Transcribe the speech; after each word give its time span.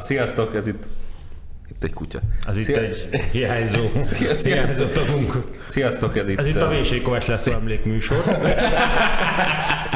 Sziasztok, 0.00 0.54
ez 0.54 0.66
itt 0.66 0.84
itt 1.70 1.84
egy 1.84 1.92
kutya. 1.92 2.20
Az 2.46 2.56
itt 2.56 2.64
Szia- 2.64 2.76
egy 2.78 3.08
hiányzó, 3.32 3.90
Szia- 3.96 4.34
szia- 4.34 4.54
hiányzó 4.54 4.84
tagunk. 4.84 5.44
Sziasztok, 5.66 6.16
ez 6.16 6.28
itt... 6.28 6.38
Ez 6.38 6.46
itt 6.46 6.56
a 6.62 6.68
Véség 6.68 7.02
Kovács 7.02 7.26
lesz 7.26 7.46
emlékműsor. 7.46 8.24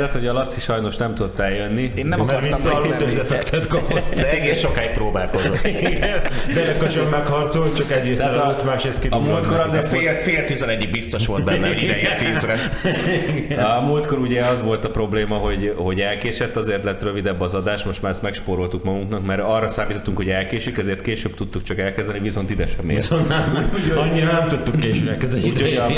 helyzet, 0.00 0.20
hogy 0.20 0.26
a 0.28 0.32
Laci 0.32 0.60
sajnos 0.60 0.96
nem 0.96 1.14
tudott 1.14 1.38
eljönni. 1.38 1.92
Én 1.94 2.06
nem 2.06 2.20
Mert 2.24 2.30
akartam 2.32 3.66
kapott. 3.68 4.14
De 4.14 4.30
egész 4.36 4.58
sokáig 4.58 4.90
próbálkozott. 4.90 5.60
Derekason 6.54 7.06
megharcolt, 7.06 7.76
csak 7.76 7.90
egyrészt 7.90 8.18
Tehát 8.18 8.36
a- 8.36 8.44
előtt, 8.44 8.64
másrészt 8.64 8.96
A 8.96 9.00
kidugott. 9.00 9.26
múltkor 9.26 9.56
neki. 9.56 9.68
azért 9.68 9.88
Fél, 9.88 10.12
fél 10.22 10.44
tizenegyig 10.44 10.90
biztos 10.90 11.26
volt 11.26 11.44
benne, 11.44 11.66
hogy 11.66 11.82
ideje 11.82 12.16
tízre. 12.16 12.58
A 13.64 13.80
múltkor 13.80 14.18
ugye 14.18 14.44
az 14.44 14.62
volt 14.62 14.84
a 14.84 14.90
probléma, 14.90 15.34
hogy, 15.34 15.74
hogy 15.76 16.00
elkésett, 16.00 16.56
azért 16.56 16.84
lett 16.84 17.02
rövidebb 17.02 17.40
az 17.40 17.54
adás, 17.54 17.84
most 17.84 18.02
már 18.02 18.10
ezt 18.10 18.22
megspóroltuk 18.22 18.84
magunknak, 18.84 19.26
mert 19.26 19.40
arra 19.40 19.68
számítottunk, 19.68 20.16
hogy 20.16 20.28
elkésik, 20.28 20.78
ezért 20.78 21.00
később 21.00 21.34
tudtuk 21.34 21.62
csak 21.62 21.78
elkezdeni, 21.78 22.18
viszont 22.18 22.50
ide 22.50 22.66
sem 22.66 22.90
ért. 22.90 23.10
Nem, 23.28 23.70
annyira 23.96 24.32
nem 24.32 24.48
tudtuk 24.48 24.80
későn 24.80 25.08
elkezdeni. 25.08 25.50
Úgyhogy 25.50 25.74
a. 25.74 25.88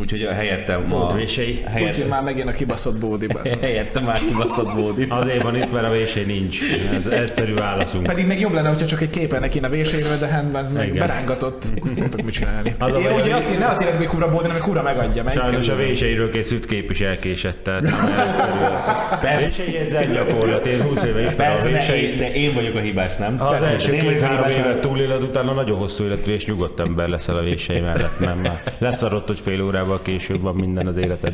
úgyhogy 0.00 0.22
a 0.22 0.32
helyettem 0.32 0.92
a, 0.92 0.96
Pótvései. 0.96 1.50
Úgyhogy 1.50 1.72
helyett, 1.72 2.08
már 2.08 2.22
megint 2.22 2.48
a 2.48 2.52
kibaszott 2.52 2.98
bódi. 2.98 3.26
helyettem 3.60 4.04
már 4.04 4.18
kibaszott 4.18 4.74
Bódi. 4.74 5.06
Azért 5.20 5.42
van 5.42 5.56
itt, 5.56 5.72
mert 5.72 5.86
a 5.86 5.90
vésé 5.90 6.24
nincs. 6.24 6.58
Ez 6.94 7.06
egyszerű 7.06 7.54
válaszunk. 7.54 8.06
Pedig 8.06 8.26
még 8.26 8.40
jobb 8.40 8.52
lenne, 8.52 8.68
hogyha 8.68 8.86
csak 8.86 9.02
egy 9.02 9.10
kép 9.10 9.32
lenne 9.32 9.48
kéne 9.48 9.68
véséről, 9.68 10.18
de 10.20 10.26
hát 10.26 10.56
ez 10.56 10.72
meg 10.72 10.88
Igen. 10.88 11.06
berángatott. 11.06 11.64
Nem 11.96 12.08
tudok 12.08 12.26
mit 12.26 12.34
csinálni. 12.34 12.74
Az 12.78 12.92
a 12.92 12.98
Én 12.98 13.12
ugye 13.20 13.34
azt, 13.34 13.58
ne 13.58 13.66
azt 13.66 13.84
hogy 13.84 14.06
kura 14.06 14.28
bódi, 14.28 14.46
hanem 14.46 14.62
kura 14.62 14.82
megadja. 14.82 15.22
Meg 15.22 15.34
Sajnos 15.34 15.68
a 15.68 15.76
véseiről 15.76 16.30
készült 16.30 16.66
kép 16.66 16.90
is 16.90 17.00
elkésett, 17.00 17.62
tehát 17.62 17.82
egyszerű 17.82 18.58
az. 18.74 19.38
Vései 19.38 19.76
egy 19.76 19.88
zen 19.88 20.12
gyakorlat, 20.12 20.66
én 20.66 20.82
20 20.82 21.02
éve 21.02 21.20
ismerem 21.20 21.36
Persze, 21.36 21.68
a 21.68 21.72
de 21.72 22.00
én, 22.00 22.18
de 22.18 22.32
én 22.32 22.54
vagyok 22.54 22.76
a 22.76 22.80
hibás, 22.80 23.16
nem? 23.16 23.38
Ha 23.38 23.46
az 23.46 23.58
Persze, 23.58 23.74
első 23.74 23.92
a 23.92 24.00
két-három 24.00 24.50
évet 24.50 24.78
túléled, 24.78 25.22
utána 25.22 25.52
nagyon 25.52 25.78
hosszú 25.78 26.04
életű 26.04 26.32
és 26.32 26.46
nyugodt 26.46 26.80
ember 26.80 27.08
leszel 27.08 27.36
a 27.36 27.42
vései 27.42 27.80
mellett, 27.80 28.18
nem 28.18 28.38
már. 28.38 28.62
Leszarott, 28.78 29.26
hogy 29.26 29.40
fél 29.40 29.60
órával 29.68 30.02
később 30.02 30.42
van 30.42 30.54
minden 30.54 30.86
az 30.86 30.96
életed. 30.96 31.32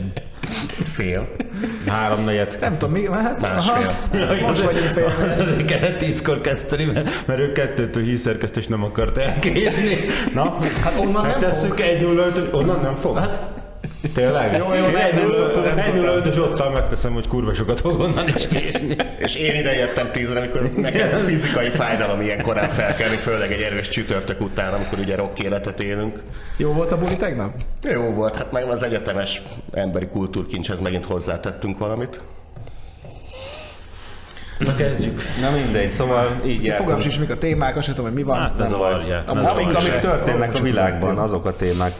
Fél. 0.90 1.28
Három 1.86 2.24
negyed. 2.24 2.56
Nem 2.60 2.78
tudom, 2.78 2.94
mi, 2.94 3.06
hát, 3.10 3.42
Másfél. 3.42 3.90
aha, 4.22 4.46
most 4.46 4.62
vagyunk 4.62 4.84
fél. 4.84 5.12
Azért 5.40 5.64
kellett 5.70 5.96
tízkor 5.96 6.40
kezdeni, 6.40 6.84
mert, 6.84 7.26
mert 7.26 7.40
ő 7.40 7.52
kettőtől 7.52 8.02
hírszerkesztés 8.02 8.66
nem 8.66 8.84
akart 8.84 9.16
elkérni. 9.16 9.96
Na, 10.34 10.56
Hát 10.82 10.98
onnan 11.00 11.12
nem 11.12 11.40
megtesszük 11.40 11.80
egy 11.80 12.00
0 12.02 12.26
onnan 12.52 12.80
nem 12.80 12.94
fog? 12.96 13.18
Hát, 13.18 13.42
Tényleg? 14.14 14.52
Jó, 14.56 14.58
jó, 14.74 14.86
nem- 14.86 15.14
nem 15.14 15.30
szóltam, 15.30 15.62
nem 15.62 15.76
egy 15.76 15.82
szóltam. 15.82 16.04
0 16.04 16.20
ös 16.26 16.36
otthon 16.36 16.72
megteszem, 16.72 17.12
hogy 17.12 17.28
kurva 17.28 17.54
sokat 17.54 17.80
fog 17.80 18.00
onnan 18.00 18.28
is 18.28 18.48
késni. 18.48 18.96
És 19.18 19.34
én 19.34 19.54
ide 19.54 19.72
jöttem 19.74 20.10
tízre, 20.12 20.38
amikor 20.38 20.70
nekem 20.76 21.18
fizikai 21.18 21.68
fájdalom 21.68 22.20
ilyen 22.20 22.42
korán 22.42 22.68
felkelni, 22.68 23.16
főleg 23.16 23.52
egy 23.52 23.60
erős 23.60 23.88
csütörtök 23.88 24.40
után, 24.40 24.72
amikor 24.72 24.98
ugye 24.98 25.16
rock 25.16 25.38
életet 25.42 25.80
élünk. 25.80 26.22
Jó 26.56 26.72
volt 26.72 26.92
a 26.92 26.98
buli 26.98 27.16
tegnap? 27.16 27.52
Jó 27.82 28.02
volt, 28.02 28.36
hát 28.36 28.52
meg 28.52 28.68
az 28.68 28.82
egyetemes 28.82 29.42
emberi 29.72 30.06
kultúrkincshez 30.06 30.80
megint 30.80 31.04
hozzátettünk 31.06 31.78
valamit. 31.78 32.20
Na 34.58 34.74
kezdjük. 34.74 35.22
Na 35.40 35.50
mindegy, 35.50 35.90
szóval 35.90 36.26
így 36.46 36.56
Fogalmas 36.56 36.66
jártunk. 36.78 37.04
is, 37.04 37.18
mik 37.18 37.30
a 37.30 37.38
témák, 37.38 37.76
azt 37.76 37.84
sem 37.86 37.94
tudom, 37.94 38.10
hogy 38.10 38.20
mi 38.20 38.26
van. 38.26 38.38
Hát 38.38 38.60
a 38.60 38.62
nem 38.62 38.74
amik- 38.74 39.50
Amik, 39.50 39.74
amik 39.76 39.98
történnek 39.98 40.54
a 40.54 40.60
világban, 40.60 41.18
azok 41.18 41.46
a 41.46 41.56
témák. 41.56 41.92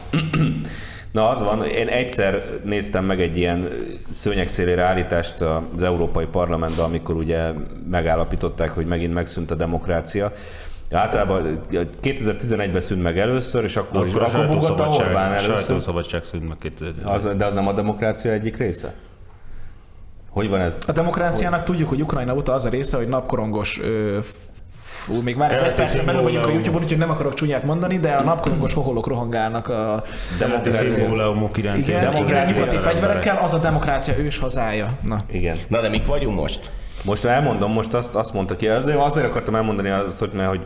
Na 1.15 1.29
az 1.29 1.43
van, 1.43 1.65
én 1.65 1.87
egyszer 1.87 2.59
néztem 2.63 3.05
meg 3.05 3.21
egy 3.21 3.37
ilyen 3.37 3.69
szőnyegszélére 4.09 4.81
állítást 4.81 5.41
az 5.75 5.83
Európai 5.83 6.25
Parlamentben, 6.25 6.85
amikor 6.85 7.15
ugye 7.15 7.51
megállapították, 7.89 8.69
hogy 8.69 8.85
megint 8.85 9.13
megszűnt 9.13 9.51
a 9.51 9.55
demokrácia. 9.55 10.31
Általában 10.91 11.59
2011-ben 12.03 12.81
szűnt 12.81 13.03
meg 13.03 13.19
először, 13.19 13.63
és 13.63 13.75
akkor, 13.75 14.05
is 14.07 14.13
Akkor 14.13 14.35
a 14.35 14.43
akkor 14.43 14.55
bukott 14.55 14.79
a 14.79 14.87
Orbán 14.87 15.31
először. 15.31 15.57
sajtószabadság 15.57 16.23
szűnt 16.23 16.47
meg 16.47 16.57
itt. 16.61 16.79
Az, 17.03 17.29
de 17.37 17.45
az 17.45 17.53
nem 17.53 17.67
a 17.67 17.73
demokrácia 17.73 18.31
egyik 18.31 18.57
része? 18.57 18.93
Hogy 20.29 20.49
van 20.49 20.59
ez? 20.59 20.79
A 20.87 20.91
demokráciának 20.91 21.63
tudjuk, 21.63 21.89
hogy 21.89 22.01
Ukrajna 22.01 22.35
óta 22.35 22.53
az 22.53 22.65
a 22.65 22.69
része, 22.69 22.97
hogy 22.97 23.07
napkorongos 23.07 23.79
ö, 23.81 24.19
Fú, 25.05 25.21
még 25.21 25.35
már 25.35 25.51
ez 25.51 25.61
egy 25.61 25.73
percen 25.73 26.05
belül 26.05 26.21
vagyunk 26.21 26.45
a. 26.45 26.49
YouTube-on, 26.49 26.83
úgyhogy 26.83 26.97
nem 26.97 27.09
akarok 27.09 27.33
csúnyát 27.33 27.63
mondani, 27.63 27.97
de 27.97 28.11
a 28.11 28.23
napkorongos 28.23 28.73
hoholok 28.73 29.07
rohangálnak 29.07 29.67
a 29.67 30.03
iránt. 31.57 31.77
igen, 31.77 31.99
igen, 31.99 32.11
demokrácia 32.11 32.55
nyugati 32.59 32.75
emberek. 32.75 32.81
fegyverekkel, 32.81 33.37
az 33.37 33.53
a 33.53 33.57
demokrácia 33.57 34.17
ős 34.17 34.37
hazája. 34.37 34.97
Na. 35.01 35.21
Igen. 35.31 35.57
Na 35.67 35.81
de 35.81 35.89
mik 35.89 36.05
vagyunk 36.05 36.39
most? 36.39 36.69
Most 37.05 37.25
elmondom, 37.25 37.71
most 37.71 37.93
azt, 37.93 38.15
azt 38.15 38.33
mondta 38.33 38.55
ki, 38.55 38.67
azért, 38.67 38.97
azért 38.97 39.25
akartam 39.25 39.55
elmondani 39.55 39.89
azt, 39.89 40.19
hogy, 40.19 40.31
mert 40.33 40.49
hogy 40.49 40.61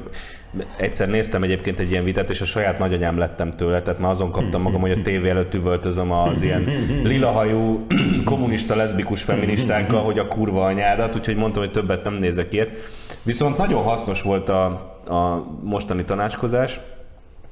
egyszer 0.77 1.09
néztem 1.09 1.43
egyébként 1.43 1.79
egy 1.79 1.91
ilyen 1.91 2.03
vitát, 2.03 2.29
és 2.29 2.41
a 2.41 2.45
saját 2.45 2.79
nagyanyám 2.79 3.17
lettem 3.17 3.51
tőle, 3.51 3.81
tehát 3.81 3.99
már 3.99 4.11
azon 4.11 4.31
kaptam 4.31 4.61
magam, 4.61 4.81
hogy 4.81 4.91
a 4.91 5.01
tévé 5.01 5.29
előtt 5.29 5.53
üvöltözöm 5.53 6.11
az 6.11 6.41
ilyen 6.41 6.69
lilahajú 7.03 7.85
kommunista, 8.25 8.75
leszbikus 8.75 9.23
feministákkal, 9.23 10.03
hogy 10.03 10.19
a 10.19 10.27
kurva 10.27 10.65
anyádat, 10.65 11.15
úgyhogy 11.15 11.35
mondtam, 11.35 11.63
hogy 11.63 11.71
többet 11.71 12.03
nem 12.03 12.13
nézek 12.13 12.53
ilyet. 12.53 12.69
Viszont 13.23 13.57
nagyon 13.57 13.83
hasznos 13.83 14.21
volt 14.21 14.49
a, 14.49 14.65
a 15.07 15.45
mostani 15.63 16.03
tanácskozás, 16.03 16.79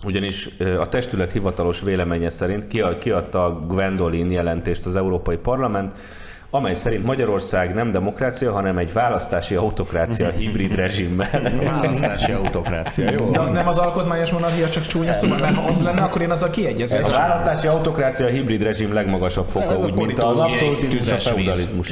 ugyanis 0.04 0.50
a 0.80 0.88
testület 0.88 1.31
hivatalos 1.31 1.81
véleménye 1.81 2.30
szerint 2.30 2.68
kia- 2.68 2.98
kiadta 2.98 3.46
a 3.46 3.59
Gwendolyn 3.59 4.31
jelentést 4.31 4.86
az 4.86 4.96
Európai 4.96 5.38
Parlament, 5.38 6.00
amely 6.50 6.74
szerint 6.74 7.06
Magyarország 7.06 7.74
nem 7.74 7.91
demokrácia, 7.91 8.52
hanem 8.52 8.78
egy 8.78 8.94
választási 8.94 9.56
autokrácia 9.56 10.30
hibrid 10.30 10.75
rezsimmel. 10.75 11.41
Választási 11.81 12.31
autokrácia, 12.31 13.12
jó? 13.19 13.30
De 13.31 13.40
az 13.40 13.52
nem 13.52 13.68
az 13.68 13.78
alkotmányos 13.78 14.31
monarchia, 14.31 14.69
csak 14.69 14.88
csúnya 14.88 15.13
szó, 15.13 15.28
mert 15.28 15.56
ha 15.56 15.66
az 15.66 15.81
lenne, 15.81 16.02
akkor 16.02 16.22
én 16.22 16.31
azzal 16.31 16.50
kiegyezek. 16.50 17.06
A 17.06 17.09
választási 17.09 17.68
autokrácia 17.68 18.25
a 18.25 18.30
hibrid 18.30 18.63
rezsim 18.63 18.94
legmagasabb 18.94 19.47
foka, 19.47 19.74
Ez 19.74 19.84
úgy, 19.84 19.94
mint 19.94 20.19
az 20.19 20.38
abszolutizmus 20.38 21.12
a 21.12 21.18
feudalizmus. 21.18 21.91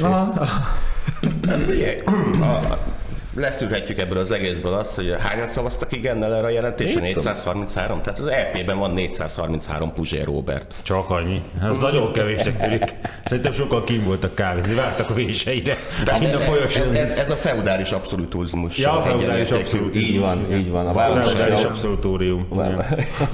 Leszűrhetjük 3.36 4.00
ebből 4.00 4.18
az 4.18 4.30
egészből 4.30 4.72
azt, 4.72 4.94
hogy 4.94 5.14
hányan 5.18 5.46
szavaztak 5.46 5.96
igennel 5.96 6.34
erre 6.34 6.46
a 6.46 6.50
jelentésre? 6.50 7.00
433? 7.00 8.02
Tehát 8.02 8.18
az 8.18 8.26
EP-ben 8.26 8.78
van 8.78 8.90
433 8.90 9.92
Puzsér 9.92 10.24
Robert. 10.24 10.74
Csak 10.82 11.10
annyi. 11.10 11.42
Ez 11.62 11.78
nagyon 11.78 12.12
kevésnek 12.12 12.58
tűnik. 12.58 12.94
Szerintem 13.24 13.52
sokan 13.52 13.84
kim 13.84 14.04
voltak 14.04 14.34
kávézni, 14.34 14.74
vártak 14.74 15.10
a 15.10 15.14
véseire. 15.14 15.74
Mind 16.18 16.34
a 16.34 16.40
ez, 16.40 16.44
folyosón. 16.44 16.94
ez, 16.94 17.10
ez, 17.10 17.18
ez, 17.18 17.30
a 17.30 17.36
feudális 17.36 17.90
abszolutizmus. 17.90 18.78
Ja, 18.78 18.92
a 18.92 19.02
feudális 19.02 19.50
abszolút. 19.50 19.96
Így 19.96 20.18
van, 20.18 20.52
így 20.52 20.70
van. 20.70 20.86
A 20.86 20.92
Választási 20.92 21.64
abszolutórium. 21.64 22.46
a 22.50 22.56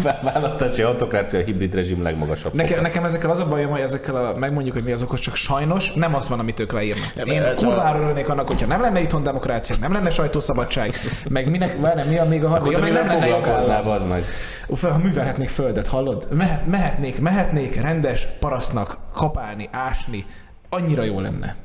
választási 0.32 0.82
autokrácia 0.82 1.38
a 1.38 1.42
hibrid 1.42 1.74
rezsim 1.74 2.02
legmagasabb. 2.02 2.54
Nekem, 2.54 2.80
nekem 2.80 3.04
ezekkel 3.04 3.30
az 3.30 3.40
a 3.40 3.48
bajom, 3.48 3.70
hogy 3.70 3.80
ezekkel 3.80 4.16
a, 4.16 4.34
megmondjuk, 4.36 4.74
hogy 4.74 4.84
mi 4.84 4.92
az 4.92 5.02
okos, 5.02 5.20
csak 5.20 5.36
sajnos 5.36 5.92
nem 5.92 6.14
az 6.14 6.28
van, 6.28 6.38
amit 6.38 6.60
ők 6.60 6.72
leírnak. 6.72 7.12
Én 7.24 7.42
kurvára 7.56 7.98
örülnék 7.98 8.28
annak, 8.28 8.46
hogyha 8.46 8.66
nem 8.66 8.80
lenne 8.80 9.00
itthon 9.00 9.22
demokrácia, 9.22 9.76
nem 9.80 9.91
lenne 9.92 10.10
sajtószabadság, 10.10 10.96
meg 11.30 11.50
minek, 11.50 11.80
várj, 11.80 12.08
mi 12.08 12.18
a 12.18 12.24
még 12.24 12.44
a 12.44 12.46
Akkor 12.46 12.60
harmadik, 12.60 12.80
meg 12.80 12.92
még 12.92 13.02
nem 13.02 13.20
foglalkoznál, 13.20 13.90
az 13.90 14.06
meg. 14.06 14.24
Ufa, 14.66 14.92
ha 14.92 14.98
művelhetnék 14.98 15.48
földet, 15.48 15.86
hallod? 15.86 16.26
Mehet, 16.32 16.66
mehetnék, 16.66 17.20
mehetnék 17.20 17.80
rendes 17.80 18.28
parasztnak 18.40 18.96
kapálni, 19.12 19.68
ásni. 19.72 20.26
Annyira 20.68 21.02
jó 21.02 21.20
lenne. 21.20 21.56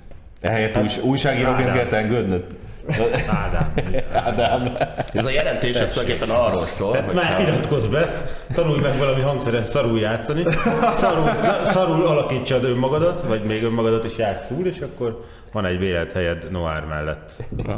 Ehelyett 0.42 0.78
új, 0.78 0.88
újságíróként 1.04 1.72
kell 1.72 2.00
engednöd. 2.00 2.46
Ádám. 3.28 3.74
Ádám. 4.14 4.72
Ez 5.14 5.26
a 5.26 5.30
jelentés 5.30 5.76
ez 5.76 5.92
tulajdonképpen 5.92 6.36
arról 6.36 6.66
szól, 6.66 7.02
hogy 7.02 7.16
Már 7.16 7.40
iratkozz 7.42 7.86
be, 7.86 8.26
tanulj 8.54 8.82
meg 8.82 8.98
valami 8.98 9.22
hangszeren 9.22 9.64
szarul 9.64 10.00
játszani, 10.00 10.44
szarul, 10.92 11.32
szarul 11.64 12.08
alakítsad 12.08 12.64
önmagadat, 12.64 13.24
vagy 13.28 13.42
még 13.48 13.64
önmagadat 13.64 14.06
is 14.06 14.18
játsz 14.18 14.48
túl, 14.48 14.66
és 14.68 14.80
akkor 14.80 15.24
van 15.52 15.66
egy 15.66 15.80
vélet 15.80 16.12
helyed 16.12 16.52
Noár 16.52 16.84
mellett. 16.90 17.32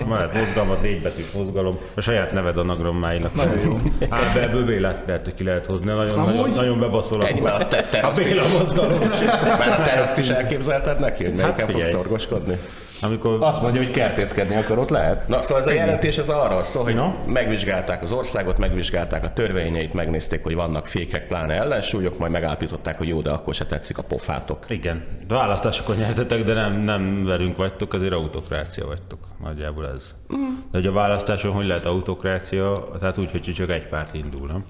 Mellett 0.07 0.33
mozgalmat, 0.33 0.81
négy 0.81 1.01
betűs 1.01 1.31
mozgalom, 1.31 1.79
a 1.95 2.01
saját 2.01 2.31
neved 2.33 2.57
anagrammáinak. 2.57 3.33
Nagyon 3.35 3.59
jó. 3.59 3.77
Hát 4.09 4.35
ebből 4.35 4.65
Bélát 4.65 5.03
lehet, 5.07 5.23
hogy 5.23 5.35
ki 5.35 5.43
lehet 5.43 5.65
hozni, 5.65 5.85
nagyon, 5.93 6.19
nagyon, 6.25 6.49
nagyon 6.49 6.79
bebaszol 6.79 7.17
már 7.41 7.61
a 7.61 7.67
te- 7.67 7.99
a 7.99 8.11
Béla 8.11 8.43
is. 8.45 8.57
mozgalom. 8.57 8.99
Már 9.59 9.79
a 9.79 9.83
teraszt 9.83 10.17
is 10.17 10.27
elképzelted 10.29 10.99
neki, 10.99 11.23
hogy 11.23 11.33
melyiken 11.33 11.55
Hát 11.57 11.61
fog 11.61 11.69
figyelj. 11.75 11.91
szorgoskodni? 11.91 12.57
Amikor 13.01 13.37
Azt 13.41 13.61
mondja, 13.61 13.81
hogy 13.81 13.91
kertészkedni 13.91 14.55
akar, 14.55 14.77
ott 14.77 14.89
lehet. 14.89 15.27
Na, 15.27 15.41
szóval 15.41 15.63
ez 15.63 15.67
a 15.67 15.71
jelentés 15.71 16.17
ez 16.17 16.29
arról 16.29 16.63
szól, 16.63 16.83
hogy 16.83 16.95
Na. 16.95 17.15
megvizsgálták 17.25 18.03
az 18.03 18.11
országot, 18.11 18.57
megvizsgálták 18.57 19.23
a 19.23 19.33
törvényeit, 19.33 19.93
megnézték, 19.93 20.43
hogy 20.43 20.55
vannak 20.55 20.87
fékek, 20.87 21.27
pláne 21.27 21.53
ellensúlyok, 21.53 22.17
majd 22.17 22.31
megállapították, 22.31 22.97
hogy 22.97 23.07
jó, 23.07 23.21
de 23.21 23.29
akkor 23.29 23.53
se 23.53 23.65
tetszik 23.65 23.97
a 23.97 24.01
pofátok. 24.01 24.65
Igen, 24.67 25.05
választásokon 25.27 25.95
nyertetek, 25.95 26.43
de 26.43 26.53
nem, 26.53 26.73
nem 26.73 27.25
velünk 27.25 27.57
vagytok, 27.57 27.93
azért 27.93 28.13
autokrácia 28.13 28.85
vagytok. 28.85 29.19
Nagyjából 29.43 29.87
ez. 29.95 30.13
De 30.71 30.77
hogy 30.77 30.87
a 30.87 30.91
választáson 30.91 31.51
hogy 31.51 31.65
lehet 31.65 31.85
autokrácia, 31.85 32.87
tehát 32.99 33.17
úgy, 33.17 33.31
hogy 33.31 33.53
csak 33.55 33.69
egy 33.69 33.87
párt 33.87 34.13
indul, 34.13 34.47
nem? 34.47 34.63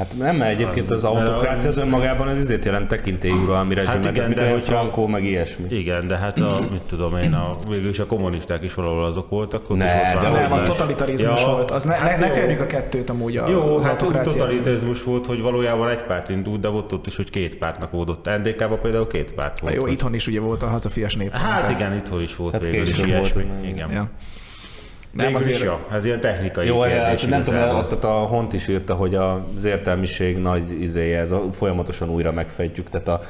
Hát 0.00 0.18
nem, 0.18 0.36
mert 0.36 0.50
egyébként 0.50 0.90
az 0.90 1.04
autokrácia 1.04 1.68
az 1.68 1.78
önmagában 1.78 2.28
az 2.28 2.38
izét 2.38 2.64
jelent 2.64 2.88
tekintélyű 2.88 3.34
uralmi 3.34 3.74
rezsimet, 3.74 4.10
igen, 4.10 4.14
hát 4.14 4.26
mint 4.26 4.38
de 4.40 4.50
hogyha- 4.50 4.64
Frankó, 4.66 5.06
meg 5.06 5.24
ilyesmi. 5.24 5.66
Igen, 5.68 6.06
de 6.06 6.16
hát 6.16 6.38
a, 6.38 6.58
mit 6.70 6.82
tudom 6.82 7.16
én, 7.16 7.32
a, 7.32 7.50
végül 7.68 7.88
is 7.88 7.98
a 7.98 8.06
kommunisták 8.06 8.62
is 8.62 8.74
valahol 8.74 9.04
azok 9.04 9.28
voltak. 9.28 9.70
Ott 9.70 9.76
Ne, 9.76 9.84
volt 9.84 10.14
de 10.24 10.30
választás. 10.30 10.42
Nem, 10.42 10.52
az 10.52 10.62
totalitarizmus 10.62 11.40
Ja, 11.42 11.46
volt. 11.50 11.70
Az 11.70 11.84
ne, 11.84 11.94
hát 11.94 12.18
ne, 12.18 12.28
ne 12.28 12.52
jó. 12.52 12.60
a 12.62 12.66
kettőt 12.66 13.10
amúgy 13.10 13.36
a, 13.36 13.48
Jó, 13.48 13.76
az 13.76 13.86
hát 13.86 14.02
autokrácia. 14.02 14.32
totalitarizmus 14.32 15.02
volt, 15.02 15.26
hogy 15.26 15.40
valójában 15.40 15.88
egy 15.88 16.02
párt 16.02 16.28
indult, 16.28 16.60
de 16.60 16.68
volt 16.68 16.92
ott 16.92 17.06
is, 17.06 17.16
hogy 17.16 17.30
két 17.30 17.56
pártnak 17.56 17.94
ódott. 17.94 18.24
NDK-ban 18.42 18.80
például 18.80 19.06
két 19.06 19.32
párt 19.32 19.60
volt. 19.60 19.74
Jó, 19.74 19.80
hogy- 19.82 19.92
itthon 19.92 20.14
is 20.14 20.26
ugye 20.26 20.40
volt 20.40 20.62
a 20.62 20.66
hazafias 20.66 21.16
nép. 21.16 21.30
Hát 21.32 21.70
igen, 21.70 21.94
itthon 21.94 22.22
is 22.22 22.36
volt 22.36 22.52
Hát 22.52 22.62
végül 22.64 22.86
is 22.86 22.96
ilyesmi. 22.98 23.42
volt, 23.42 23.64
Igen. 23.66 23.90
Ja. 23.90 24.08
Nem 25.10 25.34
azért... 25.34 25.60
ja, 25.60 25.86
ez 25.92 26.04
ilyen 26.04 26.20
technikai 26.20 26.66
Jó, 26.66 26.80
kérdés 26.80 27.20
hát 27.20 27.30
nem 27.30 27.44
tudom, 27.44 27.76
ott 27.76 28.04
a 28.04 28.08
Hont 28.08 28.52
is 28.52 28.68
írta, 28.68 28.94
hogy 28.94 29.14
az 29.14 29.64
értelmiség 29.64 30.38
nagy 30.38 30.82
izéje, 30.82 31.18
ez 31.18 31.30
a, 31.30 31.44
folyamatosan 31.52 32.10
újra 32.10 32.32
megfejtjük, 32.32 32.88
tehát 32.88 33.08
a, 33.08 33.22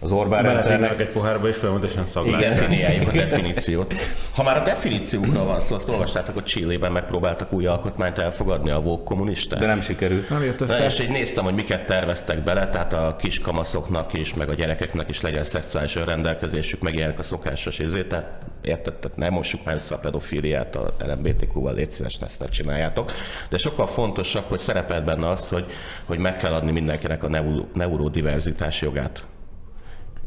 az 0.00 0.12
Orbán 0.12 0.42
rendszernek 0.42 1.00
egy 1.00 1.08
pohárba 1.08 1.48
és 1.48 1.56
folyamatosan 1.56 2.06
szaglás. 2.06 2.42
Definiáljuk 2.42 3.08
a 3.08 3.12
definíciót. 3.12 3.94
Ha 4.34 4.42
már 4.42 4.56
a 4.56 4.64
definíciókról 4.64 5.44
van 5.44 5.60
szó, 5.60 5.74
azt 5.74 5.88
olvastátok, 5.88 6.34
hogy 6.34 6.44
Csillében 6.44 6.92
megpróbáltak 6.92 7.52
új 7.52 7.66
alkotmányt 7.66 8.18
elfogadni 8.18 8.70
a 8.70 8.80
vók 8.80 9.04
kommunisták. 9.04 9.58
de 9.58 9.66
nem 9.66 9.80
sikerült. 9.80 10.28
Nem 10.28 10.42
jött 10.44 10.58
Na, 10.58 10.64
össze. 10.64 10.84
és 10.84 11.00
így 11.00 11.10
néztem, 11.10 11.44
hogy 11.44 11.54
miket 11.54 11.86
terveztek 11.86 12.38
bele, 12.38 12.68
tehát 12.70 12.92
a 12.92 13.16
kis 13.16 13.38
kamaszoknak 13.40 14.12
is, 14.12 14.34
meg 14.34 14.48
a 14.48 14.54
gyerekeknek 14.54 15.08
is 15.08 15.20
legyen 15.20 15.44
szexuális 15.44 15.94
rendelkezésük, 15.94 16.80
meg 16.80 16.94
ilyenek 16.94 17.18
a 17.18 17.22
szokásos 17.22 17.78
izé, 17.78 18.02
tehát 18.02 18.46
érted, 18.62 18.94
tehát 18.94 19.16
nem 19.16 19.32
mossuk 19.32 19.64
már 19.64 19.74
össze 19.74 19.94
a 19.94 19.98
pedofíliát 19.98 20.76
a 20.76 20.94
LMBTQ-val, 20.98 21.74
légy 21.74 21.90
szíves, 21.90 22.18
ezt 22.24 22.40
ne 22.40 22.48
csináljátok. 22.48 23.12
De 23.48 23.58
sokkal 23.58 23.86
fontosabb, 23.86 24.44
hogy 24.48 24.60
szerepel 24.60 25.02
benne 25.02 25.28
az, 25.28 25.48
hogy, 25.48 25.64
hogy 26.04 26.18
meg 26.18 26.36
kell 26.36 26.52
adni 26.52 26.70
mindenkinek 26.70 27.22
a 27.22 27.28
neuro, 27.28 27.64
neurodiverzitás 27.74 28.80
jogát. 28.80 29.22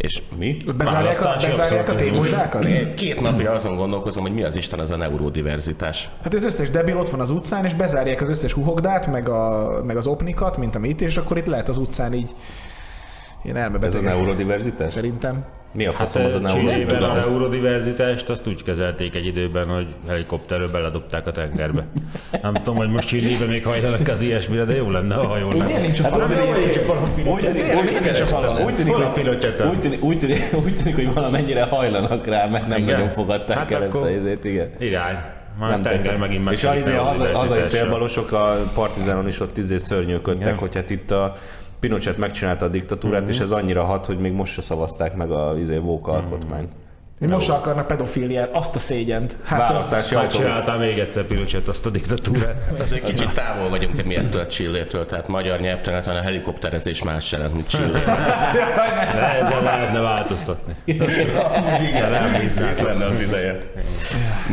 És 0.04 0.22
Mi? 0.38 0.58
Bezárják 0.78 1.26
a, 1.26 1.36
bezárják 1.42 1.90
a 2.56 2.60
én 2.60 2.96
két 2.96 3.22
napja 3.22 3.52
azon 3.52 3.76
gondolkozom, 3.76 4.24
hogy 4.24 4.34
mi 4.34 4.44
az 4.44 4.56
Isten 4.56 4.82
ez 4.82 4.90
a 4.90 4.96
neurodiverzitás. 4.98 6.10
Hát 6.24 6.34
az 6.34 6.44
összes 6.44 6.70
debil 6.70 6.98
ott 6.98 7.10
van 7.10 7.20
az 7.20 7.30
utcán, 7.30 7.66
és 7.66 7.74
bezárják 7.74 8.22
az 8.22 8.30
összes 8.30 8.54
huhogdát, 8.54 9.08
meg, 9.08 9.30
a, 9.30 9.70
meg 9.86 9.98
az 9.98 10.08
opnikat, 10.08 10.58
mint 10.58 10.76
amit, 10.76 11.02
és 11.02 11.18
akkor 11.18 11.38
itt 11.38 11.46
lehet 11.46 11.70
az 11.70 11.78
utcán 11.78 12.14
így 12.14 12.32
ilyen 13.44 13.56
Ez 13.56 13.62
a 13.62 13.66
elmebetegek. 13.66 14.04
neurodiverzitás? 14.16 14.92
Szerintem. 14.92 15.46
Mi 15.74 15.86
a 15.86 15.92
Hát 15.92 15.98
faszom 16.00 16.26
az 16.26 16.34
a 16.34 16.40
Csillében 16.40 16.64
a 17.04 17.08
neurodiverzitás? 17.08 17.26
neurodiverzitást 17.26 18.30
azt 18.30 18.48
úgy 18.48 18.64
kezelték 18.64 19.16
egy 19.16 19.26
időben, 19.26 19.68
hogy 19.68 19.86
helikopterről 20.08 20.72
beledobták 20.72 21.28
a 21.28 21.32
tengerbe. 21.32 21.86
Nem 22.42 22.54
tudom, 22.54 22.76
hogy 22.76 22.90
most 22.90 23.08
Csillében 23.08 23.48
még 23.48 23.66
hajlanak 23.66 24.08
az 24.08 24.22
ilyesmire, 24.22 24.64
de 24.64 24.76
jó 24.76 24.92
lenne, 24.92 25.16
ha 25.16 25.38
jól 25.38 25.54
Miért 25.54 25.82
nincs 25.82 26.00
a 26.00 26.04
falon? 26.04 26.32
Úgy 28.66 28.74
tűnik, 28.76 28.94
hogy- 28.94 29.28
úgy 29.70 29.80
tűnik, 29.80 30.04
úgy 30.04 30.76
tűnik, 30.76 30.96
hogy 30.96 31.14
valamennyire 31.14 31.64
hajlanak 31.64 32.26
rá, 32.28 32.46
mert 32.48 32.68
nem 32.68 32.84
nagyon 32.84 33.10
fogadták 33.10 33.58
Hát 33.58 33.72
el 33.72 33.84
ezt 33.84 33.96
a 33.96 34.10
izét, 34.10 34.44
igen. 34.46 34.70
Irány. 34.80 35.16
Már 35.60 35.70
Nem 35.70 35.82
tenger 35.82 36.00
tetszett. 36.00 36.20
megint 36.20 36.44
meg. 36.44 36.54
És 36.54 36.64
az, 36.64 36.88
a 36.90 37.38
hazai, 37.38 37.62
szélbalosok 37.62 38.32
a 38.32 38.72
partizánon 38.74 39.28
is 39.28 39.40
ott 39.40 39.58
izé 39.58 39.78
szörnyűködtek, 39.78 40.58
hogy 40.60 40.76
hát 40.76 40.90
itt 40.90 41.12
a 41.12 41.36
Pinochet 41.84 42.18
megcsinálta 42.18 42.66
a 42.66 42.68
diktatúrát, 42.68 43.22
Mhm. 43.22 43.30
és 43.32 43.40
ez 43.40 43.52
annyira 43.52 43.84
hat, 43.84 44.06
hogy 44.06 44.20
még 44.20 44.32
most 44.34 44.54
se 44.54 44.62
szavazták 44.62 45.16
meg 45.16 45.32
a 45.32 45.58
izé, 45.60 45.78
Vók 45.78 46.08
alkotmányt. 46.08 46.72
Hogy 46.74 46.82
most 47.28 47.46
se 47.46 47.54
akarnak 47.54 47.88
pedofiliát, 47.88 48.50
azt 48.52 48.76
a 48.76 48.80
szégyent. 48.80 49.38
Hát 49.44 49.60
Választási 49.60 50.16
autó. 50.16 50.28
Megcsináltál 50.28 50.78
még 50.78 51.00
egyszer 51.00 51.24
Pinochet 51.24 51.68
azt 51.68 51.86
a 51.86 51.90
diktatúrát. 51.90 52.56
Azért 52.84 53.04
kicsit 53.04 53.34
távol 53.34 53.70
vagyunk 53.70 54.04
mi 54.04 54.16
ettől 54.16 54.42
a 54.42 54.48
Csillétől, 54.48 55.06
tehát 55.06 55.28
magyar 55.28 55.60
nyelvterületen 55.60 56.16
a 56.16 56.22
helikopterezés 56.22 57.04
más 57.04 57.32
jelent, 57.32 57.54
mint 57.54 57.68
Csillé. 57.68 58.00
Ezzel 59.42 59.64
lehetne 59.64 60.00
változtatni. 60.00 60.76
Igen, 61.88 62.12
nem 62.12 62.40
bíznák. 62.40 62.82
lenne 62.82 63.06
az 63.06 63.20
ideje. 63.20 63.64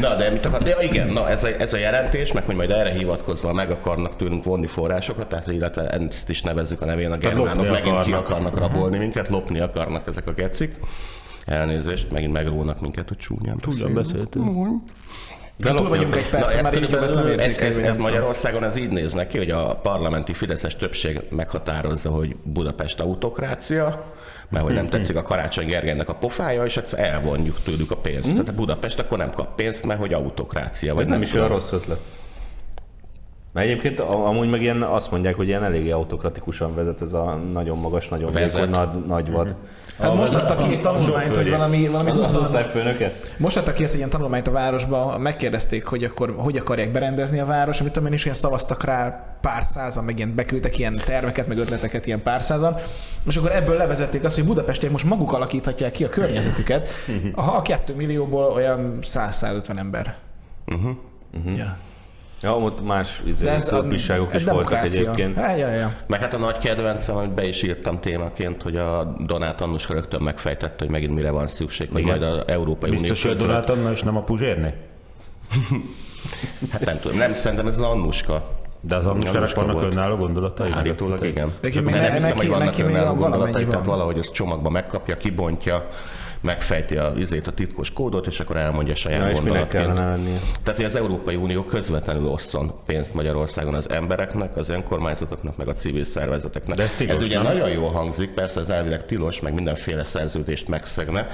Na, 0.01 0.15
de 0.15 0.31
mit 0.31 0.47
akar? 0.47 0.63
De 0.63 0.77
igen, 0.81 1.09
na, 1.09 1.29
ez, 1.29 1.45
a, 1.45 1.49
ez 1.59 1.73
a 1.73 1.77
jelentés, 1.77 2.33
meg 2.33 2.45
hogy 2.45 2.55
majd 2.55 2.71
erre 2.71 2.91
hivatkozva 2.91 3.53
meg 3.53 3.71
akarnak 3.71 4.17
tőlünk 4.17 4.45
vonni 4.45 4.67
forrásokat, 4.67 5.29
tehát 5.29 5.47
illetve 5.47 5.89
ezt 5.89 6.29
is 6.29 6.43
nevezzük 6.43 6.81
a 6.83 6.85
nevén 6.85 7.13
a 7.13 7.17
germánok, 7.17 7.71
megint 7.71 8.01
ki 8.01 8.13
akarnak. 8.13 8.31
akarnak 8.31 8.59
rabolni 8.59 8.99
minket, 8.99 9.29
lopni 9.29 9.61
akarnak 9.61 10.09
ezek 10.09 10.27
a 10.27 10.33
gecik. 10.33 10.75
Elnézést, 11.51 12.11
megint 12.13 12.33
megrónak 12.33 12.81
minket, 12.81 13.09
hogy 13.09 13.17
csúnyán 13.17 13.59
Ugyan 13.67 13.95
beszéltünk. 13.95 14.45
túl 15.59 15.89
vagyunk 15.89 16.17
egy 16.17 16.29
Na, 16.33 16.39
perc, 16.39 16.55
ez, 16.55 16.63
már 16.63 16.75
így 16.75 16.91
jobb, 16.91 17.03
ezt 17.03 17.15
nem 17.15 17.23
körülbelül- 17.23 17.55
ez, 17.55 17.57
ez, 17.67 17.79
ez 17.79 17.95
nem. 17.95 18.01
Magyarországon 18.03 18.65
ez 18.65 18.77
így 18.77 18.89
néz 18.89 19.13
neki, 19.13 19.39
hogy 19.39 19.51
a 19.51 19.77
parlamenti 19.77 20.33
fideszes 20.33 20.77
többség 20.77 21.21
meghatározza, 21.31 22.11
hogy 22.11 22.37
Budapest 22.43 23.01
autokrácia, 23.01 24.05
mert 24.49 24.65
hogy 24.65 24.75
nem 24.75 24.89
tetszik 24.89 25.17
a 25.17 25.23
Karácsony 25.23 25.67
Gergelynek 25.67 26.09
a 26.09 26.15
pofája, 26.15 26.65
és 26.65 26.77
egyszer 26.77 26.99
elvonjuk 27.01 27.57
tőlük 27.65 27.91
a 27.91 27.97
pénzt. 27.97 28.31
Tehát 28.31 28.49
a 28.49 28.53
Budapest 28.53 28.99
akkor 28.99 29.19
nem 29.19 29.31
kap 29.31 29.55
pénzt, 29.55 29.87
mert 29.87 30.01
hogy 30.01 30.13
autokrácia. 30.13 30.95
Vagy 30.95 31.03
Ez 31.05 31.09
nem 31.11 31.23
is 31.23 31.29
tudom. 31.31 31.45
olyan 31.45 31.57
rossz 31.57 31.73
ötlet. 31.73 32.01
Mert 33.53 33.67
egyébként 33.67 34.01
amúgy 34.01 34.51
meg 34.51 34.63
ilyen 34.63 34.83
azt 34.83 35.11
mondják, 35.11 35.35
hogy 35.35 35.49
ilyen 35.49 35.65
eléggé 35.65 35.91
autokratikusan 35.91 36.75
vezet 36.75 37.01
ez 37.03 37.13
a 37.13 37.35
nagyon 37.53 37.79
magas, 37.79 38.09
nagyon 38.09 38.33
vékony 38.33 38.69
nagy, 38.69 38.89
nagy 39.07 39.31
vad. 39.31 39.55
Hát 40.01 40.15
most 40.15 40.35
adtak 40.35 40.59
ki 40.59 40.73
egy 40.73 40.81
tanulmányt, 40.81 41.37
hogy 41.37 41.51
valami, 41.51 41.89
valami 41.89 42.11
Az 42.11 42.17
az 42.17 42.33
20 42.35 42.43
osztályfőnöket? 42.43 43.35
Most 43.39 43.57
adtak 43.57 43.75
ki 43.75 43.83
ezt 43.83 43.93
egy 43.93 43.99
ilyen 43.99 44.11
tanulmányt 44.11 44.49
a 44.49 44.51
városba, 44.51 45.19
megkérdezték, 45.19 45.85
hogy 45.85 46.05
akkor 46.05 46.35
hogy 46.37 46.57
akarják 46.57 46.91
berendezni 46.91 47.39
a 47.39 47.45
város, 47.45 47.81
amit 47.81 47.93
tudom 47.93 48.09
én 48.09 48.15
is 48.15 48.25
ilyen 48.25 48.37
szavaztak 48.37 48.85
rá 48.85 49.25
pár 49.41 49.65
százan, 49.65 50.05
meg 50.05 50.17
ilyen 50.17 50.35
beküldtek 50.35 50.79
ilyen 50.79 50.97
terveket, 51.05 51.47
meg 51.47 51.59
ötleteket 51.59 52.07
ilyen 52.07 52.23
pár 52.23 52.43
százan, 52.43 52.77
és 53.27 53.37
akkor 53.37 53.53
ebből 53.53 53.77
levezették 53.77 54.25
azt, 54.25 54.35
hogy 54.35 54.45
Budapestiek 54.45 54.93
most 54.93 55.05
maguk 55.05 55.33
alakíthatják 55.33 55.93
ki 55.93 56.05
a 56.05 56.09
környezetüket, 56.09 56.89
ha 57.35 57.53
a 57.53 57.63
2 57.63 57.95
millióból 57.95 58.45
olyan 58.45 58.99
100-150 59.03 59.79
ember. 59.79 60.15
Uh-huh. 60.67 61.57
Ja. 61.57 61.77
Ja, 62.43 62.59
ott 62.59 62.85
más 62.85 63.23
izé, 63.27 63.47
ez, 63.49 63.69
klubbiságok 63.69 64.35
is 64.35 64.45
voltak 64.45 64.69
demokrácia. 64.69 65.01
egyébként. 65.01 65.37
Ja, 65.37 65.57
ja, 65.57 65.69
ja. 65.69 65.93
Meg 66.07 66.21
hát 66.21 66.35
a 66.35 66.39
nagy 66.39 66.59
kedvencem, 66.59 67.17
amit 67.17 67.35
be 67.35 67.49
is 67.49 67.63
írtam 67.63 68.01
témaként, 68.01 68.63
hogy 68.63 68.77
a 68.77 69.17
Donát 69.27 69.61
Annuska 69.61 69.93
rögtön 69.93 70.23
megfejtette, 70.23 70.75
hogy 70.79 70.91
megint 70.91 71.15
mire 71.15 71.31
van 71.31 71.47
szükség, 71.47 71.89
hogy 71.93 72.01
Igen. 72.01 72.19
majd 72.19 72.33
az 72.33 72.43
Európai 72.47 72.91
Biztos, 72.91 73.23
hogy 73.23 73.31
Unió 73.33 73.45
a. 73.45 73.47
Donát 73.47 73.71
Anna 73.71 73.91
és 73.91 74.03
nem 74.03 74.17
a 74.17 74.23
Puzsérné? 74.23 74.75
Hát 76.73 76.85
nem 76.85 76.99
tudom, 77.01 77.17
nem 77.19 77.33
szerintem 77.33 77.67
ez 77.67 77.75
az 77.79 77.87
Annuska. 77.87 78.59
De 78.81 78.97
az 78.97 79.07
Anuskának 79.07 79.55
vannak 79.55 79.73
volt. 79.73 79.93
önálló 79.93 80.17
gondolatai? 80.17 80.71
Állítólag 80.71 81.27
igen. 81.27 81.53
Neki 81.61 81.81
még- 81.81 81.95
nem 81.95 82.03
hiszem, 82.13 82.21
neki- 82.21 82.37
hogy 82.37 82.49
vannak 82.49 82.79
önálló 82.79 83.15
gondolatai, 83.15 83.65
tehát 83.65 83.85
valahogy 83.85 84.19
az 84.19 84.31
csomagba 84.31 84.71
megkapja, 84.71 85.17
kibontja, 85.17 85.87
megfejti 86.41 86.97
a, 86.97 87.13
izét, 87.17 87.47
a 87.47 87.53
titkos 87.53 87.93
kódot, 87.93 88.27
és 88.27 88.41
akkor 88.41 88.57
elmondja 88.57 88.95
saját 88.95 89.21
Ja, 89.21 89.31
és 89.31 89.39
gondolatként. 89.39 89.85
kellene 89.85 90.09
lennie? 90.09 90.39
Tehát, 90.63 90.77
hogy 90.77 90.85
az 90.85 90.95
Európai 90.97 91.35
Unió 91.37 91.63
közvetlenül 91.65 92.27
osszon 92.27 92.73
pénzt 92.87 93.15
Magyarországon 93.15 93.75
az 93.75 93.91
embereknek, 93.91 94.57
az 94.57 94.69
önkormányzatoknak, 94.69 95.57
meg 95.57 95.69
a 95.69 95.73
civil 95.73 96.05
szervezeteknek. 96.05 96.77
De 96.77 96.83
ez 96.83 96.95
tilos, 96.95 97.15
ez 97.15 97.23
ugye 97.23 97.43
nem? 97.43 97.53
nagyon 97.53 97.69
jól 97.69 97.91
hangzik, 97.91 98.31
persze 98.31 98.61
ez 98.61 98.69
elvileg 98.69 99.05
tilos, 99.05 99.41
meg 99.41 99.55
mindenféle 99.55 100.05
szerződést 100.05 100.69
megszegne, 100.69 101.27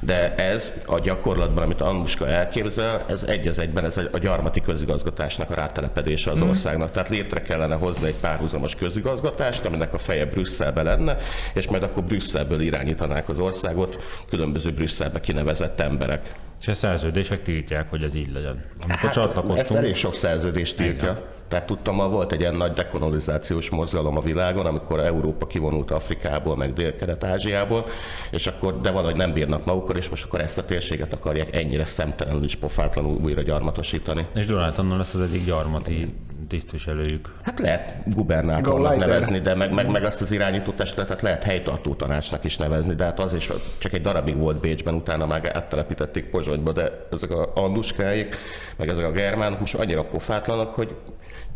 de 0.00 0.34
ez 0.34 0.72
a 0.86 0.98
gyakorlatban, 0.98 1.62
amit 1.64 1.80
Annuska 1.80 2.26
elképzel, 2.28 3.04
ez 3.08 3.22
egy 3.22 3.46
az 3.46 3.58
egyben, 3.58 3.84
ez 3.84 4.00
a 4.12 4.18
gyarmati 4.18 4.60
közigazgatásnak 4.60 5.50
a 5.50 5.54
rátelepedése 5.54 6.30
Mhm. 6.30 6.42
az 6.42 6.48
országnak. 6.48 6.90
Tehát 6.90 7.08
létre 7.08 7.42
kellene 7.42 7.74
hozni 7.74 8.06
egy 8.06 8.14
párhuzamos 8.20 8.74
közigazgatást, 8.74 9.64
aminek 9.64 9.94
a 9.94 9.98
feje 9.98 10.24
Brüsszelbe 10.26 10.82
lenne, 10.82 11.16
és 11.54 11.68
majd 11.68 11.82
akkor 11.82 12.02
Brüsszelből 12.04 12.60
irányítanák 12.60 13.28
az 13.28 13.38
országot 13.38 13.96
különböző 14.28 14.52
Brüsszelbe 14.74 15.20
kinevezett 15.20 15.80
emberek. 15.80 16.34
És 16.60 16.68
a 16.68 16.74
szerződések 16.74 17.42
tiltják, 17.42 17.90
hogy 17.90 18.02
ez 18.02 18.14
így 18.14 18.32
legyen. 18.32 18.64
Amikor 18.82 18.96
Hát, 18.96 19.04
ezt 19.04 19.12
csatlakoztunk, 19.12 19.80
elég 19.80 19.94
sok 19.94 20.14
szerződés 20.14 20.74
tiltja. 20.74 21.32
Tehát 21.48 21.66
tudtam, 21.66 21.94
ma 21.94 22.08
volt 22.08 22.32
egy 22.32 22.40
ilyen 22.40 22.54
nagy 22.54 22.72
dekolonizációs 22.72 23.70
mozgalom 23.70 24.16
a 24.16 24.20
világon, 24.20 24.66
amikor 24.66 25.00
Európa 25.00 25.46
kivonult 25.46 25.90
Afrikából, 25.90 26.56
meg 26.56 26.72
Dél-Kelet-Ázsiából, 26.72 27.86
és 28.30 28.46
akkor, 28.46 28.80
de 28.80 28.90
valahogy 28.90 29.16
nem 29.16 29.32
bírnak 29.32 29.64
magukkal, 29.64 29.96
és 29.96 30.08
most 30.08 30.24
akkor 30.24 30.40
ezt 30.40 30.58
a 30.58 30.64
térséget 30.64 31.12
akarják 31.12 31.54
ennyire 31.56 31.84
szemtelenül 31.84 32.44
és 32.44 32.56
pofátlanul 32.56 33.18
újra 33.22 33.42
gyarmatosítani. 33.42 34.26
és 34.34 34.46
Donát 34.46 34.78
Anna 34.78 34.96
lesz 34.96 35.14
az 35.14 35.20
egyik 35.20 35.44
gyarmati 35.44 36.14
tisztviselőjük. 36.46 37.32
Hát 37.42 37.58
lehet 37.58 38.14
gubernátornak 38.14 38.96
nevezni, 38.96 39.38
de 39.38 39.54
meg, 39.54 39.72
meg, 39.72 39.90
meg 39.90 40.04
azt 40.04 40.20
az 40.20 40.30
irányító 40.30 40.72
testetet 40.72 41.22
lehet 41.22 41.42
helytartó 41.42 41.94
tanácsnak 41.94 42.44
is 42.44 42.56
nevezni, 42.56 42.94
de 42.94 43.04
hát 43.04 43.20
az 43.20 43.34
is 43.34 43.50
csak 43.78 43.92
egy 43.92 44.00
darabig 44.00 44.36
volt 44.36 44.60
Bécsben, 44.60 44.94
utána 44.94 45.26
meg 45.26 45.48
áttelepítették 45.48 46.30
Pozsonyba, 46.30 46.72
de 46.72 47.06
ezek 47.10 47.30
a 47.30 47.50
anduskáik, 47.54 48.36
meg 48.76 48.88
ezek 48.88 49.04
a 49.04 49.10
germánok 49.10 49.60
most 49.60 49.74
annyira 49.74 50.04
pofátlanak, 50.04 50.74
hogy 50.74 50.94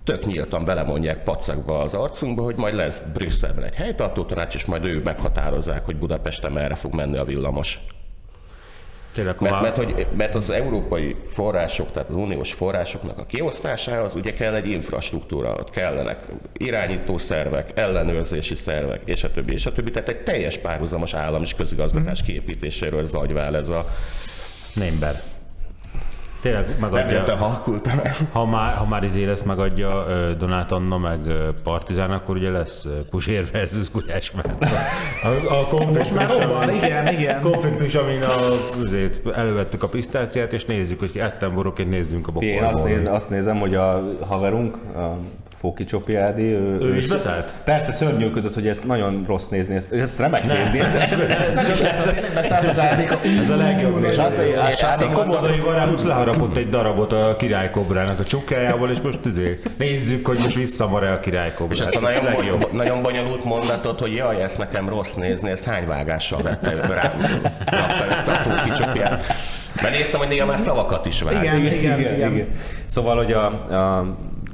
tök 0.04 0.26
nyíltan 0.26 0.64
belemondják 0.64 1.22
pacakba 1.22 1.78
az 1.80 1.94
arcunkba, 1.94 2.42
hogy 2.42 2.56
majd 2.56 2.74
lesz 2.74 3.02
Brüsszelben 3.12 3.64
egy 3.64 3.74
helytartó 3.74 4.24
tanács, 4.24 4.54
és 4.54 4.64
majd 4.64 4.86
ők 4.86 5.04
meghatározzák, 5.04 5.84
hogy 5.84 5.96
Budapesten 5.96 6.52
merre 6.52 6.74
fog 6.74 6.94
menni 6.94 7.16
a 7.16 7.24
villamos. 7.24 7.80
Tényleg, 9.18 9.40
Mert, 9.40 9.62
mert, 9.62 9.76
hogy, 9.76 10.06
mert 10.16 10.34
az 10.34 10.50
európai 10.50 11.16
források, 11.28 11.92
tehát 11.92 12.08
az 12.08 12.14
uniós 12.14 12.52
forrásoknak 12.52 13.18
a 13.18 13.24
kiosztásához 13.24 14.14
ugye 14.14 14.32
kell 14.32 14.54
egy 14.54 14.68
infrastruktúra, 14.68 15.52
ott 15.52 15.70
kellenek 15.70 16.18
irányító 16.52 17.18
szervek, 17.18 17.70
ellenőrzési 17.74 18.54
szervek, 18.54 19.00
és 19.04 19.24
a 19.24 19.30
többi, 19.30 19.52
és 19.52 19.66
a 19.66 19.72
többi. 19.72 19.90
Tehát 19.90 20.08
egy 20.08 20.22
teljes 20.22 20.58
párhuzamos 20.58 21.14
állam 21.14 21.42
és 21.42 21.54
közigazgatás 21.54 22.22
kiépítéséről 22.22 23.04
zagyvál 23.04 23.56
ez 23.56 23.68
a... 23.68 23.86
Némber. 24.74 25.22
Tényleg 26.40 26.68
Nem 26.68 26.76
megadja, 26.90 27.16
értem, 27.16 27.38
halkultam 27.38 28.00
el. 28.02 28.12
ha 28.32 28.46
már, 28.46 28.74
ha 28.76 28.86
már 28.86 29.02
izé 29.04 29.24
lesz 29.24 29.42
megadja 29.42 30.04
Donát 30.38 30.72
Anna 30.72 30.98
meg 30.98 31.20
Partizán, 31.62 32.10
akkor 32.10 32.36
ugye 32.36 32.50
lesz 32.50 32.84
ö, 32.84 32.90
Puzsér 33.10 33.50
versus 33.52 33.90
Gulyás 33.90 34.30
mert 34.30 34.64
a, 35.22 35.28
a 35.60 35.66
konfliktus, 35.68 36.12
már 36.12 36.30
robban, 36.30 36.74
igen, 36.74 37.08
igen. 37.08 37.40
konfliktus, 37.40 37.94
amin 37.94 38.22
a, 38.22 38.30
azért 38.84 39.26
elővettük 39.36 39.82
a 39.82 39.88
pisztáciát, 39.88 40.52
és 40.52 40.64
nézzük, 40.64 40.98
hogy 40.98 41.10
ettem 41.14 41.54
borokként 41.54 41.90
nézzünk 41.90 42.28
a 42.28 42.32
Én 42.38 42.54
bokorból. 42.60 42.78
azt, 42.80 42.84
néz, 42.88 43.06
azt 43.06 43.30
nézem, 43.30 43.56
hogy 43.56 43.74
a 43.74 44.02
haverunk, 44.26 44.74
a 44.96 45.16
Fóki 45.60 45.84
Csopi 45.84 46.16
Ádi, 46.16 46.42
ő, 46.42 46.78
Ő 46.80 46.96
is 46.96 47.08
beszállt? 47.08 47.52
Persze 47.64 47.92
szörnyűködött, 47.92 48.54
hogy 48.54 48.68
ez 48.68 48.80
nagyon 48.80 49.24
rossz 49.26 49.48
nézni, 49.48 49.74
ezt, 49.74 49.92
ezt 49.92 50.18
remek 50.18 50.44
nézni. 50.44 50.78
Ezt, 50.80 50.96
ezt, 50.96 51.12
ezt, 51.12 51.30
Ezt 51.40 51.54
nem 51.54 51.70
is 51.70 51.80
lehet, 51.80 52.08
tényleg 52.08 52.34
beszállt 52.34 52.68
az 52.68 52.78
Ádéka. 52.80 53.18
Ez 53.42 53.50
a 53.50 53.56
legjobb. 53.56 54.04
és 54.04 54.16
azt, 54.16 54.38
és 54.38 54.72
azt 54.72 54.82
Ádi 54.82 55.04
a 55.04 55.08
Komodai 55.08 55.58
Varábusz 55.58 56.04
leharapott 56.04 56.56
egy 56.56 56.68
darabot 56.68 57.12
a 57.12 57.36
királykobrának 57.38 58.20
a 58.20 58.24
csukkájából, 58.24 58.90
és 58.90 59.00
most 59.00 59.18
izé, 59.24 59.60
nézzük, 59.78 60.26
hogy 60.26 60.38
most 60.38 60.54
visszamar-e 60.54 61.12
a 61.12 61.18
királykobra. 61.18 61.74
És 61.74 61.80
ezt 61.80 61.94
a 61.94 62.00
nagyon, 62.00 62.24
bony- 62.32 62.68
nagyon 62.72 63.02
bonyolult 63.02 63.44
mondatot, 63.44 64.00
hogy 64.00 64.14
jaj, 64.14 64.42
ezt 64.42 64.58
nekem 64.58 64.88
rossz 64.88 65.14
nézni, 65.14 65.50
ezt 65.50 65.64
hány 65.64 65.86
vágással 65.86 66.42
vette 66.42 66.70
rám, 66.70 67.42
rakta 67.66 68.06
össze 68.10 68.32
a 68.32 68.36
fókicsopját. 68.36 69.24
Mert 69.82 69.94
néztem, 69.94 70.20
hogy 70.20 70.28
néha 70.28 70.46
már 70.46 70.58
szavakat 70.58 71.06
is 71.06 71.22
vág. 71.22 71.42
Igen, 71.42 71.66
igen, 71.66 72.00
igen. 72.00 72.48
Szóval, 72.86 73.16
hogy 73.16 73.32
a, 73.32 73.46
a, 73.46 74.06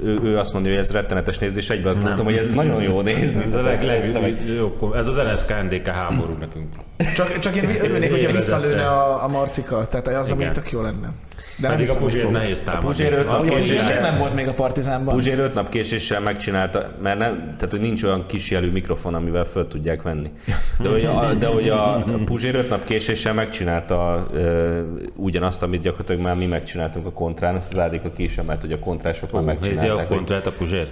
ő, 0.03 0.19
ő, 0.23 0.37
azt 0.37 0.53
mondja, 0.53 0.71
hogy 0.71 0.79
ez 0.79 0.91
rettenetes 0.91 1.37
nézni, 1.37 1.57
és 1.57 1.69
egyben 1.69 1.91
azt 1.91 2.01
mondtam, 2.03 2.25
hogy 2.25 2.37
ez 2.37 2.49
nagyon 2.49 2.81
jó 2.81 3.01
nézni. 3.01 3.43
Ez 3.43 3.53
a 3.53 3.61
leg, 3.61 4.39
jó, 4.57 4.93
ez 4.93 5.07
az 5.07 5.15
NSK 5.15 5.53
NDK 5.63 5.87
háború 5.87 6.33
nekünk. 6.39 6.69
Csak, 7.15 7.39
csak 7.39 7.55
én 7.55 7.69
örülnék, 7.81 8.11
hogyha 8.11 8.31
visszalőne 8.31 8.87
a, 8.87 9.23
a 9.23 9.27
marcika, 9.27 9.85
tehát 9.85 10.07
az, 10.07 10.31
ami 10.31 10.51
tök 10.51 10.71
jó 10.71 10.81
lenne. 10.81 11.13
De 11.57 11.67
nem 11.67 11.71
Pedig 11.71 11.89
a 11.89 11.91
hiszem, 11.91 12.01
hogy 12.01 12.11
Puzsér 12.11 12.31
nehéz 12.31 12.61
támadni. 12.61 12.87
Puzsér 12.87 13.13
öt 13.13 13.29
nap 13.29 13.49
Jó, 13.49 13.55
késéssel- 13.55 14.01
nem 14.01 14.17
volt 14.17 14.33
még 14.33 14.47
a 14.47 14.53
partizánban. 14.53 15.15
Puzsér 15.15 15.39
öt 15.39 15.53
nap 15.53 15.69
késéssel 15.69 16.19
megcsinálta, 16.21 16.91
mert 17.01 17.17
nem, 17.17 17.35
tehát 17.35 17.71
hogy 17.71 17.79
nincs 17.79 18.03
olyan 18.03 18.25
kis 18.27 18.51
jelű 18.51 18.71
mikrofon, 18.71 19.13
amivel 19.13 19.43
föl 19.43 19.67
tudják 19.67 20.01
venni. 20.01 20.31
De 20.79 20.89
hogy 20.89 21.03
a, 21.05 21.33
de 21.33 21.47
hogy 21.47 21.69
a 21.69 22.05
Puzsér 22.25 22.55
öt 22.55 22.69
nap 22.69 22.83
késéssel 22.83 23.33
megcsinálta 23.33 24.27
ö, 24.33 24.79
ugyanazt, 25.15 25.63
amit 25.63 25.81
gyakorlatilag 25.81 26.21
már 26.21 26.35
mi 26.35 26.45
megcsináltunk 26.45 27.05
a 27.05 27.11
kontrán, 27.11 27.55
azt 27.55 27.71
az 27.71 27.77
Ádika 27.77 28.11
ki 28.11 28.27
sem, 28.27 28.45
mert 28.45 28.61
hogy 28.61 28.71
a 28.71 28.79
kontrások 28.79 29.31
már 29.31 29.57
Nézi 29.89 30.03
a 30.03 30.07
kontrát 30.07 30.45
a 30.45 30.51
Puzsér. 30.51 30.87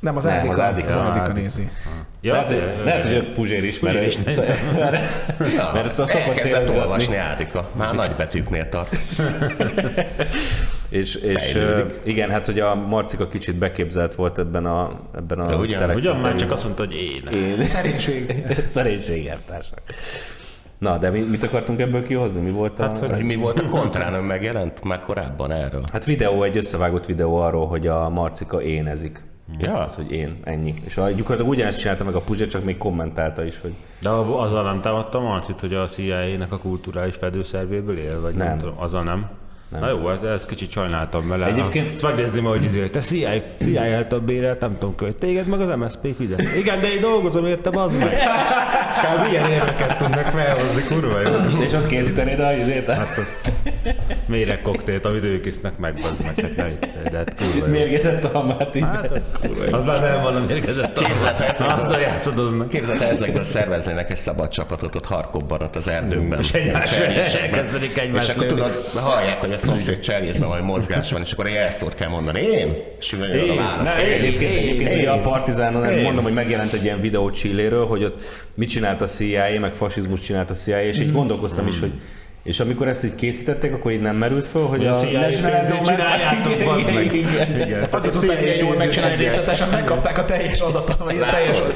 Nem, 0.00 0.16
az 0.16 0.26
Ádika. 0.26 0.52
az 0.52 0.60
Ádika. 0.60 0.88
Az 0.88 0.96
Ádika 0.96 1.32
nézi. 1.32 1.68
Ja, 2.20 2.32
Lehet, 2.32 2.48
hogy, 2.48 2.84
lehet, 2.84 3.02
hogy 3.04 3.12
ő 3.12 3.32
Puzsér 3.32 3.64
is, 3.64 3.80
mert, 3.80 4.06
is, 4.06 4.16
mert, 4.74 5.00
mert, 5.72 5.98
a 5.98 6.06
szokott 6.06 6.36
célozgatni. 6.36 6.80
olvasni 6.80 7.16
Ádika. 7.16 7.70
Már 7.76 7.94
nagy 7.94 8.14
betűknél 8.16 8.68
tart. 8.68 8.96
És, 10.88 11.14
és 11.14 11.52
Fejlődik. 11.52 11.98
igen, 12.04 12.30
hát 12.30 12.46
hogy 12.46 12.60
a 12.60 12.74
Marcika 12.74 13.28
kicsit 13.28 13.54
beképzelt 13.54 14.14
volt 14.14 14.38
ebben 14.38 14.66
a, 14.66 15.00
ebben 15.16 15.38
a 15.38 15.50
Ja, 15.50 15.56
ugyan, 15.56 15.90
Ugyan 15.90 16.16
már 16.16 16.34
csak 16.34 16.50
azt 16.50 16.64
mondta, 16.64 16.84
hogy 16.84 16.94
én. 16.94 17.28
Én. 17.58 17.66
Szerénység. 17.66 18.44
Szerénység, 18.74 19.26
elvtársak. 19.26 19.78
Na, 20.78 20.98
de 20.98 21.10
mi, 21.10 21.20
mit 21.30 21.42
akartunk 21.42 21.80
ebből 21.80 22.04
kihozni? 22.04 22.40
Mi 22.40 22.50
volt 22.50 22.78
a... 22.78 22.82
Hát, 22.82 22.98
hogy- 22.98 23.22
mi 23.24 23.34
volt 23.34 23.58
a 23.60 23.66
kontrán, 23.66 24.14
ön 24.14 24.24
megjelent 24.24 24.84
már 24.84 25.00
korábban 25.00 25.50
erről? 25.52 25.82
Hát 25.92 26.04
videó, 26.04 26.42
egy 26.42 26.56
összevágott 26.56 27.06
videó 27.06 27.36
arról, 27.36 27.66
hogy 27.66 27.86
a 27.86 28.08
Marcika 28.08 28.62
énezik. 28.62 29.20
Ja. 29.58 29.78
Az, 29.78 29.94
hogy 29.94 30.10
én, 30.12 30.36
ennyi. 30.44 30.74
És 30.84 30.96
a, 30.96 31.10
gyakorlatilag 31.10 31.50
ugyanezt 31.50 31.80
csinálta 31.80 32.04
meg 32.04 32.14
a 32.14 32.20
Puzsér, 32.20 32.46
csak 32.46 32.64
még 32.64 32.76
kommentálta 32.76 33.44
is, 33.44 33.60
hogy 33.60 33.74
De 34.00 34.08
azzal 34.08 34.62
nem 34.62 34.80
támadta 34.80 35.20
Marcit, 35.20 35.60
hogy 35.60 35.74
a 35.74 35.84
CIA-nek 35.86 36.52
a 36.52 36.58
kulturális 36.58 37.14
fedőszervéből 37.14 37.98
él? 37.98 38.20
Vagy 38.20 38.34
nem. 38.34 38.46
Nem. 38.46 38.58
tudom, 38.58 38.74
azzal 38.78 39.02
nem? 39.02 39.28
Nem. 39.68 39.80
Na 39.80 39.88
jó, 39.88 40.10
ez, 40.10 40.22
ez 40.22 40.44
kicsit 40.44 40.70
sajnáltam 40.70 41.28
vele. 41.28 41.46
Egyébként- 41.46 41.92
Ezt 41.92 42.02
megnézném, 42.02 42.44
hogy 42.44 42.64
izé, 42.64 42.86
te 42.88 43.00
CIA, 43.00 43.30
CIA 43.62 43.82
által 43.96 44.18
bérelt, 44.20 44.60
nem 44.60 44.72
tudom, 44.78 44.94
hogy 44.98 45.16
téged 45.16 45.46
meg 45.46 45.60
az 45.60 45.76
MSZP 45.76 46.16
fizet. 46.18 46.42
Igen, 46.56 46.80
de 46.80 46.92
én 46.92 47.00
dolgozom 47.00 47.46
érte, 47.46 47.70
az 47.80 47.98
meg. 47.98 48.16
Kb. 49.04 49.30
ilyen 49.30 49.50
érveket 49.50 49.96
tudnak 49.96 50.26
felhozni, 50.26 50.82
kurva 50.94 51.20
jó. 51.20 51.34
És 51.66 51.72
ott 51.72 51.86
készítenéd 51.86 52.40
a 52.40 52.52
izét? 52.52 52.86
Hát 52.90 53.16
az 53.18 53.52
méreg 54.26 54.62
koktélt, 54.62 55.04
amit 55.04 55.24
ők 55.24 55.46
isznek 55.46 55.78
meg, 55.78 55.92
az 55.96 56.16
meg, 56.22 56.40
hát 56.40 56.56
ne 56.56 56.64
viccelj, 56.64 57.04
de 57.10 57.16
hát 57.16 57.34
kurva 57.34 57.66
jó. 57.66 57.72
Mérgezett 57.72 58.24
almát 58.24 58.76
így. 58.76 58.82
Hát 58.82 59.10
az 59.12 59.22
kurva 59.40 59.64
jó. 59.64 59.72
Az 59.76 59.84
már 59.84 60.00
nem 60.00 60.22
van 60.22 60.36
a 60.36 60.40
mérgezett 60.48 60.98
ezekből- 60.98 61.68
Azzal 61.84 62.00
játszadoznak. 62.00 62.68
Képzeld, 62.68 63.02
el, 63.02 63.10
ezekből 63.10 63.44
szerveznének 63.44 64.10
egy 64.10 64.16
szabad 64.16 64.48
csapatot 64.48 64.94
ott 64.94 65.06
Harkobban, 65.06 65.60
ott 65.62 65.76
az 65.76 65.88
erdőkben. 65.88 66.38
És 66.38 66.52
egymás- 66.52 66.90
És 67.26 67.32
egymást 67.94 68.28
akkor 68.30 68.46
tudod, 68.46 68.70
hallják, 68.94 69.40
hogy 69.40 69.52
a 69.62 69.66
szomszéd 69.66 69.98
cserjésben 69.98 70.48
valami 70.48 70.66
mozgás 70.66 71.10
van, 71.12 71.20
és 71.20 71.32
akkor 71.32 71.46
ezt 71.46 71.82
ott 71.82 71.94
kell 71.94 72.08
mondani. 72.08 72.40
Én? 72.40 72.74
És 73.00 73.12
jön 73.12 73.20
a 73.20 73.26
Én? 73.26 73.56
válasz. 73.56 73.94
Egyébként, 73.94 74.54
egyébként 74.54 74.88
Én. 74.92 74.98
ugye 74.98 75.10
a 75.10 75.20
Partizánon, 75.20 75.88
Én. 75.92 76.02
mondom, 76.02 76.24
hogy 76.24 76.32
megjelent 76.32 76.72
egy 76.72 76.84
ilyen 76.84 77.00
videó 77.00 77.30
Csilléről, 77.30 77.86
hogy 77.86 78.04
ott 78.04 78.22
mit 78.54 78.68
csinált 78.68 79.02
a 79.02 79.06
CIA, 79.06 79.60
meg 79.60 79.74
fasizmus 79.74 80.20
csinált 80.20 80.50
a 80.50 80.54
CIA, 80.54 80.82
és 80.82 81.00
így 81.00 81.12
gondolkoztam 81.12 81.66
is, 81.66 81.80
hogy 81.80 81.92
és 82.42 82.60
amikor 82.60 82.88
ezt 82.88 83.04
így 83.04 83.14
készítették, 83.14 83.72
akkor 83.72 83.92
így 83.92 84.00
nem 84.00 84.16
merült 84.16 84.46
föl, 84.46 84.66
hogy 84.66 84.86
a 84.86 84.94
a, 84.96 85.02
National 85.02 85.30
csináljátok, 85.84 86.52
Igen, 86.52 86.66
bazd 86.66 86.94
meg. 86.94 87.04
igen, 87.14 87.54
igen. 87.54 87.68
Igen. 87.68 87.86
Azért 87.90 88.14
tudták 88.20 88.42
ilyen 88.42 88.56
jól 88.56 88.76
megcsinálni 88.76 89.16
részletesen, 89.16 89.68
megkapták 89.68 90.18
a 90.18 90.24
teljes 90.24 90.60
adatot, 90.60 90.96
vagy 90.98 91.16
a 91.16 91.20
Látod? 91.20 91.72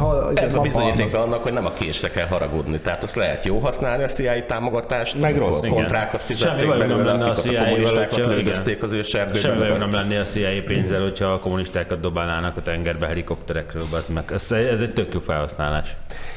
Teljes... 0.00 0.40
Ez 0.42 0.54
a 0.54 0.60
bizonyíték 0.60 1.14
annak, 1.14 1.42
hogy 1.42 1.52
nem 1.52 1.66
a 1.66 1.72
késre 1.72 2.10
kell 2.10 2.26
haragudni. 2.26 2.78
Tehát 2.78 3.02
azt 3.02 3.14
lehet 3.14 3.44
jó 3.44 3.58
használni 3.58 4.02
a 4.02 4.06
CIA 4.06 4.46
támogatást, 4.46 5.20
Meg 5.20 5.36
rossz, 5.36 5.62
igen. 5.62 5.74
kontrákat 5.74 6.20
Semmi 6.20 6.34
fizették 6.34 6.68
nem 6.68 6.78
belőle, 6.78 7.04
lenne 7.04 7.24
a 7.24 7.30
akiket 7.30 7.62
a 7.62 7.64
kommunistákat 7.64 8.18
lődözték 8.26 8.82
az 8.82 8.92
őserdőben. 8.92 9.40
Semmi 9.40 9.58
bajom 9.58 9.78
nem 9.78 9.92
lenné 9.92 10.16
a 10.16 10.24
CIA 10.24 10.62
pénzzel, 10.64 11.02
hogyha 11.02 11.26
a 11.26 11.38
kommunistákat 11.38 12.00
dobálnának 12.00 12.56
a 12.56 12.62
tengerbe 12.62 13.06
helikopterekről, 13.06 13.84
az 13.92 14.06
meg. 14.08 14.24
Ez, 14.32 14.52
ez 14.52 14.80
egy 14.80 14.92
tök 14.92 15.14
jó 15.14 15.20
felhasználás. 15.20 15.96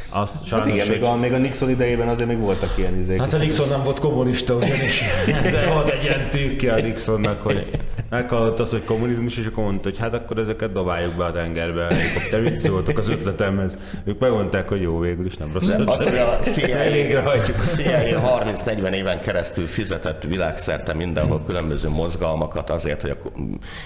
Azt 0.09 0.33
Hát 0.33 0.45
sajnos, 0.47 0.67
igen, 0.67 0.87
még 0.87 1.03
a, 1.03 1.15
még 1.15 1.33
a 1.33 1.37
Nixon 1.37 1.69
idejében 1.69 2.07
azért 2.07 2.27
még 2.27 2.39
voltak 2.39 2.77
ilyen 2.77 2.99
izék. 2.99 3.19
Hát 3.19 3.33
a 3.33 3.37
Nixon 3.37 3.67
nem 3.67 3.83
volt 3.83 3.99
kommunista, 3.99 4.53
ugyanis 4.53 5.01
ez 5.43 5.67
volt 5.73 5.89
egy 5.89 6.03
ilyen 6.03 6.29
tűkje 6.29 6.73
a 6.73 6.79
Nixonnak, 6.79 7.41
hogy 7.41 7.65
meghallott 8.09 8.59
az, 8.59 8.71
hogy 8.71 8.83
kommunizmus, 8.83 9.37
és 9.37 9.45
akkor 9.45 9.63
mondta, 9.63 9.89
hogy 9.89 9.97
hát 9.97 10.13
akkor 10.13 10.37
ezeket 10.37 10.71
dobáljuk 10.71 11.15
be 11.15 11.25
a 11.25 11.31
tengerbe, 11.31 11.85
a 11.85 11.93
helikopter. 11.93 12.41
Mit 12.41 12.57
szóltok 12.57 12.97
az 12.97 13.07
ötletemhez? 13.07 13.77
Ők 14.05 14.19
megmondták, 14.19 14.69
hogy 14.69 14.81
jó, 14.81 14.99
végül 14.99 15.25
is 15.25 15.37
nem 15.37 15.49
rossz. 15.53 15.69
Az, 15.85 16.03
hogy 16.03 16.17
a 16.17 16.25
CIA, 16.51 16.89
Végrehajtjuk. 16.91 17.57
a 17.57 17.75
CIA 17.75 18.43
30-40 18.55 18.93
éven 18.93 19.19
keresztül 19.21 19.65
fizetett 19.65 20.23
világszerte 20.23 20.93
mindenhol 20.93 21.41
különböző 21.45 21.89
mozgalmakat 21.89 22.69
azért, 22.69 23.01
hogy 23.01 23.09
a 23.09 23.17
ko- 23.17 23.33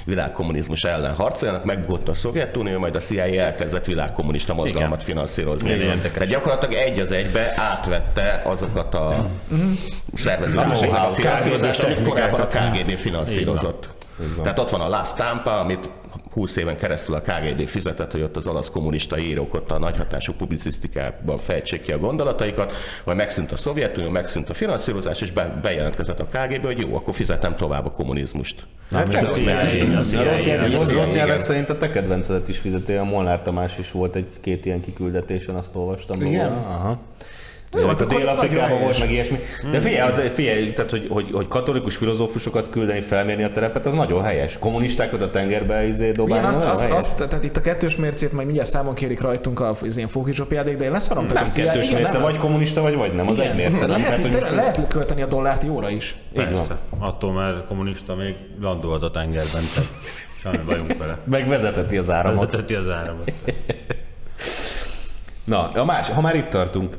világkommunizmus 0.06 0.84
ellen 0.84 1.14
harcoljanak, 1.14 1.66
megbukott 1.66 2.08
a 2.08 2.14
Szovjetunió, 2.14 2.80
majd 2.80 2.96
a 2.96 3.00
CIA 3.00 3.24
elkezdett 3.24 3.86
világkommunista 3.86 4.54
mozgalmat 4.54 5.04
finanszírozni. 5.04 5.70
Igen, 5.70 5.82
érdekes. 5.82 6.18
De 6.18 6.26
gyakorlatilag 6.26 6.74
egy 6.74 7.00
az 7.00 7.12
egybe 7.12 7.46
átvette 7.56 8.42
azokat 8.46 8.94
a 8.96 9.26
szerveződéseknek 10.14 10.82
a 10.82 10.88
know-how, 10.90 11.14
finanszírozást, 11.14 11.84
amit 11.84 12.02
korábban 12.02 12.42
a. 12.42 12.48
KGB 12.48 12.98
finanszírozott. 12.98 13.90
Tehát 14.44 14.60
ott 14.60 14.70
van 14.70 14.82
a 14.82 14.90
Last 14.90 15.16
Tampa, 15.16 15.60
amit 15.60 15.90
20 16.34 16.56
éven 16.56 16.78
keresztül 16.78 17.16
a 17.16 17.22
KGB 17.22 17.68
fizetett, 17.68 18.12
hogy 18.12 18.22
ott 18.22 18.36
az 18.36 18.48
olasz 18.48 18.70
kommunista 18.70 19.20
írók 19.20 19.54
ott 19.54 19.72
a 19.72 19.80
nagyhatású 19.80 20.34
publicisztikában 20.34 21.38
fejtsék 21.38 21.82
ki 21.82 21.92
a 21.92 21.98
gondolataikat, 21.98 22.74
vagy 23.04 23.16
megszűnt 23.16 23.52
a 23.52 23.56
Szovjetunió, 23.56 24.10
megszűnt 24.10 24.50
a 24.50 24.54
finanszírozás, 24.54 25.22
és 25.22 25.32
be, 25.32 25.60
bejelentkezett 25.62 26.20
a 26.20 26.26
KGB, 26.26 26.66
hogy 26.66 26.80
jó, 26.80 26.96
akkor 26.96 27.14
fizetem 27.14 27.56
tovább 27.56 27.86
a 27.86 27.92
kommunizmust. 27.92 28.66
Nem, 28.90 29.10
Csak 29.10 29.22
rossz, 29.22 29.46
nyelvek, 31.14 31.42
szerint 31.42 31.70
a 31.70 31.78
te 31.78 31.90
kedvencedet 31.90 32.50
is 32.50 32.58
fizeti, 32.58 32.94
a 32.94 33.04
Molnár 33.04 33.42
Tamás 33.42 33.78
is 33.78 33.92
volt 33.92 34.16
egy-két 34.16 34.66
ilyen 34.66 34.82
kiküldetésen, 34.82 35.56
azt 35.56 35.76
olvastam. 35.76 36.26
Igen? 36.26 36.52
Aha. 36.52 37.00
Jó, 37.78 37.88
hát 37.88 38.02
a 38.02 38.06
Dél-Afrikában 38.06 38.80
volt 38.80 39.00
meg 39.00 39.12
ilyesmi. 39.12 39.40
De 39.72 39.82
figyelj, 39.82 40.10
az, 40.12 40.22
figyelj 40.34 40.74
tehát, 40.74 40.92
hogy, 40.92 41.08
hogy, 41.10 41.30
hogy, 41.32 41.48
katolikus 41.48 41.96
filozófusokat 41.96 42.70
küldeni 42.70 43.02
felmérni 43.02 43.44
a 43.44 43.52
terepet, 43.52 43.86
az 43.86 43.94
nagyon 43.94 44.24
helyes. 44.24 44.58
Kommunistákat 44.58 45.22
a 45.22 45.30
tengerbe 45.30 45.88
izé 45.88 46.12
dobálni, 46.12 46.48
Igen, 46.48 46.62
azt, 46.62 46.66
azt, 46.66 46.92
azt, 46.92 47.28
tehát 47.28 47.44
itt 47.44 47.58
a 47.58 47.62
kettős 47.62 47.96
mércét 47.96 48.32
majd 48.32 48.46
mindjárt 48.46 48.70
számon 48.70 48.94
kérik 48.94 49.22
rajtunk 49.22 49.60
a, 49.60 49.70
az 49.70 49.98
ilyen 49.98 50.10
fókizsopjáték, 50.10 50.78
de 50.78 50.86
én 50.86 50.92
leszarom. 50.92 51.26
nem 51.26 51.34
tehát 51.34 51.54
kettős 51.54 51.88
igen, 51.88 52.00
mérce, 52.02 52.14
nem- 52.14 52.22
vagy 52.22 52.38
kommunista, 52.38 52.82
vagy 52.82 52.96
vagy 52.96 53.14
nem, 53.14 53.28
az 53.28 53.38
igen, 53.38 53.50
egy 53.50 53.56
mérce. 53.56 53.80
Nem? 53.80 53.90
Lehet, 53.90 54.04
Tehát, 54.06 54.36
itt 54.36 54.44
hogy 54.44 54.56
lehet 54.56 54.88
költeni 54.88 55.22
a 55.22 55.26
dollárt 55.26 55.64
jóra 55.64 55.90
is. 55.90 56.16
Így 56.38 56.52
van. 56.52 56.80
Attól 57.00 57.32
már 57.32 57.66
kommunista 57.68 58.16
még 58.16 58.36
landolt 58.62 59.04
a 59.04 59.12
tengerben, 59.12 59.62
tehát 59.74 59.90
semmi 60.42 60.58
bajunk 60.66 60.98
vele. 60.98 61.18
Meg 61.24 61.48
vezeteti 61.48 61.98
az 61.98 62.10
áramot. 62.10 62.52
Vezeteti 62.52 62.74
az 62.74 62.88
áramot. 62.90 63.32
Na, 65.50 65.70
a 65.70 65.86
más, 65.86 66.10
ha 66.10 66.22
már 66.22 66.36
itt 66.36 66.50
tartunk, 66.50 66.96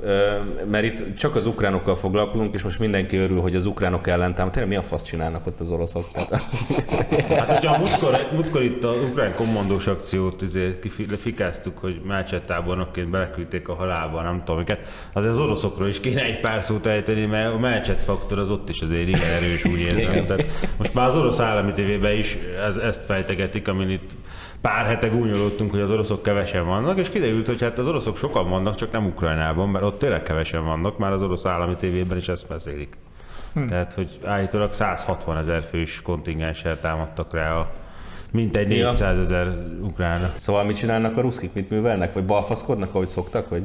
mert 0.70 0.84
itt 0.84 1.14
csak 1.16 1.36
az 1.36 1.46
ukránokkal 1.46 1.96
foglalkozunk, 1.96 2.54
és 2.54 2.62
most 2.62 2.78
mindenki 2.78 3.16
örül, 3.16 3.40
hogy 3.40 3.54
az 3.54 3.66
ukránok 3.66 4.06
ellen 4.06 4.34
támad. 4.34 4.52
Tényleg 4.52 4.70
mi 4.70 4.76
a 4.76 4.82
fasz 4.82 5.02
csinálnak 5.02 5.46
ott 5.46 5.60
az 5.60 5.70
oroszok? 5.70 6.04
Hát 7.28 7.52
hogyha 7.52 7.78
múltkor, 7.78 8.28
múltkor 8.32 8.62
itt 8.62 8.84
a 8.84 8.92
ukrán 8.92 9.34
kommandós 9.34 9.86
akciót 9.86 10.42
izé, 10.42 10.78
kifi- 10.82 11.16
fikáztuk, 11.16 11.78
hogy 11.78 12.00
Mácset 12.04 12.46
tábornokként 12.46 13.10
beleküldték 13.10 13.68
a 13.68 13.74
halálba, 13.74 14.22
nem 14.22 14.42
tudom 14.44 14.60
miket, 14.60 14.86
azért 15.12 15.32
az 15.32 15.38
oroszokról 15.38 15.88
is 15.88 16.00
kéne 16.00 16.22
egy 16.22 16.40
pár 16.40 16.62
szót 16.62 16.86
ejteni, 16.86 17.26
mert 17.26 17.54
a 17.54 17.58
Mácset 17.58 18.02
faktor 18.02 18.38
az 18.38 18.50
ott 18.50 18.68
is 18.68 18.80
azért 18.80 19.08
igen 19.08 19.30
erős, 19.30 19.64
úgy 19.64 19.80
érzem. 19.80 20.26
Tehát 20.26 20.46
most 20.78 20.94
már 20.94 21.08
az 21.08 21.16
orosz 21.16 21.40
állami 21.40 21.72
tévében 21.72 22.16
is 22.16 22.36
ez, 22.66 22.76
ezt 22.76 23.04
fejtegetik, 23.04 23.68
amin 23.68 23.90
itt 23.90 24.10
pár 24.60 24.86
hete 24.86 25.08
gúnyolódtunk, 25.08 25.70
hogy 25.70 25.80
az 25.80 25.90
oroszok 25.90 26.22
kevesen 26.22 26.66
vannak, 26.66 26.98
és 26.98 27.08
kiderült, 27.08 27.46
hogy 27.46 27.60
hát 27.60 27.78
az 27.78 27.86
oroszok 27.86 28.16
sokan 28.16 28.50
vannak, 28.50 28.74
csak 28.74 28.92
nem 28.92 29.06
Ukrajnában, 29.06 29.68
mert 29.68 29.84
ott 29.84 29.98
tényleg 29.98 30.22
kevesen 30.22 30.64
vannak, 30.64 30.98
már 30.98 31.12
az 31.12 31.22
orosz 31.22 31.44
állami 31.44 31.76
tévében 31.76 32.16
is 32.16 32.28
ezt 32.28 32.48
beszélik. 32.48 32.96
Hm. 33.54 33.66
Tehát, 33.66 33.92
hogy 33.92 34.18
állítólag 34.24 34.72
160 34.72 35.36
ezer 35.36 35.62
fős 35.70 36.02
kontingenssel 36.02 36.80
támadtak 36.80 37.34
rá 37.34 37.54
a 37.54 37.70
mintegy 38.32 38.70
Ja. 38.70 38.88
400 38.88 39.18
ezer 39.18 39.66
ukránra. 39.80 40.34
szóval 40.38 40.64
mit 40.64 40.76
csinálnak 40.76 41.16
a 41.16 41.20
ruszkik, 41.20 41.52
mit 41.52 41.70
művelnek? 41.70 42.12
Vagy 42.12 42.24
balfaszkodnak, 42.24 42.94
ahogy 42.94 43.08
szoktak? 43.08 43.48
Vagy... 43.48 43.62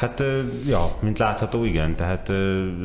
Hát, 0.00 0.22
ja, 0.66 0.80
mint 1.00 1.18
látható, 1.18 1.64
igen. 1.64 1.96
Tehát 1.96 2.28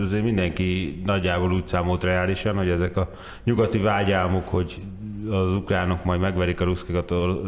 azért 0.02 0.24
mindenki 0.24 1.02
nagyjából 1.06 1.54
úgy 1.54 1.68
számolt 1.68 2.04
reálisan, 2.04 2.56
hogy 2.56 2.70
ezek 2.70 2.98
a 2.98 3.10
nyugati 3.44 3.78
vágyálmok, 3.78 4.48
hogy 4.48 4.82
az 5.30 5.54
ukránok 5.54 6.04
majd 6.04 6.20
megverik 6.20 6.62
a 6.62 6.64
ruszkikat 6.64 7.12
a 7.12 7.42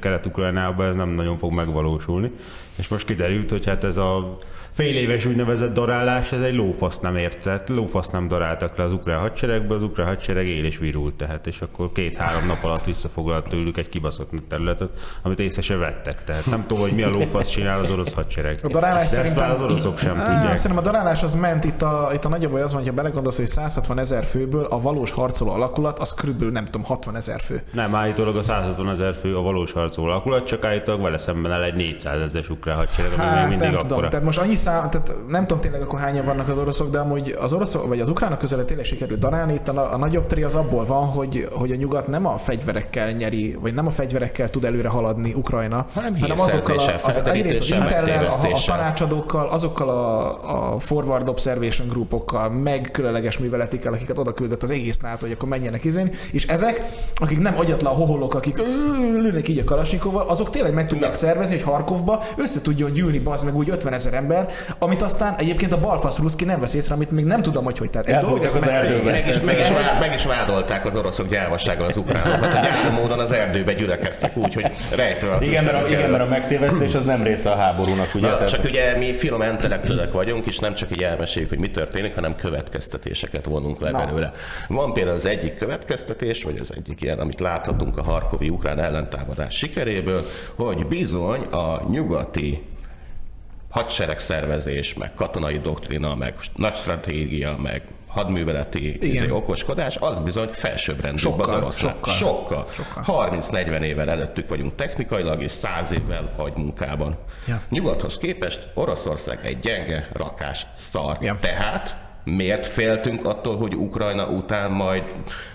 kelet-ukrajnába, 0.00 0.84
ez 0.84 0.94
nem 0.94 1.08
nagyon 1.08 1.38
fog 1.38 1.52
megvalósulni. 1.52 2.30
És 2.76 2.88
most 2.88 3.06
kiderült, 3.06 3.50
hogy 3.50 3.66
hát 3.66 3.84
ez 3.84 3.96
a 3.96 4.38
fél 4.74 4.96
éves 4.96 5.24
úgynevezett 5.24 5.74
darálás, 5.74 6.32
ez 6.32 6.40
egy 6.40 6.54
lófasz 6.54 6.98
nem 6.98 7.16
ért, 7.16 7.42
tehát 7.42 7.68
lófasz 7.68 8.10
nem 8.10 8.28
daráltak 8.28 8.76
le 8.76 8.84
az 8.84 8.92
ukrán 8.92 9.20
hadseregbe, 9.20 9.74
az 9.74 9.82
ukrán 9.82 10.06
hadsereg 10.06 10.46
él 10.46 10.64
és 10.64 10.78
virult 10.78 11.14
tehát, 11.14 11.46
és 11.46 11.60
akkor 11.60 11.92
két-három 11.92 12.46
nap 12.46 12.64
alatt 12.64 12.84
visszafoglalt 12.84 13.48
tőlük 13.48 13.76
egy 13.76 13.88
kibaszott 13.88 14.30
területet, 14.48 14.88
amit 15.22 15.38
észre 15.38 15.62
se 15.62 15.76
vettek. 15.76 16.24
Tehát 16.24 16.46
nem 16.46 16.64
tudom, 16.66 16.82
hogy 16.82 16.92
mi 16.92 17.02
a 17.02 17.08
lófasz 17.08 17.48
csinál 17.48 17.78
az 17.78 17.90
orosz 17.90 18.12
hadsereg. 18.12 18.58
A 18.62 18.68
darálás 18.68 19.10
De 19.10 19.16
szerintem... 19.16 19.50
az 19.50 19.60
oroszok 19.60 19.98
sem 19.98 20.20
Á, 20.20 20.34
tudják. 20.34 20.54
Szerintem 20.56 20.86
a 20.86 20.90
darálás 20.90 21.22
az 21.22 21.34
ment, 21.34 21.64
itt 21.64 21.82
a, 21.82 22.10
itt 22.14 22.24
a 22.24 22.28
nagyobb 22.28 22.52
baj 22.52 22.62
az 22.62 22.72
van, 22.72 22.80
hogyha 22.80 22.96
belegondolsz, 22.96 23.36
hogy 23.36 23.46
160 23.46 23.98
ezer 23.98 24.24
főből 24.24 24.64
a 24.64 24.80
valós 24.80 25.10
harcoló 25.10 25.50
alakulat, 25.50 25.98
az 25.98 26.14
körülbelül 26.14 26.52
nem 26.52 26.64
tudom, 26.64 26.84
60 26.84 27.16
ezer 27.16 27.40
fő. 27.40 27.62
Nem, 27.72 27.94
állítólag 27.94 28.36
a 28.36 28.42
160 28.42 28.90
ezer 28.90 29.14
fő 29.20 29.36
a 29.36 29.40
valós 29.40 29.72
harcoló 29.72 30.06
alakulat, 30.06 30.46
csak 30.46 30.64
állítólag 30.64 31.02
vele 31.02 31.18
szemben 31.18 31.52
el 31.52 31.62
egy 31.62 31.74
400 31.74 32.20
ezeres 32.20 32.50
ukrán 32.64 32.76
hadsereg, 32.76 33.12
ami 33.12 33.24
még 33.24 33.34
Hát 33.38 33.48
mindig 33.48 33.68
nem 33.68 33.76
tudom, 33.78 33.92
akkora. 33.92 34.08
tehát 34.08 34.24
most 34.24 34.38
annyi 34.38 34.54
szám, 34.54 34.90
tehát 34.90 35.14
nem 35.28 35.40
tudom 35.46 35.62
tényleg 35.62 35.80
akkor 35.82 35.98
hányan 35.98 36.24
vannak 36.24 36.48
az 36.48 36.58
oroszok, 36.58 36.90
de 36.90 36.98
amúgy 36.98 37.36
az 37.40 37.52
oroszok, 37.52 37.88
vagy 37.88 38.00
az 38.00 38.08
ukránok 38.08 38.38
között 38.38 38.66
tényleg 38.66 38.84
sikerült 38.84 39.18
darálni, 39.20 39.52
itt 39.52 39.68
a, 39.68 39.92
a 39.92 39.96
nagyobb 39.96 40.26
tri 40.26 40.42
az 40.42 40.54
abból 40.54 40.84
van, 40.84 41.06
hogy, 41.06 41.48
hogy 41.52 41.70
a 41.72 41.74
nyugat 41.74 42.06
nem 42.08 42.26
a 42.26 42.36
fegyverekkel 42.36 43.10
nyeri, 43.10 43.56
vagy 43.60 43.74
nem 43.74 43.86
a 43.86 43.90
fegyverekkel 43.90 44.50
tud 44.50 44.64
előre 44.64 44.88
haladni 44.88 45.32
Ukrajna, 45.34 45.86
Hanem 45.94 46.12
hanem 46.20 46.40
azokkal 46.40 46.78
a, 46.78 46.92
az, 47.02 47.18
egyrészt 47.24 47.60
az 47.60 47.68
Intellel, 47.70 48.26
a, 48.26 48.30
a 48.46 48.60
tanácsadókkal, 48.66 49.46
azokkal 49.48 49.88
a, 49.88 50.74
a 50.74 50.78
forward 50.78 51.28
observation 51.28 51.88
groupokkal, 51.88 52.48
meg 52.50 52.88
különleges 52.92 53.38
műveletikkel, 53.38 53.92
akiket 53.92 54.18
oda 54.18 54.32
küldött 54.32 54.62
az 54.62 54.70
egész 54.70 54.98
NATO, 54.98 55.24
hogy 55.26 55.32
akkor 55.34 55.48
menjenek 55.48 55.84
izén, 55.84 56.10
és 56.32 56.46
ezek, 56.46 56.82
akik 57.14 57.40
nem 57.40 57.58
agyatlan 57.58 57.94
hoholok, 57.94 58.34
akik 58.34 58.58
"Ö, 58.58 59.20
lőnek 59.20 59.48
így 59.48 59.58
a 59.58 59.64
Kalasnyikovval, 59.64 60.26
azok 60.28 60.50
tényleg 60.50 60.74
meg 60.74 60.86
tudják 60.86 61.14
szervezni, 61.14 61.54
hogy 61.54 61.64
Harkovba 61.72 62.22
össze 62.36 62.53
tudjon 62.60 62.92
gyűlni 62.92 63.18
bazd 63.18 63.44
meg 63.44 63.54
úgy 63.56 63.68
50 63.70 63.92
ezer 63.92 64.14
ember, 64.14 64.46
amit 64.78 65.02
aztán 65.02 65.34
egyébként 65.38 65.72
a 65.72 65.78
balfasz 65.80 66.18
ruszki 66.18 66.44
nem 66.44 66.60
vesz 66.60 66.74
észre, 66.74 66.94
amit 66.94 67.10
még 67.10 67.24
nem 67.24 67.42
tudom, 67.42 67.64
hogy 67.64 67.78
hogy. 67.78 67.90
Tehát 67.90 68.06
egy 68.06 68.16
dolog, 68.16 68.44
ez 68.44 68.54
az 68.54 68.64
meg- 68.64 68.74
erdőbe. 68.74 69.10
Meg 69.10 69.28
is, 69.28 69.40
meg, 69.40 69.58
is, 69.58 69.66
meg 70.00 70.14
is 70.14 70.24
vádolták 70.24 70.84
az 70.86 70.96
oroszok 70.96 71.28
gyávasággal 71.28 71.86
az 71.86 71.96
ukránokat, 71.96 72.52
hogy 72.52 72.62
gyáva 72.62 72.90
módon 73.00 73.18
az 73.18 73.30
erdőbe 73.32 73.72
gyülekeztek 73.72 74.36
úgy, 74.36 74.54
hogy 74.54 74.70
rejtve 74.96 75.30
az 75.30 75.42
Igen, 75.42 75.64
mert 75.64 75.84
a, 75.84 75.88
igen, 75.88 76.10
mert 76.10 76.22
a 76.22 76.26
megtévesztés 76.26 76.94
az 76.94 77.04
nem 77.04 77.22
része 77.22 77.50
a 77.50 77.56
háborúnak, 77.56 78.14
ugye? 78.14 78.26
Na, 78.26 78.32
Tehát- 78.32 78.48
csak 78.50 78.64
ugye 78.64 78.96
mi 78.96 79.12
finom 79.14 79.42
intellektuelek 79.42 80.12
vagyunk, 80.12 80.46
és 80.46 80.58
nem 80.58 80.74
csak 80.74 80.90
így 80.90 81.02
elmeséljük, 81.02 81.50
hogy 81.50 81.58
mi 81.58 81.70
történik, 81.70 82.14
hanem 82.14 82.34
következtetéseket 82.36 83.44
vonunk 83.44 83.80
le 83.80 83.90
belőle. 83.90 84.32
Van 84.68 84.92
például 84.92 85.16
az 85.16 85.26
egyik 85.26 85.56
következtetés, 85.58 86.42
vagy 86.42 86.58
az 86.60 86.72
egyik 86.76 87.02
ilyen, 87.02 87.18
amit 87.18 87.40
láthatunk 87.40 87.98
a 87.98 88.02
harkovi 88.02 88.48
ukrán 88.48 88.78
ellentámadás 88.78 89.54
sikeréből, 89.54 90.24
hogy 90.54 90.86
bizony 90.86 91.40
a 91.40 91.82
nyugati 91.90 92.43
hadseregszervezés, 93.70 94.94
meg 94.94 95.14
katonai 95.14 95.58
doktrina, 95.58 96.14
meg 96.14 96.34
nagy 96.56 96.74
stratégia, 96.74 97.56
meg 97.62 97.82
hadműveleti 98.06 99.12
izé, 99.12 99.30
okoskodás, 99.30 99.96
az 99.96 100.18
bizony 100.18 100.48
felsőbbrendű 100.52 101.16
Sokkal, 101.16 101.54
az 101.54 101.62
oroszlán. 101.62 101.94
sokkal. 102.04 102.66
sokkal. 102.70 103.04
30-40 103.06 103.80
évvel 103.80 104.10
előttük 104.10 104.48
vagyunk 104.48 104.74
technikailag, 104.74 105.42
és 105.42 105.50
100 105.50 105.90
évvel 105.90 106.34
agymunkában. 106.36 107.16
Ja. 107.46 107.60
Nyugathoz 107.68 108.18
képest 108.18 108.68
Oroszország 108.74 109.38
egy 109.46 109.58
gyenge, 109.58 110.08
rakás 110.12 110.66
szar. 110.74 111.16
Ja. 111.20 111.38
Tehát 111.40 112.03
miért 112.24 112.66
féltünk 112.66 113.24
attól, 113.24 113.56
hogy 113.56 113.74
Ukrajna 113.74 114.26
után 114.26 114.70
majd 114.70 115.02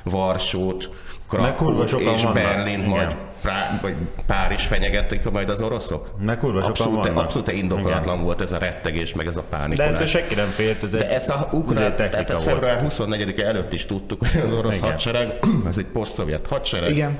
Varsót, 0.03 0.89
Krakót 1.29 1.91
és 1.91 2.21
Igen. 2.21 2.79
majd 2.79 3.15
Prá- 3.41 3.81
vagy 3.81 3.95
Párizs 4.25 4.65
fenyegették 4.65 5.29
majd 5.31 5.49
az 5.49 5.61
oroszok? 5.61 6.09
Mert 6.19 6.39
kurva 6.39 6.63
abszolút, 6.63 6.95
vannak. 6.95 7.23
abszolút 7.23 7.51
indokolatlan 7.51 8.23
volt 8.23 8.41
ez 8.41 8.51
a 8.51 8.57
rettegés, 8.57 9.13
meg 9.13 9.27
ez 9.27 9.35
a 9.37 9.43
De 9.49 9.57
pánikolás. 9.57 9.91
ettől 9.93 10.07
senki 10.07 10.35
nem 10.35 10.47
félt, 10.47 10.83
ez 10.83 10.93
egy 10.93 10.99
De 10.99 11.09
ezt 11.09 11.29
a 11.29 11.47
ez 11.51 11.57
ukrán, 11.57 11.75
tehát 11.75 11.95
technika 11.95 12.33
ezt 12.33 12.43
február 12.43 12.85
24-e 12.89 13.45
előtt 13.45 13.73
is 13.73 13.85
tudtuk, 13.85 14.19
hogy 14.19 14.41
az 14.45 14.53
orosz 14.53 14.77
Igen. 14.77 14.89
hadsereg, 14.89 15.39
ez 15.69 15.77
egy 15.77 15.85
poszt-szovjet 15.85 16.47
hadsereg, 16.47 16.89
Igen. 16.89 17.19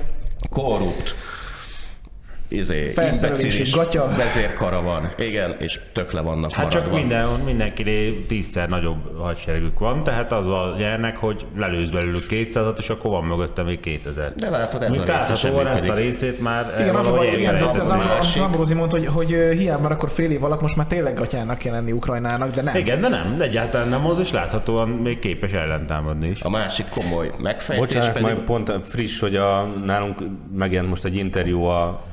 korrupt, 0.50 1.14
izé, 2.50 2.88
Felszerelési 2.88 3.44
imbecilis 3.44 3.74
gatya. 3.74 4.10
vezérkara 4.18 4.82
van, 4.82 5.12
igen, 5.18 5.56
és 5.60 5.80
tök 5.94 6.12
le 6.12 6.22
vannak 6.22 6.52
Hát 6.52 6.70
csak 6.70 6.92
minden, 6.92 7.28
mindenkiné 7.46 8.12
tízszer 8.12 8.70
nagyobb 8.70 9.18
hadseregük 9.18 9.80
van, 9.80 10.04
tehát 10.04 10.32
az 10.32 10.48
a 10.48 10.76
nyernek, 10.78 11.18
hogy 11.18 11.46
lelősz 11.58 11.90
belőlük 11.90 12.22
200-at, 12.30 12.78
és 12.78 12.90
akkor 12.90 13.12
van 13.12 13.24
mögötte 13.24 13.64
még 13.64 13.80
2000. 13.80 14.34
De 14.36 14.50
látod, 14.50 14.84
ez 14.84 14.90
Mint 14.90 15.10
a 15.10 15.14
része 15.18 15.36
sem 15.36 15.54
láthatóan 15.54 15.68
ezt 15.68 15.90
a 15.90 15.94
részét 15.94 16.40
már 16.40 16.74
Igen, 16.80 16.96
az 16.96 17.08
a 17.08 17.16
baj, 17.16 17.28
igen, 17.28 17.58
de 17.58 17.80
az, 17.80 17.96
az, 18.20 18.40
Ambrózi 18.40 18.74
mondta, 18.74 18.98
hogy, 18.98 19.06
hogy 19.06 19.58
hiába 19.58 19.82
már 19.82 19.92
akkor 19.92 20.10
fél 20.10 20.32
év 20.32 20.44
alatt 20.44 20.62
most 20.62 20.76
már 20.76 20.88
tényleg 20.88 21.14
gatyának 21.14 21.58
kell 21.58 21.74
lenni 21.74 21.92
Ukrajnának, 21.92 22.52
de 22.52 22.62
nem. 22.62 22.76
Igen, 22.76 23.02
de 23.02 23.08
nem, 23.08 23.38
de 23.38 23.44
egyáltalán 23.44 23.88
nem 23.88 24.06
az, 24.06 24.20
és 24.20 24.32
láthatóan 24.32 24.90
még 24.90 25.20
képes 25.20 25.52
ellentámadni 25.52 26.28
is. 26.28 26.42
A 26.42 26.50
másik 26.50 26.86
komoly 26.90 27.32
megfejtés 27.38 27.86
Bocsánat, 27.86 28.14
pedig... 28.14 28.22
majd 28.22 28.38
pont 28.38 28.74
friss, 28.82 29.20
hogy 29.20 29.36
a, 29.36 29.64
nálunk 29.86 30.24
megjelent 30.54 30.90
most 30.90 31.06
egy 31.06 31.16
interjú 31.16 31.64
a 31.64 32.08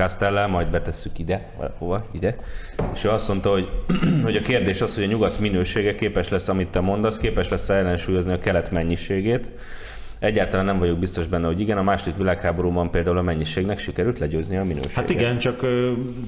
Castellel, 0.00 0.46
majd 0.48 0.68
betesszük 0.68 1.18
ide, 1.18 1.50
valahova, 1.56 2.06
ide, 2.12 2.36
és 2.94 3.04
ő 3.04 3.10
azt 3.10 3.28
mondta, 3.28 3.50
hogy, 3.50 3.68
hogy 4.24 4.36
a 4.36 4.40
kérdés 4.40 4.80
az, 4.80 4.94
hogy 4.94 5.04
a 5.04 5.06
nyugat 5.06 5.38
minősége 5.38 5.94
képes 5.94 6.28
lesz, 6.28 6.48
amit 6.48 6.68
te 6.68 6.80
mondasz, 6.80 7.18
képes 7.18 7.48
lesz 7.48 7.68
ellensúlyozni 7.68 8.32
a 8.32 8.38
kelet 8.38 8.70
mennyiségét. 8.70 9.48
Egyáltalán 10.20 10.64
nem 10.64 10.78
vagyok 10.78 10.98
biztos 10.98 11.26
benne, 11.26 11.46
hogy 11.46 11.60
igen, 11.60 11.78
a 11.78 11.82
második 11.82 12.16
világháborúban 12.16 12.90
például 12.90 13.18
a 13.18 13.22
mennyiségnek 13.22 13.78
sikerült 13.78 14.18
legyőzni 14.18 14.56
a 14.56 14.64
minőséget. 14.64 14.92
Hát 14.94 15.10
igen, 15.10 15.38
csak 15.38 15.66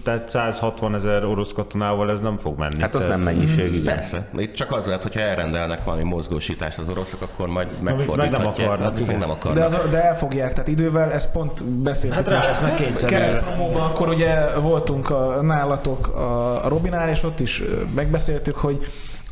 tehát 0.03 0.29
160 0.29 0.95
ezer 0.95 1.25
orosz 1.25 1.53
katonával 1.53 2.11
ez 2.11 2.21
nem 2.21 2.39
fog 2.39 2.59
menni. 2.59 2.81
Hát 2.81 2.95
az 2.95 3.05
tehát, 3.05 3.17
nem 3.23 3.35
mennyiség, 3.35 3.75
igen. 3.75 3.95
Persze, 3.95 4.29
itt 4.37 4.55
csak 4.55 4.73
az 4.73 4.87
lehet, 4.87 5.03
hogyha 5.03 5.21
elrendelnek 5.21 5.85
valami 5.85 6.03
mozgósítást 6.03 6.79
az 6.79 6.89
oroszok, 6.89 7.23
akkor 7.23 7.49
majd 7.49 7.69
meg 7.83 7.97
nem 7.97 8.47
akarnak, 8.47 8.99
meg 9.07 9.07
nem 9.07 9.19
De, 9.19 9.25
akarnak. 9.25 9.65
az, 9.65 9.77
de 9.91 10.03
elfogják, 10.03 10.53
tehát 10.53 10.69
idővel, 10.69 11.13
ezt 11.13 11.33
pont 11.33 11.65
beszéltük 11.65 12.19
Hát 12.19 12.29
rá 12.29 12.37
lesznek 12.37 12.75
kényszerülve. 12.75 13.17
keresztpromóban, 13.17 13.83
akkor 13.83 14.09
ugye 14.09 14.59
voltunk 14.61 15.11
a, 15.11 15.43
nálatok 15.43 16.09
a, 16.09 16.61
Robinál, 16.69 17.09
és 17.09 17.23
ott 17.23 17.41
is 17.41 17.63
megbeszéltük, 17.95 18.57
hogy 18.57 18.79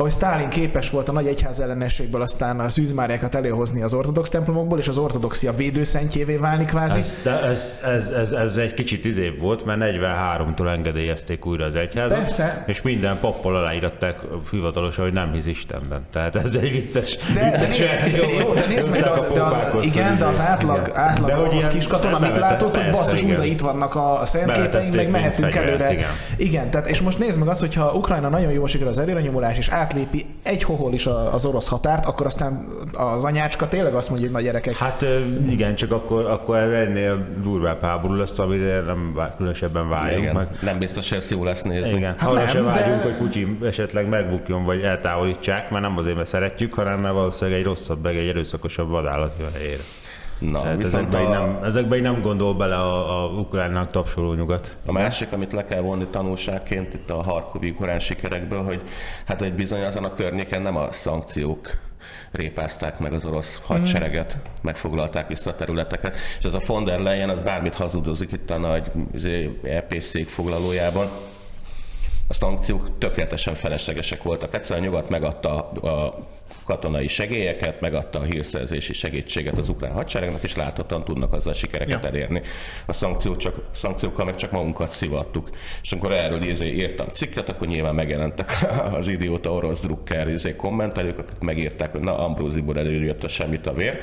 ahogy 0.00 0.12
Stalin 0.12 0.48
képes 0.48 0.90
volt 0.90 1.08
a 1.08 1.12
nagy 1.12 1.26
egyház 1.26 1.60
ellenességből 1.60 2.22
aztán 2.22 2.60
a 2.60 2.68
szűzmáriákat 2.68 3.34
előhozni 3.34 3.82
az 3.82 3.94
ortodox 3.94 4.28
templomokból, 4.28 4.78
és 4.78 4.88
az 4.88 4.98
ortodoxia 4.98 5.52
védőszentjévé 5.52 6.36
válni 6.36 6.64
kvázi. 6.64 6.98
Ez, 6.98 7.20
de 7.22 7.42
ez, 7.42 7.80
ez, 7.84 8.08
ez, 8.10 8.30
ez, 8.32 8.56
egy 8.56 8.74
kicsit 8.74 9.04
izébb 9.04 9.40
volt, 9.40 9.64
mert 9.64 9.80
43-tól 9.80 10.72
engedélyezték 10.72 11.46
újra 11.46 11.64
az 11.64 11.74
egyházat, 11.74 12.18
Persze. 12.18 12.64
és 12.66 12.82
minden 12.82 13.18
pappal 13.20 13.56
aláíratták 13.56 14.18
hivatalosan, 14.50 15.04
hogy 15.04 15.12
nem 15.12 15.32
hisz 15.32 15.46
Istenben. 15.46 16.06
Tehát 16.12 16.36
ez 16.36 16.54
egy 16.54 16.70
vicces, 16.70 17.16
De, 17.34 17.66
nézd, 17.68 18.16
jó, 18.38 18.52
de 18.54 18.66
nézd 18.68 18.90
meg, 18.90 19.06
az, 19.06 19.24
de 19.32 19.78
igen, 19.80 20.18
de 20.18 20.24
az 20.24 20.40
átlag, 20.40 20.86
Igen. 20.88 21.00
átlag 21.00 21.28
De 21.28 21.38
orosz 21.38 21.52
ilyen 21.54 21.68
kis 21.70 21.86
katona 21.86 22.18
mit 22.18 22.32
bevetett- 22.32 22.50
látott, 22.50 22.76
hogy 22.76 22.90
basszus, 22.90 23.22
újra 23.22 23.44
itt 23.44 23.60
vannak 23.60 23.94
a 23.94 24.20
szentképeink, 24.24 24.94
meg 24.94 25.10
mehetünk 25.10 25.54
előre. 25.54 25.92
igen. 25.92 26.10
igen, 26.36 26.70
tehát 26.70 26.88
és 26.88 27.00
most 27.00 27.18
nézd 27.18 27.38
meg 27.38 27.48
azt, 27.48 27.60
hogyha 27.60 27.92
Ukrajna 27.92 28.28
nagyon 28.28 28.52
jól 28.52 28.68
sikerül 28.68 28.92
az 28.92 28.98
előrenyomulás, 28.98 29.58
és 29.58 29.68
átlépi 29.90 30.26
egy 30.42 30.62
hohol 30.62 30.92
is 30.92 31.06
az 31.06 31.44
orosz 31.44 31.68
határt, 31.68 32.06
akkor 32.06 32.26
aztán 32.26 32.68
az 32.92 33.24
anyácska 33.24 33.68
tényleg 33.68 33.94
azt 33.94 34.08
mondja, 34.08 34.26
hogy 34.26 34.36
na 34.36 34.42
gyerekek, 34.42 34.74
Hát 34.74 35.04
igen, 35.48 35.74
csak 35.74 35.92
akkor, 35.92 36.24
akkor 36.24 36.56
ez 36.56 36.86
ennél 36.86 37.26
durvább 37.42 37.80
háború 37.82 38.14
lesz, 38.14 38.38
amire 38.38 38.80
nem 38.80 39.18
különösebben 39.36 39.88
váljunk 39.88 40.22
Igen, 40.22 40.34
meg. 40.34 40.48
nem 40.62 40.78
biztos, 40.78 41.08
hogy 41.08 41.18
ezt 41.18 41.30
jó 41.30 41.44
lesz 41.44 41.62
nézni. 41.62 41.92
Igen, 41.96 42.14
Hát 42.18 42.28
arra 42.28 42.38
nem, 42.38 42.46
se 42.46 42.58
de- 42.60 42.64
vágyunk, 42.64 43.02
hogy 43.02 43.16
Putyin 43.16 43.58
esetleg 43.64 44.08
megbukjon, 44.08 44.64
vagy 44.64 44.80
eltávolítsák, 44.82 45.70
mert 45.70 45.82
nem 45.84 45.96
azért, 45.98 46.16
mert 46.16 46.28
szeretjük, 46.28 46.74
hanem 46.74 47.00
mert 47.00 47.14
valószínűleg 47.14 47.58
egy 47.60 47.64
rosszabb, 47.66 48.02
meg 48.02 48.16
egy 48.16 48.28
erőszakosabb 48.28 48.88
vadállat 48.88 49.34
jön 49.40 49.52
helyére. 49.52 49.82
Na, 50.40 50.60
Tehát 50.60 50.80
ezekbe, 50.80 51.20
így 51.20 51.26
a, 51.26 51.30
nem, 51.30 51.64
ezekbe 51.64 51.96
így 51.96 52.02
nem 52.02 52.20
gondol 52.20 52.54
bele 52.54 52.76
a, 52.76 53.24
a 53.24 53.28
ukránnak 53.28 53.90
tapsoló 53.90 54.34
nyugat. 54.34 54.76
A 54.86 54.92
másik, 54.92 55.32
amit 55.32 55.52
le 55.52 55.64
kell 55.64 55.80
vonni 55.80 56.06
tanulságként 56.10 56.94
itt 56.94 57.10
a 57.10 57.22
Harkovi 57.22 57.70
ukrán 57.70 57.98
sikerekből, 57.98 58.62
hogy 58.62 58.82
hát 59.26 59.42
egy 59.42 59.52
bizony 59.52 59.82
azon 59.82 60.04
a 60.04 60.14
környéken 60.14 60.62
nem 60.62 60.76
a 60.76 60.92
szankciók 60.92 61.78
répázták 62.32 62.98
meg 62.98 63.12
az 63.12 63.24
orosz 63.24 63.60
hadsereget, 63.62 64.36
megfoglalták 64.62 65.28
vissza 65.28 65.50
a 65.50 65.54
területeket, 65.54 66.16
és 66.38 66.44
ez 66.44 66.54
a 66.54 66.60
von 66.66 66.84
der 66.84 67.00
Leyen 67.00 67.28
az 67.28 67.40
bármit 67.40 67.74
hazudozik 67.74 68.32
itt 68.32 68.50
a 68.50 68.58
nagy 68.58 68.90
izé, 69.14 69.60
EP 69.62 70.00
szék 70.00 70.28
foglalójában, 70.28 71.06
a 72.28 72.34
szankciók 72.34 72.98
tökéletesen 72.98 73.54
feleslegesek 73.54 74.22
voltak. 74.22 74.54
Egyszerűen 74.54 74.86
a 74.86 74.88
nyugat 74.88 75.08
megadta 75.08 75.70
a 75.70 76.14
katonai 76.64 77.06
segélyeket, 77.06 77.80
megadta 77.80 78.18
a 78.18 78.22
hírszerzési 78.22 78.92
segítséget 78.92 79.58
az 79.58 79.68
ukrán 79.68 79.92
hadseregnek, 79.92 80.42
és 80.42 80.56
láthatóan 80.56 81.04
tudnak 81.04 81.32
azzal 81.32 81.52
sikereket 81.52 82.02
Ja. 82.02 82.08
elérni. 82.08 82.42
A 82.86 82.92
szankciók 82.92 83.36
csak, 83.36 83.54
szankciókkal 83.74 84.24
meg 84.24 84.34
csak 84.34 84.50
magunkat 84.50 84.92
szivattuk. 84.92 85.50
És 85.82 85.92
amikor 85.92 86.12
erről 86.12 86.42
izé 86.42 86.66
írtam 86.66 87.06
cikket, 87.12 87.48
akkor 87.48 87.66
nyilván 87.66 87.94
megjelentek 87.94 88.66
az 88.98 89.08
idióta 89.08 89.52
orosz 89.52 89.80
drukker 89.80 90.28
izé 90.28 90.56
kommentelők, 90.56 91.18
akik 91.18 91.38
megírták, 91.38 91.92
hogy 91.92 92.00
na 92.00 92.18
Ambróziból 92.18 92.78
előjött 92.78 93.24
a 93.24 93.28
semmit 93.28 93.66
a 93.66 93.72
vér. 93.72 94.00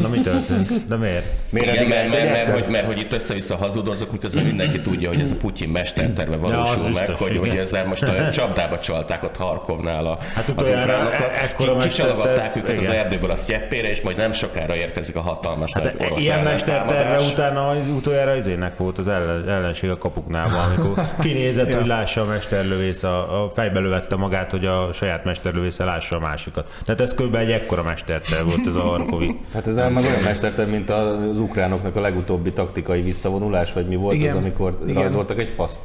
Na 0.00 0.08
mi 0.08 0.20
történt? 0.20 0.86
De 0.88 0.96
miért? 0.96 1.24
Miért 1.50 1.74
Igen, 1.74 1.86
mert, 1.86 2.08
mert, 2.08 2.30
mert, 2.30 2.50
hogy, 2.50 2.66
mert 2.70 2.86
hogy 2.86 3.00
itt 3.00 3.12
össze-vissza 3.12 3.56
hazudozok, 3.56 4.12
miközben 4.12 4.44
mindenki 4.44 4.80
tudja, 4.80 5.08
hogy 5.08 5.20
ez 5.20 5.30
a 5.30 5.36
Putyin 5.36 5.68
mesterterve 5.68 6.34
az 6.34 6.40
valósul 6.40 6.82
meg, 6.82 6.92
biztos, 6.92 7.28
hogy, 7.28 7.36
hogy 7.36 7.56
ezzel 7.56 7.86
most 7.86 8.02
a 8.02 8.30
csapdába 8.30 8.78
csalták 8.78 9.22
ott 9.22 9.36
Harkovnál 9.36 10.06
a, 10.06 10.18
Hát 10.34 10.52
az 10.56 10.68
ukránokat. 10.68 11.12
e- 11.20 11.54
kicsalogatták 11.80 12.56
őket 12.56 12.78
az 12.78 12.88
erdőből 12.88 13.30
a 13.30 13.36
sztyeppére, 13.36 13.88
és 13.88 14.00
majd 14.00 14.16
nem 14.16 14.32
sokára 14.32 14.76
érkezik 14.76 15.16
a 15.16 15.20
hatalmas 15.20 15.72
Hát 15.72 15.82
nagy 15.82 15.94
orosz 15.98 16.22
ilyen 16.22 16.42
mesterterve 16.42 17.22
utána 17.32 17.68
az 17.68 17.88
utoljára 17.96 18.34
izének 18.36 18.76
volt 18.76 18.98
az 18.98 19.08
ellen, 19.08 19.48
ellenség 19.48 19.90
a 19.90 19.98
kapuknál, 19.98 20.68
amikor 20.68 21.04
kinézett, 21.20 21.74
hogy 21.74 21.86
lássa 21.86 22.20
a 22.20 22.26
mesterlövész, 22.26 23.02
a, 23.02 23.44
a 23.44 23.50
fejbe 23.54 23.78
lövette 23.80 24.16
magát, 24.16 24.50
hogy 24.50 24.64
a 24.66 24.92
saját 24.92 25.24
mesterlövésze 25.24 25.84
lássa 25.84 26.16
a 26.16 26.18
másikat. 26.18 26.74
Tehát 26.84 27.00
ez 27.00 27.14
kb. 27.14 27.34
egy 27.34 27.50
ekkora 27.50 27.82
mesterterv 27.82 28.46
volt 28.46 28.66
ez 28.66 28.74
a 28.74 28.80
Harkovi. 28.80 29.40
Hát 29.52 29.66
ez 29.66 29.73
meg 29.76 30.04
olyan 30.04 30.22
mesterterv, 30.22 30.70
mint 30.70 30.90
az 30.90 31.40
ukránoknak 31.40 31.96
a 31.96 32.00
legutóbbi 32.00 32.52
taktikai 32.52 33.02
visszavonulás, 33.02 33.72
vagy 33.72 33.86
mi 33.86 33.96
volt 33.96 34.14
Igen. 34.14 34.30
az, 34.30 34.36
amikor 34.36 34.78
Igen. 34.86 35.02
rajzoltak 35.02 35.38
egy 35.38 35.48
faszt. 35.48 35.82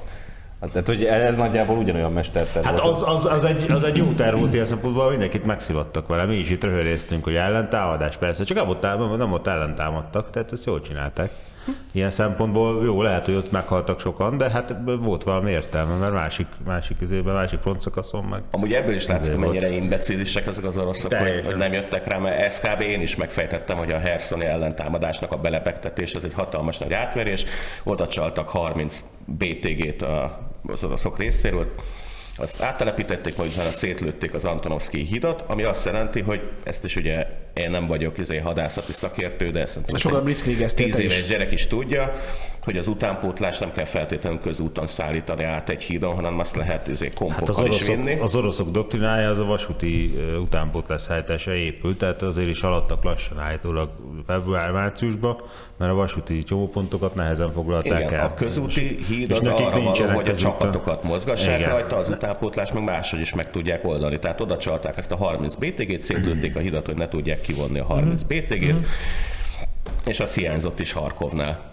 Hát, 0.61 0.69
tehát, 0.69 0.87
hogy 0.87 1.03
ez 1.03 1.35
nagyjából 1.35 1.77
ugyanolyan 1.77 2.11
mesterterv 2.11 2.65
Hát 2.65 2.79
az, 2.79 3.03
az, 3.05 3.25
az, 3.25 3.43
egy, 3.43 3.71
az 3.71 3.83
egy 3.83 3.97
jó 3.97 4.05
terv 4.05 4.39
volt 4.39 4.53
ilyen 4.53 4.65
szempontból, 4.65 5.09
mindenkit 5.09 5.45
megszivattak 5.45 6.07
vele. 6.07 6.25
Mi 6.25 6.35
is 6.35 6.49
itt 6.49 6.63
röhöréztünk, 6.63 7.23
hogy 7.23 7.35
ellentámadás, 7.35 8.17
persze, 8.17 8.43
csak 8.43 8.57
nem 8.57 8.69
ott, 8.69 8.81
nem 9.17 9.33
ott 9.33 9.47
ellentámadtak, 9.47 10.29
tehát 10.29 10.51
ezt 10.51 10.65
jól 10.65 10.81
csinálták. 10.81 11.31
Ilyen 11.91 12.09
szempontból 12.11 12.83
jó, 12.85 13.01
lehet, 13.01 13.25
hogy 13.25 13.35
ott 13.35 13.51
meghaltak 13.51 13.99
sokan, 13.99 14.37
de 14.37 14.49
hát 14.49 14.75
volt 14.99 15.23
valami 15.23 15.51
értelme, 15.51 15.95
mert 15.95 16.13
másik, 16.13 16.47
másik 16.65 17.01
üzében, 17.01 17.33
másik 17.33 17.59
frontszakaszon 17.59 18.23
meg. 18.23 18.41
Amúgy 18.51 18.73
ebből 18.73 18.95
is 18.95 19.07
látszik, 19.07 19.35
hogy 19.35 19.43
Ezért 19.43 19.61
mennyire 19.61 19.83
imbecilisek 19.83 20.47
ezek 20.47 20.63
az 20.63 20.77
oroszok, 20.77 21.13
hogy, 21.13 21.45
hogy 21.45 21.55
nem 21.55 21.73
jöttek 21.73 22.07
rá, 22.07 22.17
mert 22.17 22.53
SKB 22.53 22.81
én 22.81 23.01
is 23.01 23.15
megfejtettem, 23.15 23.77
hogy 23.77 23.91
a 23.91 23.99
Herszoni 23.99 24.45
ellentámadásnak 24.45 25.31
a 25.31 25.37
belepegtetés, 25.37 26.13
ez 26.13 26.23
egy 26.23 26.33
hatalmas 26.33 26.77
nagy 26.77 26.93
átverés, 26.93 27.45
oda 27.83 28.07
csaltak 28.07 28.49
30 28.49 29.03
BTG-t 29.25 30.01
a- 30.01 30.47
az 30.67 30.83
oroszok 30.83 31.19
részéről, 31.19 31.73
azt 32.39 32.61
áttelepítették, 32.61 33.37
majd 33.37 33.51
utána 33.51 33.71
szétlőtték 33.71 34.33
az 34.33 34.45
Antonovszki 34.45 35.05
hidat, 35.05 35.43
ami 35.47 35.63
azt 35.63 35.85
jelenti, 35.85 36.19
hogy 36.19 36.41
ezt 36.63 36.83
is 36.83 36.95
ugye 36.95 37.27
én 37.59 37.71
nem 37.71 37.87
vagyok 37.87 38.17
izé 38.17 38.37
hadászati 38.37 38.93
szakértő, 38.93 39.51
de 39.51 39.65
szerintem 39.65 39.95
ezt 39.95 40.03
Sokat 40.03 40.27
egy 40.27 40.73
tíz 40.73 40.99
éves 40.99 41.19
is. 41.21 41.27
gyerek 41.27 41.51
is 41.51 41.67
tudja, 41.67 42.13
hogy 42.63 42.77
az 42.77 42.87
utánpótlás 42.87 43.57
nem 43.57 43.71
kell 43.71 43.85
feltétlenül 43.85 44.39
közúton 44.39 44.87
szállítani 44.87 45.43
át 45.43 45.69
egy 45.69 45.81
hídon, 45.83 46.13
hanem 46.15 46.39
azt 46.39 46.55
lehet 46.55 46.87
izé 46.87 47.05
Hát 47.05 47.13
az 47.13 47.19
kompokkal 47.19 47.67
is 47.67 47.73
oroszok, 47.75 47.95
vinni. 47.95 48.19
az 48.19 48.35
oroszok 48.35 48.71
doktrinája 48.71 49.29
az 49.29 49.39
a 49.39 49.43
vasúti 49.45 50.19
utánpótlás 50.41 51.01
szállításra 51.01 51.53
épült, 51.55 51.97
tehát 51.97 52.21
azért 52.21 52.49
is 52.49 52.59
haladtak 52.59 53.03
lassan 53.03 53.39
állítólag 53.39 53.89
február-márciusban, 54.27 55.37
mert 55.77 55.91
a 55.91 55.95
vasúti 55.95 56.43
csomópontokat 56.43 57.15
nehezen 57.15 57.51
foglalták 57.53 57.99
Igen, 58.03 58.13
el. 58.19 58.25
a 58.25 58.33
közúti 58.33 58.97
híd 59.07 59.31
az 59.31 59.47
arra 59.47 59.81
való, 59.81 60.09
hogy 60.13 60.29
a 60.29 60.35
csapatokat 60.35 61.03
mozgassák 61.03 61.59
Igen. 61.59 61.69
rajta, 61.69 61.95
az 61.95 62.09
utánpótlás 62.09 62.71
meg 62.71 62.83
máshogy 62.83 63.19
is 63.19 63.33
meg 63.33 63.51
tudják 63.51 63.85
oldani. 63.85 64.19
Tehát 64.19 64.41
oda 64.41 64.57
csalták 64.57 64.97
ezt 64.97 65.11
a 65.11 65.15
30 65.15 65.55
BTG-t, 65.55 66.01
szétlőtték 66.01 66.55
a 66.55 66.59
hidat, 66.59 66.85
hogy 66.85 66.95
ne 66.95 67.07
tudják 67.07 67.41
kivonni 67.53 67.79
a 67.79 67.85
30 67.85 68.21
Mhm. 68.23 68.29
BTG-t, 68.37 68.85
és 70.05 70.19
az 70.19 70.33
hiányzott 70.33 70.79
is 70.79 70.91
Harkovnál. 70.91 71.68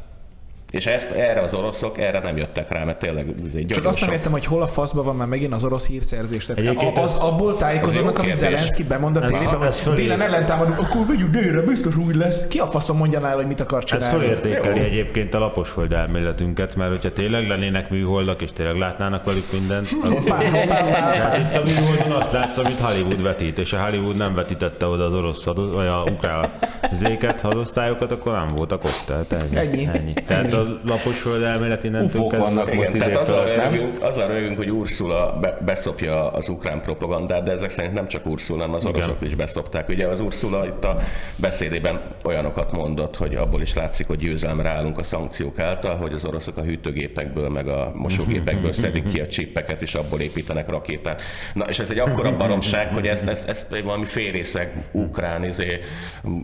És 0.71 0.87
ezt, 0.87 1.11
erre 1.11 1.41
az 1.41 1.55
oroszok, 1.55 1.99
erre 1.99 2.19
nem 2.21 2.37
jöttek 2.37 2.71
rá, 2.73 2.85
mert 2.85 2.99
tényleg 2.99 3.27
ez 3.47 3.55
egy 3.55 3.67
Csak 3.67 3.85
azt 3.85 4.01
nem 4.01 4.13
értem, 4.13 4.33
hogy 4.33 4.45
hol 4.45 4.63
a 4.63 4.67
faszban 4.67 5.05
van 5.05 5.17
már 5.17 5.27
megint 5.27 5.53
az 5.55 5.65
orosz 5.65 5.87
hírszerzés. 5.87 6.45
Tehát 6.47 6.63
Egyébként 6.63 6.97
a- 6.97 7.03
az, 7.03 7.15
ez- 7.15 7.21
abból 7.21 7.57
tájékozódnak, 7.57 8.19
ez 8.19 8.25
amit. 8.25 8.35
Zelenszky 8.35 8.85
bemond 8.85 9.17
a 9.17 9.23
Ez- 9.23 9.31
tévében, 9.31 9.63
ez 9.69 9.83
hogy 9.83 9.95
délen 9.95 10.21
ellentámadunk, 10.21 10.79
akkor 10.79 11.07
vegyük 11.07 11.31
délre, 11.31 11.61
biztos 11.61 11.97
úgy 11.97 12.15
lesz. 12.15 12.47
Ki 12.49 12.59
a 12.59 12.67
faszom 12.67 12.97
mondja 12.97 13.29
el, 13.29 13.35
hogy 13.35 13.47
mit 13.47 13.61
akar 13.61 13.79
Ez 13.79 13.85
csinálni? 13.85 14.19
fölértékeli 14.19 14.79
Jó. 14.79 14.85
egyébként 14.85 15.35
a 15.35 15.39
laposhold 15.39 15.93
elméletünket, 15.93 16.77
mert 16.77 16.91
hogyha 16.91 17.13
tényleg 17.13 17.49
lennének 17.49 17.91
műholdak, 17.91 18.43
és 18.43 18.53
tényleg 18.53 18.77
látnának 18.77 19.25
velük 19.25 19.53
mindent. 19.53 19.89
Hát 20.27 21.39
itt 21.39 21.57
a 21.57 21.63
műholdon 21.65 22.11
azt 22.13 22.33
látsz, 22.33 22.57
amit 22.57 22.79
Hollywood 22.79 23.23
vetít, 23.23 23.59
és 23.59 23.73
a 23.73 23.83
Hollywood 23.85 24.17
nem 24.17 24.35
vetítette 24.35 24.87
oda 24.87 25.05
az 25.05 25.15
orosz 25.15 25.45
vagy 25.45 25.87
a 25.87 26.05
ukrán 26.11 26.53
zéket, 26.93 27.41
hadosztályokat, 27.41 28.13
akkor 28.13 28.33
nem 28.33 28.49
voltak 28.57 28.85
ott. 28.85 29.03
Tehát 29.07 29.33
ennyi. 29.33 29.57
Ennyi. 29.57 29.89
ennyi. 29.93 30.13
Tehát 30.27 30.53
a 30.57 30.81
laposhold 30.87 31.43
elmélet 31.43 31.85
innentől 31.85 32.21
Ufók 32.21 32.37
vannak 32.37 32.67
Igen, 32.67 32.77
most 32.77 32.89
izé 32.89 32.99
tehát 32.99 33.21
azzal 33.21 33.43
fölött, 33.43 33.57
nem? 33.57 33.73
röhögünk, 33.73 34.03
azzal 34.03 34.27
röhögünk, 34.27 34.57
hogy 34.57 34.71
Ursula 34.71 35.39
be, 35.41 35.59
beszopja 35.65 36.31
az 36.31 36.49
ukrán 36.49 36.81
propagandát, 36.81 37.43
de 37.43 37.53
ezek 37.53 37.71
szerint 37.71 37.95
nem 37.95 38.09
csak 38.09 38.27
Ursula, 38.27 38.61
hanem 38.61 38.75
az 38.75 38.87
oroszok 38.87 39.17
is 39.21 39.35
beszopták. 39.35 39.89
Ugye 39.89 40.07
az 40.07 40.21
Ursula 40.21 40.67
itt 40.67 40.85
a 40.85 40.99
beszédében 41.37 42.01
olyanokat 42.25 42.73
mondott, 42.73 43.17
hogy 43.17 43.35
abból 43.35 43.61
is 43.61 43.75
látszik, 43.75 44.07
hogy 44.07 44.19
győzelmre 44.19 44.69
állunk 44.69 44.99
a 44.99 45.03
szankciók 45.03 45.59
által, 45.59 45.97
hogy 45.97 46.13
az 46.13 46.25
oroszok 46.25 46.57
a 46.57 46.63
hűtőgépekből, 46.63 47.49
meg 47.49 47.69
a 47.69 47.93
mosógépekből 47.95 48.73
szedik 48.83 49.09
ki 49.09 49.21
a 49.21 49.27
csippeket, 49.27 49.83
és 49.83 49.95
abból 49.95 50.21
építenek 50.21 50.69
rakétát. 50.69 51.23
Na, 51.55 51.65
és 51.65 51.79
ez 51.79 51.91
egy 51.91 51.99
akkora 51.99 52.37
baromság, 52.37 52.93
hogy 52.93 53.07
ezt, 53.07 53.29
ezt, 53.29 53.49
ezt 53.49 53.81
valami 53.85 54.05
félészeg 54.05 54.85
ukrán 54.93 55.45
izé, 55.45 55.81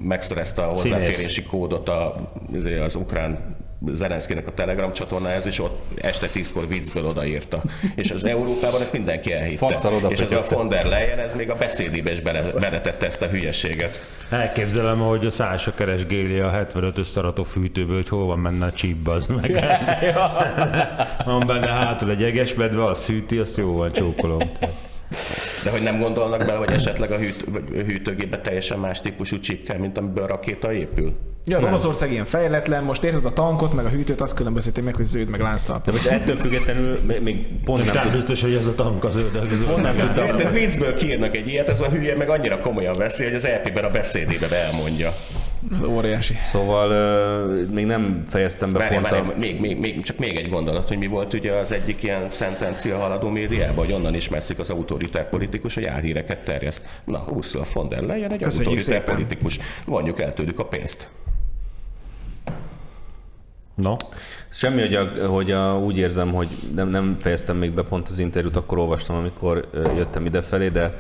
megszerezte 0.03 0.63
a 0.63 0.71
hozzáférési 0.71 1.43
kódot 1.43 1.89
a, 1.89 2.15
izé, 2.55 2.79
az 2.79 2.95
ukrán 2.95 3.57
Zelenszkinek 3.87 4.47
a 4.47 4.55
Telegram 4.55 4.93
csatornájához, 4.93 5.47
és 5.47 5.59
ott 5.59 5.81
este 6.01 6.27
tízkor 6.27 6.69
viccből 6.69 7.07
odaírta. 7.07 7.63
És 7.95 8.11
az 8.11 8.25
Európában 8.25 8.81
ezt 8.81 8.93
mindenki 8.93 9.33
elhitte. 9.33 9.57
Fasszal 9.57 9.95
oda 9.95 10.09
és 10.09 10.21
ez 10.21 10.33
a 10.33 10.45
von 10.51 10.69
der 10.69 10.85
Leyen, 10.87 11.19
ez 11.19 11.33
még 11.35 11.51
a 11.51 11.55
beszédébe 11.55 12.13
is 12.13 12.21
bele, 12.21 12.43
beletette 12.61 13.07
ezt 13.07 13.23
a 13.23 13.27
hülyeséget. 13.27 14.01
Elképzelem, 14.31 15.03
ahogy 15.03 15.27
a 15.27 15.31
Szása 15.31 15.75
keresgéli 15.75 16.39
a 16.39 16.67
75-ös 16.75 17.11
Szaratov 17.11 17.47
hűtőből, 17.55 17.97
hogy 17.97 18.09
hol 18.09 18.27
van 18.27 18.43
benne 18.43 18.67
a 18.67 19.11
az 19.11 19.27
meg. 19.27 19.51
van 21.25 21.47
benne 21.47 21.73
hátul 21.73 22.11
egy 22.11 22.23
egesmedve, 22.23 22.85
azt 22.85 23.07
hűti, 23.07 23.39
azt 23.39 23.57
jó 23.57 23.77
van, 23.77 23.93
csókolom. 23.93 24.51
De 25.65 25.71
hogy 25.71 25.83
nem 25.83 26.01
gondolnak 26.01 26.39
bele, 26.39 26.59
hogy 26.59 26.71
esetleg 26.71 27.11
a 27.11 27.17
hűt, 27.19 27.45
vagy 27.49 27.63
hűtőgépbe 27.87 28.39
teljesen 28.41 28.79
más 28.79 29.01
típusú 29.01 29.39
chip 29.41 29.67
kell, 29.67 29.79
mint 29.79 29.99
amiből 29.99 30.25
a 30.25 30.27
rakéta 30.27 30.73
épül? 30.73 31.13
Ja, 31.45 31.59
Oroszország 31.61 32.13
ilyen 32.13 32.25
fejletlen, 32.25 32.85
most 32.85 33.05
érted 33.05 33.25
a 33.25 33.33
tankot, 33.33 33.73
meg 33.75 33.85
a 33.85 33.89
hűtőt, 33.89 34.21
azt 34.21 34.35
különbözíti 34.35 34.81
meg, 34.81 34.95
hogy 34.95 35.05
zöld, 35.05 35.29
meg 35.29 35.41
lánctalp. 35.41 35.85
De 35.85 35.93
most 35.93 36.07
ettől 36.07 36.37
függetlenül 36.37 36.99
még- 37.07 37.23
még 37.23 37.47
pont 37.65 37.85
nem 37.85 37.95
Nem 37.95 38.03
tud, 38.03 38.13
biztos, 38.13 38.41
hogy 38.41 38.55
ez 38.55 38.67
a 38.67 38.75
tank 38.75 39.05
az 39.05 39.17
ördög. 39.17 39.65
pont 39.67 39.83
nem 39.83 39.97
tudtam, 39.97 40.37
De 40.37 40.51
viccből 40.51 40.95
kiírnak 40.95 41.37
egy 41.37 41.49
ilyet, 41.49 41.69
ez 41.69 41.81
a 41.81 41.89
hülye 41.89 42.17
meg 42.17 42.29
annyira 42.29 42.59
komolyan 42.59 42.97
veszi, 42.97 43.25
hogy 43.25 43.35
az 43.35 43.47
LP-ben 43.63 43.85
a 43.85 43.91
beszédében 43.91 44.53
elmondja. 44.53 45.15
Óriási. 45.87 46.35
Szóval 46.43 46.91
ö, 46.91 47.65
még 47.71 47.87
nem 47.87 48.23
fejeztem 48.27 48.73
be 48.73 48.79
Várj, 48.79 48.95
pont 48.95 49.11
várj, 49.11 49.29
a... 49.29 49.35
még, 49.39 49.61
még, 49.61 49.79
még, 49.79 50.03
csak 50.03 50.19
még 50.19 50.37
egy 50.37 50.49
gondolat, 50.49 50.89
hogy 50.89 50.99
mi 50.99 51.07
volt 51.07 51.33
ugye 51.33 51.53
az 51.53 51.73
egyik 51.73 52.03
ilyen 52.03 52.31
szentencia 52.31 52.99
haladó 52.99 53.29
médiában, 53.29 53.85
hogy 53.85 53.95
onnan 53.95 54.15
ismerszik 54.15 54.59
az 54.59 54.71
autoritár 54.71 55.29
politikus, 55.29 55.75
hogy 55.75 55.85
álhíreket 55.85 56.45
terjeszt. 56.45 56.87
Na, 57.05 57.25
Ursula 57.29 57.65
von 57.73 57.89
der 57.89 58.03
Leyen 58.03 58.33
egy 58.33 58.41
Köszönjük 58.41 58.69
autoritár 58.69 59.01
szépen. 59.01 59.15
politikus. 59.15 59.59
Vonjuk 59.85 60.21
el 60.21 60.35
tőlük 60.35 60.59
a 60.59 60.65
pénzt. 60.65 61.09
No, 63.75 63.97
Semmi, 64.49 64.81
hogy, 64.81 64.95
a, 64.95 65.27
hogy 65.27 65.51
a, 65.51 65.79
úgy 65.79 65.99
érzem, 65.99 66.33
hogy 66.33 66.49
nem, 66.75 66.89
nem 66.89 67.17
fejeztem 67.21 67.57
még 67.57 67.71
be 67.71 67.83
pont 67.83 68.09
az 68.09 68.19
interjút, 68.19 68.57
akkor 68.57 68.79
olvastam, 68.79 69.17
amikor 69.17 69.69
jöttem 69.97 70.27
idefelé, 70.27 70.69
de 70.69 70.95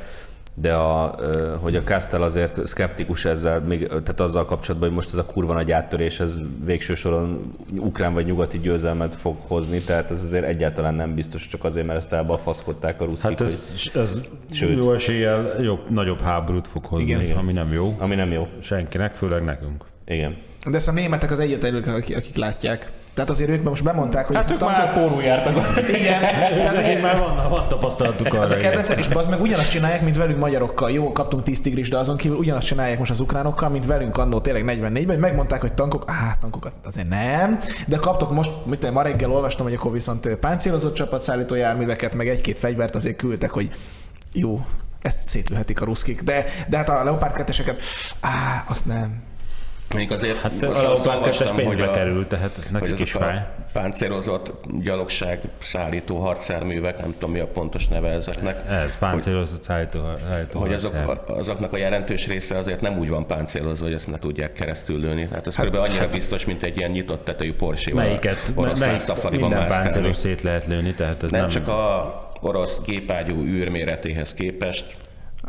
de 0.55 0.75
a, 0.75 1.19
hogy 1.61 1.77
a 1.77 1.85
Kastel 1.85 2.23
azért 2.23 2.67
szkeptikus 2.67 3.25
ezzel, 3.25 3.61
még, 3.61 3.87
tehát 3.87 4.21
azzal 4.21 4.45
kapcsolatban, 4.45 4.89
hogy 4.89 4.97
most 4.97 5.13
ez 5.13 5.19
a 5.19 5.25
kurva 5.25 5.53
nagy 5.53 5.73
áttörés, 5.73 6.21
ez 6.21 6.41
végső 6.65 6.95
soron 6.95 7.55
ukrán 7.77 8.15
vagy 8.15 8.27
nyugati 8.27 8.59
győzelmet 8.59 9.15
fog 9.15 9.37
hozni, 9.41 9.81
tehát 9.81 10.11
ez 10.11 10.23
azért 10.23 10.45
egyáltalán 10.45 10.95
nem 10.95 11.15
biztos, 11.15 11.47
csak 11.47 11.65
azért, 11.65 11.87
mert 11.87 11.99
ezt 11.99 12.13
elbalfaszkodták 12.13 13.01
a 13.01 13.05
ruszkik, 13.05 13.29
hát 13.29 13.39
hogy, 13.39 13.49
ez, 13.49 13.91
ez 13.95 14.21
Sőt. 14.51 14.85
jó 14.85 14.93
eséllyel 14.93 15.63
jobb, 15.63 15.91
nagyobb 15.91 16.21
háborút 16.21 16.69
fog 16.69 16.85
hozni, 16.85 17.07
Igen. 17.07 17.21
Igen. 17.21 17.37
ami 17.37 17.53
nem 17.53 17.73
jó. 17.73 17.97
ami 17.99 18.15
nem 18.15 18.33
jó. 18.33 18.49
Senkinek, 18.61 19.15
főleg 19.15 19.45
nekünk. 19.45 19.85
Igen. 20.07 20.37
De 20.71 20.77
ezt 20.77 20.89
a 20.89 20.93
németek 20.93 21.31
az 21.31 21.41
egyetlenül, 21.41 21.83
akik, 21.83 22.17
akik 22.17 22.37
látják. 22.37 22.91
Tehát 23.15 23.31
azért 23.31 23.51
ők 23.51 23.63
most 23.63 23.85
bemondták, 23.85 24.27
hogy 24.27 24.37
Hát 24.37 24.51
ők 24.51 24.61
már 24.61 24.93
pórul 24.93 25.23
jártak. 25.23 25.55
Igen, 25.89 26.21
tehát 26.63 26.79
ugye, 26.79 27.01
már 27.01 27.19
van, 27.19 27.49
van 27.51 27.69
tapasztalatuk 27.69 28.27
arra. 28.27 28.43
ez 28.43 28.51
a 28.51 28.57
igen. 28.57 28.67
kedvencek, 28.67 28.99
és 28.99 29.09
az 29.09 29.27
meg 29.27 29.41
ugyanazt 29.41 29.71
csinálják, 29.71 30.03
mint 30.03 30.17
velünk 30.17 30.39
magyarokkal. 30.39 30.91
Jó, 30.91 31.13
kaptunk 31.13 31.43
10 31.43 31.61
tigris, 31.61 31.89
de 31.89 31.99
azon 31.99 32.17
kívül 32.17 32.37
ugyanazt 32.37 32.67
csinálják 32.67 32.99
most 32.99 33.11
az 33.11 33.21
ukránokkal, 33.21 33.69
mint 33.69 33.87
velünk 33.87 34.19
annó 34.19 34.41
tényleg 34.41 34.65
44-ben, 34.67 35.07
hogy 35.07 35.19
megmondták, 35.19 35.61
hogy 35.61 35.73
tankok, 35.73 36.05
á, 36.07 36.37
tankokat 36.41 36.73
azért 36.85 37.09
nem, 37.09 37.59
de 37.87 37.97
kaptok 37.97 38.33
most, 38.33 38.51
mit 38.65 38.91
ma 38.91 39.03
reggel 39.03 39.33
olvastam, 39.33 39.67
hogy 39.67 39.75
akkor 39.75 39.93
viszont 39.93 40.29
páncélozott 40.29 40.95
csapatszállító 40.95 41.55
járműveket, 41.55 42.15
meg 42.15 42.29
egy-két 42.29 42.59
fegyvert 42.59 42.95
azért 42.95 43.17
küldtek, 43.17 43.51
hogy 43.51 43.71
jó, 44.33 44.61
ezt 45.03 45.29
szétlőhetik 45.29 45.81
a 45.81 45.85
ruszkik, 45.85 46.23
de, 46.23 46.45
de 46.69 46.77
hát 46.77 46.89
a 46.89 47.05
Leopard 47.05 47.33
2 47.33 47.77
á, 48.21 48.65
azt 48.69 48.87
nem. 48.87 49.23
Mondjuk 49.93 50.13
azért 50.13 50.41
Hát 50.41 50.53
most 50.53 50.65
a 50.85 50.93
azt 50.93 51.05
Leopard 51.05 51.05
2 51.05 51.19
olvastam, 51.19 51.57
pénzbe 51.57 51.75
hogy 51.75 51.89
a- 51.89 51.93
kerül, 51.93 52.27
tehát 52.27 52.51
hogy 52.55 52.73
nekik 52.73 52.99
is 53.01 53.13
fáj. 53.13 53.45
páncélozott 53.73 54.53
gyalogság 54.81 55.41
szállító 55.61 56.17
harcárművek, 56.19 56.99
nem 56.99 57.13
tudom 57.19 57.31
mi 57.31 57.39
a 57.41 57.47
pontos 57.47 57.89
neve 57.89 58.09
ezeknek, 58.09 58.71
Ez 58.71 58.99
páncélozott 58.99 59.63
szállító, 59.63 60.01
szállító 60.29 60.61
hogy 60.61 60.73
azok, 60.73 61.25
azoknak 61.27 61.73
a 61.73 61.77
jelentős 61.77 62.27
része 62.27 62.57
azért 62.59 62.81
nem 62.81 62.99
úgy 62.99 63.09
van 63.09 63.27
páncélozva, 63.27 63.85
hogy 63.85 63.95
ezt 63.95 64.11
ne 64.11 64.19
tudják 64.19 64.53
keresztül 64.53 65.01
lőni. 65.01 65.27
Tehát 65.29 65.47
ez 65.47 65.57
kb. 65.57 65.75
annyira 65.75 66.07
biztos, 66.07 66.45
mint 66.45 66.63
egy 66.63 66.77
ilyen 66.77 66.91
nyitott 66.91 67.25
tetejű 67.25 67.55
porsche 67.55 67.95
Melyiket, 67.95 68.53
oroszlán 68.55 68.87
melyik 68.89 69.03
szafariban 69.03 69.49
minden 69.49 69.69
páncélos 69.69 70.17
szét 70.17 70.43
lehet 70.43 70.67
lőni, 70.67 70.95
tehát 70.95 71.23
ez 71.23 71.31
Nem 71.31 71.41
nem, 71.41 71.49
csak 71.49 71.69
a 71.69 72.15
orosz 72.41 72.79
gépágyú 72.87 73.45
űrméretéhez 73.45 74.35
képest, 74.35 74.97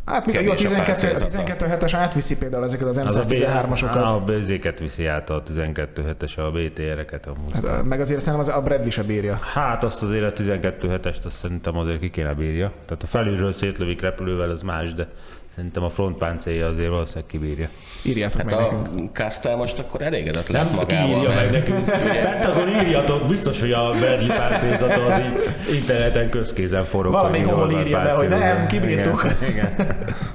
Hát 0.06 0.26
még 0.26 0.36
a 0.36 0.40
jó 0.40 0.50
Kevés 0.50 0.66
a 0.66 0.68
12, 0.68 0.92
páncélzata. 0.92 1.26
12 1.26 1.66
hetes 1.66 1.94
átviszi 1.94 2.38
például 2.38 2.64
ezeket 2.64 2.88
az 2.88 2.98
az 2.98 3.16
a 3.16 3.22
M113-asokat. 3.22 4.14
A 4.14 4.20
BZ-ket 4.20 4.80
viszi 4.80 5.06
át 5.06 5.30
a 5.30 5.44
12 5.44 6.04
hetes 6.04 6.38
a 6.38 6.52
BTR-eket. 6.52 7.30
Hát, 7.54 7.84
meg 7.84 8.00
azért 8.00 8.22
szerintem 8.22 8.50
az, 8.50 8.58
a 8.58 8.62
Bradley 8.62 8.90
se 8.90 9.04
bírja. 9.04 9.40
Hát 9.54 9.84
azt 9.84 10.04
az 10.04 10.12
élet 10.12 10.34
12 10.34 10.90
hetest 10.90 11.26
azt 11.26 11.36
szerintem 11.36 11.78
azért 11.78 12.00
ki 12.00 12.10
kéne 12.10 12.34
bírja. 12.34 12.72
Tehát 12.86 13.04
a 13.04 13.08
felülről 13.08 13.54
szétlövik 13.54 14.02
repülővel, 14.02 14.50
az 14.50 14.62
más, 14.62 14.94
de 14.94 15.08
szerintem 15.56 15.84
a 15.84 15.90
frontpáncélja 15.90 16.68
azért 16.68 16.90
valószínűleg 16.90 17.30
kibírja. 17.30 17.70
Írjátok 18.04 18.42
hát 18.42 18.60
meg 18.60 18.60
a 18.60 18.72
nekünk. 18.72 19.14
Kastel 19.14 19.56
most 19.56 19.80
akkor 19.80 20.02
elégedett 20.02 20.48
lett 20.48 20.64
Nem 20.64 20.76
magával. 20.76 21.18
írja 21.18 21.36
meg 21.36 21.52
nekünk. 21.52 21.86
Pentagon 22.30 22.70
írjatok, 22.70 23.28
biztos, 23.28 23.60
hogy 23.60 23.72
a 23.72 23.90
Bradley 23.90 24.28
páncélzata 24.38 25.06
az 25.06 25.20
így 25.20 25.76
interneten 25.76 26.30
közkézen 26.30 26.84
forog. 26.84 27.14
Valamelyik 27.14 27.46
hol 27.46 27.72
írja 27.72 28.02
be, 28.02 28.14
hogy 28.14 28.28
nem, 28.28 28.68
kibírtuk. 28.68 29.26
Igen, 29.50 29.76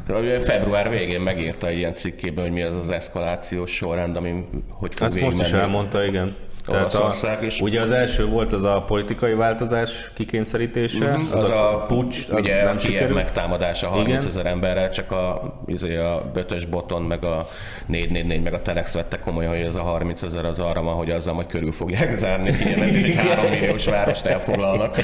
igen. 0.08 0.40
Február 0.40 0.90
végén 0.90 1.20
megírta 1.20 1.66
egy 1.66 1.76
ilyen 1.76 1.92
cikkében, 1.92 2.44
hogy 2.44 2.52
mi 2.52 2.62
az 2.62 2.76
az 2.76 2.90
eszkalációs 2.90 3.70
sorrend, 3.70 4.16
ami 4.16 4.44
hogy 4.68 4.94
fog 4.94 5.06
Ezt 5.06 5.20
most 5.20 5.40
is 5.40 5.52
elmondta, 5.52 6.04
igen. 6.04 6.34
Tehát 6.68 6.94
a, 6.94 6.98
Olaszország 6.98 7.42
is. 7.44 7.60
ugye 7.60 7.80
az 7.80 7.90
első 7.90 8.26
volt 8.26 8.52
az 8.52 8.64
a 8.64 8.82
politikai 8.82 9.32
változás 9.34 10.10
kikényszerítése, 10.14 11.06
Mhm, 11.10 11.32
az, 11.32 11.42
a, 11.42 11.84
pucs, 11.88 12.16
az 12.30 12.40
ugye 12.40 12.64
nem 12.64 12.74
a 12.76 12.78
sikerült. 12.78 13.14
megtámadása 13.14 13.88
30 13.88 14.08
Igen. 14.08 14.26
ezer 14.26 14.46
emberrel, 14.46 14.90
csak 14.90 15.10
a, 15.12 15.54
izé 15.66 15.96
a 15.96 16.30
Bötös 16.32 16.64
Boton, 16.64 17.02
meg 17.02 17.24
a 17.24 17.46
444, 17.86 18.42
meg 18.42 18.52
a 18.54 18.62
Telex 18.62 18.92
vette 18.92 19.18
komolyan, 19.18 19.50
hogy 19.50 19.60
ez 19.64 19.74
a 19.74 19.82
30 19.82 20.22
ezer 20.22 20.44
az 20.44 20.58
arra 20.58 20.82
van, 20.82 20.94
hogy 20.94 21.10
azzal 21.10 21.34
majd 21.34 21.46
körül 21.46 21.72
fogják 21.72 22.18
zárni 22.18 22.56
Kievet, 22.56 22.88
és 22.88 23.02
egy 23.02 23.14
3 23.14 23.50
milliós 23.50 23.84
várost 23.84 24.26
elfoglalnak. 24.26 24.96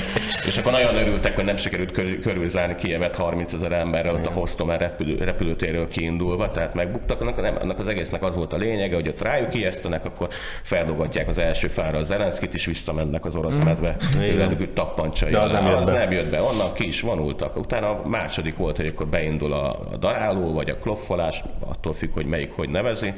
És 0.46 0.58
akkor 0.58 0.72
nagyon 0.72 0.94
örültek, 0.94 1.34
hogy 1.34 1.44
nem 1.44 1.56
sikerült 1.56 1.90
körül, 1.92 2.20
körülzárni 2.20 2.74
Kievet 2.74 3.16
30 3.16 3.52
ezer 3.52 3.72
emberrel, 3.72 4.14
ott 4.14 4.26
a 4.26 4.30
Hostomel 4.30 4.78
repülő, 4.78 5.16
repülőtérről 5.24 5.88
kiindulva, 5.88 6.50
tehát 6.50 6.74
megbuktak. 6.74 7.20
Annak, 7.20 7.40
nem, 7.40 7.56
annak 7.60 7.78
az 7.78 7.88
egésznek 7.88 8.22
az 8.22 8.34
volt 8.34 8.52
a 8.52 8.56
lényege, 8.56 8.94
hogy 8.94 9.08
ott 9.08 9.22
rájuk 9.22 9.54
ijesztenek, 9.54 10.04
akkor 10.04 10.28
feldolgatják 10.62 11.28
az 11.28 11.38
első 11.38 11.53
fára 11.62 11.98
a 11.98 12.04
Zelenszkit, 12.04 12.54
és 12.54 12.64
visszamennek 12.64 13.24
az 13.24 13.36
orosz 13.36 13.58
medve 13.64 13.96
Igen. 14.14 14.34
öledögű 14.34 14.66
tappancsai. 14.66 15.30
De 15.30 15.40
az 15.40 15.52
nem 15.52 15.66
jött 15.66 15.78
az 15.78 15.86
be. 15.86 15.92
nem 15.92 16.12
jött 16.12 16.30
be, 16.30 16.42
onnan 16.42 16.72
ki 16.72 16.86
is 16.86 17.00
vonultak. 17.00 17.56
Utána 17.56 17.88
a 17.88 18.08
második 18.08 18.56
volt, 18.56 18.76
hogy 18.76 18.86
akkor 18.86 19.06
beindul 19.06 19.52
a, 19.52 19.70
a 19.92 19.96
daráló, 19.96 20.52
vagy 20.52 20.70
a 20.70 20.76
kloffolás, 20.76 21.42
attól 21.60 21.94
függ, 21.94 22.12
hogy 22.12 22.26
melyik 22.26 22.52
hogy 22.52 22.68
nevezi. 22.68 23.14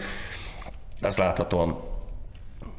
Ez 1.01 1.17
láthatóan 1.17 1.79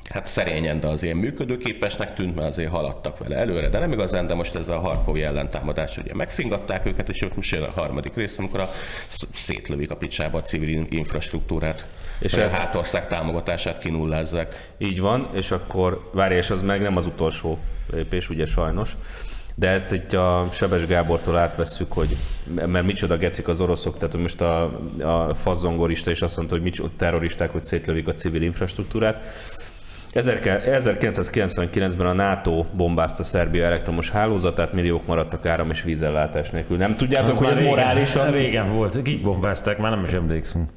hát 0.10 0.28
szerényen, 0.28 0.80
de 0.80 0.88
azért 0.88 1.16
működőképesnek 1.16 2.14
tűnt, 2.14 2.36
mert 2.36 2.48
azért 2.48 2.72
haladtak 2.72 3.18
vele 3.18 3.36
előre, 3.36 3.70
de 3.70 3.80
nem 3.80 3.92
igazán, 3.92 4.28
de 4.28 4.34
most 4.34 4.56
ez 4.56 4.68
a 4.68 4.80
harkovi 4.80 5.24
ellentámadás, 5.24 5.98
ugye 5.98 6.14
megfingatták 6.14 6.86
őket, 6.86 7.10
és 7.10 7.22
ott 7.22 7.36
most 7.36 7.54
jön 7.54 7.64
a 7.64 7.72
harmadik 7.72 8.16
rész, 8.16 8.38
amikor 8.38 8.60
a, 8.60 8.70
sz- 9.08 9.28
szétlövik 9.34 9.92
a 9.92 9.96
picsába 9.96 10.38
a 10.38 10.42
civil 10.42 10.70
in- 10.70 10.94
infrastruktúrát, 10.94 11.86
És 12.20 12.34
ez- 12.34 12.58
hátország 12.58 13.08
támogatását 13.08 13.78
kinullázzák. 13.78 14.72
Így 14.78 15.00
van, 15.00 15.30
és 15.34 15.52
akkor 15.52 16.10
várj, 16.14 16.36
és 16.36 16.50
az 16.50 16.62
meg 16.62 16.82
nem 16.82 16.98
az 16.98 17.06
utolsó 17.06 17.58
lépés, 17.94 18.30
ugye 18.30 18.46
sajnos. 18.46 18.98
De 19.56 19.70
ezt 19.70 19.94
itt 19.94 20.14
a 20.14 20.48
Sebes 20.52 20.86
Gábortól 20.86 21.38
átvesszük, 21.38 21.92
hogy 21.92 22.16
mert 22.66 22.86
micsoda 22.86 23.18
gecik 23.18 23.48
az 23.48 23.62
oroszok, 23.62 23.98
tehát 23.98 24.18
most 24.18 24.42
a, 24.42 24.64
a 25.04 25.34
fazzongorista 25.34 26.12
is 26.12 26.22
azt 26.22 26.36
mondta, 26.38 26.54
hogy 26.56 26.64
micsoda 26.64 26.90
terroristák, 26.98 27.52
hogy 27.52 27.64
szétlövik 27.64 28.08
a 28.08 28.14
civil 28.14 28.42
infrastruktúrát. 28.42 29.24
1999-ben 30.14 32.08
a 32.08 32.14
NATO 32.14 32.66
bombázta 32.76 33.24
Szerbia 33.24 33.66
elektromos 33.66 34.10
hálózatát, 34.10 34.74
milliók 34.74 35.06
maradtak 35.08 35.46
áram 35.46 35.70
és 35.70 35.84
vízellátás 35.84 36.50
nélkül. 36.50 36.78
Nem 36.78 36.96
tudjátok, 36.96 37.32
Az 37.32 37.38
hogy 37.38 37.48
ez 37.48 37.58
régen- 37.58 37.70
morálisan 37.76 38.32
Régen 38.32 38.72
volt, 38.74 39.02
kik 39.02 39.22
bombázták, 39.22 39.78
már 39.78 39.92
nem 39.92 40.04
is 40.06 40.12
emlékszünk. 40.12 40.70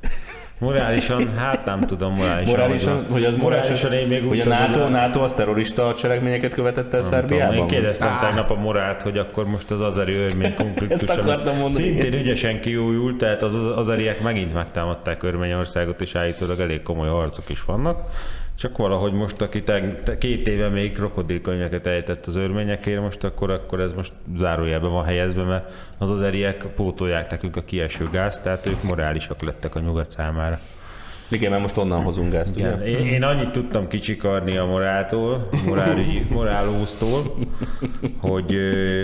Morálisan, 0.61 1.35
hát 1.37 1.65
nem 1.65 1.81
tudom 1.81 2.13
morálisan. 2.15 2.55
Morálisan, 2.55 3.07
hogy 3.11 3.25
az 3.25 3.37
morálisan, 3.37 3.93
én 3.93 4.09
még 4.09 4.23
úgy 4.23 4.29
hogy 4.29 4.41
a 4.41 4.45
NATO, 4.49 4.81
hogy- 4.81 4.91
NATO 4.91 5.21
az 5.23 5.33
terrorista 5.35 5.95
cselekményeket 5.95 6.55
követett 6.55 6.95
el 6.95 7.01
Nem 7.01 7.11
tudom, 7.11 7.29
Szerbiában? 7.29 7.57
Én 7.57 7.67
kérdeztem 7.67 8.19
tegnap 8.21 8.51
a 8.51 8.55
Morát, 8.55 9.03
hogy 9.03 9.19
akkor 9.19 9.45
most 9.47 9.71
az 9.71 9.81
azeri 9.81 10.15
örmény 10.15 10.55
konfliktus, 10.63 11.01
Ezt 11.01 11.11
akartam 11.11 11.57
mondani. 11.57 11.85
szintén 11.85 12.13
ügyesen 12.13 12.61
kiújult, 12.61 13.19
tehát 13.19 13.43
az 13.43 13.55
az 13.55 13.77
azeriek 13.77 14.21
megint 14.23 14.53
megtámadták 14.55 15.23
Örményországot, 15.23 16.01
és 16.01 16.15
állítólag 16.15 16.61
elég 16.61 16.83
komoly 16.83 17.09
harcok 17.09 17.49
is 17.49 17.65
vannak. 17.65 17.99
Csak 18.61 18.77
valahogy 18.77 19.13
most, 19.13 19.41
aki 19.41 19.63
te, 19.63 20.01
te 20.05 20.19
két 20.19 20.49
éve 20.49 20.69
még 20.69 20.93
krokodilkönyveket 20.93 21.87
ejtett 21.87 22.27
az 22.27 22.37
örményekért, 22.37 23.01
most 23.01 23.25
akkor, 23.25 23.51
akkor 23.51 23.81
ez 23.81 23.93
most 23.93 24.13
zárójelben 24.39 24.91
van 24.91 25.05
helyezve, 25.05 25.43
mert 25.43 25.73
az 25.99 26.11
azeriek 26.11 26.67
pótolják 26.75 27.31
nekünk 27.31 27.57
a 27.57 27.65
kieső 27.65 28.09
gázt, 28.11 28.43
tehát 28.43 28.69
ők 28.69 28.83
morálisak 28.83 29.43
lettek 29.43 29.75
a 29.75 29.81
nyugat 29.81 30.11
számára. 30.11 30.61
Igen, 31.31 31.51
mert 31.51 31.63
most 31.63 31.77
onnan 31.77 32.03
hozunk 32.03 32.33
gázt, 32.33 32.57
ugye? 32.57 32.67
Igen. 32.67 32.83
Én, 32.87 33.07
én 33.07 33.23
annyit 33.23 33.51
tudtam 33.51 33.89
kicsikarni 33.89 34.57
a 34.57 34.65
moráltól, 34.65 35.49
morálügyi, 35.67 36.23
morálóztól, 36.31 37.35
hogy 38.21 38.55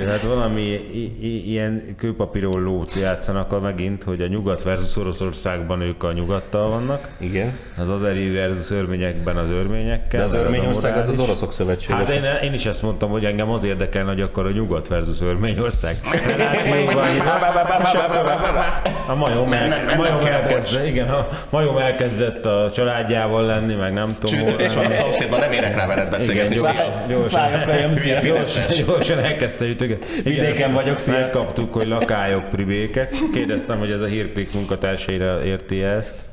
hát 0.08 0.22
valami 0.22 0.60
i- 0.92 1.16
i- 1.20 1.50
ilyen 1.50 1.94
kőpapíról 1.98 2.60
lót 2.60 2.92
játszanak 3.00 3.52
a 3.52 3.60
megint, 3.60 4.02
hogy 4.02 4.20
a 4.20 4.26
nyugat 4.26 4.62
versus 4.62 4.96
Oroszországban 4.96 5.80
ők 5.80 6.02
a 6.02 6.12
nyugattal 6.12 6.68
vannak, 6.68 7.08
Igen. 7.18 7.52
az 7.78 7.88
azeri 7.88 8.32
versus 8.32 8.70
örményekben 8.70 9.36
az 9.36 9.50
örményekkel. 9.50 10.18
De 10.20 10.24
az 10.24 10.32
Örményország 10.32 10.92
az 10.92 10.98
az 10.98 11.06
morális. 11.06 11.18
oroszok 11.28 11.52
szövetséges. 11.52 11.96
Hát 11.96 12.08
én, 12.10 12.24
én 12.42 12.52
is 12.52 12.66
ezt 12.66 12.82
mondtam, 12.82 13.10
hogy 13.10 13.24
engem 13.24 13.50
az 13.50 13.64
érdekel, 13.64 14.04
hogy 14.04 14.20
akkor 14.20 14.46
a 14.46 14.50
nyugat 14.50 14.88
versus 14.88 15.20
Örményország. 15.20 15.96
Relációban, 16.26 17.04
a 19.08 19.14
majom, 19.14 19.48
Nem, 19.48 19.68
nem, 19.68 19.72
el, 19.78 19.84
nem, 19.84 19.96
majom 19.96 20.16
nem 20.16 20.24
kell, 20.24 20.40
elkezdett, 20.40 20.86
igen, 20.86 21.08
a 21.08 21.28
majom 21.50 21.76
elkezdett 22.20 22.46
a 22.46 22.70
családjával 22.74 23.46
lenni, 23.46 23.74
meg 23.74 23.92
nem 23.92 24.16
tudom. 24.18 24.38
Csütörés 24.38 24.74
van 24.74 24.84
a 24.84 24.90
szomszédban, 24.90 25.40
nem 25.40 25.52
érek 25.52 25.76
rá 25.76 25.86
veled 25.86 26.06
Igen, 26.06 26.10
beszélgetni. 26.18 26.54
gyorsan, 26.54 27.08
gyorsan, 27.08 28.22
gyorsan, 28.22 28.84
gyorsan 28.86 29.18
elkezdte 29.18 29.64
ütöget. 29.64 30.22
Vidéken 30.22 30.72
vagyok, 30.72 30.98
szia. 30.98 31.12
Megkaptuk, 31.12 31.72
hogy 31.72 31.86
lakályok 31.86 32.50
pribékek. 32.50 33.14
Kérdeztem, 33.32 33.78
hogy 33.78 33.90
ez 33.90 34.00
a 34.00 34.06
hírklik 34.06 34.52
munkatársaira 34.52 35.44
érti 35.44 35.82
ezt. 35.82 36.25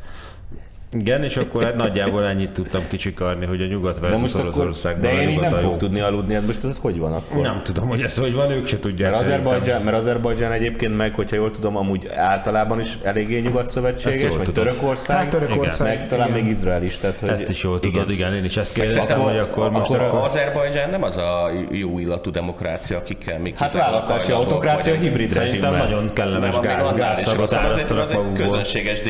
Igen, 0.98 1.24
és 1.24 1.38
akkor 1.38 1.64
hát 1.64 1.76
nagyjából 1.76 2.26
ennyit 2.26 2.50
tudtam 2.50 2.82
kicsikarni, 2.90 3.46
hogy 3.46 3.62
a 3.62 3.66
nyugat 3.66 3.94
De 3.94 4.00
versus 4.02 4.22
most 4.22 4.36
akkor, 4.36 4.62
Oroszországban 4.62 5.02
de 5.02 5.22
én 5.22 5.30
így 5.30 5.40
nem 5.40 5.52
fogok 5.56 5.78
tudni 5.78 6.00
aludni, 6.00 6.34
hát 6.34 6.46
most 6.46 6.64
ez 6.64 6.78
hogy 6.78 6.98
van 7.00 7.14
akkor? 7.14 7.42
Nem 7.42 7.62
tudom, 7.64 7.88
hogy 7.88 8.02
ez 8.02 8.18
hogy 8.18 8.34
van, 8.34 8.52
ők 8.52 8.68
se 8.68 8.80
tudják. 8.80 9.12
Mert 9.12 9.24
szerintem. 9.24 9.48
Azerbajdzsán, 9.48 9.82
mert 9.82 9.98
Azerbajdzsán 9.98 10.52
egyébként 10.52 10.98
meg, 10.98 11.14
hogyha 11.14 11.36
jól 11.36 11.52
tudom, 11.52 11.78
amúgy 11.78 12.08
általában 12.16 12.80
is 12.80 12.98
eléggé 13.04 13.40
nyugat 13.40 13.70
szövetséges, 13.70 14.36
vagy 14.36 14.46
tudod. 14.46 14.54
Törökország, 14.54 15.18
Hát 15.18 15.30
Törökország, 15.30 15.98
meg 15.98 16.08
talán 16.08 16.28
igen. 16.30 16.42
még 16.42 16.50
Izrael 16.52 16.84
is. 16.84 16.98
Tehát, 16.98 17.20
hogy 17.20 17.30
Ezt 17.30 17.50
is 17.50 17.64
jól 17.64 17.80
tudod, 17.80 18.10
igen, 18.10 18.34
én 18.34 18.44
is 18.44 18.58
ezt 18.58 18.74
kérdeztem, 18.74 19.02
Szerintem, 19.04 19.32
hogy 19.32 19.38
akkor 19.40 19.72
most 19.72 19.90
akkor 19.90 20.00
akkor... 20.06 20.20
Azerbajdzsán 20.20 20.90
nem 20.90 21.04
az 21.04 21.18
a 21.18 21.52
jó 21.72 22.00
illatú 22.00 22.32
demokrácia, 22.32 22.98
akikkel 22.98 23.40
mi 23.40 23.54
Hát 23.58 23.74
választási 23.74 24.32
autokrácia 24.32 24.94
hibrid 24.94 25.30
Szerintem 25.30 25.72
rezsimmel. 25.72 25.90
nagyon 25.90 26.14
kellemes 26.14 26.50
Nem, 26.50 26.58
ami 26.58 26.68
gáz, 26.68 26.92
annál 26.92 26.94
is 26.94 27.00
gázszagot 27.00 27.40
rosszabb, 27.40 27.58
azért 27.60 27.72
árasztanak 27.72 28.04
az 28.04 28.10
egy 28.12 28.18
magukból. 28.18 28.46
közönséges 28.50 29.02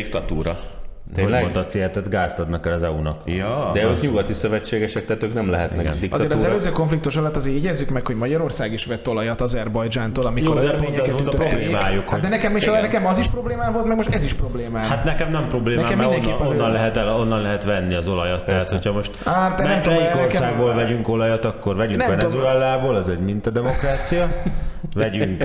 diktatúra. 1.14 1.24
Hogy 1.24 1.24
Tényleg? 1.24 1.42
mondtad, 1.42 1.92
tehát 1.94 2.10
gázt 2.10 2.40
adnak 2.40 2.68
el 2.68 2.74
az 2.74 2.84
EU-nak. 2.84 3.22
Ja, 3.26 3.70
De 3.74 3.84
ők 3.84 4.02
nyugati 4.02 4.34
szövetségesek, 4.34 5.06
tehát 5.06 5.24
ők 5.24 5.34
nem 5.34 5.50
lehetnek 5.50 5.86
diktatúra. 5.86 6.16
Azért 6.16 6.34
az 6.34 6.44
előző 6.44 6.72
konfliktus 6.72 7.16
alatt 7.18 7.36
azért 7.36 7.56
jegyezzük 7.56 7.90
meg, 7.90 8.06
hogy 8.06 8.16
Magyarország 8.16 8.74
is 8.74 8.86
vett 8.86 9.08
olajat 9.10 9.42
Azerbajdzsántól, 9.42 10.26
amikor 10.26 10.56
Jó, 10.56 10.62
a 10.62 10.66
örményeket 10.66 11.06
ez 11.08 11.12
volt 11.12 11.22
a 11.22 11.28
ütötték. 11.28 11.48
problémájuk, 11.50 12.10
Hát 12.10 12.20
de 12.20 12.28
nekem 12.28 12.56
is, 12.56 12.68
Igen. 12.68 12.82
nekem 12.82 13.06
az 13.06 13.18
is 13.18 13.28
problémám 13.28 13.74
volt, 13.74 13.86
meg 13.86 13.96
most 13.96 14.14
ez 14.14 14.24
is 14.24 14.34
problémám. 14.34 14.84
Hát 14.84 15.04
nekem 15.04 15.32
nem 15.32 15.48
problémám, 15.48 15.84
Nekem 15.84 15.98
mert 15.98 16.10
onnan, 16.28 16.42
az 16.42 16.50
onnan, 16.50 16.72
lehet 16.72 16.98
el, 16.98 17.16
onnan 17.20 17.42
lehet 17.42 17.64
venni 17.64 17.96
az 17.96 18.08
olajat. 18.08 18.46
Tehát, 18.46 18.68
hogyha 18.68 18.92
most 18.92 19.12
Hát, 19.26 19.56
te 19.56 19.64
nem 19.64 19.72
melyik 19.86 20.04
nekem- 20.04 20.22
országból 20.26 20.74
vegyünk 20.74 21.08
olajat, 21.08 21.46
akkor 21.46 21.76
vegyünk. 21.76 22.06
Venezuelából, 22.06 22.96
az 22.96 23.10
egy 23.10 23.20
mintademokrácia. 23.20 24.28
Vegyünk 24.96 25.44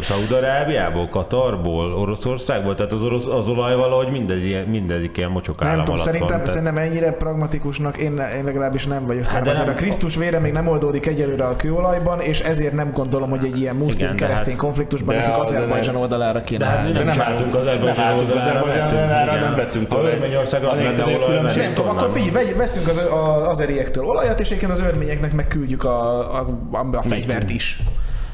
Szaudarábiából, 0.00 1.08
Katarból, 1.08 1.92
Oroszországból, 1.94 2.74
tehát 2.74 2.92
az, 2.92 3.02
orosz, 3.02 3.26
az 3.26 3.48
olaj 3.48 3.76
valahogy 3.76 4.10
mindez 4.10 4.42
ilyen, 4.42 4.64
mindezik 4.64 5.16
ilyen 5.16 5.30
mocsok 5.30 5.58
nem 5.60 5.68
állam 5.68 5.84
tudom, 5.84 5.94
alatt 6.00 6.06
szerintem, 6.12 6.36
van. 6.36 6.44
Tehát, 6.44 6.60
szerintem 6.60 6.78
ennyire 6.90 7.12
pragmatikusnak 7.12 7.96
én, 7.96 8.22
én 8.38 8.44
legalábbis 8.44 8.86
nem 8.86 9.06
vagyok. 9.06 9.26
Hát 9.26 9.42
de 9.42 9.52
nem- 9.52 9.68
a 9.68 9.72
Krisztus 9.72 10.16
vére 10.16 10.38
még 10.38 10.52
nem 10.52 10.66
oldódik 10.68 11.06
egyelőre 11.06 11.44
a 11.44 11.56
kőolajban, 11.56 12.20
és 12.20 12.40
ezért 12.40 12.72
nem 12.72 12.90
gondolom, 12.92 13.30
hogy 13.30 13.44
egy 13.44 13.60
ilyen 13.60 13.76
muszlim-keresztény 13.76 14.54
de 14.54 14.60
konfliktusban 14.60 15.14
de 15.14 15.20
nekünk 15.20 15.38
az- 15.40 15.50
Azerbajdzsán 15.50 15.96
oldalára 15.96 16.42
kéne 16.42 16.58
de 16.64 16.70
hát 16.70 16.78
állni. 16.78 16.92
nem, 16.92 17.06
nem 17.06 17.16
nem 17.16 17.26
álltunk 17.26 17.54
az 17.54 17.64
nem 17.64 17.98
álltunk 17.98 18.34
Azerbajdzsán 18.34 18.84
oldalára, 18.86 19.34
nem 19.40 19.54
veszünk 19.54 19.88
tőle. 19.88 20.10
Az 20.42 20.52
lenne, 20.52 21.54
Nem 21.56 21.74
tudom, 21.74 21.90
akkor 21.90 22.10
figyelj, 22.10 22.52
veszünk 22.52 22.88
az, 22.88 22.96
az 22.96 23.46
azeriektől 23.48 24.04
olajat, 24.04 24.40
és 24.40 24.46
egyébként 24.46 24.72
az 24.72 24.80
örményeknek 24.80 25.32
meg 25.32 25.46
küldjük 25.46 25.84
a, 25.84 26.18
a, 26.40 26.46
a, 26.72 26.96
a 26.96 27.02
fegyvert 27.02 27.50
is. 27.50 27.78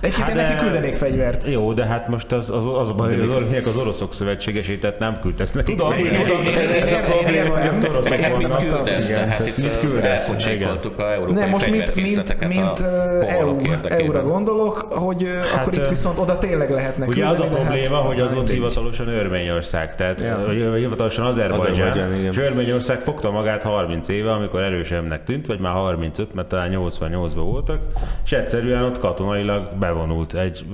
Egyébként 0.03 0.27
Hát 0.29 0.37
de- 0.37 0.43
neki 0.43 0.65
küldenék 0.65 0.95
fegyvert. 0.95 1.47
Jó, 1.47 1.73
de 1.73 1.85
hát 1.87 2.09
most 2.09 2.33
az, 2.33 2.51
az, 2.51 2.67
az 2.79 2.89
a 2.89 2.95
baj, 2.95 3.19
hogy 3.19 3.29
az 3.57 3.67
az 3.67 3.77
oroszok 3.77 4.15
szövetségesé, 4.15 4.77
tehát 4.77 4.99
nem 4.99 5.21
küldesz 5.21 5.53
nekik. 5.53 5.77
Tudom, 5.77 5.93
fegyvert. 5.93 6.27
tudom, 6.27 6.41
Ez 6.83 6.93
a 6.93 6.99
probléma, 6.99 7.59
hogy 7.59 7.69
ott 7.69 7.89
oroszok 7.89 8.15
hát 8.17 8.37
mit 8.37 8.47
vannak. 8.47 8.85
küldesz? 8.85 9.09
Igen, 9.09 9.29
Tehát 9.29 9.47
itt 9.47 9.57
mit 9.57 9.81
küldesz? 9.81 10.03
Igen. 10.03 10.11
elpocsékoltuk 10.11 10.99
a 10.99 11.13
európai 11.13 11.35
Nem, 11.35 11.49
most 11.49 11.71
mint, 11.71 11.95
mint, 11.95 12.49
mint. 12.49 12.85
EU-ra 13.89 14.23
gondolok, 14.23 14.79
hogy 14.79 15.29
akkor 15.55 15.73
itt 15.73 15.87
viszont 15.89 16.19
oda 16.19 16.39
tényleg 16.39 16.71
lehetne 16.71 17.07
Ugye 17.07 17.27
az 17.27 17.41
a 17.41 17.45
probléma, 17.47 17.97
hogy 17.97 18.21
az 18.21 18.35
ott 18.35 18.51
hivatalosan 18.51 19.09
Örményország, 19.09 19.95
tehát 19.95 20.23
hivatalosan 20.77 21.27
Azerbajdzsán, 21.27 22.13
és 22.31 22.37
Örményország 22.37 22.99
fogta 23.01 23.31
magát 23.31 23.63
30 23.63 24.09
éve, 24.09 24.33
amikor 24.33 24.63
erősebbnek 24.63 25.25
tűnt, 25.25 25.47
vagy 25.47 25.59
már 25.59 25.73
35, 25.73 26.35
mert 26.35 26.49
talán 26.49 26.71
88-ban 26.75 27.31
voltak, 27.35 27.79
és 28.25 28.33
egyszerűen 28.33 28.83
ott 28.83 28.99
katonailag 28.99 29.69
bevonult 29.93 30.35
egy, 30.35 30.65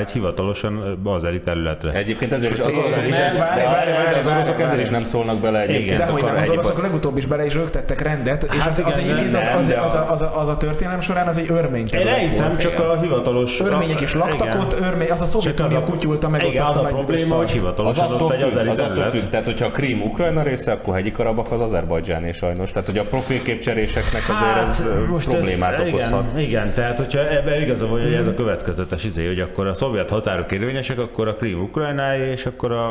egy 0.00 0.08
hivatalosan 0.10 1.00
azeri 1.04 1.40
területre. 1.40 1.90
Egyébként 1.92 2.32
ezért 2.32 2.52
is 2.52 2.60
az 2.60 2.74
oroszok 2.74 3.08
is, 3.08 3.16
ez, 3.18 3.32
de 3.32 3.38
várj, 3.38 3.62
várj, 3.64 3.90
az- 3.90 4.26
az 4.26 4.26
oroszok 4.26 4.60
ezért 4.60 4.80
is 4.80 4.88
nem 4.88 5.04
szólnak 5.04 5.38
bele 5.38 5.60
egyébként. 5.60 5.98
De 5.98 6.04
a 6.04 6.10
hogy 6.10 6.22
nem, 6.22 6.36
az 6.36 6.48
oroszok 6.50 6.82
legutóbb 6.82 7.16
is 7.16 7.26
bele 7.26 7.44
is 7.44 7.54
rögtettek 7.54 8.00
rendet, 8.00 8.42
és 8.54 8.66
az, 8.68 8.82
az, 8.84 8.98
igen, 8.98 9.10
egyébként 9.16 9.34
az, 9.34 9.48
az, 9.58 9.66
de 9.68 9.80
az, 9.80 9.94
a- 9.94 10.10
az, 10.10 10.22
az, 10.22 10.28
az, 10.36 10.48
a 10.48 10.56
történelem 10.56 11.00
során 11.00 11.26
az 11.26 11.38
egy 11.38 11.50
örmény 11.50 11.86
Én 11.92 12.06
elhiszem, 12.06 12.46
volt. 12.46 12.60
csak 12.60 12.78
a 12.78 13.00
hivatalos... 13.00 13.60
Örmények 13.60 14.00
is 14.00 14.14
laktak 14.14 14.46
igen. 14.46 14.60
ott, 14.60 14.80
örmény, 14.80 15.10
az 15.10 15.20
a 15.22 15.26
Szovjetunió 15.26 15.76
az 15.76 15.82
a- 15.88 15.90
kutyulta 15.90 16.28
meg 16.28 16.42
ott 16.44 16.50
igen, 16.50 16.62
azt 16.62 16.70
az 16.76 16.76
a 16.76 16.86
probléma, 16.86 17.34
hogy. 17.34 17.44
Az 17.46 17.50
hivatalosan 17.52 18.12
ott 18.12 18.32
egy 18.32 18.42
azeri 18.42 18.68
az 18.68 18.80
attól 18.80 19.04
függ, 19.04 19.28
tehát 19.30 19.44
hogyha 19.46 19.66
a 19.66 19.70
Krím 19.70 20.02
Ukrajna 20.02 20.42
része, 20.42 20.72
akkor 20.72 20.94
hegyi 20.94 21.12
Karabak 21.12 21.50
az 21.52 21.60
Azerbajdzsáné 21.60 22.32
sajnos. 22.32 22.72
Tehát 22.72 22.88
hogy 22.88 22.98
a 22.98 23.04
profilképcseréseknek 23.04 24.22
azért 24.28 24.56
ez 24.56 24.86
ö, 24.86 25.04
problémát 25.30 25.80
ez, 25.80 25.88
okozhat. 25.88 26.30
Igen, 26.32 26.42
igen, 26.44 26.68
tehát 26.74 26.96
hogyha 26.96 27.28
ebben 27.30 27.62
igaza 27.62 27.86
hogy 27.86 28.12
ez 28.14 28.26
a 28.26 28.34
következetes 28.48 29.04
izé, 29.04 29.26
hogy 29.26 29.40
akkor 29.40 29.66
a 29.66 29.74
szovjet 29.74 30.10
határok 30.10 30.52
érvényesek, 30.52 30.98
akkor 30.98 31.28
a 31.28 31.34
Krím 31.34 31.62
Ukrajnáé, 31.62 32.30
és 32.30 32.46
akkor 32.46 32.72
a, 32.72 32.90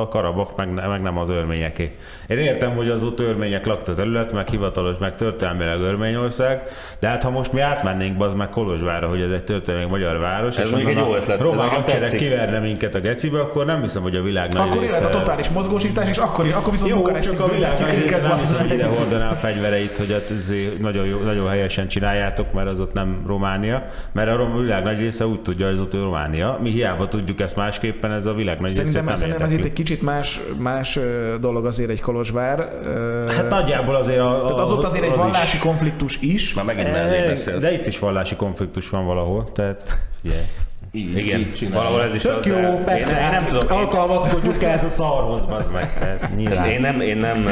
a 0.00 0.08
Karabak 0.08 0.56
meg, 0.56 0.88
meg 0.88 1.02
nem 1.02 1.18
az 1.18 1.28
örményeké. 1.28 1.96
Én 2.28 2.38
értem, 2.38 2.76
hogy 2.76 2.88
az 2.88 3.02
ott 3.02 3.20
örmények 3.20 3.66
lakta 3.66 3.94
terület, 3.94 4.32
meg 4.32 4.48
hivatalos, 4.48 4.96
meg 4.98 5.16
történelmileg 5.16 5.80
Örményország, 5.80 6.62
de 7.00 7.08
hát 7.08 7.22
ha 7.22 7.30
most 7.30 7.52
mi 7.52 7.60
átmennénk 7.60 8.22
az 8.22 8.34
meg 8.34 8.48
Kolozsvárra, 8.48 9.08
hogy 9.08 9.20
ez 9.20 9.30
egy 9.30 9.44
történelmi 9.44 9.90
magyar 9.90 10.18
város, 10.18 10.56
Ez 10.56 10.70
és 10.70 10.86
egy 10.86 10.96
jó 10.96 11.14
ötlet, 11.14 11.40
román 11.40 11.68
hadsereg 11.68 12.10
kiverne 12.10 12.58
minket 12.58 12.94
a 12.94 13.00
gecibe, 13.00 13.40
akkor 13.40 13.64
nem 13.64 13.82
hiszem, 13.82 14.02
hogy 14.02 14.16
a 14.16 14.22
világ 14.22 14.52
nagy 14.52 14.66
Akkor 14.66 14.80
része... 14.80 14.96
jöhet 14.96 15.14
a 15.14 15.18
totális 15.18 15.48
mozgósítás, 15.48 16.08
és 16.08 16.18
akkor, 16.18 16.46
akkor 16.54 16.70
viszont 16.70 16.90
Jó, 16.90 16.96
Bukarestig 16.96 17.36
csak 17.36 17.48
a 17.48 17.52
világ 17.52 17.80
nagy 17.80 17.90
része 17.90 18.20
nem 18.20 18.36
hiszem, 18.36 18.58
hogy 18.68 18.76
ide 18.76 18.86
hordaná 18.86 19.30
a 19.30 19.34
fegyvereit, 19.34 19.96
hogy 19.96 20.12
hát 20.12 20.30
ezért 20.38 20.78
nagyon, 20.78 21.06
jó, 21.06 21.18
nagyon 21.18 21.48
helyesen 21.48 21.88
csináljátok, 21.88 22.52
mert 22.52 22.68
az 22.68 22.80
ott 22.80 22.92
nem 22.92 23.22
Románia, 23.26 23.88
mert 24.12 24.28
a 24.28 24.36
rom- 24.36 24.63
világ 24.64 24.82
nagy 24.84 24.98
része 24.98 25.26
úgy 25.26 25.40
tudja, 25.42 25.66
hogy 25.66 25.74
az 25.74 25.80
ott 25.80 25.94
Románia. 25.94 26.58
Mi 26.62 26.70
hiába 26.70 27.08
tudjuk 27.08 27.40
ezt 27.40 27.56
másképpen, 27.56 28.12
ez 28.12 28.26
a 28.26 28.32
világ 28.32 28.60
nagy 28.60 28.70
Szerintem, 28.70 29.06
része 29.06 29.18
szerintem 29.18 29.42
ez 29.42 29.52
itt 29.52 29.64
egy 29.64 29.72
kicsit 29.72 30.02
más, 30.02 30.40
más 30.58 30.98
dolog 31.40 31.66
azért 31.66 31.90
egy 31.90 32.00
Kolozsvár. 32.00 32.68
Hát 33.28 33.48
nagyjából 33.48 33.94
azért 33.94 34.18
a, 34.18 34.42
a, 34.42 34.44
Tehát 34.44 34.60
az 34.60 34.72
ott 34.72 34.84
azért 34.84 35.04
egy 35.04 35.10
az 35.10 35.16
vallási 35.16 35.56
is- 35.56 35.62
konfliktus 35.62 36.18
is. 36.20 36.54
Már 36.54 36.64
megint 36.64 36.92
mellé 36.92 37.26
beszélsz. 37.26 37.62
De 37.62 37.72
itt 37.72 37.86
is 37.86 37.98
vallási 37.98 38.34
konfliktus 38.36 38.88
van 38.90 39.06
valahol, 39.06 39.52
tehát 39.52 39.98
yeah. 40.22 40.36
Igen, 40.96 41.46
valahol 41.72 42.02
ez 42.02 42.14
is 42.14 42.22
Tök 42.22 42.36
az. 42.36 42.46
jó, 42.46 42.54
de 42.54 42.82
persze, 42.84 43.16
Én, 43.16 43.24
én 43.24 43.30
nem 43.30 43.44
tudom, 43.44 43.62
én, 43.62 43.70
alkalmazkodjuk 43.70 44.62
ehhez 44.62 44.84
a 44.84 44.88
szarhoz, 44.88 45.44
bazd 45.44 45.72
meg. 45.72 45.98
Tehát 45.98 46.36
nyilván. 46.36 46.68
én 46.68 46.80
nem, 46.80 47.00
én 47.00 47.16
nem, 47.16 47.48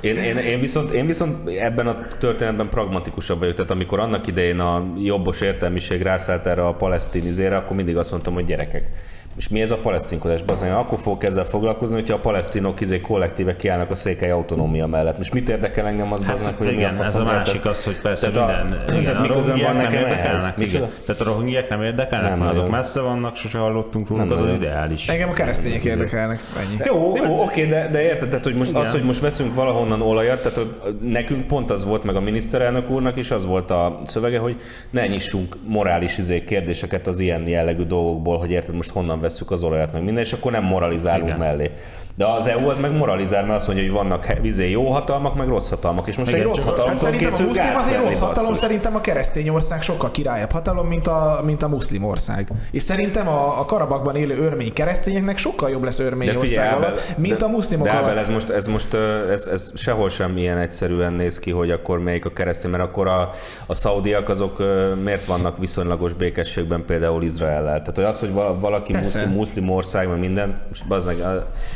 én, 0.00 0.16
én, 0.16 0.36
én, 0.36 0.60
viszont, 0.60 0.90
én 0.90 1.06
viszont 1.06 1.48
ebben 1.48 1.86
a 1.86 2.06
történetben 2.18 2.68
pragmatikusabb 2.68 3.38
vagyok, 3.38 3.54
tehát 3.54 3.70
amikor 3.70 4.00
annak 4.00 4.26
idején 4.26 4.58
a 4.60 4.92
jobbos 4.96 5.40
értelmiség 5.40 6.02
rászállt 6.02 6.46
erre 6.46 6.66
a 6.66 6.74
palesztin 6.74 7.26
izére, 7.26 7.56
akkor 7.56 7.76
mindig 7.76 7.96
azt 7.96 8.10
mondtam, 8.10 8.34
hogy 8.34 8.44
gyerekek. 8.44 8.90
És 9.38 9.48
mi 9.48 9.60
ez 9.60 9.70
a 9.70 9.76
palesztinkodás? 9.76 10.42
Bazdmeg, 10.42 10.72
akkor 10.72 10.98
fogok 10.98 11.24
ezzel 11.24 11.44
foglalkozni, 11.44 11.94
hogyha 11.94 12.14
a 12.14 12.18
palesztinok 12.18 12.80
izé 12.80 13.00
kollektíve 13.00 13.56
kiállnak 13.56 13.90
a 13.90 13.94
székely 13.94 14.30
autonómia 14.30 14.86
mellett. 14.86 15.16
Most 15.16 15.32
mit 15.32 15.48
érdekel 15.48 15.86
engem 15.86 16.12
az, 16.12 16.22
Hát 16.22 16.38
hát, 16.40 16.54
hogy 16.56 16.66
mi 16.66 16.72
a 16.72 16.76
igen, 16.76 16.90
ez 16.90 16.96
faszom, 16.96 17.20
a 17.20 17.24
másik 17.24 17.64
az, 17.64 17.84
hogy 17.84 18.00
persze 18.00 18.30
Tehát 18.30 18.50
a- 18.50 18.62
minden... 18.62 18.86
tehát 18.86 19.00
igen, 19.00 19.16
mi 19.20 19.28
közöm 19.28 19.58
van 19.58 19.76
nekem 19.76 20.04
ehhez? 20.04 20.52
igen. 20.58 20.88
Tehát 21.06 21.20
a 21.20 21.24
rohingyák 21.24 21.68
nem 21.68 21.82
érdekelnek, 21.82 22.30
Nem 22.30 22.38
mert 22.38 22.50
azok 22.50 22.70
messze 22.70 23.00
vannak, 23.00 23.36
sose 23.36 23.58
hallottunk 23.58 24.08
róluk, 24.08 24.28
Nem 24.28 24.38
az 24.38 24.42
az 24.44 24.52
ideális. 24.52 25.08
Engem 25.08 25.28
a 25.28 25.32
keresztények 25.32 25.84
érdekelnek, 25.84 26.40
ennyi. 26.58 26.76
Jó, 26.84 27.16
Jó, 27.16 27.42
oké, 27.42 27.66
de, 27.66 27.88
de 27.92 28.02
érted, 28.02 28.28
tehát, 28.28 28.44
hogy 28.44 28.54
most 28.54 28.70
Igen. 28.70 28.82
az, 28.82 28.90
hogy 28.92 29.02
most 29.02 29.20
veszünk 29.20 29.54
valahonnan 29.54 30.02
olajat, 30.02 30.42
tehát 30.42 30.56
hogy 30.56 30.96
nekünk 31.00 31.46
pont 31.46 31.70
az 31.70 31.84
volt, 31.84 32.04
meg 32.04 32.16
a 32.16 32.20
miniszterelnök 32.20 32.90
úrnak 32.90 33.16
is 33.16 33.30
az 33.30 33.46
volt 33.46 33.70
a 33.70 34.00
szövege, 34.04 34.38
hogy 34.38 34.56
ne 34.90 35.06
nyissunk 35.06 35.56
morális 35.66 36.18
izé 36.18 36.44
kérdéseket 36.44 37.06
az 37.06 37.18
ilyen 37.20 37.48
jellegű 37.48 37.82
dolgokból, 37.82 38.38
hogy 38.38 38.50
érted, 38.50 38.74
most 38.74 38.90
honnan 38.90 39.20
veszük 39.28 39.50
az 39.50 39.62
olajat, 39.62 39.92
meg 39.92 40.02
minden, 40.02 40.22
és 40.22 40.32
akkor 40.32 40.52
nem 40.52 40.64
moralizálunk 40.64 41.26
Igen. 41.26 41.38
mellé. 41.38 41.70
De 42.18 42.26
az 42.26 42.48
EU 42.48 42.68
az 42.68 42.78
meg 42.78 42.96
moralizál, 42.96 43.42
mert 43.44 43.54
azt 43.54 43.66
mondja, 43.66 43.84
hogy 43.84 43.94
vannak 43.94 44.26
vizé 44.40 44.70
jó 44.70 44.90
hatalmak, 44.90 45.34
meg 45.34 45.48
rossz 45.48 45.68
hatalmak. 45.68 46.06
És 46.06 46.16
most 46.16 46.28
Igen, 46.30 46.40
egy 46.40 46.46
rossz 46.46 46.62
hatalom 46.64 46.88
Hát 46.88 46.98
szerintem 46.98 47.32
a 47.32 47.42
muszlim 47.42 47.74
azért 47.76 47.90
tenni, 47.96 48.04
rossz 48.04 48.18
hatalom, 48.18 48.48
basszus. 48.48 48.58
szerintem 48.58 48.94
a 48.94 49.00
keresztény 49.00 49.48
ország 49.48 49.82
sokkal 49.82 50.10
királyabb 50.10 50.52
hatalom, 50.52 50.86
mint 50.86 51.06
a, 51.06 51.40
mint 51.44 51.62
a 51.62 51.68
muszlim 51.68 52.04
ország. 52.04 52.48
És 52.70 52.82
szerintem 52.82 53.28
a, 53.28 53.60
a 53.60 53.64
Karabakban 53.64 54.16
élő 54.16 54.38
örmény 54.38 54.72
keresztényeknek 54.72 55.36
sokkal 55.38 55.70
jobb 55.70 55.82
lesz 55.84 55.98
örmény 55.98 56.28
De 56.28 56.34
figyelj, 56.38 56.56
ország 56.58 56.66
Ábel, 56.66 56.88
alatt, 56.88 57.16
mint 57.16 57.36
de, 57.38 57.44
a 57.44 57.48
muszlimok 57.48 57.86
de 57.86 57.92
alatt. 57.92 58.16
ez 58.16 58.28
most, 58.28 58.50
ez 58.50 58.66
most 58.66 58.94
ez, 59.30 59.46
ez 59.46 59.70
sehol 59.74 60.08
sem 60.08 60.36
ilyen 60.36 60.58
egyszerűen 60.58 61.12
néz 61.12 61.38
ki, 61.38 61.50
hogy 61.50 61.70
akkor 61.70 61.98
melyik 61.98 62.24
a 62.24 62.30
keresztény, 62.32 62.70
mert 62.70 62.82
akkor 62.82 63.06
a, 63.06 63.30
a 63.66 63.74
szaudiak 63.74 64.28
azok 64.28 64.62
miért 65.02 65.24
vannak 65.24 65.58
viszonylagos 65.58 66.12
békességben 66.12 66.84
például 66.84 67.22
Izraellel? 67.22 67.78
Tehát 67.80 67.96
hogy 67.96 68.04
az, 68.04 68.20
hogy 68.20 68.32
vala- 68.32 68.60
valaki 68.60 68.92
muszlim, 68.92 69.30
muszlim 69.30 69.70
ország, 69.70 70.08
meg 70.08 70.18
minden, 70.18 70.60
most 70.68 70.86
bazdmeg, 70.86 71.16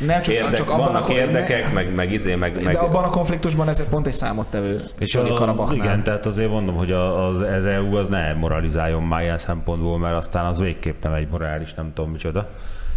Nem, 0.06 0.22
csak- 0.22 0.31
érdek, 0.32 0.54
csak 0.54 0.70
abban 0.70 0.86
vannak 0.86 1.08
a- 1.08 1.12
érdekek, 1.12 1.72
meg, 1.72 1.94
meg 1.94 2.12
izé, 2.12 2.34
meg, 2.34 2.64
meg 2.64 2.74
De 2.74 2.80
abban 2.80 3.04
a 3.04 3.08
konfliktusban 3.08 3.68
ez 3.68 3.80
egy 3.80 3.88
pont 3.88 4.06
egy 4.06 4.12
számottevő. 4.12 4.80
És 4.98 5.14
a, 5.14 5.22
Karabaknál. 5.32 5.76
igen, 5.76 6.02
tehát 6.02 6.26
azért 6.26 6.50
mondom, 6.50 6.74
hogy 6.74 6.92
az, 6.92 7.36
az 7.58 7.66
EU 7.66 7.96
az 7.96 8.08
ne 8.08 8.32
moralizáljon 8.32 9.02
már 9.02 9.22
ilyen 9.22 9.38
szempontból, 9.38 9.98
mert 9.98 10.14
aztán 10.14 10.44
az 10.44 10.60
végképp 10.60 11.02
nem 11.02 11.12
egy 11.12 11.28
morális, 11.30 11.74
nem 11.74 11.92
tudom 11.94 12.10
micsoda. 12.10 12.48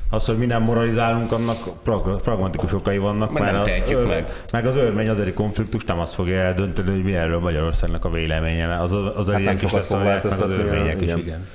Az, 0.10 0.26
hogy 0.26 0.38
mi 0.38 0.46
nem 0.46 0.62
moralizálunk, 0.62 1.32
annak 1.32 1.58
prag- 1.84 2.22
pragmatikus 2.22 2.74
okai 2.74 2.98
vannak, 2.98 3.32
Meg 3.32 3.52
nem 3.52 3.62
a, 3.62 4.08
meg. 4.08 4.42
meg 4.52 4.66
az 4.66 4.76
örmény 4.76 5.10
azeri 5.10 5.34
konfliktus 5.34 5.84
nem 5.84 6.00
azt 6.00 6.14
fogja 6.14 6.40
eldönteni, 6.40 6.90
hogy 6.92 7.04
mi 7.04 7.16
erről 7.16 7.40
Magyarországnak 7.40 8.06
a 8.06 8.10
véleménye. 8.10 8.78
Az, 8.78 8.94
az 9.16 9.30
Hát 9.32 9.44
nem 9.44 9.58
sokat 9.58 9.86
fog 9.86 10.04
változtatni, 10.04 10.54
az 10.54 10.60
örmények 10.60 10.96
is, 10.96 11.02
igen. 11.02 11.20
igen. 11.20 11.46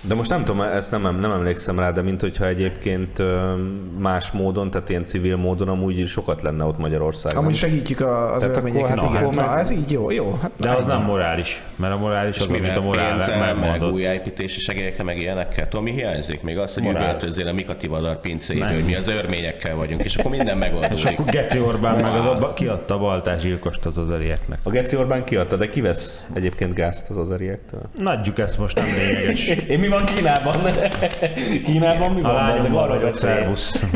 De 0.00 0.14
most 0.14 0.30
nem 0.30 0.44
tudom, 0.44 0.60
ezt 0.60 0.90
nem, 0.90 1.16
nem 1.20 1.30
emlékszem 1.32 1.78
rá, 1.78 1.90
de 1.90 2.02
mint 2.02 2.20
hogyha 2.20 2.46
egyébként 2.46 3.22
más 3.98 4.30
módon, 4.30 4.70
tehát 4.70 4.88
ilyen 4.88 5.04
civil 5.04 5.36
módon 5.36 5.68
amúgy 5.68 6.06
sokat 6.06 6.42
lenne 6.42 6.64
ott 6.64 6.78
Magyarországon. 6.78 7.38
Amúgy 7.42 7.54
segítjük 7.54 8.00
a- 8.00 8.34
az 8.34 8.42
Tehát 8.42 8.56
örményeket. 8.56 8.98
akkor- 8.98 9.14
hát 9.16 9.32
igen. 9.32 9.44
Na, 9.44 9.58
ez 9.58 9.70
így 9.70 9.90
jó, 9.92 10.10
jó. 10.10 10.38
Hát 10.42 10.50
De 10.56 10.70
az 10.70 10.84
nem 10.84 11.02
morális, 11.02 11.62
mert 11.76 11.94
a 11.94 11.96
morális 11.96 12.36
az, 12.36 12.46
amit 12.46 12.76
a 12.76 12.80
morál 12.80 13.16
pénzzel, 13.16 13.38
meg 13.38 13.58
megmondott. 13.58 13.92
újjáépítési 13.92 14.60
segélyekkel, 14.60 15.04
meg 15.04 15.20
ilyenekkel. 15.20 15.68
Tudom, 15.68 15.84
mi 15.84 15.90
hiányzik? 15.90 16.42
Még 16.42 16.58
az, 16.58 16.74
hogy 16.74 16.86
üvöltözzél 16.86 17.46
a 17.48 17.52
Mikati 17.52 17.86
Vadar 17.86 18.20
pincéjéből, 18.20 18.68
hogy 18.74 18.84
mi 18.86 18.94
az 18.94 19.08
örményekkel 19.08 19.74
vagyunk, 19.76 20.04
és 20.04 20.16
akkor 20.16 20.30
minden 20.30 20.46
És 20.62 20.68
megoldódik. 20.68 21.06
akkor 21.06 21.24
Geci 21.32 21.60
Orbán 21.60 21.94
meg 21.94 22.04
az 22.04 22.26
a, 22.42 22.52
kiadta 22.52 22.94
a 22.94 22.98
baltás 22.98 23.42
gyilkost 23.42 23.86
az 23.86 23.98
azerieknek. 23.98 24.58
A 24.62 24.70
Geci 24.70 24.96
Orbán 24.96 25.24
kiadta, 25.24 25.56
de 25.56 25.68
ki 25.68 25.80
vesz 25.80 26.24
egyébként 26.32 26.74
gázt 26.74 27.10
az 27.10 27.16
azeriektől? 27.16 27.80
Nagyjuk 27.98 28.38
ezt 28.38 28.58
most 28.58 28.76
nem 28.76 28.86
lényeges. 28.98 29.46
Én 29.46 29.78
mi 29.88 29.94
van 29.94 30.04
Kínában? 30.04 30.56
Kínában 31.64 32.10
mi 32.12 32.20
A 32.20 32.22
van? 32.22 32.36
Ezek 32.36 32.56
lányommal 32.58 32.82
arról 32.82 32.96
vagyok, 32.96 33.10
beszél. 33.10 33.28
szervusz. 33.34 33.84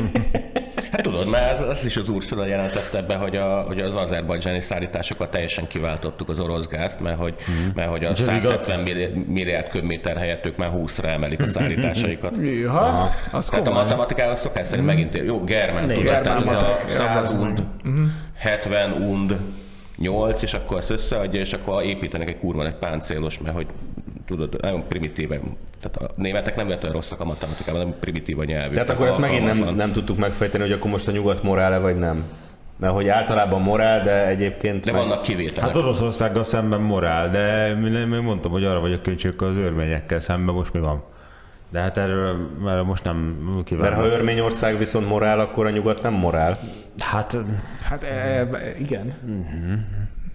Hát 0.92 1.02
tudod, 1.02 1.26
mert 1.28 1.60
az 1.68 1.84
is 1.84 1.96
az 1.96 2.08
Ursula 2.08 2.46
jelentette 2.46 3.02
be, 3.02 3.14
hogy, 3.16 3.36
a, 3.36 3.62
hogy 3.66 3.80
az 3.80 3.94
azerbajdzsáni 3.94 4.60
szállításokat 4.60 5.30
teljesen 5.30 5.66
kiváltottuk 5.66 6.28
az 6.28 6.38
orosz 6.38 6.66
gázt, 6.68 7.00
mert 7.00 7.18
hogy, 7.18 7.34
mert 7.74 7.90
hogy 7.90 8.04
a 8.04 8.10
Mhm. 8.10 8.20
Ez 8.20 8.26
igaz? 8.26 8.42
170 8.44 8.80
milliárd, 8.80 9.28
milliárd 9.28 9.68
köbméter 9.68 10.16
helyett 10.16 10.46
ők 10.46 10.56
már 10.56 10.70
20-ra 10.76 11.04
emelik 11.06 11.42
a 11.42 11.46
szállításaikat. 11.46 12.36
Hűha, 12.36 13.10
az 13.32 13.46
Tehát 13.48 13.66
a 13.66 13.68
komoly. 13.70 13.84
matematikával 13.84 14.34
szokás 14.36 14.66
szerint 14.66 14.86
megint 14.86 15.14
ér- 15.14 15.24
jó, 15.24 15.32
tudod, 15.32 15.48
Germán 15.48 15.86
tehát 15.88 16.26
ez 16.26 16.28
a 16.28 16.40
matek, 16.44 16.88
100 16.88 17.16
az- 17.22 17.34
und, 17.40 17.62
70 18.38 18.92
und, 18.92 19.34
8, 19.98 20.42
és 20.42 20.54
akkor 20.54 20.76
azt 20.76 20.90
összeadja, 20.90 21.40
és 21.40 21.52
akkor 21.52 21.82
építenek 21.82 22.28
egy 22.28 22.38
kurva 22.38 22.66
egy 22.66 22.74
páncélos, 22.74 23.38
mert 23.38 23.54
hogy 23.56 23.66
tudod, 24.26 24.60
nagyon 24.60 24.88
primitíve. 24.88 25.40
Tehát 25.80 26.10
a 26.10 26.14
németek 26.16 26.56
nem 26.56 26.68
vetően 26.68 26.92
rosszak 26.92 27.20
a 27.20 27.24
matematikában, 27.24 27.80
nem 27.80 27.94
primitív 28.00 28.38
a 28.38 28.44
nyelvük. 28.44 28.72
Tehát 28.72 28.90
akkor 28.90 29.06
ezt 29.06 29.18
megint 29.18 29.44
nem, 29.44 29.74
nem 29.74 29.92
tudtuk 29.92 30.18
megfejteni, 30.18 30.62
hogy 30.62 30.72
akkor 30.72 30.90
most 30.90 31.08
a 31.08 31.12
nyugat 31.12 31.42
morál-e 31.42 31.78
vagy 31.78 31.96
nem. 31.96 32.24
Mert 32.78 32.92
hogy 32.92 33.08
általában 33.08 33.62
morál, 33.62 34.02
de 34.02 34.26
egyébként... 34.26 34.84
De 34.84 34.92
meg- 34.92 35.00
vannak 35.00 35.22
kivételek. 35.22 35.64
Hát 35.64 35.76
Oroszországgal 35.76 36.44
szemben 36.44 36.80
morál, 36.80 37.30
de 37.30 37.74
mi- 37.74 38.04
még 38.04 38.20
mondtam, 38.20 38.50
hogy 38.52 38.64
arra 38.64 38.80
vagyok 38.80 39.02
kíváncsi, 39.02 39.28
az 39.36 39.56
örményekkel 39.56 40.20
szemben 40.20 40.54
most 40.54 40.72
mi 40.72 40.80
van. 40.80 41.02
De 41.70 41.80
hát 41.80 41.96
erről 41.98 42.48
mert 42.62 42.84
most 42.84 43.04
nem 43.04 43.16
Mert 43.54 43.64
kívánom. 43.66 43.98
ha 43.98 44.06
Örményország 44.06 44.78
viszont 44.78 45.08
morál, 45.08 45.40
akkor 45.40 45.66
a 45.66 45.70
nyugat 45.70 46.02
nem 46.02 46.12
morál. 46.12 46.58
Hát 46.98 47.36
Hát 47.82 48.04
e, 48.04 48.06
e, 48.08 48.48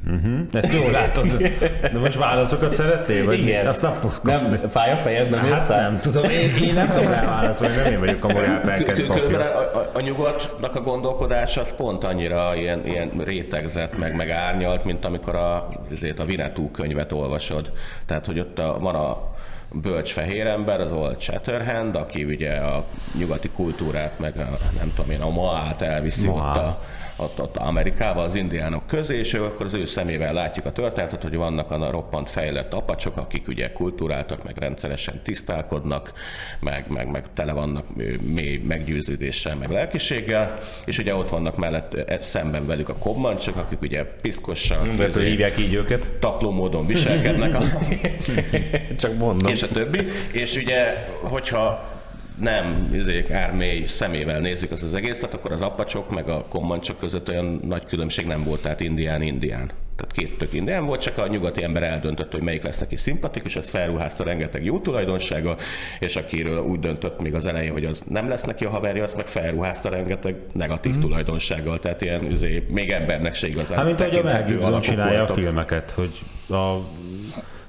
igen. 0.06 0.48
ezt 0.52 0.74
jól 0.74 0.92
látod. 0.92 1.38
De 1.82 2.00
most 2.00 2.18
válaszokat 2.18 2.76
szeretnél? 2.76 3.26
Vagy 3.26 3.40
Igen. 3.40 3.68
Azt 3.68 3.82
nem 3.82 3.94
fogsz 3.94 4.20
kapni. 4.24 4.48
Nem, 4.48 4.70
fáj 4.70 4.92
a 4.92 4.98
fejed, 4.98 5.30
nem 5.30 5.40
Hát 5.40 5.68
nem 5.68 6.00
tudom, 6.00 6.24
én, 6.24 6.56
én 6.56 6.74
nem 6.74 6.88
tudom 6.88 7.08
rá 7.12 7.26
válaszolni, 7.26 7.76
nem 7.76 7.92
én 7.92 8.00
vagyok 8.00 8.24
a 8.24 8.28
morál 8.28 8.62
felkent 8.62 9.08
Különben 9.08 9.32
papja. 9.32 9.40
a, 9.40 9.78
a, 9.78 9.90
a, 9.94 10.02
nyugatnak 10.02 10.76
a 10.76 10.82
gondolkodása 10.82 11.62
az 11.62 11.76
pont 11.76 12.04
annyira 12.04 12.56
ilyen, 12.56 12.86
ilyen 12.86 13.12
rétegzett, 13.26 13.98
meg, 13.98 14.16
meg 14.16 14.30
árnyalt, 14.30 14.84
mint 14.84 15.06
amikor 15.06 15.36
a, 15.36 15.70
ezért 15.92 16.20
a 16.20 16.26
Vinetú 16.26 16.72
könyvet 16.72 17.12
olvasod. 17.12 17.72
Tehát, 18.06 18.26
hogy 18.26 18.40
ott 18.40 18.60
a, 18.60 18.78
van 18.80 18.96
a 18.96 19.36
bölcs 19.72 20.12
fehér 20.12 20.48
ember, 20.48 20.80
az 20.80 20.92
Old 20.92 21.20
Shatterhand, 21.22 21.96
aki 21.96 22.24
ugye 22.24 22.52
a 22.52 22.84
nyugati 23.18 23.50
kultúrát, 23.50 24.20
meg 24.20 24.38
a, 24.38 24.58
nem 24.78 24.92
tudom 24.96 25.12
én, 25.12 25.22
a 25.22 25.30
Moát 25.30 25.82
elviszi 25.82 26.28
Moá. 26.28 26.50
ott 26.50 26.58
a, 26.58 26.82
ott, 27.20 27.42
ott 27.42 27.58
Amerikával, 27.58 28.24
az 28.24 28.36
indiánok 28.36 28.88
közé, 28.88 29.18
és 29.18 29.34
ő 29.34 29.44
akkor 29.44 29.66
az 29.66 29.74
ő 29.74 29.86
szemével 29.86 30.34
látjuk 30.34 30.66
a 30.66 30.72
történetet, 30.72 31.22
hogy 31.22 31.36
vannak 31.36 31.72
a 31.72 31.92
roppant 31.92 32.30
fejlett 32.30 32.74
apacsok, 32.74 33.18
akik 33.18 33.48
ugye 33.48 33.72
kultúráltak, 33.72 34.44
meg 34.44 34.58
rendszeresen 34.58 35.22
tisztálkodnak, 35.24 36.14
meg, 36.60 36.86
meg, 36.90 37.08
meg 37.12 37.24
tele 37.34 37.52
vannak 37.52 37.86
mély 38.22 38.58
meggyőződéssel, 38.58 39.56
meg 39.56 39.70
lelkiséggel, 39.70 40.58
és 40.86 40.98
ugye 40.98 41.16
ott 41.16 41.30
vannak 41.30 41.58
mellett 41.58 41.94
ö, 41.94 42.02
szemben 42.22 42.66
velük 42.68 42.90
a 42.90 42.96
kobmancsok, 42.96 43.56
akik 43.56 43.82
ugye 43.82 44.04
piszkossal, 44.04 44.78
Mert 44.84 44.98
hogy 44.98 45.06
kézé- 45.08 45.28
hívják 45.28 45.58
így 45.60 45.74
őket. 45.74 46.06
tapló 46.20 46.52
módon 46.52 46.86
viselkednek, 46.86 47.56
a, 47.56 47.62
Csak 48.98 49.18
mondom. 49.18 49.54
és 49.54 49.62
a 49.64 49.68
többi. 49.68 50.00
És 50.32 50.56
ugye, 50.56 51.08
hogyha 51.22 51.96
nem 52.40 52.90
izék 52.94 53.32
ármély 53.32 53.86
szemével 53.86 54.40
nézzük 54.40 54.72
az, 54.72 54.84
az 54.84 54.94
egészet, 54.94 55.34
akkor 55.34 55.52
az 55.52 55.62
apacsok 55.62 56.10
meg 56.10 56.30
a 56.30 56.46
kommancsok 56.50 57.00
között 57.00 57.30
olyan 57.30 57.60
nagy 57.64 57.86
különbség 57.86 58.26
nem 58.26 58.44
volt, 58.44 58.62
tehát 58.62 58.82
indián-indián. 58.82 59.72
Tehát 59.96 60.12
két 60.14 60.38
tök 60.38 60.54
indián 60.54 60.86
volt, 60.86 61.02
csak 61.02 61.18
a 61.18 61.28
nyugati 61.28 61.64
ember 61.64 61.84
eldöntött, 61.84 62.32
hogy 62.32 62.42
melyik 62.42 62.64
lesz 62.64 62.80
neki 62.80 62.96
szimpatikus, 62.96 63.56
ezt 63.56 63.70
felruházta 63.70 64.24
rengeteg 64.24 64.64
jó 64.64 64.80
tulajdonsága, 64.80 65.56
és 66.00 66.16
akiről 66.16 66.64
úgy 66.64 66.80
döntött 66.80 67.22
még 67.22 67.34
az 67.34 67.46
elején, 67.46 67.72
hogy 67.72 67.86
az 67.86 68.04
nem 68.10 68.30
lesz 68.30 68.44
neki 68.44 68.66
a 68.66 68.70
haverja, 68.70 69.04
azt 69.04 69.16
meg 69.16 69.28
felruházta 69.28 69.90
rengeteg 69.90 70.36
negatív 70.54 70.98
mm. 70.98 71.00
tulajdonsággal, 71.00 71.80
tehát 71.80 72.02
ilyen 72.02 72.32
izé, 72.32 72.66
még 72.70 72.92
embernek 72.92 73.36
se 73.36 73.48
igazán 73.48 73.78
Hát 73.78 73.86
mint 73.86 74.02
ahogy 74.02 74.16
a 74.16 74.24
Mel 74.24 74.80
csinálja 74.80 75.16
a 75.16 75.18
voltak. 75.18 75.38
filmeket, 75.38 75.92
hogy 75.92 76.22
a 76.50 76.78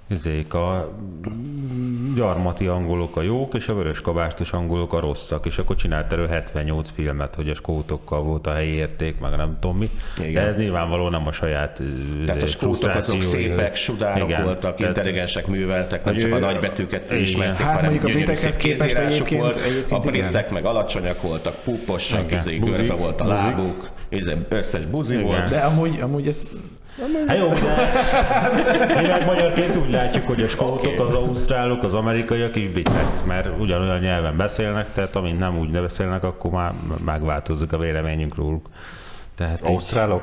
ezék 0.09 0.55
a 0.55 0.95
gyarmati 2.19 2.67
angolok 2.67 3.17
a 3.17 3.23
jók, 3.23 3.55
és 3.55 3.69
a 3.69 3.75
vörös 3.75 4.01
kabástos 4.01 4.53
angolok 4.53 4.93
a 4.93 5.01
rosszak, 5.01 5.47
és 5.47 5.59
akkor 5.59 5.77
csinált 5.77 6.13
erről 6.13 6.27
78 6.29 6.91
filmet, 6.91 7.35
hogy 7.35 7.49
a 7.49 7.55
skótokkal 7.55 8.23
volt 8.23 8.47
a 8.47 8.53
helyi 8.53 8.73
érték, 8.73 9.21
meg 9.21 9.37
nem 9.37 9.57
tudom 9.61 9.77
mi. 9.77 9.91
Igen. 10.19 10.33
De 10.33 10.41
ez 10.41 10.57
nyilvánvalóan 10.57 11.11
nem 11.11 11.27
a 11.27 11.33
saját 11.33 11.81
Tehát 12.27 12.43
a 12.43 12.47
skótok 12.47 12.95
azok 12.95 13.23
szépek, 13.23 13.77
sudárok 13.77 14.29
Igen, 14.29 14.43
voltak, 14.45 14.77
tehát- 14.77 14.97
intelligensek, 14.97 15.47
műveltek, 15.47 16.05
nem 16.05 16.17
csak 16.17 16.33
a 16.33 16.39
nagybetűket 16.39 17.05
Igen. 17.05 17.19
ismerték, 17.23 17.67
Hát 17.67 17.75
hanem 17.75 17.91
mondjuk 17.91 18.13
a 18.13 18.17
britekhez 18.17 18.57
képest 18.57 18.97
egyébként- 18.99 19.41
volt. 19.41 19.57
egyébként 19.57 20.05
a 20.05 20.09
igen. 20.09 20.13
britek 20.13 20.51
meg 20.51 20.65
alacsonyak 20.65 21.23
voltak, 21.23 21.55
pupossak, 21.65 22.25
Igen. 22.25 22.39
izé, 22.39 22.57
görbe 22.57 22.95
volt 22.95 23.21
a 23.21 23.27
lábuk, 23.27 23.91
izé, 24.09 24.37
összes 24.49 24.87
buzi 24.87 25.15
Igen. 25.15 25.27
volt. 25.27 25.49
De 25.49 25.59
amúgy, 25.59 26.01
amúgy 26.01 26.27
ez... 26.27 26.49
Hát 27.27 27.39
jó, 27.39 27.49
de 28.87 29.01
mi 29.01 29.07
meg 29.07 29.25
magyarként 29.25 29.77
úgy 29.77 29.91
látjuk, 29.91 30.27
hogy 30.27 30.41
a 30.43 30.47
skótok, 30.47 31.01
az 31.01 31.15
ausztrálok, 31.15 31.83
az 31.83 31.95
amerikaiak 31.95 32.57
is 32.57 32.69
britek, 32.69 33.25
mert 33.27 33.49
ugyanolyan 33.61 33.99
nyelven 33.99 34.37
beszélnek, 34.37 34.93
tehát 34.93 35.17
amint 35.17 35.39
nem 35.39 35.59
úgy 35.59 35.71
beszélnek, 35.71 36.25
akkor 36.25 36.51
már 36.51 36.73
megváltozik 37.05 37.73
a 37.73 37.79
véleményünk 37.79 38.35
róluk. 38.35 38.69
Tehát 39.35 39.61
így- 39.61 39.67
Ausztrálok? 39.67 40.23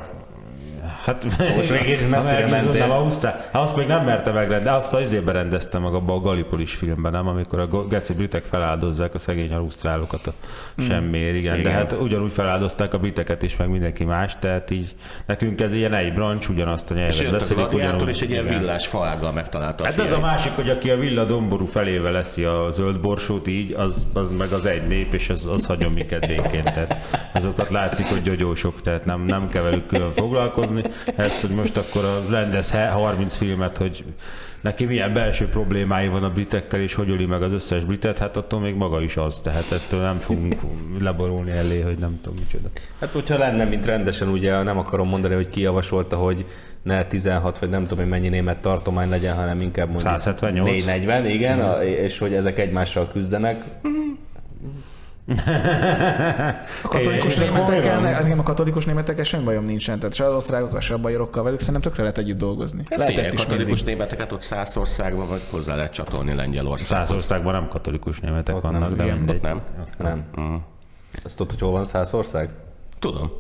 Hát 1.04 1.26
Most 1.56 1.70
még 1.70 1.82
kicsit 1.82 2.10
messzire 2.10 2.48
mentél. 2.48 2.92
Ausztrál. 2.92 3.34
Hát 3.52 3.62
azt 3.62 3.76
még 3.76 3.88
nem 3.88 4.06
merte 4.06 4.32
megrendezni, 4.32 4.78
azt 4.78 4.94
az 4.94 5.02
izébe 5.02 5.32
rendezte 5.32 5.80
meg 5.80 5.94
abban 5.94 6.18
a 6.18 6.22
Gallipolis 6.22 6.74
filmben, 6.74 7.12
nem? 7.12 7.28
Amikor 7.28 7.60
a 7.60 7.88
geci 7.88 8.14
britek 8.14 8.44
feláldozzák 8.44 9.14
a 9.14 9.20
szegény 9.20 9.54
ausztrálokat 9.54 10.28
a 10.28 10.34
semmiért, 10.82 11.36
igen. 11.36 11.54
De 11.54 11.60
Igen. 11.60 11.72
hát 11.72 11.92
ugyanúgy 11.92 12.34
feláldozták 12.34 12.94
a 12.94 12.98
briteket 12.98 13.44
is, 13.44 13.56
meg 13.56 13.70
mindenki 13.70 14.04
más, 14.04 14.36
tehát 14.40 14.72
így 14.72 14.96
nekünk 15.26 15.62
ez 15.62 15.74
ilyen 15.74 15.94
egy 15.94 16.14
brancs, 16.14 16.48
ugyanazt 16.48 16.92
a 16.92 16.94
nyelvet 16.94 17.32
beszélik, 17.32 17.64
gladiátor, 17.70 18.10
és 18.10 18.22
egy 18.22 18.30
ilyen 18.30 18.48
villás 18.48 18.88
faággal 18.88 19.32
megtalálta 19.32 19.84
a 19.84 19.88
Hát 19.88 20.00
ez 20.00 20.12
a 20.12 20.20
másik, 20.20 20.52
hogy 20.52 20.70
aki 20.70 20.90
a 20.90 20.98
villa 20.98 21.26
domború 21.26 21.66
felével 21.66 22.12
leszi 22.12 22.44
a 22.44 22.68
zöld 22.70 23.00
borsót 23.00 23.48
így, 23.48 23.74
az, 23.74 24.06
az 24.14 24.32
meg 24.32 24.52
az 24.52 24.66
egy 24.66 24.88
nép, 24.88 25.14
és 25.14 25.30
az, 25.30 25.46
az 25.46 25.66
hagyom 25.66 25.92
minket 25.92 26.28
békén. 26.28 26.64
Tehát 26.64 26.98
azokat 27.34 27.70
látszik, 27.70 28.06
hogy 28.06 28.22
gyogyósok, 28.22 28.82
tehát 28.82 29.06
nem, 29.06 29.22
nem 29.22 29.50
kell 29.50 29.64
velük 29.64 29.86
külön 29.88 30.12
foglalkozni. 30.12 30.75
Ez, 31.16 31.42
hogy 31.42 31.50
most 31.50 31.78
akkor 31.78 32.06
a 32.06 32.22
rendez 32.30 32.72
30 32.72 33.36
filmet, 33.36 33.78
hogy 33.78 34.04
neki 34.66 34.86
milyen 34.86 35.14
belső 35.14 35.48
problémái 35.48 36.08
van 36.08 36.24
a 36.24 36.30
britekkel, 36.30 36.80
és 36.80 36.94
hogy 36.94 37.10
öli 37.10 37.26
meg 37.26 37.42
az 37.42 37.52
összes 37.52 37.84
britet, 37.84 38.18
hát 38.20 38.38
attól 38.38 38.60
még 38.60 38.76
maga 38.76 39.02
is 39.02 39.18
az, 39.18 39.40
tehát 39.44 39.72
ettől 39.72 40.02
nem 40.02 40.20
fogunk 40.20 40.56
leborulni 41.00 41.52
elé, 41.52 41.82
hogy 41.82 41.98
nem 41.98 42.20
tudom 42.22 42.40
micsoda. 42.40 42.70
Hát 43.00 43.12
hogyha 43.12 43.38
lenne, 43.38 43.64
mint 43.64 43.86
rendesen, 43.86 44.28
ugye 44.28 44.64
nem 44.64 44.78
akarom 44.78 45.08
mondani, 45.08 45.36
hogy 45.36 45.50
ki 45.50 45.62
javasolta, 45.62 46.16
hogy 46.16 46.46
ne 46.84 47.04
16 47.04 47.60
vagy 47.60 47.70
nem 47.70 47.82
tudom, 47.82 47.98
hogy 47.98 48.08
mennyi 48.08 48.30
német 48.30 48.58
tartomány 48.58 49.10
legyen, 49.10 49.36
hanem 49.36 49.62
inkább 49.62 49.90
mondjuk 49.92 50.20
178. 50.20 50.70
440, 50.70 51.26
igen, 51.26 51.60
a, 51.60 51.84
és 51.84 52.18
hogy 52.18 52.34
ezek 52.34 52.60
egymással 52.60 53.08
küzdenek. 53.12 53.64
A 56.84 56.88
katolikus 56.88 57.36
németekkel, 57.36 58.00
nekem 58.00 58.40
a 58.40 58.44
katolikus 58.44 58.86
németekkel 58.86 59.24
semmi 59.24 59.44
bajom 59.44 59.66
nincsen, 59.66 60.00
tehát 60.00 60.16
se 60.16 60.26
az 60.26 60.34
osztrákokkal, 60.34 60.80
se 60.80 60.94
a 60.94 60.98
bajokkal, 60.98 61.44
velük 61.44 61.60
szerintem 61.60 61.82
tökre 61.82 62.02
lehet 62.02 62.18
együtt 62.18 62.38
dolgozni. 62.38 62.78
Hát 62.78 62.88
Figyelj, 62.88 63.16
Lehetett 63.16 63.34
is 63.34 63.44
katolikus 63.46 63.84
mindig. 63.84 63.86
németeket 63.96 64.32
ott 64.32 64.42
Szászországban, 64.42 65.28
vagy 65.28 65.42
hozzá 65.50 65.76
lehet 65.76 65.92
csatolni 65.92 66.36
Lengyelországhoz. 66.36 67.08
Százországban 67.08 67.54
nem 67.54 67.68
katolikus 67.68 68.20
németek 68.20 68.56
Ott 68.56 68.62
vannak, 68.62 68.80
nem, 68.80 68.98
de 68.98 69.04
igen, 69.04 69.18
mindegy. 69.18 69.36
Ott 69.36 69.42
nem? 69.42 69.62
Nem. 69.98 70.64
Azt 71.24 71.38
tudod, 71.38 71.52
hogy 71.52 71.62
hol 71.62 71.72
van 71.72 71.86
Szászország? 71.86 72.50
Tudom. 73.00 73.32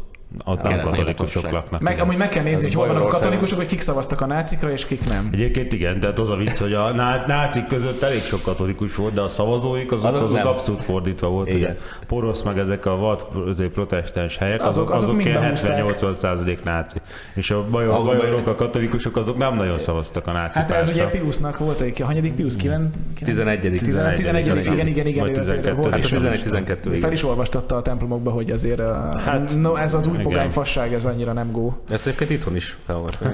Ott 0.45 0.61
nem 0.61 0.78
katolikusok 0.84 1.51
laknak. 1.51 1.82
Meg, 1.82 1.99
amúgy 1.99 2.17
meg 2.17 2.30
kell 2.30 2.43
nézni, 2.43 2.63
hogy 2.63 2.73
hol 2.73 2.88
vannak 2.88 3.03
a 3.03 3.07
katolikusok, 3.07 3.57
hogy 3.57 3.67
kik 3.67 3.80
szavaztak 3.80 4.21
a 4.21 4.26
nácikra, 4.26 4.71
és 4.71 4.86
kik 4.86 5.09
nem. 5.09 5.30
Egyébként 5.32 5.73
igen, 5.73 5.99
tehát 5.99 6.19
az 6.19 6.30
a 6.30 6.36
vicc, 6.36 6.57
hogy 6.57 6.73
a 6.73 6.91
ná- 6.91 7.28
nácik 7.28 7.67
között 7.67 8.01
elég 8.01 8.21
sok 8.21 8.41
katolikus 8.41 8.95
volt, 8.95 9.13
de 9.13 9.21
a 9.21 9.28
szavazóik 9.28 9.91
azok, 9.91 10.05
Azok 10.05 10.23
azok, 10.23 10.45
abszolút 10.45 10.84
fordítva 10.84 11.28
volt. 11.28 11.47
Igen. 11.47 11.59
Ugye 11.59 11.76
porosz 12.07 12.41
meg 12.41 12.57
ezek 12.57 12.86
a 12.86 12.95
vad 12.95 13.26
protestáns 13.73 14.38
helyek, 14.38 14.65
Azok- 14.65 14.91
azok, 14.91 15.09
azok 15.09 15.26
ilyen 15.26 15.41
behúzták. 15.41 15.84
70-80 15.86 16.13
százalék 16.13 16.63
náci. 16.63 16.97
És 17.34 17.51
a 17.51 17.65
bajor, 17.71 18.03
bajorok, 18.03 18.47
a 18.47 18.55
katolikusok, 18.55 19.17
azok 19.17 19.38
nem 19.38 19.55
nagyon 19.55 19.80
szavaztak 19.80 20.28
a 20.28 20.32
náci 20.32 20.59
Hát 20.59 20.71
ez 20.71 20.88
ugye. 20.88 21.05
Piusnak 21.09 21.57
volt 21.57 21.82
egy, 21.82 22.01
a 22.01 22.05
hanyadik 22.05 22.34
Pius? 22.34 22.55
9? 22.55 22.86
11. 23.19 23.59
11. 23.59 24.13
11. 24.15 24.65
Igen, 24.65 24.88
igen, 24.88 25.05
igen, 25.07 25.23
Vagy 25.26 25.38
ő 25.38 25.39
azért 25.39 25.61
12. 25.61 25.73
volt 25.76 25.89
Hát 25.89 25.99
a 25.99 26.03
is. 26.03 26.11
11-12, 26.11 26.97
Fel 26.99 27.11
is 27.11 27.23
olvastatta 27.23 27.76
a 27.76 27.82
templomokba, 27.82 28.32
hogy 28.32 28.51
azért 28.51 28.82
Hát, 29.26 29.57
ez 29.82 29.93
az 29.93 30.07
új 30.18 30.22
pogány 30.24 30.49
fasság, 30.49 30.93
ez 30.93 31.05
annyira 31.05 31.34
nem 31.34 31.51
gó. 31.51 31.74
Ezt 31.89 32.07
egyébként 32.07 32.30
itthon 32.30 32.55
is 32.55 32.78
felolvasom. 32.86 33.28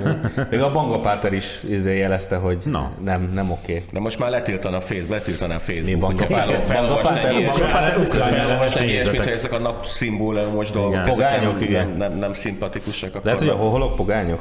Még 0.50 0.62
a 0.62 0.72
Banga 0.72 1.00
Páter 1.00 1.34
is 1.34 1.64
izé 1.70 1.98
jelezte, 1.98 2.36
hogy 2.36 2.58
Na. 2.66 2.92
nem, 3.04 3.32
nem 3.34 3.52
oké. 3.52 3.86
De 3.94 4.00
most 4.00 4.20
már 4.20 4.30
letiltaná 4.30 4.78
a 4.78 4.82
Facebook, 4.82 5.10
letiltaná 5.10 5.56
a 5.56 5.60
Facebook. 5.60 5.86
Mi, 5.86 5.96
Banga 5.96 6.26
Páter? 6.26 6.66
Banga 6.68 6.96
Páter? 6.96 7.34
Banga 7.34 8.84
ilyesmit- 8.84 9.20
ezek 9.22 9.52
a 9.54 9.60
napszimbólumos 9.60 10.72
dolgok. 10.72 10.92
Igen. 10.92 11.04
ezek 11.04 11.14
Pogányok, 11.14 11.54
nem, 11.54 11.62
igen. 11.62 11.88
Nem, 11.88 11.98
nem, 11.98 12.18
nem 12.18 12.34
szimpatikusak. 12.34 13.10
akkor- 13.10 13.24
Lehet, 13.26 13.40
hogy 13.40 13.50
a 13.50 13.56
hoholok 13.56 13.96
pogányok? 13.96 14.40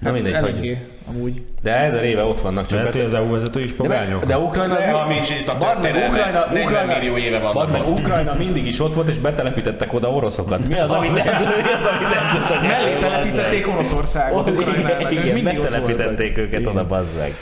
Nem 0.00 0.12
mindegy, 0.12 0.36
hogy. 0.36 0.78
Amúgy. 1.08 1.42
De 1.62 1.76
ezer 1.76 2.04
éve 2.04 2.24
ott 2.24 2.40
vannak, 2.40 2.66
csak 2.66 2.78
Lehet, 2.78 2.92
hogy 2.92 3.04
az 3.04 3.14
EU 3.14 3.30
vezető 3.30 3.60
is 3.60 3.70
de, 3.70 3.76
pogányok. 3.76 4.24
de 4.24 4.38
Ukrajna 4.38 4.76
az 4.76 4.84
De 4.84 4.90
mi- 4.92 4.98
a 4.98 5.06
mincsista 5.06 5.58
Bazd 5.58 5.82
meg, 5.82 5.94
Ukrajna, 6.08 6.46
40 6.50 6.62
Ukrajna, 6.64 6.98
millió 6.98 7.16
éve 7.16 7.38
vannak 7.38 7.54
bazd 7.54 7.72
meg. 7.72 7.88
Ukrajna 7.88 8.34
mindig 8.34 8.66
is 8.66 8.80
ott 8.80 8.94
volt, 8.94 9.08
és 9.08 9.18
betelepítettek 9.18 9.92
oda 9.92 10.10
oroszokat. 10.10 10.68
Mi 10.68 10.78
az, 10.78 10.90
amit 10.90 11.24
nem 11.24 11.36
tudod, 11.36 11.62
mi 11.62 11.72
az, 11.72 11.84
amit 11.84 12.14
nem 12.14 12.30
tudod? 12.30 12.62
Mellé 12.66 12.96
telepítették 12.98 13.68
Oroszországot 13.68 14.50
Ukrajnának, 14.50 15.10
Igen, 15.12 15.44
voltak. 15.44 16.36
őket 16.36 16.66
oda, 16.66 16.86
bazd 16.86 17.18
meg. 17.18 17.32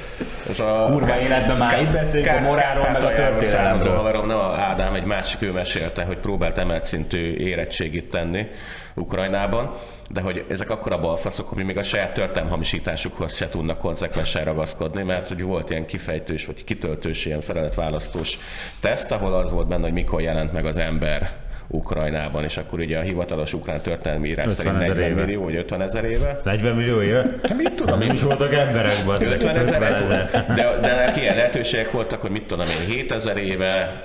Ez 0.50 0.60
a 0.60 0.88
Kurva 0.90 1.20
életben 1.20 1.56
már 1.56 1.80
itt 1.80 1.90
beszélünk 1.90 2.36
a 2.36 2.40
morálról, 2.40 2.86
meg 2.92 3.02
a 3.04 3.12
történelemről. 3.14 3.96
haverom, 3.96 4.26
nem 4.26 4.36
a 4.38 4.54
Ádám, 4.58 4.94
egy 4.94 5.04
másik 5.04 5.42
ő 5.42 5.52
mesélte, 5.52 6.02
hogy 6.02 6.16
próbált 6.16 6.58
emelt 6.58 6.84
szintű 6.84 7.34
érettségit 7.34 8.10
tenni 8.10 8.46
Ukrajnában, 8.94 9.70
de 10.10 10.20
hogy 10.20 10.44
ezek 10.50 10.70
akkora 10.70 10.98
balfaszok, 10.98 11.48
hogy 11.48 11.64
még 11.64 11.78
a 11.78 11.82
saját 11.82 12.14
történelmi 12.14 12.50
hamisításukhoz 12.50 13.34
se 13.34 13.48
tudnak 13.56 13.78
konzekvensen 13.78 14.44
ragaszkodni, 14.44 15.02
mert 15.02 15.28
hogy 15.28 15.42
volt 15.42 15.70
ilyen 15.70 15.86
kifejtős 15.86 16.46
vagy 16.46 16.64
kitöltős 16.64 17.26
ilyen 17.26 17.40
feleletválasztós 17.40 18.38
teszt, 18.80 19.12
ahol 19.12 19.34
az 19.34 19.52
volt 19.52 19.68
benne, 19.68 19.82
hogy 19.82 19.92
mikor 19.92 20.20
jelent 20.20 20.52
meg 20.52 20.66
az 20.66 20.76
ember 20.76 21.32
Ukrajnában, 21.68 22.44
és 22.44 22.56
akkor 22.56 22.78
ugye 22.78 22.98
a 22.98 23.00
hivatalos 23.00 23.52
ukrán 23.52 23.80
történelmi 23.80 24.28
írás 24.28 24.46
50 24.46 24.64
szerint 24.64 24.82
ezer 24.82 24.96
40 24.96 25.10
éve. 25.10 25.24
millió 25.24 25.42
vagy 25.42 25.56
50 25.56 25.80
ezer 25.82 26.04
éve. 26.04 26.40
40 26.44 26.76
millió 26.76 27.02
éve? 27.02 27.24
Hát 27.42 27.56
mit 27.56 27.72
tudom 27.72 28.00
én, 28.00 28.12
is 28.12 28.22
voltak 28.22 28.54
emberek, 28.54 28.92
basszik. 29.06 29.30
50 29.30 29.56
ezer 29.56 29.82
50 29.82 29.82
ez 29.82 30.00
ezer. 30.00 30.30
volt. 30.32 30.46
De, 30.54 30.78
de 30.80 31.14
ilyen 31.20 31.36
lehetőségek 31.36 31.90
voltak, 31.90 32.20
hogy 32.20 32.30
mit 32.30 32.46
tudom 32.46 32.66
én, 32.66 32.94
7 32.94 33.12
ezer 33.12 33.40
éve, 33.40 34.02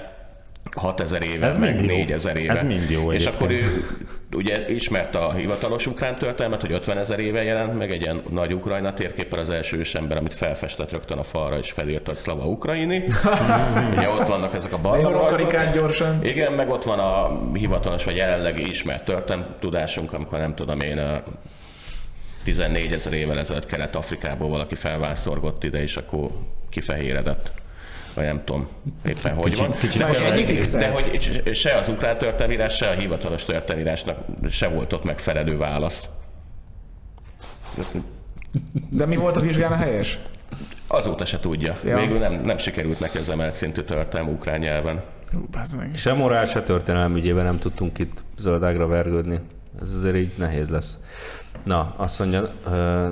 6 0.75 0.99
ezer 0.99 1.23
éve, 1.23 1.45
Ez 1.45 1.57
meg 1.57 1.75
mind 1.75 1.89
jó. 1.89 1.95
4 1.95 2.11
ezer 2.11 2.37
éve. 2.37 2.53
Ez 2.53 2.63
mind 2.63 2.89
jó 2.89 3.11
És 3.11 3.25
akkor 3.25 3.51
ő 3.51 3.85
ugye 4.35 4.69
ismerte 4.69 5.17
a 5.17 5.31
hivatalos 5.33 5.87
ukrán 5.87 6.17
történelmet, 6.17 6.61
hogy 6.61 6.71
50 6.71 6.97
ezer 6.97 7.19
éve 7.19 7.43
jelent 7.43 7.77
meg 7.77 7.91
egy 7.91 8.01
ilyen 8.01 8.21
nagy 8.29 8.53
Ukrajna 8.53 8.93
térképpel 8.93 9.39
az 9.39 9.49
első 9.49 9.77
ősember, 9.77 10.17
amit 10.17 10.33
felfestett 10.33 10.91
rögtön 10.91 11.17
a 11.17 11.23
falra, 11.23 11.57
és 11.57 11.71
felírta, 11.71 12.11
hogy 12.11 12.19
Slava 12.19 12.45
Ukraini. 12.45 13.03
ugye 13.95 14.09
ott 14.09 14.27
vannak 14.27 14.55
ezek 14.55 14.73
a 14.73 14.77
barbarajzok. 14.77 15.71
gyorsan. 15.73 16.19
Igen, 16.23 16.53
meg 16.53 16.69
ott 16.69 16.83
van 16.83 16.99
a 16.99 17.41
hivatalos 17.53 18.03
vagy 18.03 18.15
jelenlegi 18.15 18.69
ismert 18.69 19.05
történelmi 19.05 19.45
tudásunk, 19.59 20.13
amikor 20.13 20.39
nem 20.39 20.55
tudom 20.55 20.79
én, 20.79 20.97
a 20.97 21.23
14 22.43 22.93
ezer 22.93 23.13
évvel 23.13 23.39
ezelőtt 23.39 23.65
Kelet-Afrikából 23.65 24.49
valaki 24.49 24.75
felvászorgott 24.75 25.63
ide, 25.63 25.81
és 25.81 25.97
akkor 25.97 26.29
kifehéredett. 26.69 27.51
Vagy 28.13 28.25
nem 28.25 28.41
tudom 28.43 28.67
éppen 29.05 29.33
hogy 29.33 29.57
van. 29.57 29.73
kicsit 29.73 30.01
de, 30.77 30.89
hogy, 30.89 31.41
de 31.43 31.53
se 31.53 31.77
az 31.77 31.87
ukrán 31.87 32.17
történelmírás, 32.17 32.75
se 32.75 32.87
a 32.87 32.93
hivatalos 32.93 33.45
történelmírásnak 33.45 34.17
se 34.49 34.67
volt 34.67 34.93
ott 34.93 35.03
megfelelő 35.03 35.57
válasz. 35.57 36.09
De 38.89 39.05
mi 39.05 39.15
volt 39.15 39.37
a 39.37 39.39
vizsgán 39.39 39.71
a 39.71 39.75
helyes? 39.75 40.19
Azóta 40.87 41.25
se 41.25 41.39
tudja. 41.39 41.77
Ja. 41.83 41.97
Végül 41.97 42.17
nem, 42.17 42.41
nem 42.43 42.57
sikerült 42.57 42.99
neki 42.99 43.17
az 43.17 43.29
emelt 43.29 43.53
szintű 43.53 43.81
történelmi 43.81 44.31
ukrán 44.31 44.59
nyelven. 44.59 45.03
Se 45.93 46.13
morál, 46.13 46.45
se 46.45 46.63
történelem 46.63 47.15
ügyében 47.15 47.43
nem 47.43 47.59
tudtunk 47.59 47.99
itt 47.99 48.23
zöldágra 48.37 48.87
vergődni. 48.87 49.39
Ez 49.81 49.91
azért 49.91 50.15
így 50.15 50.33
nehéz 50.37 50.69
lesz. 50.69 50.99
Na, 51.63 51.93
azt 51.97 52.19
mondja, 52.19 52.41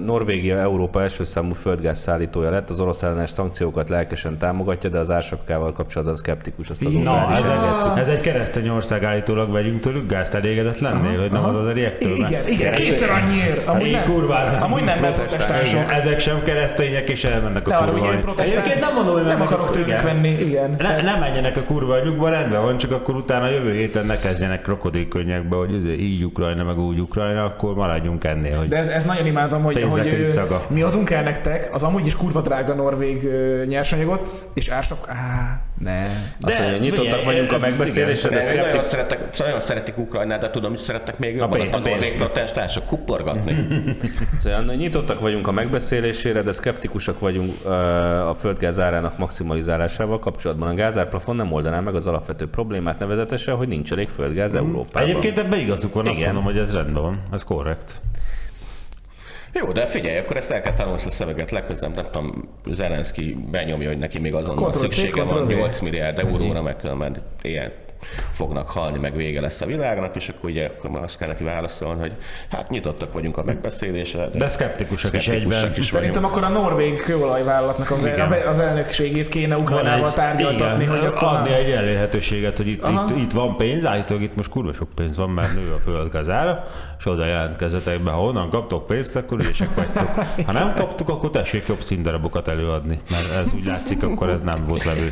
Norvégia 0.06 0.58
Európa 0.58 1.02
első 1.02 1.24
számú 1.24 1.54
földgáz 1.54 1.98
szállítója 2.00 2.50
lett, 2.50 2.70
az 2.70 2.80
orosz 2.80 3.04
ellenes 3.04 3.30
szankciókat 3.30 3.90
lelkesen 3.90 4.38
támogatja, 4.38 4.90
de 4.90 5.00
az 5.00 5.12
ársapkával 5.12 5.72
kapcsolatban 5.72 6.16
szkeptikus, 6.18 6.70
azt 6.70 6.86
azóta 6.86 7.04
Na, 7.04 7.32
ez 7.36 7.44
egy, 7.44 8.00
ez 8.00 8.08
egy 8.08 8.22
keresztény 8.22 8.70
ország 8.70 9.04
állítólag, 9.04 9.52
vegyünk 9.52 9.80
tőlük 9.80 10.10
gázt, 10.10 10.34
elégedett 10.34 10.80
lennél, 10.80 11.20
hogy 11.20 11.32
nem 11.32 11.46
az 11.46 11.56
az 11.56 11.66
eriektől. 11.68 12.12
Igen, 12.16 12.48
igen, 12.48 12.74
kétszer 12.74 13.10
annyiért. 13.10 13.68
Amúgy 13.68 13.86
Így 13.86 13.92
nem, 13.92 14.04
kurvára. 14.04 14.58
amúgy 14.66 14.84
nem, 14.84 15.00
mert 15.00 15.14
protestánsok. 15.16 15.92
Ezek 15.92 16.20
sem 16.20 16.44
keresztények, 16.44 17.10
és 17.10 17.24
elmennek 17.24 17.68
a 17.68 17.78
kurva. 17.78 18.12
Egyébként 18.42 18.80
nem 18.80 18.94
mondom, 18.94 19.14
hogy 19.14 19.26
Nem 19.26 19.42
a- 19.42 19.44
akarok 19.44 19.70
tőlük 19.72 20.02
venni, 20.02 20.30
igen. 20.30 20.76
Ne, 20.78 21.02
ne 21.02 21.16
menjenek 21.20 21.58
a 21.58 21.62
kurva 21.64 21.94
anyjukba, 21.94 22.30
rendben 22.30 22.62
van, 22.62 22.78
csak 22.78 22.92
akkor 22.92 23.16
utána 23.16 23.50
jövő 23.50 23.74
héten 23.74 24.06
ne 24.06 24.18
kezdjenek 24.20 24.62
krokodilkönnyekbe, 24.62 25.56
hogy 25.56 25.74
ez 25.74 25.86
így 26.00 26.24
Ukrajna, 26.24 26.64
meg 26.64 26.80
úgy 26.80 27.00
Ukrajna, 27.00 27.44
akkor 27.44 27.74
maradjunk 27.76 28.24
ennél, 28.24 28.38
hogy 28.48 28.68
De 28.68 28.78
ez, 28.78 28.88
ez 28.88 29.04
nagyon 29.04 29.26
imádom, 29.26 29.64
hogy, 29.64 29.84
hogy 29.84 30.30
szaga. 30.30 30.62
mi 30.68 30.82
adunk 30.82 31.10
el 31.10 31.24
nektek 31.24 31.70
az 31.74 31.84
amúgy 31.84 32.06
is 32.06 32.16
kurva 32.16 32.42
drága 32.42 32.74
norvég 32.74 33.30
nyersanyagot, 33.68 34.50
és 34.54 34.68
ársap... 34.68 35.06
Á, 35.08 35.62
ne. 35.78 35.96
Azt 36.42 36.60
mondja, 36.60 36.78
nyitottak 36.78 37.24
vagyunk 37.24 37.52
a 37.52 37.58
megbeszélésre, 37.58 38.30
de 38.30 38.42
szkeptik... 38.42 38.84
szeretek, 38.84 39.38
nagyon 39.38 39.62
szeretik 39.62 39.98
Ukrajnát, 39.98 40.40
de 40.40 40.50
tudom, 40.50 40.72
hogy 40.72 40.80
szerettek 40.80 41.20
még 41.20 41.36
jobban. 41.36 41.62
A, 41.62 41.80
norvég 41.80 42.16
protestánsok 42.18 42.86
kuporgatni. 42.86 43.58
Szóval 44.38 44.64
nyitottak 44.64 45.20
vagyunk 45.20 45.48
a 45.48 45.52
megbeszélésére, 45.52 46.42
de 46.42 46.52
szkeptikusak 46.52 47.20
vagyunk 47.20 47.66
a 48.30 48.36
földgáz 48.40 48.80
árának 48.80 49.18
maximalizálásával 49.18 50.20
kapcsolatban. 50.20 50.70
A 50.70 50.74
gázárplafon 50.74 51.36
nem 51.36 51.52
oldaná 51.52 51.80
meg 51.80 51.96
az 51.96 52.08
alapvető 52.08 52.48
problémát, 52.48 53.00
nevezetesen, 53.00 53.56
hogy 53.56 53.68
nincs 53.68 53.92
elég 53.92 54.10
földgáz 54.10 54.54
Európában. 54.54 55.10
Egyébként 55.10 55.40
ebben 55.40 55.60
igazuk 55.60 55.94
van, 55.94 56.08
azt 56.08 56.20
Igen. 56.20 56.34
mondom, 56.34 56.54
hogy 56.54 56.62
ez 56.62 56.74
rendben 56.74 57.04
van, 57.04 57.22
ez 57.32 57.44
korrekt. 57.44 58.02
Jó, 59.54 59.72
de 59.72 59.86
figyelj, 59.86 60.18
akkor 60.18 60.38
ezt 60.38 60.52
el 60.52 60.62
kell 60.62 60.74
tanulni 60.74 61.02
a 61.06 61.12
szöveget 61.12 61.52
legközelebb, 61.52 61.96
nem 61.96 62.06
tudom, 62.12 62.50
Zelenszky 62.66 63.38
benyomja, 63.52 63.88
hogy 63.88 63.98
neki 63.98 64.20
még 64.20 64.34
azonnal 64.34 64.72
Ctrl-C, 64.72 64.80
szüksége 64.80 65.24
van 65.24 65.28
Ctrl-V. 65.28 65.48
8 65.48 65.80
milliárd 65.80 66.20
euróra, 66.20 66.62
meg 66.62 66.76
különben 66.76 67.22
ilyen 67.42 67.72
fognak 68.32 68.70
halni, 68.70 68.98
meg 68.98 69.16
vége 69.16 69.42
lesz 69.42 69.62
a 69.62 69.66
világnak, 69.66 70.16
és 70.16 70.30
akkor 70.30 70.50
ugye 70.50 70.66
akkor 70.78 70.90
már 70.90 71.04
azt 71.04 71.18
kell 71.18 71.28
neki 71.28 71.44
válaszolni, 71.44 72.00
hogy 72.02 72.14
hát 72.50 72.70
nyitottak 72.70 73.14
vagyunk 73.14 73.38
a 73.38 73.44
megbeszélésre, 73.44 74.28
De 74.34 74.50
szkeptikusak 74.50 75.14
is 75.14 75.28
egyben. 75.28 75.72
is 75.78 75.88
Szerintem 75.88 76.22
vagyunk. 76.22 76.46
akkor 76.46 76.56
a 76.56 76.60
norvég 76.62 77.02
kőolajvállalatnak 77.02 77.92
az, 77.92 78.06
Igen. 78.06 78.32
az 78.32 78.60
elnökségét 78.60 79.28
kéne 79.28 79.56
Ukrajnával 79.58 80.14
tárgyaltatni, 80.14 80.84
igen, 80.84 80.96
hogy 80.98 81.06
akkor... 81.06 81.28
adni 81.28 81.54
egy 81.54 81.72
elérhetőséget, 81.72 82.58
hogy 82.58 82.68
itt, 82.68 82.84
Aha. 82.84 83.06
itt, 83.10 83.18
itt, 83.18 83.32
van 83.32 83.56
pénz, 83.58 83.86
állítólag 83.86 84.24
itt 84.24 84.36
most 84.36 84.50
kurva 84.50 84.74
sok 84.74 84.90
pénz 84.96 85.16
van, 85.18 85.30
mert 85.30 85.54
nő 85.54 85.72
a 85.72 85.78
földgáz 85.84 86.30
ára, 86.30 86.64
és 87.00 87.06
oda 87.06 87.26
jelentkezzetek 87.26 88.00
be, 88.00 88.12
ha 88.12 88.24
onnan 88.24 88.50
kaptok 88.50 88.88
pénzt, 88.88 89.16
akkor 89.16 89.40
ügyesek 89.40 89.76
vagytok. 89.76 90.10
Ha 90.46 90.52
nem 90.52 90.74
kaptuk, 90.76 91.10
akkor 91.10 91.30
tessék 91.30 91.68
jobb 91.68 91.82
színdarabokat 91.82 92.48
előadni, 92.48 93.00
mert 93.10 93.46
ez 93.46 93.54
úgy 93.54 93.66
látszik, 93.66 94.04
akkor 94.04 94.30
ez 94.30 94.42
nem 94.42 94.66
volt 94.68 94.84
levő. 94.84 95.12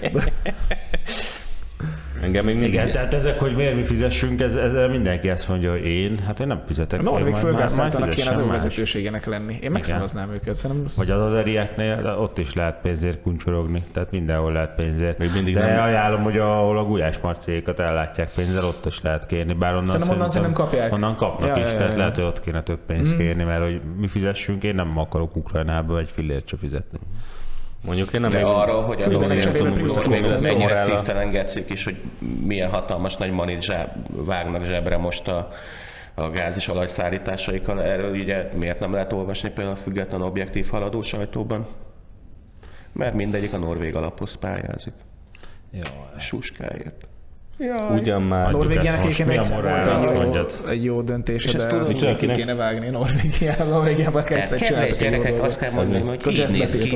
Engem 2.21 2.45
még 2.45 2.53
mindig... 2.55 2.73
Igen, 2.73 2.91
tehát 2.91 3.13
ezek, 3.13 3.39
hogy 3.39 3.55
miért 3.55 3.75
mi 3.75 3.83
fizessünk, 3.83 4.41
ez, 4.41 4.55
ezzel 4.55 4.87
mindenki 4.89 5.29
azt 5.29 5.47
mondja, 5.47 5.71
hogy 5.71 5.85
én, 5.85 6.19
hát 6.25 6.39
én 6.39 6.47
nem 6.47 6.61
fizetek. 6.67 6.99
A 6.99 7.03
Norvég 7.03 7.35
majd 7.41 8.09
kéne 8.09 8.29
az 8.29 8.39
önvezetőségének 8.39 9.25
lenni. 9.25 9.57
Én 9.61 9.71
megszavaznám 9.71 10.31
őket. 10.31 10.55
Szerintem 10.55 10.85
az- 10.85 10.97
Vagy 10.97 11.09
az 11.11 11.21
azerieknél, 11.21 12.15
ott 12.19 12.37
is 12.37 12.53
lehet 12.53 12.81
pénzért 12.81 13.21
kuncsorogni, 13.21 13.83
tehát 13.93 14.11
mindenhol 14.11 14.51
lehet 14.51 14.75
pénzért. 14.75 15.17
Még 15.17 15.31
mindig 15.33 15.53
De 15.53 15.65
nem- 15.65 15.83
ajánlom, 15.83 16.23
hogy 16.23 16.37
ahol 16.37 16.77
a 16.77 16.83
gulyás 16.83 17.17
marcékat 17.17 17.79
ellátják 17.79 18.29
pénzzel, 18.35 18.65
ott 18.65 18.85
is 18.85 19.01
lehet 19.01 19.25
kérni. 19.25 19.53
Bár 19.53 19.71
onnan 19.71 19.85
Szerintem 19.85 20.15
onnan 20.15 20.29
szerintem 20.29 20.53
kapják. 20.65 20.93
Onnan 20.93 21.15
kapnak 21.15 21.47
Ja, 21.49 21.55
is, 21.55 21.61
ja, 21.63 21.69
ja, 21.69 21.75
tehát 21.77 21.91
ja. 21.91 21.97
lehet, 21.97 22.15
hogy 22.15 22.25
ott 22.25 22.41
kéne 22.41 22.63
több 22.63 22.79
pénzt 22.87 23.17
kérni, 23.17 23.43
mert 23.43 23.61
hogy 23.63 23.81
mi 23.97 24.07
fizessünk, 24.07 24.63
én 24.63 24.75
nem 24.75 24.97
akarok 24.97 25.35
Ukrajnába 25.35 25.99
egy 25.99 26.11
fillért 26.13 26.47
se 26.47 26.57
fizetni. 26.57 26.99
Mondjuk 27.81 28.13
én 28.13 28.21
nem 28.21 28.31
De 28.31 28.41
arra, 28.41 28.81
hogy 28.81 29.01
a 29.01 29.17
a 29.17 30.39
mennyire 30.41 30.75
szívtelen 30.75 31.29
gecik 31.29 31.69
is, 31.69 31.83
hogy 31.83 31.97
milyen 32.45 32.69
hatalmas 32.69 33.15
nagy 33.15 33.31
manit 33.31 33.61
zsáb, 33.61 33.89
vágnak 34.09 34.65
zsebre 34.65 34.97
most 34.97 35.27
a, 35.27 35.49
a 36.13 36.29
gáz 36.29 36.55
és 36.55 36.67
olajszállításaikkal. 36.67 37.83
Erről 37.83 38.11
ugye 38.11 38.47
miért 38.55 38.79
nem 38.79 38.93
lehet 38.93 39.13
olvasni 39.13 39.49
például 39.49 39.75
a 39.75 39.79
független 39.79 40.21
objektív 40.21 40.69
haladó 40.69 41.01
sajtóban? 41.01 41.67
Mert 42.91 43.13
mindegyik 43.13 43.53
a 43.53 43.57
norvég 43.57 43.95
alaphoz 43.95 44.35
pályázik. 44.35 44.93
Suskáért. 46.17 47.07
Jaj. 47.59 47.97
Ugyan 47.99 48.21
már. 48.21 48.51
Norvégiának 48.51 48.87
ezt 48.87 48.97
egyébként 48.97 49.29
egyszer 49.29 49.61
volt 49.61 49.87
egy 49.87 50.03
jó, 50.03 50.13
mondjad. 50.13 50.59
egy 50.69 50.83
jó 50.83 51.01
döntése, 51.01 51.47
És 51.47 51.53
ezt 51.53 51.63
de 51.63 51.69
tudod, 51.69 51.81
azt 51.83 51.93
micsoda, 51.93 52.15
ki 52.15 52.31
kéne 52.31 52.55
vágni 52.55 52.89
Norvégiában. 52.89 53.67
Norvégiában 53.67 54.23
Tehát 54.23 54.51
egyszer 54.51 54.87
jó 54.89 54.95
gyerekek, 54.99 55.43
azt 55.43 55.59
kell 55.59 55.71
mondani, 55.71 56.03
hogy 56.07 56.23
így 56.27 56.37
jazz 56.37 56.51
néz 56.51 56.77
ki, 56.77 56.93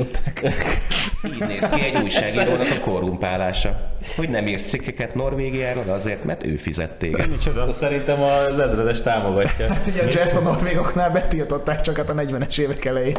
így 1.24 1.46
néz 1.46 1.68
ki 1.68 1.80
egy 1.80 2.02
újságírónak 2.02 2.66
a 2.76 2.80
korrumpálása. 2.80 3.90
Hogy 4.16 4.28
nem 4.28 4.46
írt 4.46 4.64
cikkeket 4.64 5.14
Norvégiáról 5.14 5.88
azért, 5.88 6.24
mert 6.24 6.46
ő 6.46 6.56
fizet 6.56 6.90
téged. 6.90 7.28
Micsoda? 7.30 7.72
Szerintem 7.72 8.20
az 8.20 8.58
ezredes 8.58 9.00
támogatja. 9.00 9.76
Ugye 9.86 10.02
a 10.02 10.06
jazz 10.08 10.36
a 10.36 10.40
norvégoknál 10.40 11.10
betiltották 11.10 11.80
csak 11.80 11.96
hát 11.96 12.10
a 12.10 12.14
40-es 12.14 12.58
évek 12.58 12.84
elején. 12.84 13.16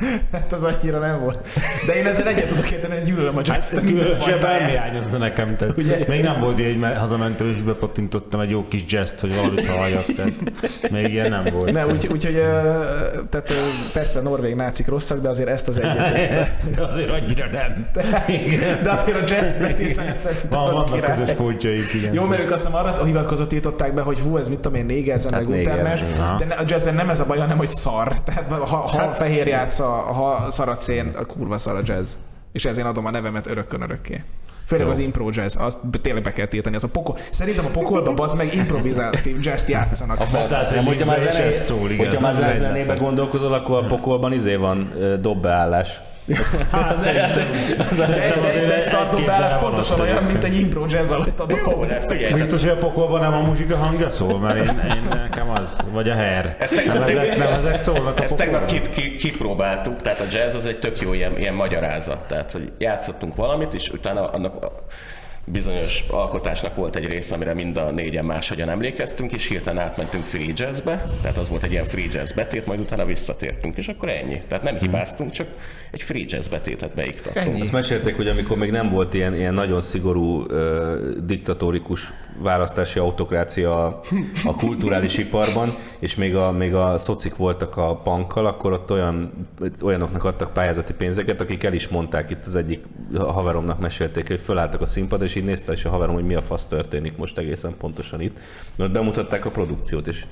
Hát 0.32 0.52
az 0.52 0.64
annyira 0.64 0.98
nem 0.98 1.20
volt. 1.20 1.48
De 1.86 1.94
én 1.94 2.06
ezzel 2.06 2.26
egyet 2.26 2.46
tudok 2.46 2.70
érteni, 2.70 2.94
hogy 2.94 3.04
gyűlölöm 3.04 3.36
a 3.36 3.40
jazz 3.44 3.72
Hát 3.72 3.80
különösebben 3.84 4.66
hiányozna 4.66 5.18
nekem. 5.18 5.56
Tehát 5.56 5.76
Ugye? 5.78 6.04
még 6.08 6.22
nem 6.22 6.40
volt 6.40 6.60
így, 6.60 6.76
hogy 6.80 6.96
hazamentől 6.96 7.50
és 7.54 7.60
bepottintottam 7.60 8.40
egy 8.40 8.50
jó 8.50 8.68
kis 8.68 8.84
jazzt, 8.86 9.20
hogy 9.20 9.34
valamit 9.36 9.66
halljak. 9.66 10.04
Tehát 10.16 10.32
még 10.90 11.12
ilyen 11.12 11.30
nem 11.30 11.44
volt. 11.52 11.72
Ne, 11.72 11.86
úgy, 11.86 12.08
úgyhogy 12.12 12.34
ö, 12.34 12.42
tehát, 13.30 13.50
ö, 13.50 13.54
persze 13.92 14.18
a 14.18 14.22
norvég 14.22 14.54
nácik 14.54 14.88
rosszak, 14.88 15.20
de 15.20 15.28
azért 15.28 15.48
ezt 15.48 15.68
az 15.68 15.78
egyet, 15.78 15.98
ezt, 16.14 16.30
De 16.74 16.82
azért 16.82 17.10
annyira 17.10 17.46
nem. 17.52 17.86
Igen. 18.26 18.82
de 18.82 18.90
azért 18.90 19.30
a 19.30 19.34
jazz 19.34 19.52
betiltani 19.60 20.10
szerintem 20.14 20.48
Van, 20.50 20.68
az 20.68 20.82
vannak 20.82 20.94
király. 21.00 21.18
közös 21.18 21.34
pontjaik, 21.34 21.94
igen. 21.94 22.12
Jó, 22.12 22.24
mert 22.24 22.42
ők 22.42 22.50
azt 22.50 22.66
hiszem 22.66 22.78
arra 22.78 23.04
hivatkozott 23.04 23.48
tiltották 23.48 23.94
be, 23.94 24.00
hogy 24.00 24.18
hú, 24.18 24.36
ez 24.36 24.48
mit 24.48 24.60
tudom 24.60 24.78
én, 24.78 24.86
négerzen, 24.86 25.32
Hát 25.32 25.48
meg 25.48 25.68
aha. 26.18 26.36
de 26.36 26.54
a 26.54 26.62
jazzen 26.66 26.94
nem 26.94 27.08
ez 27.08 27.20
a 27.20 27.26
baj, 27.26 27.38
hanem 27.38 27.56
hogy 27.56 27.68
szar. 27.68 28.14
Tehát 28.24 28.52
ha, 28.52 28.76
ha 28.76 28.98
hát, 28.98 29.16
fehér 29.16 29.46
játsza, 29.46 29.87
a 30.68 30.76
cén, 30.76 31.12
a 31.16 31.24
kurva 31.24 31.58
szar 31.58 31.76
a 31.76 31.80
jazz. 31.84 32.14
És 32.52 32.64
ezért 32.64 32.86
adom 32.86 33.06
a 33.06 33.10
nevemet 33.10 33.46
örökkön 33.46 33.82
örökké. 33.82 34.24
Főleg 34.66 34.86
Jó. 34.86 34.92
az 34.92 34.98
impro 34.98 35.28
jazz, 35.32 35.56
azt 35.58 35.78
tényleg 36.02 36.22
be 36.22 36.32
kell 36.32 36.46
tiltani. 36.46 36.74
Az 36.74 36.84
a 36.84 36.88
pokol, 36.88 37.16
szerintem 37.30 37.64
a 37.64 37.68
pokolba 37.68 38.14
bazd 38.14 38.36
meg 38.36 38.54
improvizatív 38.54 39.40
jazz 39.40 39.66
játszanak. 39.68 40.20
A 40.20 40.24
fasz, 40.24 40.70
nem, 40.70 40.84
hogyha 40.84 41.06
már, 41.06 41.20
zené, 41.20 41.46
ez 41.46 41.64
szól, 41.64 41.90
igen. 41.90 42.06
hogyha 42.06 42.20
már 42.20 42.34
zenébe 42.56 42.94
gondolkozol, 42.94 43.52
akkor 43.52 43.84
a 43.84 43.86
pokolban 43.86 44.32
izé 44.32 44.54
van 44.54 44.92
dobbeállás. 45.20 46.00
Hát 46.70 46.98
szerintem, 46.98 47.50
de 48.66 48.74
egy 48.74 48.84
szardobálás 48.84 49.54
pontosan 49.54 50.00
olyan, 50.00 50.22
mint 50.22 50.44
egy 50.44 50.60
impro 50.60 50.84
jazz 50.88 51.10
alatt 51.10 51.40
a 51.40 51.46
tehát 51.86 52.32
Biztos, 52.32 52.60
hogy 52.60 52.70
a 52.70 52.76
pokolban 52.76 53.20
nem 53.20 53.32
a 53.32 53.40
muzsika 53.40 53.76
hangja 53.76 54.10
szól, 54.10 54.38
mert 54.38 54.56
én, 54.56 54.80
én 54.90 55.06
nekem 55.08 55.50
az, 55.50 55.78
vagy 55.92 56.08
a 56.08 56.14
her. 56.14 56.56
Ezt 56.58 56.74
tegnap- 56.74 56.98
nem, 56.98 57.08
ezek, 57.08 57.36
nem 57.36 57.52
ezek 57.52 57.76
szólnak 57.76 58.18
a 58.18 58.22
Ezt 58.22 58.36
tegnap 58.36 58.60
pokolban. 58.60 58.90
ki, 58.92 59.00
ki, 59.00 59.16
kipróbáltuk, 59.16 60.02
tehát 60.02 60.20
a 60.20 60.24
jazz 60.32 60.54
az 60.54 60.66
egy 60.66 60.78
tök 60.78 61.00
jó 61.00 61.12
ilyen, 61.12 61.38
ilyen 61.38 61.54
magyarázat. 61.54 62.20
Tehát, 62.20 62.52
hogy 62.52 62.72
játszottunk 62.78 63.36
valamit, 63.36 63.74
és 63.74 63.88
utána 63.88 64.26
annak 64.30 64.64
a 64.64 64.72
bizonyos 65.50 66.04
alkotásnak 66.10 66.74
volt 66.74 66.96
egy 66.96 67.06
része, 67.06 67.34
amire 67.34 67.54
mind 67.54 67.76
a 67.76 67.90
négyen 67.90 68.24
máshogyan 68.24 68.68
emlékeztünk, 68.68 69.32
és 69.32 69.48
hirtelen 69.48 69.84
átmentünk 69.84 70.24
free 70.24 70.52
jazzbe, 70.54 71.06
tehát 71.22 71.36
az 71.36 71.48
volt 71.48 71.62
egy 71.62 71.70
ilyen 71.70 71.84
free 71.84 72.06
jazz 72.12 72.32
betét, 72.32 72.66
majd 72.66 72.80
utána 72.80 73.04
visszatértünk, 73.04 73.76
és 73.76 73.88
akkor 73.88 74.08
ennyi. 74.08 74.42
Tehát 74.48 74.64
nem 74.64 74.78
hibáztunk, 74.78 75.30
csak 75.30 75.46
egy 75.90 76.02
free 76.02 76.24
jazz 76.26 76.46
betétet 76.46 76.94
beiktattunk. 76.94 77.60
Azt 77.60 77.72
mesélték, 77.72 78.16
hogy 78.16 78.28
amikor 78.28 78.56
még 78.56 78.70
nem 78.70 78.90
volt 78.90 79.14
ilyen, 79.14 79.34
ilyen 79.34 79.54
nagyon 79.54 79.80
szigorú 79.80 80.44
ö, 80.48 80.96
diktatórikus 81.24 82.12
választási 82.38 82.98
autokrácia 82.98 83.84
a, 83.84 84.00
a 84.44 84.54
kulturális 84.54 85.18
iparban, 85.18 85.74
és 85.98 86.14
még 86.14 86.36
a, 86.36 86.52
még 86.52 86.74
a 86.74 86.98
szocik 86.98 87.36
voltak 87.36 87.76
a 87.76 87.96
pankkal, 87.96 88.46
akkor 88.46 88.72
ott 88.72 88.90
olyan, 88.90 89.48
olyanoknak 89.82 90.24
adtak 90.24 90.52
pályázati 90.52 90.92
pénzeket, 90.92 91.40
akik 91.40 91.64
el 91.64 91.72
is 91.72 91.88
mondták, 91.88 92.30
itt 92.30 92.46
az 92.46 92.56
egyik 92.56 92.84
haveromnak 93.16 93.80
mesélték, 93.80 94.28
hogy 94.28 94.40
fölálltak 94.40 94.80
a 94.80 94.86
színpad, 94.86 95.22
és 95.22 95.34
így 95.34 95.44
nézte 95.44 95.72
is 95.72 95.84
a 95.84 95.90
haverom, 95.90 96.14
hogy 96.14 96.26
mi 96.26 96.34
a 96.34 96.42
fasz 96.42 96.66
történik 96.66 97.16
most 97.16 97.38
egészen 97.38 97.74
pontosan 97.78 98.20
itt. 98.20 98.40
Mert 98.76 98.92
bemutatták 98.92 99.44
a 99.44 99.50
produkciót, 99.50 100.06
és 100.06 100.26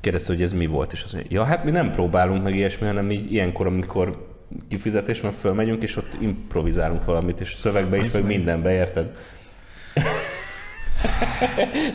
kérdezte, 0.00 0.32
hogy 0.32 0.42
ez 0.42 0.52
mi 0.52 0.66
volt, 0.66 0.92
és 0.92 1.02
azt 1.02 1.12
mondja, 1.12 1.38
ja, 1.38 1.44
hát 1.44 1.64
mi 1.64 1.70
nem 1.70 1.90
próbálunk 1.90 2.42
meg 2.42 2.56
ilyesmi, 2.56 2.86
hanem 2.86 3.10
így 3.10 3.32
ilyenkor, 3.32 3.66
amikor 3.66 4.30
kifizetés, 4.68 5.20
mert 5.20 5.34
fölmegyünk, 5.34 5.82
és 5.82 5.96
ott 5.96 6.16
improvizálunk 6.20 7.04
valamit, 7.04 7.40
és 7.40 7.54
szövegbe 7.54 7.96
is, 7.96 8.12
meg 8.12 8.26
mindenbe, 8.26 8.72
érted? 8.72 9.10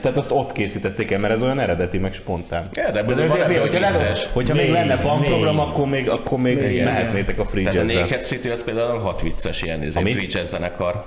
Tehát 0.02 0.18
azt 0.18 0.32
ott 0.32 0.52
készítették 0.52 1.12
el, 1.12 1.20
mert 1.20 1.34
ez 1.34 1.42
olyan 1.42 1.60
eredeti, 1.60 1.98
meg 1.98 2.14
spontán. 2.14 2.70
Ja, 2.74 2.92
de 2.92 3.04
van 3.04 3.20
ebből 3.20 3.28
hogyha, 3.28 3.64
vicces. 3.64 3.82
lenne, 3.98 4.14
hogyha 4.34 4.54
még, 4.54 4.64
Még, 4.64 4.74
lenne 4.74 4.98
panprogram, 4.98 5.56
még. 5.56 5.66
akkor 5.66 5.88
még, 5.88 6.10
akkor 6.10 6.40
még 6.40 6.62
Még, 6.62 6.84
mehetnétek 6.84 7.40
a 7.40 7.46
free 7.46 7.64
Tehát 7.64 7.90
a 7.90 7.94
Naked 8.00 8.24
City 8.24 8.50
az 8.50 8.64
például 8.64 9.00
hat 9.00 9.22
vicces 9.22 9.62
ilyen 9.62 9.84
izé, 9.84 10.00
Ami? 10.00 10.12
free 10.12 10.46
zenekar. 10.46 11.06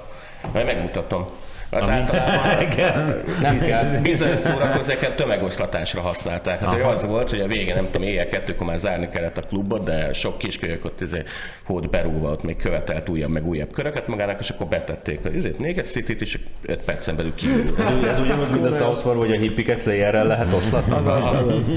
Majd 0.52 0.66
megmutatom. 0.66 1.28
Az 1.70 1.88
általában 1.88 2.60
Igen. 2.72 3.22
Nem 3.40 3.58
kell. 3.60 3.84
bizonyos 4.02 4.38
szórakozókat 4.38 5.16
tömegoszlatásra 5.16 6.00
használták. 6.00 6.60
Hát 6.60 6.84
az 6.84 7.06
volt, 7.06 7.30
hogy 7.30 7.40
a 7.40 7.46
végén 7.46 7.74
nem 7.74 7.84
tudom, 7.84 8.02
éjjel 8.02 8.26
kettőkor 8.26 8.66
már 8.66 8.78
zárni 8.78 9.08
kellett 9.08 9.38
a 9.38 9.40
klubot, 9.40 9.84
de 9.84 10.12
sok 10.12 10.38
kiskölyök 10.38 10.84
ott 10.84 11.00
izé, 11.00 11.22
hód 11.64 11.88
berúgva, 11.88 12.30
ott 12.30 12.42
még 12.42 12.56
követelt 12.56 13.08
újabb 13.08 13.30
meg 13.30 13.46
újabb 13.46 13.72
köröket 13.72 14.06
magának, 14.06 14.40
és 14.40 14.50
akkor 14.50 14.66
betették 14.66 15.24
az 15.24 15.32
izét 15.34 15.58
Naked 15.58 15.84
City-t, 15.84 16.20
és 16.20 16.38
5 16.66 16.84
percen 16.84 17.16
belül 17.16 17.34
kívül. 17.34 17.74
Ez, 17.78 17.88
ez 18.08 18.18
ugyanúgy, 18.18 18.50
mint 18.50 18.64
a 18.64 18.72
South 18.72 19.02
Park, 19.02 19.18
hogy 19.18 19.32
a 19.32 19.38
hippiket 19.38 19.80
Slayerrel 19.80 20.26
lehet 20.26 20.52
oszlatni. 20.52 20.92
Az 20.92 21.06
az, 21.06 21.30
az, 21.30 21.46
az. 21.48 21.70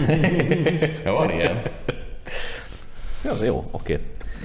Van 1.03 1.29
ilyen. 1.31 1.61
Jó, 3.21 3.43
jó, 3.43 3.67
oké. 3.71 3.99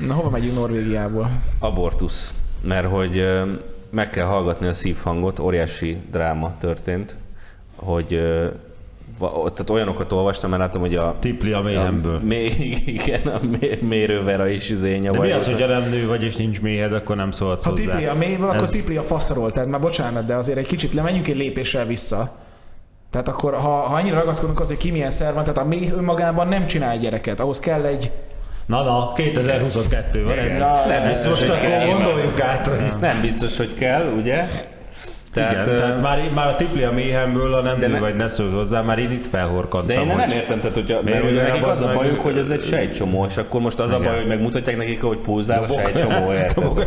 Na, 0.06 0.14
hova 0.14 0.30
megyünk 0.30 0.54
Norvégiából? 0.54 1.30
Abortusz. 1.58 2.34
Mert 2.62 2.86
hogy 2.86 3.24
meg 3.90 4.10
kell 4.10 4.26
hallgatni 4.26 4.66
a 4.66 4.72
szívhangot, 4.72 5.38
óriási 5.38 5.96
dráma 6.10 6.54
történt, 6.60 7.16
hogy 7.76 8.06
tehát 9.18 9.70
olyanokat 9.70 10.12
olvastam, 10.12 10.50
mert 10.50 10.62
látom, 10.62 10.80
hogy 10.80 10.94
a 10.94 11.16
Tipli 11.20 11.52
a 11.52 11.60
méhemből. 11.60 12.16
A, 12.16 12.24
mé, 12.24 12.44
igen, 12.86 13.20
a 13.26 13.40
mé, 13.60 13.78
mérővera 13.80 14.48
is 14.48 14.70
izénya 14.70 15.10
De 15.10 15.18
mi 15.18 15.30
az, 15.30 15.44
vagy. 15.44 15.52
hogyha 15.54 15.68
nem 15.80 15.90
nő 15.90 16.06
vagy 16.06 16.22
és 16.22 16.36
nincs 16.36 16.60
méhed, 16.60 16.92
akkor 16.92 17.16
nem 17.16 17.30
szólhatsz 17.30 17.64
Ha 17.64 17.70
hozzá. 17.70 17.82
tipli 17.82 18.04
a 18.06 18.42
akkor 18.42 18.62
Ez- 18.62 18.70
tipli 18.70 18.96
a 18.96 19.02
faszról. 19.02 19.52
Tehát 19.52 19.68
már 19.68 19.80
bocsánat, 19.80 20.26
de 20.26 20.34
azért 20.34 20.58
egy 20.58 20.66
kicsit 20.66 20.92
lemenjünk 20.94 21.28
egy 21.28 21.36
lépéssel 21.36 21.86
vissza. 21.86 22.36
Tehát 23.10 23.28
akkor, 23.28 23.54
ha, 23.54 23.68
ha 23.68 23.94
annyira 23.94 24.18
ragaszkodunk 24.18 24.60
az, 24.60 24.68
hogy 24.68 24.76
ki 24.76 24.90
milyen 24.90 25.10
szer 25.10 25.34
van, 25.34 25.44
tehát 25.44 25.58
a 25.58 25.64
méh 25.64 25.92
önmagában 25.92 26.48
nem 26.48 26.66
csinál 26.66 26.98
gyereket. 26.98 27.40
Ahhoz 27.40 27.60
kell 27.60 27.84
egy... 27.84 28.10
Na, 28.68 28.82
na, 28.82 29.12
2022 29.14 30.24
van 30.24 30.38
ez. 30.38 30.58
Na, 30.58 30.86
nem 30.86 31.08
biztos, 31.08 31.28
most 31.28 31.48
akkor 31.48 31.68
kell. 31.68 31.86
gondoljuk 31.86 32.40
át, 32.40 32.66
hogy... 32.66 32.80
Nem 33.00 33.20
biztos, 33.20 33.56
hogy 33.56 33.74
kell, 33.74 34.06
ugye? 34.06 34.48
Tehát, 35.38 35.66
Igen, 35.66 35.78
tehát 35.78 36.00
már, 36.02 36.30
már 36.34 36.46
a 36.48 36.56
tipli 36.56 36.82
a 36.82 36.92
méhemből, 36.92 37.54
a 37.54 37.60
nem 37.60 37.78
ne- 37.78 37.98
vagy 37.98 38.14
ne 38.16 38.28
szólj 38.28 38.50
hozzá, 38.50 38.80
már 38.80 38.98
én 38.98 39.10
itt 39.10 39.26
felhorkantam. 39.26 39.86
De 39.96 40.00
én 40.00 40.06
nem 40.06 40.18
hogy- 40.18 40.34
értem, 40.34 40.60
tehát 40.60 40.74
hogyha, 40.76 40.94
mert 41.02 41.04
Miért 41.04 41.30
ugye 41.30 41.42
nekik 41.42 41.66
az 41.66 41.82
a 41.82 41.88
az 41.88 41.94
bajuk, 41.94 42.20
hogy 42.20 42.38
ez 42.38 42.50
egy 42.50 42.62
sejtcsomó, 42.62 43.24
és 43.28 43.36
akkor 43.36 43.60
most 43.60 43.78
az 43.78 43.92
a 43.92 43.96
Igen. 43.96 44.08
baj, 44.08 44.16
hogy 44.18 44.26
megmutatják 44.28 44.76
nekik, 44.76 45.02
hogy 45.02 45.18
pulzál 45.18 45.62
a 45.62 45.68
sejtcsomó, 45.68 46.28
a 46.28 46.32
a. 46.32 46.86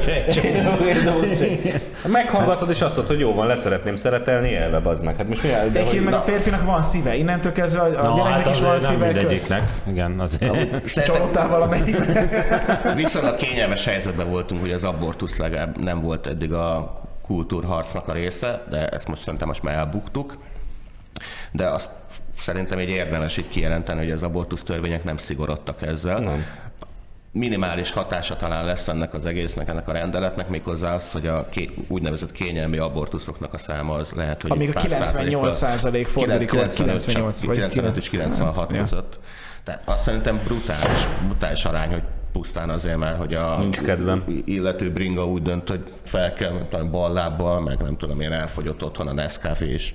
Meghallgatod, 2.08 2.70
és 2.70 2.82
azt 2.82 2.96
mondod, 2.98 3.16
hogy 3.16 3.26
jó 3.26 3.34
van, 3.34 3.48
leszeretném 3.48 3.96
szeretelni, 3.96 4.50
élve 4.50 4.80
bazd 4.80 5.04
meg. 5.04 5.16
Hát 5.16 5.28
most 5.28 5.44
mi 5.44 5.50
de 5.50 5.60
hogy, 5.60 5.76
Egyébként 5.76 6.04
meg 6.06 6.14
a 6.14 6.22
férfinak 6.22 6.62
van 6.66 6.82
szíve. 6.82 7.16
Innentől 7.16 7.52
kezdve 7.52 7.82
a, 7.82 7.86
a 7.86 7.90
Na, 8.10 8.16
gyereknek 8.16 8.46
hát 8.46 8.56
is 8.56 8.62
van 8.62 8.80
szíve, 8.80 9.06
mindegyiknek. 9.06 9.62
Igen, 9.92 10.20
azért. 10.20 11.04
Csalódtál 11.06 11.48
valamelyik. 11.48 11.98
Viszonylag 12.96 13.36
kényelmes 13.36 13.86
helyzetben 13.86 14.30
voltunk, 14.30 14.62
hogy 14.62 14.72
az 14.72 14.84
abortusz 14.84 15.38
legalább 15.38 15.82
nem 15.84 16.02
volt 16.02 16.28
eddig 16.28 16.54
a 16.54 16.94
kultúrharcnak 17.32 18.08
a 18.08 18.14
része, 18.14 18.64
de 18.70 18.88
ezt 18.88 19.08
most 19.08 19.22
szerintem 19.22 19.48
most 19.48 19.64
már 19.64 19.76
elbuktuk. 19.76 20.38
De 21.52 21.68
azt 21.68 21.90
szerintem 22.38 22.80
így 22.80 22.90
érdemes 22.90 23.38
így 23.38 23.50
kijelenteni, 23.50 24.00
hogy 24.00 24.12
az 24.12 24.24
abortusz 24.24 24.64
törvények 24.64 25.04
nem 25.04 25.18
szigorodtak 25.18 25.82
ezzel. 25.82 26.20
Nem. 26.20 26.46
minimális 27.32 27.92
hatása 27.92 28.36
talán 28.36 28.66
lesz 28.66 28.88
ennek 28.88 29.14
az 29.14 29.26
egésznek, 29.26 29.68
ennek 29.68 29.88
a 29.88 29.92
rendeletnek, 29.92 30.50
méghozzá 30.50 30.94
az, 30.94 31.12
hogy 31.12 31.28
a 31.28 31.50
ké, 31.50 31.70
úgynevezett 31.88 32.32
kényelmi 32.32 32.78
abortuszoknak 32.78 33.54
a 33.54 33.58
száma 33.58 33.94
az 33.94 34.12
lehet, 34.12 34.42
hogy 34.42 34.52
Amíg 34.52 34.70
a 34.70 34.72
pár 34.74 34.84
98 34.84 35.56
százalék 35.56 36.08
fordullik, 36.08 36.52
vagy 36.52 36.74
98 36.74 37.44
vagy 37.44 37.58
95 37.58 37.98
és 37.98 38.10
96 38.10 38.72
Ja. 38.72 38.80
között. 38.80 39.20
Tehát 39.64 39.82
azt 39.86 40.04
szerintem 40.04 40.42
brutális, 40.44 41.08
brutális 41.28 41.66
arány, 41.66 41.90
hogy 41.90 42.04
pusztán 42.32 42.70
azért, 42.70 42.98
mert 42.98 43.18
hogy 43.18 43.34
a 43.34 43.58
Nincs 43.60 43.82
kedvem. 43.82 44.24
illető 44.46 44.92
bringa 44.92 45.26
úgy 45.28 45.42
dönt, 45.42 45.70
hogy 45.70 45.84
fel 46.04 46.34
kell, 46.34 46.52
nem 46.52 46.68
tudom, 46.70 46.92
ballábbal, 46.92 47.60
meg 47.62 47.78
nem 47.82 47.98
tudom, 47.98 48.22
én 48.22 48.32
elfogyott 48.32 48.84
otthon 48.84 49.08
a 49.08 49.14
Nescafé, 49.14 49.68
és 49.70 49.94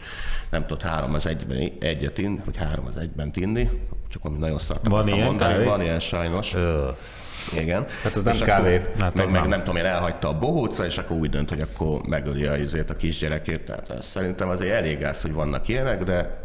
nem 0.50 0.66
tud 0.66 0.82
három 0.82 1.14
az 1.14 1.26
egyben 1.26 1.72
egyet 1.80 2.18
inni, 2.18 2.40
vagy 2.44 2.56
három 2.56 2.86
az 2.86 2.96
egyben 2.96 3.30
inni, 3.34 3.70
csak 4.08 4.24
ami 4.24 4.38
nagyon 4.38 4.58
szart 4.58 4.88
Van 4.88 5.08
ilyen 5.08 5.24
mondani, 5.26 5.52
kávé? 5.52 5.64
van 5.64 5.80
ilyen 5.82 5.98
sajnos. 5.98 6.54
Ö, 6.54 6.88
Igen. 7.60 7.86
Hát 8.02 8.14
az 8.14 8.24
nem 8.24 8.34
És 8.34 8.40
kávé. 8.40 8.76
Akkor, 8.76 8.92
Hát 9.00 9.14
meg, 9.14 9.24
az 9.26 9.30
meg 9.32 9.40
nem. 9.40 9.48
nem 9.50 9.58
tudom 9.58 9.76
én, 9.76 9.84
elhagyta 9.84 10.28
a 10.28 10.38
bohóca, 10.38 10.84
és 10.84 10.98
akkor 10.98 11.16
úgy 11.16 11.30
dönt, 11.30 11.48
hogy 11.48 11.60
akkor 11.60 12.00
megöli 12.06 12.46
a, 12.46 12.56
izét, 12.56 12.90
a 12.90 12.96
kisgyerekét. 12.96 13.60
Tehát 13.64 13.90
ez 13.90 14.04
szerintem 14.04 14.48
azért 14.48 14.72
elég 14.74 14.98
gáz, 14.98 15.22
hogy 15.22 15.32
vannak 15.32 15.68
ilyenek, 15.68 16.02
de 16.04 16.44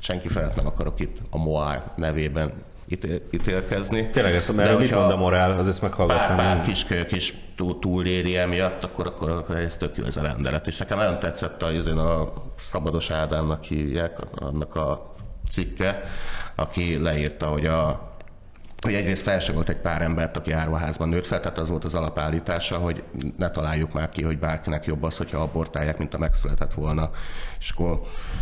senki 0.00 0.28
felett 0.28 0.56
nem 0.56 0.66
akarok 0.66 1.00
itt 1.00 1.16
a 1.30 1.38
Moá 1.38 1.92
nevében 1.96 2.52
ítél, 2.88 3.20
ítélkezni. 3.30 4.10
Tényleg 4.10 4.34
ezt, 4.34 4.46
De 4.46 4.52
mert 4.54 4.70
mit 4.70 4.78
hogyha 4.78 4.98
mond 5.00 5.10
a 5.10 5.16
morál, 5.16 5.58
az 5.58 5.68
ezt 5.68 5.80
Pár, 5.80 5.88
meghallgatnám. 5.90 6.36
pár 6.36 6.66
kiskölyök 6.66 7.12
is 7.12 7.34
túl, 7.56 7.78
túléri 7.78 8.36
emiatt, 8.36 8.84
akkor, 8.84 9.06
akkor, 9.06 9.30
akkor 9.30 9.56
ez 9.56 9.76
tök 9.76 9.96
jó 9.96 10.04
ez 10.04 10.16
a 10.16 10.22
rendelet. 10.22 10.66
És 10.66 10.78
nekem 10.78 10.98
nagyon 10.98 11.18
tetszett 11.18 11.62
a, 11.62 11.70
izén 11.70 11.98
a 11.98 12.32
Szabados 12.56 13.10
Ádámnak 13.10 13.64
hívják, 13.64 14.18
annak 14.34 14.74
a 14.74 15.14
cikke, 15.50 16.02
aki 16.54 16.98
leírta, 16.98 17.46
hogy 17.46 17.66
a 17.66 18.14
hogy 18.86 18.94
egyrészt 18.94 19.22
felsorolt 19.22 19.68
egy 19.68 19.76
pár 19.76 20.02
embert, 20.02 20.36
aki 20.36 20.52
árvaházban 20.52 21.08
nőtt 21.08 21.26
fel, 21.26 21.40
tehát 21.40 21.58
az 21.58 21.68
volt 21.68 21.84
az 21.84 21.94
alapállítása, 21.94 22.76
hogy 22.76 23.02
ne 23.36 23.50
találjuk 23.50 23.92
már 23.92 24.08
ki, 24.08 24.22
hogy 24.22 24.38
bárkinek 24.38 24.84
jobb 24.84 25.02
az, 25.02 25.16
hogyha 25.16 25.38
abortálják, 25.38 25.98
mint 25.98 26.14
a 26.14 26.18
megszületett 26.18 26.74
volna. 26.74 27.10
És 27.60 27.70
akkor 27.70 28.00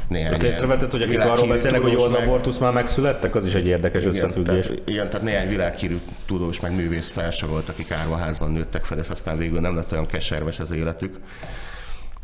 néhány 0.08 0.32
Ezt 0.32 0.42
ilyen 0.42 0.54
észrevetted, 0.54 0.90
hogy 0.90 1.02
akik 1.02 1.20
arról 1.20 1.46
beszélnek, 1.46 1.80
hogy 1.80 1.92
jó 1.92 2.04
az 2.04 2.12
meg- 2.12 2.22
abortusz 2.22 2.58
már 2.58 2.72
megszülettek? 2.72 3.34
Az 3.34 3.46
is 3.46 3.54
egy 3.54 3.66
érdekes 3.66 4.04
összefüggés. 4.04 4.64
igen, 4.64 4.76
tehát, 4.76 4.88
igen, 4.88 5.08
tehát 5.08 5.26
néhány 5.26 5.48
világhírű 5.48 6.00
tudós 6.26 6.60
meg 6.60 6.74
művész 6.74 7.10
felsorolt, 7.10 7.68
akik 7.68 7.90
árvaházban 7.90 8.50
nőttek 8.50 8.84
fel, 8.84 8.98
és 8.98 9.08
aztán 9.08 9.38
végül 9.38 9.60
nem 9.60 9.76
lett 9.76 9.92
olyan 9.92 10.06
keserves 10.06 10.60
az 10.60 10.70
életük. 10.70 11.16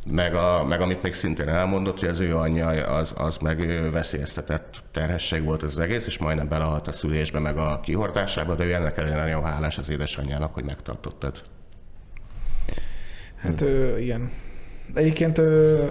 Meg, 0.09 0.35
a, 0.35 0.65
meg 0.65 0.81
amit 0.81 1.03
még 1.03 1.15
szintén 1.15 1.49
elmondott, 1.49 1.99
hogy 1.99 2.09
az 2.09 2.21
ő 2.21 2.37
anyja 2.37 2.69
az, 2.69 3.15
az 3.17 3.37
meg 3.37 3.91
veszélyeztetett 3.91 4.83
terhesség 4.93 5.45
volt 5.45 5.63
az 5.63 5.79
egész, 5.79 6.07
és 6.07 6.19
majdnem 6.19 6.49
belehalt 6.49 6.89
a 6.89 6.93
szülésbe, 6.93 7.39
meg 7.39 7.57
a 7.57 7.81
kihordásába, 7.83 8.55
de 8.55 8.65
ő 8.65 8.75
ennek 8.75 8.97
ellenére 8.97 9.23
nagyon 9.23 9.45
hálás 9.45 9.79
az 9.79 9.91
édesanyjának, 9.91 10.55
hogy 10.55 10.65
megtartottad. 10.65 11.43
Hát 13.37 13.61
ö, 13.61 13.97
igen. 13.97 14.31
Egyébként 14.95 15.39
ö, 15.39 15.87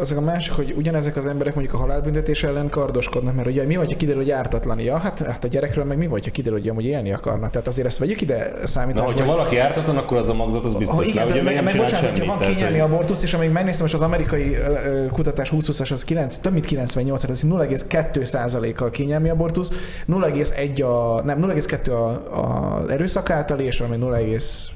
azok 0.00 0.18
a 0.18 0.20
másik, 0.20 0.52
hogy 0.52 0.74
ugyanezek 0.76 1.16
az 1.16 1.26
emberek 1.26 1.54
mondjuk 1.54 1.76
a 1.76 1.78
halálbüntetés 1.80 2.42
ellen 2.44 2.68
kardoskodnak, 2.68 3.34
mert 3.34 3.48
ugye 3.48 3.64
mi 3.64 3.76
vagy, 3.76 3.90
ha 3.92 3.96
kiderül, 3.96 4.20
hogy 4.22 4.30
ártatlan? 4.30 4.78
Ja, 4.80 4.96
hát, 4.96 5.18
hát 5.18 5.44
a 5.44 5.48
gyerekről 5.48 5.84
meg 5.84 5.98
mi 5.98 6.06
vagy, 6.06 6.24
ha 6.24 6.30
kiderül, 6.30 6.58
hogy 6.58 6.68
amúgy 6.68 6.84
élni 6.84 7.12
akarnak. 7.12 7.50
Tehát 7.50 7.66
azért 7.66 7.86
ezt 7.86 7.98
vegyük 7.98 8.20
ide 8.20 8.52
Na, 8.60 8.66
számításba. 8.66 9.06
hogyha 9.06 9.24
hogy- 9.24 9.34
valaki 9.36 9.58
ártatlan, 9.58 9.96
akkor 9.96 10.16
az 10.16 10.28
a 10.28 10.34
magzat 10.34 10.64
az 10.64 10.74
biztos. 10.74 10.96
Ha 10.96 11.04
igen, 11.04 11.26
de 11.26 11.32
ugye 11.32 11.42
meg, 11.42 11.64
meg 11.64 11.76
bocsánat, 11.76 12.10
hogyha 12.10 12.26
van 12.26 12.38
kényelmi 12.38 12.78
hogy- 12.78 12.92
abortusz, 12.92 13.22
és 13.22 13.34
amíg 13.34 13.50
megnéztem, 13.50 13.86
és 13.86 13.94
az 13.94 14.00
amerikai 14.02 14.56
kutatás 15.12 15.50
20-20-as, 15.50 15.92
az 15.92 16.04
9, 16.04 16.36
több 16.38 16.52
mint 16.52 16.64
98, 16.64 17.20
tehát 17.20 17.36
ez 17.36 17.42
0,2 17.42 18.24
százaléka 18.24 18.84
a 18.84 18.90
kényelmi 18.90 19.28
abortusz, 19.28 19.70
0,1 20.06 20.82
a, 20.82 21.22
nem, 21.24 21.38
0,2 21.40 21.88
a, 21.92 22.38
a 22.40 22.82
erőszak 22.90 23.30
által, 23.30 23.58
és 23.58 23.80
ami 23.80 23.96
0,3-4 24.00 24.70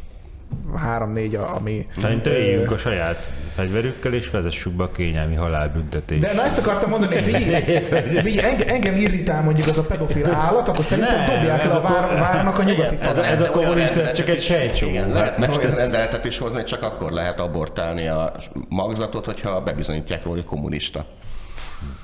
a, 1.34 1.54
ami... 1.56 1.86
Szerintem 2.00 2.32
ö, 2.32 2.36
éljünk 2.36 2.70
a 2.70 2.76
saját 2.76 3.30
fegyverükkel, 3.54 4.12
és 4.12 4.30
vezessük 4.30 4.72
be 4.72 4.84
a 4.84 4.90
kényelmi 4.90 5.34
halálbüntetést. 5.34 6.20
De 6.20 6.32
na 6.32 6.44
ezt 6.44 6.58
akartam 6.58 6.90
mondani, 6.90 7.14
hogy 7.14 7.24
figyelj, 7.24 7.62
figyelj 8.28 8.50
engem, 8.50 8.68
engem 8.68 8.96
irritál 8.96 9.42
mondjuk 9.42 9.66
az 9.66 9.78
a 9.78 9.82
pedofil 9.82 10.26
állat, 10.26 10.68
akkor 10.68 10.84
szerintem 10.84 11.16
Nem, 11.16 11.34
dobják 11.34 11.64
le 11.64 11.72
a 11.72 11.80
vár, 11.80 12.18
várnak 12.18 12.58
a 12.58 12.62
nyugati 12.62 12.96
ez 13.00 13.18
ez 13.18 13.40
a 13.40 13.50
kommunista, 13.50 14.00
ez 14.02 14.12
csak 14.12 14.28
egy 14.28 14.42
sejtcsomó. 14.42 14.90
Igen, 14.90 15.04
Hát 15.04 15.38
lehet, 15.38 15.38
most 16.12 16.24
is 16.24 16.38
hozni, 16.38 16.62
csak 16.64 16.82
akkor 16.82 17.10
lehet 17.10 17.40
abortálni 17.40 18.08
a 18.08 18.32
magzatot, 18.68 19.24
hogyha 19.24 19.60
bebizonyítják 19.60 20.22
róla, 20.22 20.36
hogy 20.36 20.44
kommunista. 20.44 21.06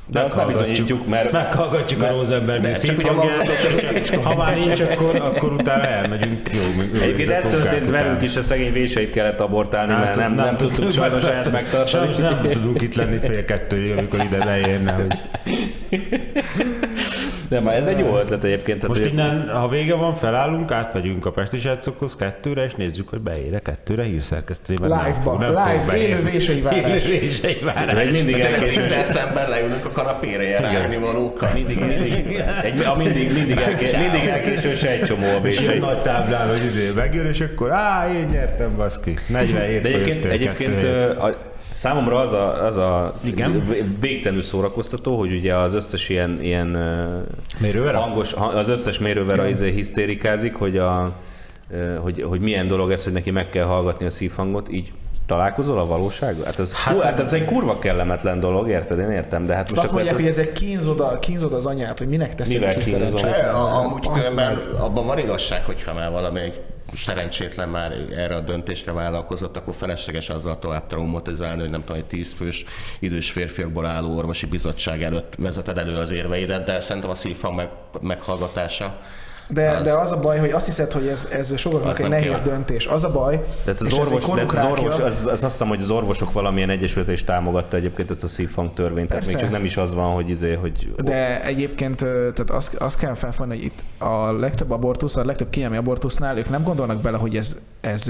De 0.07 0.21
azt 0.21 0.37
bebizonyítjuk, 0.37 1.07
mert 1.07 1.33
Meghallgatjuk 1.33 2.03
a 2.03 2.09
Rosenberg 2.09 2.63
magzatot- 2.63 4.15
Ha 4.25 4.37
már 4.37 4.57
nincs, 4.59 4.81
akkor, 4.81 5.17
akkor 5.17 5.53
utána 5.53 5.85
elmegyünk. 5.87 6.51
Jó, 6.53 7.01
Egyébként 7.03 7.31
ez 7.31 7.45
történt 7.51 7.91
velünk 7.91 8.23
is, 8.23 8.37
a 8.37 8.43
szegény 8.43 8.73
véseit 8.73 9.11
kellett 9.11 9.41
abortálni, 9.41 9.93
mert 9.93 10.17
nem, 10.17 10.35
nem, 10.35 10.57
tudtuk 10.57 10.93
sajnos 10.93 11.25
saját 11.25 11.53
megtartani. 11.53 12.13
Sajnos 12.13 12.17
nem 12.17 12.51
tudunk 12.51 12.83
itt 12.83 12.95
lenni 12.95 13.19
fél 13.19 13.45
kettőig, 13.45 13.97
amikor 13.97 14.21
ide 14.21 14.45
leérne, 14.45 14.93
hogy 14.93 15.07
De 17.51 17.61
már 17.61 17.75
ez 17.75 17.87
egy 17.87 17.99
jó 17.99 18.17
ötlet 18.19 18.45
egyébként. 18.45 18.79
Tehát, 18.81 18.97
most 18.97 19.09
hogy 19.09 19.13
innen, 19.19 19.49
ha 19.49 19.69
vége 19.69 19.95
van, 19.95 20.15
felállunk, 20.15 20.73
átmegyünk 20.73 21.27
a 21.27 21.31
Pesti 21.31 21.59
srácokhoz 21.59 22.17
kettőre, 22.17 22.65
és 22.65 22.75
nézzük, 22.75 23.09
hogy 23.09 23.21
beére 23.21 23.59
kettőre 23.59 24.03
hírszerkesztőben. 24.03 24.89
Nem 24.89 24.99
Live-ba, 24.99 25.21
fog- 25.23 25.39
nem 25.39 25.51
live, 25.51 25.97
élő 25.97 26.23
vései 26.23 26.61
várás. 26.61 27.05
Élő 27.05 27.21
vései 27.21 27.59
várás. 27.63 27.99
egy 27.99 28.13
mindig 28.13 28.39
elkésős. 28.39 28.97
Eszemben 28.97 29.49
leülünk 29.49 29.85
a 29.85 29.91
kanapére 29.91 30.43
járni 30.43 30.97
valókkal. 30.97 31.51
Mindig, 31.55 31.79
mindig, 31.79 32.45
egy, 32.63 32.81
a 32.81 32.97
mindig, 32.97 33.33
mindig, 33.33 33.59
elkés, 33.59 33.97
mindig 33.97 34.29
elkésős 34.29 34.83
egy 34.83 35.03
csomó 35.03 35.27
a 35.27 35.47
És 35.47 35.57
vései. 35.59 35.75
egy 35.75 35.81
nagy 35.81 36.03
táblán, 36.03 36.49
hogy 36.49 36.65
izé 36.65 36.91
megjön, 36.95 37.27
és 37.27 37.41
akkor 37.41 37.71
á, 37.71 38.09
én 38.15 38.29
nyertem, 38.29 38.77
baszki. 38.77 39.17
47 39.29 39.83
De 39.83 39.89
egyébként, 39.89 40.25
egyébként 40.25 40.87
számomra 41.71 42.19
az 42.19 42.33
a, 42.33 42.65
az 42.65 42.77
a 42.77 43.15
Igen. 43.25 43.75
végtelenül 44.01 44.43
szórakoztató, 44.43 45.19
hogy 45.19 45.33
ugye 45.33 45.57
az 45.57 45.75
összes 45.75 46.09
ilyen, 46.09 46.39
ilyen 46.41 46.79
hangos, 47.93 48.33
ha- 48.33 48.47
az 48.47 48.69
összes 48.69 48.99
mérővel 48.99 49.49
izé 49.49 49.71
hisztérikázik, 49.71 50.55
hogy, 50.55 50.79
a, 50.79 51.17
hogy, 51.99 52.23
hogy 52.23 52.41
milyen 52.41 52.67
dolog 52.67 52.91
ez, 52.91 53.05
hogy 53.05 53.13
neki 53.13 53.31
meg 53.31 53.49
kell 53.49 53.65
hallgatni 53.65 54.07
a 54.07 54.11
szívhangot, 54.11 54.73
így 54.73 54.93
találkozol 55.27 55.79
a 55.79 55.87
valósággal? 55.87 56.45
Hát 56.45 56.59
ez, 56.59 56.75
hát, 56.75 57.05
hát 57.05 57.21
ez 57.21 57.33
egy 57.33 57.45
kurva 57.45 57.79
kellemetlen 57.79 58.41
dolog, 58.41 58.69
érted? 58.69 58.99
Én 58.99 59.11
értem, 59.11 59.47
de 59.47 59.55
hát 59.55 59.71
most 59.71 59.83
Azt 59.83 59.93
mondják, 59.93 60.15
hogy 60.15 60.27
ezek 60.27 60.53
kínzod, 60.53 61.01
a, 61.01 61.19
kínzod 61.19 61.53
az 61.53 61.67
anyát, 61.67 61.99
hogy 61.99 62.09
minek 62.09 62.35
teszed 62.35 62.75
ki 62.75 62.83
szerencsétlen. 62.83 63.55
Amúgy 63.55 64.09
különben 64.13 64.59
abban 64.79 65.07
van 65.07 65.19
igazság, 65.19 65.65
hogyha 65.65 65.95
már 65.95 66.11
valamelyik 66.11 66.55
szerencsétlen 66.97 67.69
már 67.69 67.93
erre 68.17 68.35
a 68.35 68.41
döntésre 68.41 68.93
vállalkozott, 68.93 69.57
akkor 69.57 69.75
felesleges 69.75 70.29
azzal 70.29 70.59
tovább 70.59 70.87
traumatizálni, 70.87 71.61
hogy 71.61 71.71
nem 71.71 71.81
tudom, 71.81 71.97
egy 71.97 72.07
tíz 72.07 72.33
fős 72.33 72.65
idős 72.99 73.31
férfiakból 73.31 73.87
álló 73.87 74.17
orvosi 74.17 74.47
bizottság 74.47 75.03
előtt 75.03 75.35
vezeted 75.39 75.79
elő 75.79 75.97
az 75.97 76.11
érveidet, 76.11 76.65
de 76.65 76.81
szerintem 76.81 77.11
a 77.11 77.15
szívhang 77.15 77.57
meg, 77.57 77.69
meghallgatása 78.01 79.01
De, 79.53 79.71
az- 79.71 79.83
de 79.85 79.93
az 79.93 80.13
a 80.13 80.21
baj, 80.21 80.39
hogy 80.39 80.51
azt 80.51 80.67
hiszed, 80.67 80.93
hogy 80.93 81.07
ez, 81.07 81.29
ez 81.33 81.59
sokaknak 81.59 81.99
egy 82.01 82.09
nehéz 82.09 82.33
kell. 82.39 82.43
döntés. 82.43 82.87
Az 82.87 83.05
a 83.05 83.11
baj, 83.11 83.37
De 83.65 83.71
ez 83.71 83.81
az 83.83 83.87
és 83.93 83.99
ez 83.99 84.07
orvos, 84.13 84.27
de 84.35 84.41
ez 84.41 84.55
az 84.55 84.63
orvos, 84.65 84.99
az, 84.99 85.27
az 85.27 85.27
azt 85.27 85.43
hiszem, 85.43 85.69
hogy 85.69 85.81
az 85.81 85.91
orvosok 85.91 86.33
valamilyen 86.33 86.71
egyesülete 86.71 87.13
is 87.13 87.25
támogatta 87.25 87.77
egyébként 87.77 88.11
ezt 88.11 88.25
a 88.25 88.29
szívhang 88.29 88.73
törvényt. 88.75 89.09
Tehát 89.09 89.23
még 89.25 89.33
Persze. 89.33 89.47
csak 89.47 89.57
nem 89.57 89.65
is 89.65 89.77
az 89.77 89.95
van, 89.95 90.15
hogy 90.15 90.29
izé, 90.29 90.55
hogy 90.55 90.93
De 91.05 91.45
egyébként 91.45 91.97
tehát 91.99 92.51
azt, 92.51 92.75
azt 92.75 92.99
kell 92.99 93.15
felfogni, 93.15 93.55
hogy 93.57 93.65
itt 93.65 93.85
a 93.99 94.33
legtöbb 94.33 94.71
abortusz, 94.71 95.17
a 95.17 95.25
legtöbb 95.25 95.51
kényelmi 95.51 95.77
abortusznál 95.77 96.39
ők 96.39 96.49
nem 96.51 96.63
gondolnak 96.63 97.01
bele, 97.01 97.17
hogy 97.19 97.37
ez, 97.37 97.57
ez 97.81 98.09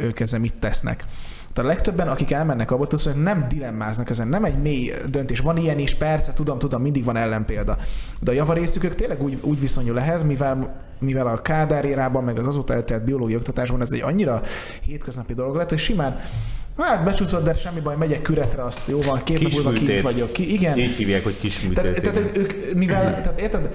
ők 0.00 0.20
ezzel 0.20 0.40
mit 0.40 0.54
tesznek. 0.60 1.04
Tehát 1.52 1.70
a 1.70 1.74
legtöbben, 1.74 2.08
akik 2.08 2.30
elmennek 2.30 2.70
abortuszra, 2.70 3.12
nem 3.12 3.46
dilemmáznak 3.48 4.10
ezen, 4.10 4.28
nem 4.28 4.44
egy 4.44 4.58
mély 4.58 4.92
döntés. 5.10 5.40
Van 5.40 5.56
ilyen 5.56 5.78
is, 5.78 5.94
persze, 5.94 6.32
tudom, 6.32 6.58
tudom, 6.58 6.82
mindig 6.82 7.04
van 7.04 7.16
ellenpélda. 7.16 7.76
De 8.20 8.30
a 8.30 8.34
javarészük 8.34 8.84
ők 8.84 8.94
tényleg 8.94 9.22
úgy, 9.22 9.38
úgy 9.42 9.60
viszonyul 9.60 10.00
ehhez, 10.00 10.22
mivel, 10.22 10.74
mivel 10.98 11.26
a 11.26 11.42
Kádár 11.42 11.84
érában, 11.84 12.24
meg 12.24 12.38
az 12.38 12.46
azóta 12.46 12.74
eltelt 12.74 13.04
biológiai 13.04 13.38
oktatásban 13.38 13.80
ez 13.80 13.92
egy 13.92 14.02
annyira 14.02 14.42
hétköznapi 14.82 15.34
dolog 15.34 15.56
lett, 15.56 15.68
hogy 15.68 15.78
simán 15.78 16.20
Hát 16.76 17.04
becsúszott, 17.04 17.44
de 17.44 17.54
semmi 17.54 17.80
baj, 17.80 17.96
megyek 17.96 18.22
küretre, 18.22 18.64
azt 18.64 18.88
jó 18.88 18.98
van, 19.00 19.22
két 19.24 19.40
nap 19.40 19.52
múlva 19.52 19.68
kint 19.68 19.80
Kisműtét. 19.80 20.12
vagyok. 20.12 20.32
Ki, 20.32 20.52
igen, 20.52 20.78
így 20.78 20.94
hívják, 20.94 21.24
hogy 21.24 21.38
kis 21.40 21.68
tehát, 21.74 22.00
tehát 22.00 22.36
ők, 22.36 22.74
mivel, 22.74 23.20
tehát 23.20 23.40
érted, 23.40 23.74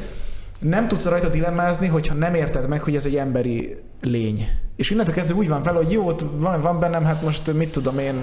nem 0.59 0.87
tudsz 0.87 1.05
rajta 1.05 1.29
dilemmázni, 1.29 1.87
hogyha 1.87 2.13
nem 2.13 2.33
érted 2.33 2.67
meg, 2.67 2.81
hogy 2.81 2.95
ez 2.95 3.05
egy 3.05 3.15
emberi 3.15 3.77
lény. 4.01 4.49
És 4.75 4.89
innentől 4.89 5.13
kezdve 5.13 5.35
úgy 5.35 5.47
van 5.47 5.63
vele, 5.63 5.77
hogy 5.77 5.91
jó, 5.91 6.07
ott 6.07 6.25
van, 6.35 6.61
van 6.61 6.79
bennem, 6.79 7.03
hát 7.03 7.21
most 7.21 7.53
mit 7.53 7.71
tudom 7.71 7.99
én, 7.99 8.15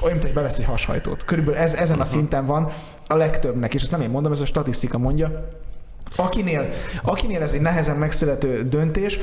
olyan, 0.00 0.12
mint 0.12 0.22
hogy 0.22 0.32
bevesz 0.32 0.58
egy 0.58 0.64
hashajtót. 0.64 1.24
Körülbelül 1.24 1.60
ez, 1.60 1.74
ezen 1.74 2.00
a 2.00 2.04
szinten 2.04 2.46
van 2.46 2.68
a 3.06 3.16
legtöbbnek, 3.16 3.74
és 3.74 3.82
ezt 3.82 3.90
nem 3.90 4.00
én 4.00 4.10
mondom, 4.10 4.32
ez 4.32 4.40
a 4.40 4.46
statisztika 4.46 4.98
mondja. 4.98 5.48
Akinél, 6.16 6.68
akinél 7.02 7.42
ez 7.42 7.52
egy 7.52 7.60
nehezen 7.60 7.96
megszülető 7.96 8.62
döntés, 8.62 9.20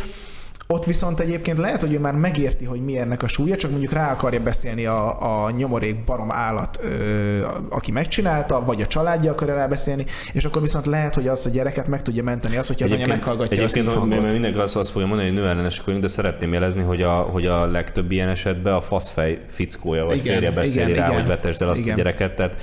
ott 0.72 0.86
viszont 0.86 1.20
egyébként 1.20 1.58
lehet, 1.58 1.82
hogy 1.82 1.94
ő 1.94 2.00
már 2.00 2.14
megérti, 2.14 2.66
hogy 2.66 2.84
mi 2.84 2.98
ennek 2.98 3.24
a 3.24 3.28
súlya, 3.28 3.56
csak 3.56 3.72
mondjuk 3.72 3.92
rá 3.92 4.12
akarja 4.12 4.40
beszélni 4.40 4.86
a, 4.86 5.44
a 5.46 5.52
nyomorék 5.52 6.04
barom 6.04 6.32
állat, 6.32 6.80
ö, 6.84 7.48
aki 7.70 7.92
megcsinálta, 7.92 8.64
vagy 8.66 8.82
a 8.82 8.86
családja 8.86 9.32
akarja 9.32 9.56
rá 9.56 9.68
beszélni, 9.68 10.06
és 10.34 10.46
akkor 10.46 10.62
viszont 10.62 10.86
lehet, 10.86 11.16
hogy 11.16 11.28
az 11.28 11.46
a 11.46 11.50
gyereket 11.50 11.88
meg 11.88 12.02
tudja 12.02 12.24
menteni 12.24 12.58
az, 12.58 12.68
hogyha 12.68 12.86
az 12.86 12.92
anya 12.92 13.08
meghallgatja 13.08 13.58
a 13.58 13.64
egyébként 13.64 13.88
hogy 13.88 14.02
szívhangot. 14.04 14.32
mindenki 14.32 14.60
azt, 14.60 14.76
azt 14.76 14.90
fogja 14.90 15.08
mondani, 15.08 15.30
hogy 15.30 15.38
nőellenesek 15.38 15.86
vagyunk, 15.86 16.04
de 16.04 16.10
szeretném 16.10 16.54
jelezni, 16.54 16.84
hogy 16.84 17.02
a, 17.02 17.12
hogy 17.12 17.46
a 17.46 17.66
legtöbb 17.66 18.12
ilyen 18.12 18.30
esetben 18.30 18.74
a 18.74 18.82
faszfej 18.82 19.38
fickója 19.48 20.06
vagy 20.06 20.18
Igen, 20.18 20.34
férje 20.34 20.52
beszéli 20.52 20.92
igen, 20.92 21.02
rá, 21.02 21.08
igen. 21.08 21.20
hogy 21.20 21.28
vetesd 21.28 21.62
el 21.62 21.70
azt 21.70 21.82
Igen. 21.82 21.94
a 21.94 21.98
gyereket. 21.98 22.36
Tehát, 22.36 22.62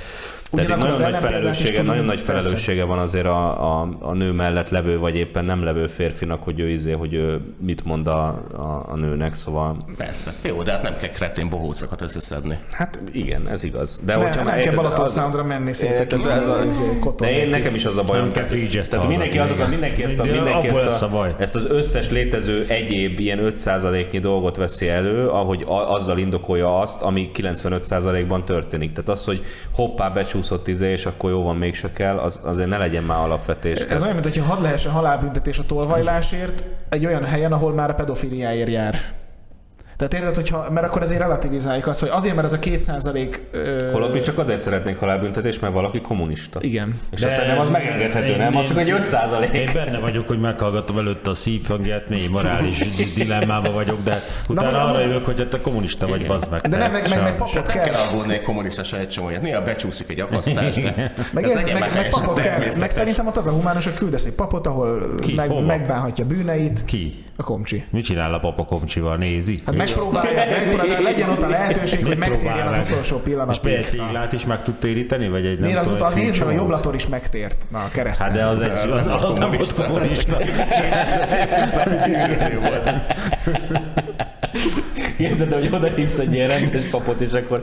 Ugyanakkor 0.50 0.88
nagyon 0.88 1.10
nagy 1.10 1.20
felelőssége, 1.20 1.82
nagyon 1.82 2.04
nagy 2.04 2.20
felelőssége 2.20 2.84
van 2.84 2.98
azért 2.98 3.26
a, 3.26 3.80
a, 3.80 3.88
a, 4.00 4.12
nő 4.12 4.32
mellett 4.32 4.68
levő, 4.68 4.98
vagy 4.98 5.16
éppen 5.16 5.44
nem 5.44 5.64
levő 5.64 5.86
férfinak, 5.86 6.42
hogy 6.42 6.60
ő 6.60 6.68
izé, 6.68 6.92
hogy 6.92 7.14
ő 7.14 7.40
mit 7.60 7.84
mond 7.84 8.06
a, 8.06 8.26
a, 8.56 8.84
a 8.88 8.96
nőnek, 8.96 9.34
szóval 9.34 9.76
Persze. 9.96 10.48
Jó, 10.48 10.62
de 10.62 10.70
hát 10.70 10.82
nem 10.82 10.96
kell 10.96 11.10
kretén 11.10 11.48
bohócokat 11.48 12.00
összeszedni. 12.00 12.58
hát 12.72 13.00
igen, 13.12 13.48
ez 13.48 13.62
igaz. 13.62 14.00
De 14.04 14.16
Nem, 14.16 14.22
hogyha 14.24 14.42
nem 14.42 14.52
kell 14.52 14.58
érted, 14.58 14.74
Balaton 14.74 15.04
az- 15.04 15.12
Soundra 15.12 15.44
menni 15.44 15.72
szét, 15.72 16.12
ez 16.12 16.46
a-. 16.46 16.64
De 17.16 17.30
én 17.32 17.48
nekem 17.48 17.74
is 17.74 17.84
az 17.84 17.98
a 17.98 18.02
bajom. 18.04 18.32
Tehát, 18.32 19.06
mindenki, 19.06 19.38
azokat, 19.38 19.68
mindenki, 19.68 20.02
ezt 20.02 20.18
a, 20.18 20.22
De 20.22 20.30
mindenki 20.30 20.68
ezt, 20.68 21.02
a 21.02 21.34
ezt 21.38 21.56
az 21.56 21.66
összes 21.70 22.10
létező 22.10 22.64
egyéb 22.68 23.18
ilyen 23.18 23.38
5%-nyi 23.42 24.18
dolgot 24.18 24.56
veszi 24.56 24.88
elő, 24.88 25.28
ahogy 25.28 25.64
azzal 25.66 26.18
indokolja 26.18 26.78
azt, 26.78 27.02
ami 27.02 27.30
95%-ban 27.34 28.44
történik. 28.44 28.92
Tehát 28.92 29.08
az, 29.08 29.24
hogy 29.24 29.44
hoppá, 29.70 30.12
becsúszott 30.38 30.68
izé, 30.68 30.90
és 30.90 31.06
akkor 31.06 31.30
jó 31.30 31.42
van, 31.42 31.56
mégse 31.56 31.92
kell, 31.92 32.18
az, 32.18 32.40
azért 32.44 32.68
ne 32.68 32.78
legyen 32.78 33.02
már 33.02 33.18
alapvetés. 33.18 33.78
Ez 33.78 34.02
olyan, 34.02 34.14
mint 34.14 34.26
hogyha 34.26 34.54
hadd 34.54 34.62
lehessen 34.62 34.92
halálbüntetés 34.92 35.58
a 35.58 35.66
tolvajlásért 35.66 36.64
egy 36.88 37.06
olyan 37.06 37.24
helyen, 37.24 37.52
ahol 37.52 37.72
már 37.72 37.90
a 37.90 37.94
pedofiliáért 37.94 38.70
jár. 38.70 39.17
Tehát 39.98 40.14
érted, 40.14 40.34
hogyha, 40.34 40.70
mert 40.70 40.86
akkor 40.86 41.02
ezért 41.02 41.20
relativizáljuk 41.20 41.86
azt, 41.86 42.00
hogy 42.00 42.08
azért, 42.12 42.34
mert 42.34 42.46
ez 42.46 42.52
a 42.52 42.58
két 42.58 42.80
százalék... 42.80 43.42
Ö, 43.50 43.90
Holott 43.92 44.12
mi 44.12 44.20
csak 44.20 44.38
azért 44.38 44.58
szeretnénk 44.60 44.98
halálbüntetést, 44.98 45.60
mert 45.60 45.72
valaki 45.72 46.00
kommunista. 46.00 46.58
Igen. 46.62 47.00
És 47.10 47.22
azt 47.22 47.34
szerintem 47.34 47.58
az 47.58 47.68
megengedhető, 47.68 48.36
nem? 48.36 48.56
Az 48.56 48.66
csak 48.66 48.78
egy 48.78 48.92
5% 48.96 49.52
Én 49.52 49.70
benne 49.72 49.98
vagyok, 49.98 50.28
hogy 50.28 50.40
meghallgatom 50.40 50.98
előtte 50.98 51.30
a 51.30 51.34
szívhangját, 51.34 52.08
mély 52.08 52.26
morális 52.26 52.78
di- 52.96 53.12
dilemmába 53.14 53.70
vagyok, 53.70 54.02
de 54.04 54.22
utána 54.48 54.70
mondom- 54.70 54.90
arra 54.90 55.00
jövök, 55.06 55.24
hogy 55.24 55.48
te 55.48 55.60
kommunista 55.60 56.06
vagy, 56.06 56.26
bazd 56.26 56.50
meg. 56.50 56.60
De 56.60 56.76
nem, 56.76 56.92
meg, 56.92 57.08
meg, 57.08 57.22
meg 57.22 57.36
papot 57.36 57.54
Nem 57.54 57.64
kell. 57.64 57.84
kell 57.84 58.00
aggódni 58.10 58.34
egy 58.34 58.42
kommunista 58.42 58.84
sejtcsomóját. 58.84 59.42
Néha 59.42 59.62
becsúszik 59.62 60.10
egy 60.12 60.20
akasztásba. 60.20 60.90
Meg, 61.32 61.44
Ez 61.44 61.50
én, 61.56 61.64
meg, 61.78 61.92
meg 61.94 62.08
papot 62.10 62.40
kell. 62.40 62.58
Meg 62.78 62.90
szerintem 62.90 63.26
ott 63.26 63.36
az 63.36 63.46
a 63.46 63.52
humánus, 63.52 63.84
hogy 63.84 63.94
küldesz 63.94 64.24
egy 64.24 64.34
papot, 64.34 64.66
ahol 64.66 65.14
Ki? 65.20 65.34
meg, 65.34 65.64
megbánhatja 65.64 66.24
bűneit. 66.24 66.84
Ki? 66.84 67.24
A 67.40 67.42
komcsi. 67.42 67.84
Mit 67.90 68.04
csinál 68.04 68.34
a 68.34 68.38
papa 68.38 68.64
komcsival? 68.64 69.16
Nézi? 69.16 69.62
Hát 69.66 69.74
megpróbálja, 69.74 70.46
megpróbálja, 70.46 71.00
legyen 71.00 71.28
ott 71.28 71.42
a 71.42 71.48
lehetőség, 71.48 72.06
hogy 72.06 72.18
megtérjen 72.18 72.66
az 72.66 72.78
utolsó 72.78 73.16
És 73.16 73.22
pillanatig. 73.22 73.60
például 73.60 73.84
egy 73.84 73.90
téglát 73.90 74.32
is 74.32 74.44
meg 74.44 74.62
tud 74.62 74.74
téríteni? 74.74 75.28
Vagy 75.28 75.46
egy 75.46 75.58
nem 75.58 75.76
az 75.76 75.90
utal, 75.90 76.12
egy 76.12 76.14
nézd 76.14 76.38
meg, 76.38 76.48
a 76.48 76.50
jobblator 76.50 76.94
is 76.94 77.06
megtért. 77.06 77.66
Na, 77.70 77.78
a 77.78 77.88
kereszten. 77.92 78.26
Hát 78.26 78.36
de 78.36 78.46
az, 78.46 78.60
egy, 78.60 78.90
az, 78.90 79.24
az 79.24 79.38
nem 79.38 79.50
volt 79.50 79.74
kommunista. 79.74 80.36
Érzed, 85.18 85.52
hogy 85.52 85.68
oda 85.72 85.94
hívsz 85.94 86.18
egy 86.18 86.34
ilyen 86.34 86.48
rendes 86.48 86.82
papot, 86.84 87.20
és 87.20 87.32
akkor 87.32 87.62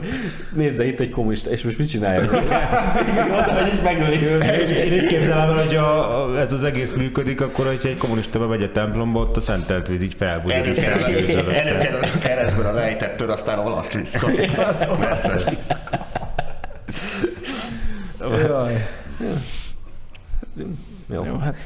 nézze 0.52 0.84
itt 0.84 1.00
egy 1.00 1.10
kommunista, 1.10 1.50
és 1.50 1.62
most 1.62 1.78
mit 1.78 1.88
csinálják? 1.88 2.32
oda 2.32 3.54
vagy 3.54 3.72
és 3.72 3.80
megöli 3.82 4.26
őt. 4.26 4.44
Én 4.70 4.92
így 4.92 5.06
képzelem 5.06 5.48
el, 5.48 5.64
hogy 5.64 5.74
a, 5.74 6.24
a, 6.24 6.40
ez 6.40 6.52
az 6.52 6.64
egész 6.64 6.92
működik, 6.92 7.40
akkor, 7.40 7.66
hogyha 7.66 7.88
egy 7.88 7.96
kommunista 7.96 8.38
bemegy 8.38 8.62
a 8.62 8.72
templomba, 8.72 9.20
ott 9.20 9.36
a 9.36 9.40
szentelt 9.40 9.86
víz 9.86 10.02
így 10.02 10.16
Előkerül 10.18 11.04
előtte. 11.04 11.62
előkerül 11.62 12.00
a 12.14 12.18
keresztben 12.18 12.66
a 12.66 12.78
rejtett 12.78 13.16
tör, 13.16 13.30
aztán 13.30 13.58
olasz 13.58 13.92
liszka. 13.92 14.28
Messze. 14.98 15.36
Jaj. 18.46 18.72
Jó. 20.54 21.24
Jó, 21.24 21.36
hát 21.38 21.56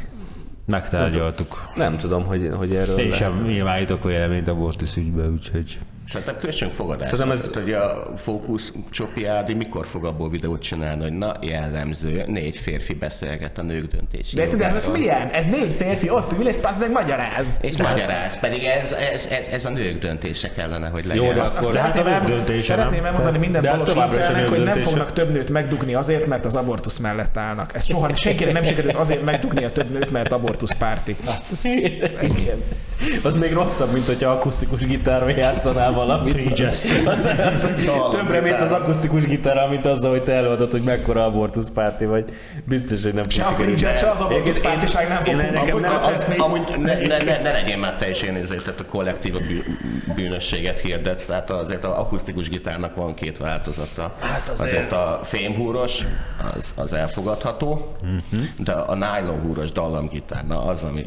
Megtárgyaltuk. 0.71 1.71
Nem 1.75 1.97
tudom, 1.97 2.25
hogy, 2.25 2.51
hogy 2.57 2.75
erről 2.75 2.99
Én 2.99 3.13
sem 3.13 3.35
nyilvánítok 3.35 4.05
véleményt 4.05 4.49
abortusz 4.49 4.97
ügybe, 4.97 5.29
úgyhogy... 5.29 5.79
Szerintem 6.11 6.37
kössünk 6.39 6.73
fogadást. 6.73 7.11
Szerintem 7.11 7.35
ez- 7.35 7.51
hogy 7.55 7.73
a 7.73 8.13
Fókusz 8.17 8.73
Csopi 8.91 9.27
Ádi 9.27 9.55
mikor 9.55 9.87
fog 9.87 10.05
abból 10.05 10.29
videót 10.31 10.63
csinálni, 10.63 11.03
hogy 11.03 11.13
na 11.13 11.37
jellemző, 11.41 12.25
négy 12.27 12.57
férfi 12.57 12.95
beszélget 12.95 13.59
a 13.59 13.63
nők 13.63 13.91
döntési 13.93 14.37
De 14.37 14.45
tudod, 14.47 14.61
ez 14.61 14.73
most 14.75 14.93
milyen? 14.93 15.29
Ez 15.29 15.45
négy 15.45 15.73
férfi 15.73 16.11
ott 16.11 16.33
ül, 16.33 16.49
és 16.49 16.57
passz 16.57 16.79
meg 16.79 16.91
magyaráz. 16.91 17.59
És 17.61 17.77
magyaráz, 17.77 18.39
pedig 18.41 18.65
ez, 18.65 18.93
ez, 18.93 19.27
ez, 19.31 19.47
ez, 19.47 19.65
a 19.65 19.71
nők 19.71 19.99
döntése 19.99 20.51
kellene, 20.53 20.89
hogy 20.89 21.05
legyen. 21.07 21.25
Jó, 21.25 21.33
de 21.33 21.41
Azt, 21.41 21.57
azt 21.57 21.57
akkor- 21.57 21.73
szeretném, 21.73 22.05
hát 22.05 22.15
a 22.15 22.19
nők 22.19 22.29
elmond, 22.29 22.45
döntése, 22.45 22.67
szeretném 22.75 23.03
nem? 23.03 23.05
elmondani 23.05 23.39
minden 23.39 23.63
De 23.63 23.71
balos 23.71 24.27
hogy 24.49 24.63
nem 24.65 24.79
fognak 24.79 25.13
több 25.13 25.33
nőt 25.33 25.51
megdugni 25.51 25.95
azért, 25.95 26.27
mert 26.27 26.45
az 26.45 26.57
abortusz 26.57 26.99
mellett 26.99 27.37
állnak. 27.37 27.75
Ez 27.75 27.85
soha 27.85 28.15
senkinek 28.15 28.53
nem 28.53 28.63
sikerült 28.63 28.95
azért 28.95 29.25
megdugni 29.25 29.65
a 29.65 29.73
több 29.73 29.91
nőt, 29.91 30.11
mert 30.11 30.33
abortusz 30.33 30.75
párti. 30.75 31.17
Igen. 32.23 32.63
Az 33.23 33.39
még 33.39 33.53
rosszabb, 33.53 33.93
mint 33.93 34.07
hogyha 34.07 34.31
akusztikus 34.31 34.87
gitárral 34.87 35.31
játszanál 35.31 35.93
valamit. 36.07 36.61
Az, 36.61 36.89
az, 37.07 37.25
az, 37.27 37.69
többre 38.11 38.41
mész 38.41 38.61
az 38.61 38.73
akusztikus 38.73 39.25
gitárral, 39.25 39.69
mint 39.69 39.87
azzal, 39.87 40.11
hogy 40.11 40.23
te 40.23 40.33
előadod, 40.33 40.71
hogy 40.71 40.83
mekkora 40.83 41.25
abortusz 41.25 41.71
párti 41.75 42.05
vagy. 42.05 42.25
Biztos, 42.65 43.03
hogy 43.03 43.15
nem 43.15 43.23
fog 43.23 43.33
Se 43.33 43.43
a 43.43 43.53
free 43.53 43.75
jazz, 43.77 43.99
se 43.99 44.11
az 44.11 44.25
én- 44.31 44.63
pártiság 44.63 45.09
nem 45.09 45.25
fog. 45.25 45.39
Amúgy 46.39 46.61
ne, 46.79 46.95
ne, 46.95 47.17
ne, 47.17 47.41
ne 47.43 47.53
legyen 47.53 47.79
már 47.79 47.97
te 47.97 48.11
is 48.11 48.23
én 48.23 48.35
ezért, 48.35 48.65
tehát 48.65 48.81
a 48.81 48.85
kollektív 48.85 49.35
a 49.35 49.39
bű, 49.39 49.63
bűnösséget 50.15 50.79
hirdetsz, 50.79 51.27
tehát 51.27 51.51
azért 51.51 51.85
az 51.85 51.95
akusztikus 51.97 52.49
gitárnak 52.49 52.95
van 52.95 53.15
két 53.15 53.39
változata. 53.39 54.13
Hát 54.21 54.49
azért. 54.49 54.61
azért 54.71 54.93
a 54.93 55.21
fémhúros 55.25 56.05
az, 56.57 56.73
az 56.77 56.93
elfogadható, 56.93 57.97
uh-huh. 58.03 58.49
de 58.59 58.73
a 58.73 58.95
nylon 58.95 59.41
húros 59.41 59.73
dallamgitár, 59.73 60.47
na 60.47 60.65
az, 60.65 60.85
ami 60.85 61.05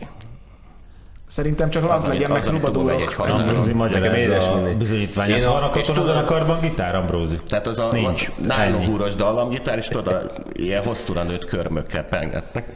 Szerintem 1.33 1.69
csak 1.69 1.83
az 1.89 2.01
Az, 2.01 2.07
legyen, 2.07 2.31
meg 2.31 2.43
megy 2.85 2.89
egy. 2.89 3.09
Ambrózi 3.17 3.73
Nekem 3.99 4.13
édes 4.13 4.49
mindegy. 4.49 4.77
bizonyítványát. 4.77 5.37
Én 5.37 5.47
Van 5.49 5.63
a 5.63 5.65
és 5.65 5.71
katona 5.87 5.99
tudod- 5.99 6.05
zenekarban 6.15 6.59
gitár, 6.59 6.95
Ambrózi? 6.95 7.39
Tehát 7.47 7.67
az 7.67 7.79
a 7.79 7.89
Nincs. 7.91 8.29
Ennyi. 8.75 8.85
húros 8.85 9.15
dallamgitár, 9.15 9.77
és 9.77 9.87
tudod, 9.87 10.07
a, 10.13 10.21
ilyen 10.53 10.83
hosszúra 10.83 11.23
nőtt 11.23 11.45
körmökkel 11.45 12.03
pengetnek. 12.03 12.67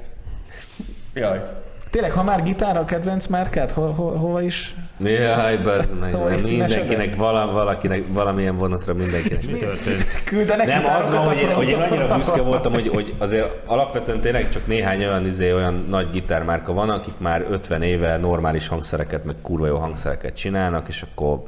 Jaj. 1.13 1.41
Tényleg, 1.89 2.11
ha 2.11 2.23
már 2.23 2.43
gitár 2.43 2.77
a 2.77 2.85
kedvenc 2.85 3.27
ho, 3.71 3.91
ho, 3.91 4.09
hova 4.09 4.41
is? 4.41 4.75
Jaj, 4.99 5.57
bazd 5.57 5.99
meg, 5.99 6.15
mindenkinek, 6.49 7.15
vala, 7.15 7.51
valakinek, 7.51 8.03
valamilyen 8.07 8.57
vonatra 8.57 8.93
mindenkinek. 8.93 9.45
Mi 9.45 9.57
történt? 9.57 10.23
Küldenek 10.23 10.67
Nem, 10.67 10.85
az 10.85 11.09
van, 11.09 11.25
hogy 11.25 11.37
én, 11.37 11.53
hogy 11.53 11.67
én 11.67 11.79
annyira 11.79 12.15
büszke 12.15 12.41
voltam, 12.41 12.73
hogy, 12.73 12.87
hogy 12.87 13.15
azért 13.17 13.55
alapvetően 13.65 14.21
tényleg 14.21 14.49
csak 14.49 14.67
néhány 14.67 14.99
olyan, 15.05 15.25
izé, 15.25 15.51
olyan 15.53 15.85
nagy 15.89 16.09
gitármárka 16.11 16.73
van, 16.73 16.89
akik 16.89 17.13
már 17.17 17.45
50 17.49 17.81
éve 17.81 18.17
normális 18.17 18.67
hangszereket, 18.67 19.23
meg 19.23 19.35
kurva 19.41 19.67
jó 19.67 19.77
hangszereket 19.77 20.35
csinálnak, 20.35 20.87
és 20.87 21.01
akkor 21.01 21.43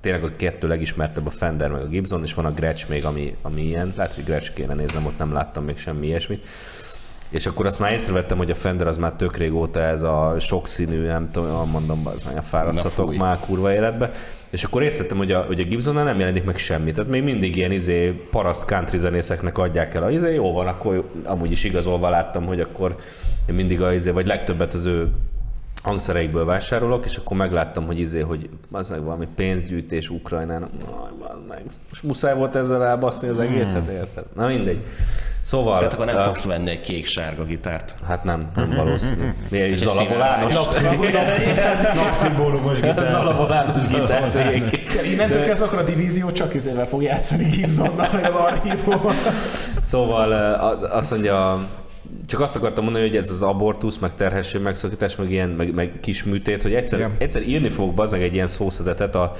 tényleg 0.00 0.24
a 0.24 0.36
kettő 0.36 0.68
legismertebb 0.68 1.26
a 1.26 1.30
Fender, 1.30 1.70
meg 1.70 1.82
a 1.82 1.86
Gibson, 1.86 2.22
és 2.22 2.34
van 2.34 2.44
a 2.44 2.52
Gretsch 2.52 2.88
még, 2.88 3.04
ami, 3.04 3.36
ami 3.42 3.62
ilyen. 3.62 3.92
Lehet, 3.96 4.14
hogy 4.14 4.24
Gretsch 4.24 4.52
kéne 4.52 4.74
néznem, 4.74 5.06
ott 5.06 5.18
nem 5.18 5.32
láttam 5.32 5.64
még 5.64 5.78
semmi 5.78 6.06
ilyesmit. 6.06 6.46
És 7.30 7.46
akkor 7.46 7.66
azt 7.66 7.78
már 7.78 7.92
észrevettem, 7.92 8.38
hogy 8.38 8.50
a 8.50 8.54
Fender 8.54 8.86
az 8.86 8.98
már 8.98 9.12
tök 9.12 9.36
régóta 9.36 9.80
ez 9.80 10.02
a 10.02 10.34
sokszínű, 10.38 11.06
nem 11.06 11.30
tudom, 11.30 11.70
mondom, 11.70 12.06
az 12.06 12.26
olyan 12.30 12.42
fárasztatok 12.42 13.16
már 13.16 13.38
kurva 13.38 13.72
életbe. 13.72 14.12
És 14.50 14.64
akkor 14.64 14.82
észrevettem, 14.82 15.16
hogy 15.16 15.32
a, 15.32 15.42
hogy 15.42 15.60
a 15.60 15.64
Gibsonnál 15.64 16.04
nem 16.04 16.18
jelenik 16.18 16.44
meg 16.44 16.56
semmi. 16.56 16.90
Tehát 16.90 17.10
még 17.10 17.22
mindig 17.22 17.56
ilyen 17.56 17.72
izé, 17.72 18.10
paraszt 18.10 18.66
country 18.66 18.98
zenészeknek 18.98 19.58
adják 19.58 19.94
el 19.94 20.02
a 20.02 20.10
izé, 20.10 20.34
jó 20.34 20.52
van, 20.52 20.66
akkor 20.66 20.94
jó. 20.94 21.04
amúgy 21.24 21.50
is 21.50 21.64
igazolva 21.64 22.08
láttam, 22.08 22.46
hogy 22.46 22.60
akkor 22.60 22.96
én 23.48 23.54
mindig 23.54 23.80
a 23.80 23.92
izé, 23.92 24.10
vagy 24.10 24.26
legtöbbet 24.26 24.74
az 24.74 24.86
ő 24.86 25.08
hangszereikből 25.88 26.44
vásárolok, 26.44 27.04
és 27.04 27.16
akkor 27.16 27.36
megláttam, 27.36 27.86
hogy 27.86 27.98
izé, 27.98 28.20
hogy 28.20 28.48
az 28.72 28.90
meg 28.90 29.02
valami 29.02 29.28
pénzgyűjtés 29.36 30.10
Ukrajnának. 30.10 30.70
Meg. 31.48 31.62
Most 31.88 32.02
muszáj 32.02 32.34
volt 32.34 32.56
ezzel 32.56 32.84
elbaszni 32.84 33.28
az 33.28 33.40
egészet, 33.40 33.88
érted? 33.88 34.24
Na 34.34 34.46
mindegy. 34.46 34.84
Szóval... 35.40 35.78
Tehát 35.78 35.92
akkor 35.92 36.06
nem 36.06 36.16
ö, 36.16 36.22
fogsz 36.22 36.42
venni 36.44 36.70
egy 36.70 36.80
kék-sárga 36.80 37.44
gitárt. 37.44 37.94
Hát 38.06 38.24
nem, 38.24 38.50
nem 38.54 38.70
valószínű. 38.76 39.32
Miért 39.50 39.70
is 39.70 39.78
Zalavolános? 39.78 40.54
Napszimbólumos 41.94 42.80
gitár. 42.80 43.06
Zalavolános 43.06 43.86
gitárt 43.86 44.34
vegyék 44.34 44.70
ki. 44.70 45.12
Innentől 45.12 45.44
kezdve 45.44 45.66
akkor 45.66 45.78
a 45.78 45.82
divízió 45.82 46.32
csak 46.32 46.54
izével 46.54 46.86
fog 46.86 47.02
játszani 47.02 47.44
Gibsonnal, 47.44 48.08
meg 48.12 48.24
az 48.24 48.34
archívóval. 48.34 49.14
Szóval 49.82 50.32
azt 50.90 51.10
mondja, 51.10 51.66
csak 52.28 52.40
azt 52.40 52.56
akartam 52.56 52.84
mondani, 52.84 53.06
hogy 53.06 53.16
ez 53.16 53.30
az 53.30 53.42
abortusz, 53.42 53.98
meg 53.98 54.14
terhesség 54.14 54.60
megszakítás, 54.62 55.16
meg 55.16 55.30
ilyen, 55.30 55.48
meg, 55.48 55.74
meg 55.74 55.92
kis 56.00 56.24
műtét, 56.24 56.62
hogy 56.62 56.74
egyszer, 56.74 56.98
Igen. 56.98 57.12
egyszer 57.18 57.42
írni 57.42 57.68
fogok 57.68 57.94
bazdmeg 57.94 58.22
egy 58.22 58.34
ilyen 58.34 58.46
szószedetet 58.46 59.14
a, 59.14 59.32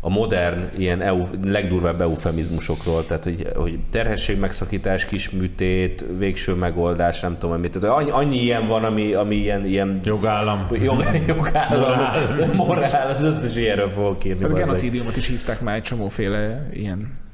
a 0.00 0.08
modern, 0.08 0.68
ilyen 0.78 1.00
EU, 1.00 1.26
legdurvább 1.44 2.00
eufemizmusokról, 2.00 3.06
tehát 3.06 3.24
hogy, 3.24 3.48
hogy 3.54 3.78
terhesség 3.90 4.38
megszakítás, 4.38 5.04
kisműtét, 5.04 6.04
végső 6.18 6.54
megoldás, 6.54 7.20
nem 7.20 7.36
tudom, 7.38 7.60
mit. 7.60 7.78
Tehát 7.78 7.96
annyi, 7.96 8.10
annyi 8.10 8.42
ilyen 8.42 8.66
van, 8.66 8.84
ami, 8.84 9.12
ami 9.12 9.34
ilyen, 9.34 9.66
ilyen 9.66 10.00
Jogállam. 10.04 10.66
jog, 10.82 11.04
jogállam, 11.26 12.50
morál, 12.54 13.10
az 13.10 13.22
összes 13.22 13.56
ilyenről 13.56 13.88
fogok 13.88 14.24
írni. 14.24 14.42
Hát 14.42 14.50
a 14.50 14.54
genocidiumot 14.54 15.16
is 15.16 15.26
hívták 15.26 15.60
már 15.60 15.76
egy 15.76 15.82
csomóféle 15.82 16.68
ilyen 16.72 17.24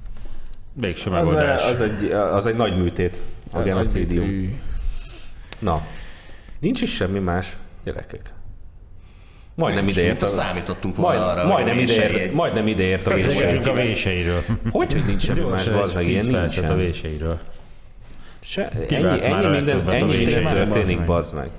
Végső 0.74 1.10
Az, 1.10 1.16
megoldás. 1.16 1.70
az, 1.70 1.80
egy, 1.80 2.10
az 2.10 2.46
egy 2.46 2.56
nagy 2.56 2.76
műtét, 2.76 3.20
a 3.52 3.60
genocidium. 3.60 4.60
Na, 5.62 5.82
nincs 6.60 6.80
is 6.80 6.94
semmi 6.94 7.18
más, 7.18 7.56
gyerekek. 7.84 8.34
Majdnem 9.54 9.88
ideért 9.88 10.28
számítottunk 10.28 10.96
volna 10.96 11.18
Majd, 11.18 11.38
arra, 11.38 11.46
majdnem, 11.48 11.74
hogy 11.74 11.82
ideért, 11.82 12.32
majdnem 12.32 12.66
ideért 12.66 13.06
a 13.06 13.14
vései. 13.14 13.26
Beszéljünk 13.26 13.66
a 13.66 13.72
véseiről. 13.72 14.44
Hogy, 14.70 14.92
hogy 14.92 15.04
nincs 15.06 15.22
semmi 15.22 15.40
más, 15.40 15.94
egy 15.96 16.08
ilyen 16.08 16.24
10 16.24 16.32
percet 16.32 16.64
a 16.64 16.74
nincsen. 16.74 16.76
véseiről. 16.76 17.38
Se, 18.40 18.68
ennyi, 18.68 19.22
ennyi 19.24 19.46
minden, 19.46 19.90
ennyi 19.90 20.16
minden 20.16 20.46
történik, 20.46 21.04
bazd 21.04 21.34
meg. 21.34 21.50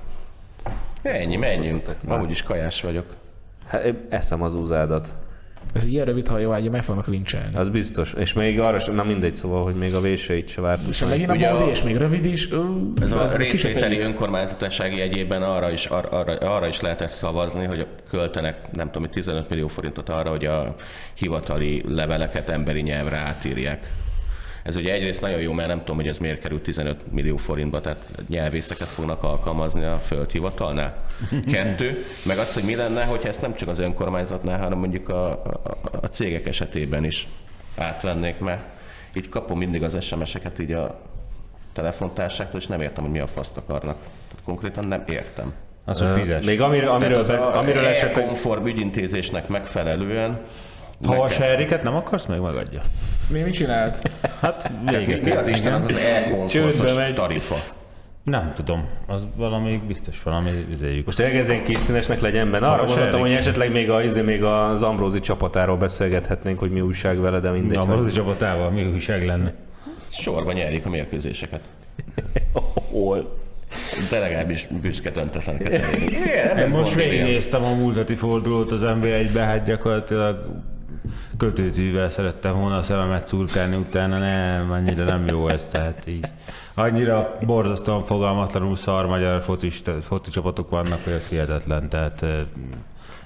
Ennyi, 1.01 1.36
menjünk. 1.36 1.95
Amúgy 2.08 2.30
is 2.30 2.43
kajás 2.43 2.82
vagyok. 2.82 3.06
Hát, 3.68 3.93
eszem 4.10 4.41
az 4.41 4.56
úzádat. 4.56 5.14
Ez 5.74 5.86
ilyen 5.86 6.05
rövid 6.05 6.28
hajóágya, 6.28 6.70
meg 6.70 6.84
fognak 6.84 7.07
lincselni. 7.07 7.55
Az 7.55 7.70
biztos. 7.70 8.14
És 8.14 8.34
még 8.34 8.59
arra 8.59 8.80
sem, 8.80 8.95
na 8.95 9.03
mindegy, 9.03 9.36
szóval, 9.36 9.64
hogy 9.64 9.76
még 9.76 9.93
a 9.93 10.01
véseit 10.01 10.47
se 10.47 10.61
vártuk. 10.61 10.88
És 10.89 11.03
megint 11.03 11.30
a 11.30 11.34
Ugye 11.34 11.47
a- 11.49 11.70
és 11.70 11.84
még 11.84 11.95
rövid 11.95 12.26
is. 12.26 12.47
Ez 13.01 13.11
a 13.11 13.22
az 13.22 13.36
részvételi 13.36 13.95
kicsit 13.95 14.07
önkormányzatisági 14.07 15.01
egyében 15.01 15.41
arra 15.43 15.72
is, 15.72 15.86
ar, 15.86 16.07
arra, 16.11 16.34
arra 16.38 16.68
is 16.68 16.82
lehetett 16.82 17.11
szavazni, 17.11 17.66
hogy 17.66 17.88
költenek 18.09 18.72
nem 18.72 18.91
tudom, 18.91 19.09
15 19.09 19.49
millió 19.49 19.68
forintot 19.68 20.09
arra, 20.09 20.30
hogy 20.30 20.45
a 20.45 20.76
hivatali 21.14 21.84
leveleket 21.88 22.49
emberi 22.49 22.82
nyelvre 22.82 23.18
átírják. 23.18 23.89
Ez 24.64 24.76
ugye 24.76 24.93
egyrészt 24.93 25.22
nagyon 25.22 25.39
jó, 25.39 25.51
mert 25.51 25.68
nem 25.68 25.80
tudom, 25.80 25.95
hogy 25.95 26.07
ez 26.07 26.18
miért 26.18 26.39
kerül 26.39 26.61
15 26.61 27.11
millió 27.11 27.38
forintba, 27.38 27.82
tehát 27.82 28.05
nyelvészeket 28.28 28.88
fognak 28.88 29.24
alkalmazni 29.24 29.84
a 29.84 29.97
földhivatalnál. 29.97 31.03
Kettő, 31.51 32.03
meg 32.26 32.38
az, 32.38 32.53
hogy 32.53 32.64
mi 32.64 32.76
lenne, 32.76 33.03
hogyha 33.03 33.30
ezt 33.30 33.41
nem 33.41 33.53
csak 33.53 33.70
az 33.70 33.80
önkormányzatnál, 33.80 34.59
hanem 34.59 34.78
mondjuk 34.78 35.09
a, 35.09 35.30
a, 35.32 35.61
a 36.01 36.07
cégek 36.07 36.47
esetében 36.47 37.03
is 37.03 37.28
átvennék, 37.78 38.39
mert 38.39 38.61
így 39.16 39.30
kapom 39.30 39.57
mindig 39.57 39.84
az 39.84 40.03
SMS-eket 40.03 40.59
így 40.59 40.72
a 40.72 40.99
telefontárságtól, 41.74 42.59
és 42.59 42.68
nem 42.68 42.82
értem, 42.82 43.03
hogy 43.03 43.14
mi 43.14 43.20
a 43.20 43.28
faszt 43.28 43.57
akarnak. 43.57 43.97
Tehát 44.01 44.43
konkrétan 44.45 44.88
nem 44.88 45.03
értem. 45.07 45.53
Az, 45.86 45.99
hogy 45.99 46.22
fizes. 46.22 46.45
Még 46.45 46.61
amiről, 46.61 46.89
amiről, 46.89 47.26
Tehát 47.26 47.43
az 47.43 47.55
amiről 47.55 47.84
a 47.84 47.88
esetleg... 47.88 48.26
konform 48.26 48.66
ügyintézésnek 48.66 49.47
megfelelően 49.47 50.39
Havas 51.06 51.38
nekem- 51.38 51.54
Eriket 51.54 51.84
nem 51.84 51.95
akarsz, 51.95 52.26
meg 52.26 52.39
megadja. 52.41 52.80
Mi, 53.30 53.39
mit 53.39 53.54
csinált? 53.54 54.10
Hát 54.41 54.72
véget. 54.86 55.22
mi 55.24 55.32
az 55.32 55.47
Isten 55.47 55.74
az 55.74 55.84
az 56.82 56.95
megy. 56.95 57.14
tarifa? 57.14 57.56
Nem 58.24 58.51
tudom, 58.56 58.88
az 59.08 59.28
valami 59.36 59.82
biztos 59.88 60.24
valami 60.24 60.66
üzéljük. 60.72 61.06
Most 61.06 61.20
elkezdjen 61.20 61.64
kis 61.64 61.78
színesnek 61.78 62.22
legyen 62.22 62.51
benne. 62.51 62.68
Arra 62.68 62.86
gondoltam, 62.86 63.20
hogy 63.20 63.32
esetleg 63.32 63.72
még, 63.72 63.89
a, 63.89 64.01
izé, 64.04 64.22
még 64.22 64.43
az 64.43 64.84
Ambrózi 64.84 65.20
csapatáról 65.20 65.78
beszélgethetnénk, 65.78 66.60
hogy 66.60 66.72
mi 66.72 66.82
újság 66.82 67.20
vele, 67.20 67.39
de 67.39 67.51
mindegy. 67.51 67.78
A 67.78 67.86
Maruzi 67.86 68.12
csapatával 68.12 68.70
mi 68.70 68.84
újság 68.84 69.26
lenne? 69.26 69.54
Sorba 70.08 70.51
nyerjék 70.51 70.86
a 70.86 70.89
mérkőzéseket. 70.89 71.62
Hol? 72.91 73.41
De 74.12 74.20
legalábbis 74.20 74.68
büszke 74.82 75.12
ez 76.56 76.74
most 76.74 76.93
végignéztem 76.95 77.64
a 77.64 77.74
múltati 77.74 78.16
fordulót 78.16 78.72
az 78.72 78.82
NB1-be, 78.84 79.39
hát 79.39 79.66
gyakorlatilag 79.66 80.45
kötőtűvel 81.38 82.10
szerettem 82.10 82.60
volna 82.60 82.78
a 82.78 82.84
szememet 82.84 83.28
szurkálni 83.28 83.76
utána, 83.76 84.18
nem, 84.18 84.72
annyira 84.72 85.04
nem 85.04 85.28
jó 85.28 85.47
ez, 85.47 85.68
tehát 85.72 86.08
így. 86.08 86.28
Annyira 86.74 87.38
borzasztóan 87.45 88.04
fogalmatlanul 88.04 88.76
szar 88.76 89.06
magyar 89.06 89.41
focis, 89.41 89.82
foci 90.01 90.32
csapatok 90.32 90.70
vannak, 90.70 91.04
hogy 91.04 91.14
ez 91.14 91.30
hihetetlen, 91.30 91.89
tehát 91.89 92.24
eh, 92.24 92.39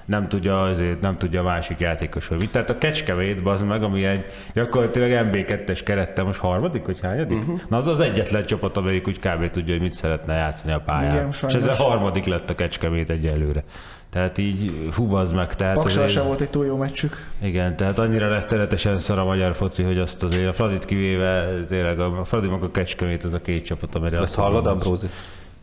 nem 0.08 0.28
tudja 0.28 0.62
azért, 0.62 1.00
nem 1.00 1.16
tudja 1.16 1.40
a 1.40 1.42
másik 1.42 1.78
játékos, 1.78 2.26
hogy 2.26 2.38
mit. 2.38 2.50
Tehát 2.50 2.70
a 2.70 2.78
Kecskemét, 2.78 3.46
az 3.46 3.62
meg, 3.62 3.82
ami 3.82 4.04
egy 4.04 4.24
gyakorlatilag 4.54 5.28
MB2-es 5.32 5.80
kerettel, 5.84 6.24
most 6.24 6.38
harmadik, 6.38 6.86
vagy 6.86 7.00
hányadik? 7.02 7.38
Uh-huh. 7.38 7.60
Na 7.68 7.76
az 7.76 7.86
az 7.86 8.00
egyetlen 8.00 8.44
csapat, 8.44 8.76
amelyik 8.76 9.08
úgy 9.08 9.18
kb. 9.18 9.50
tudja, 9.50 9.72
hogy 9.72 9.82
mit 9.82 9.92
szeretne 9.92 10.34
játszani 10.34 10.72
a 10.72 10.80
pályán. 10.80 11.14
Igen, 11.14 11.28
és 11.28 11.54
ez 11.54 11.66
a 11.66 11.82
harmadik 11.82 12.24
lett 12.24 12.50
a 12.50 12.54
Kecskemét 12.54 13.10
egyelőre. 13.10 13.64
Tehát 14.10 14.38
így 14.38 14.72
hú, 14.94 15.14
az 15.14 15.32
meg. 15.32 15.54
Tehát 15.54 15.74
Paksal 15.74 15.90
azért- 16.02 16.10
sem 16.12 16.26
volt 16.26 16.40
egy 16.40 16.50
túl 16.50 16.66
jó 16.66 16.76
meccsük. 16.76 17.16
igen, 17.42 17.76
tehát 17.76 17.98
annyira 17.98 18.28
rettenetesen 18.28 18.98
szar 18.98 19.18
a 19.18 19.24
magyar 19.24 19.54
foci, 19.54 19.82
hogy 19.82 19.98
azt 19.98 20.22
azért 20.22 20.48
a 20.48 20.52
Fradit 20.52 20.84
kivéve, 20.84 21.48
tényleg 21.68 22.00
a 22.00 22.24
Fradi 22.24 22.46
meg 22.48 22.62
a 22.62 22.70
Kecskemét 22.70 23.24
az 23.24 23.32
a 23.32 23.40
két 23.40 23.64
csapat, 23.64 23.94
amire 23.94 24.18
Ezt 24.18 24.34
hallod, 24.36 24.66
Ambrózi? 24.66 25.08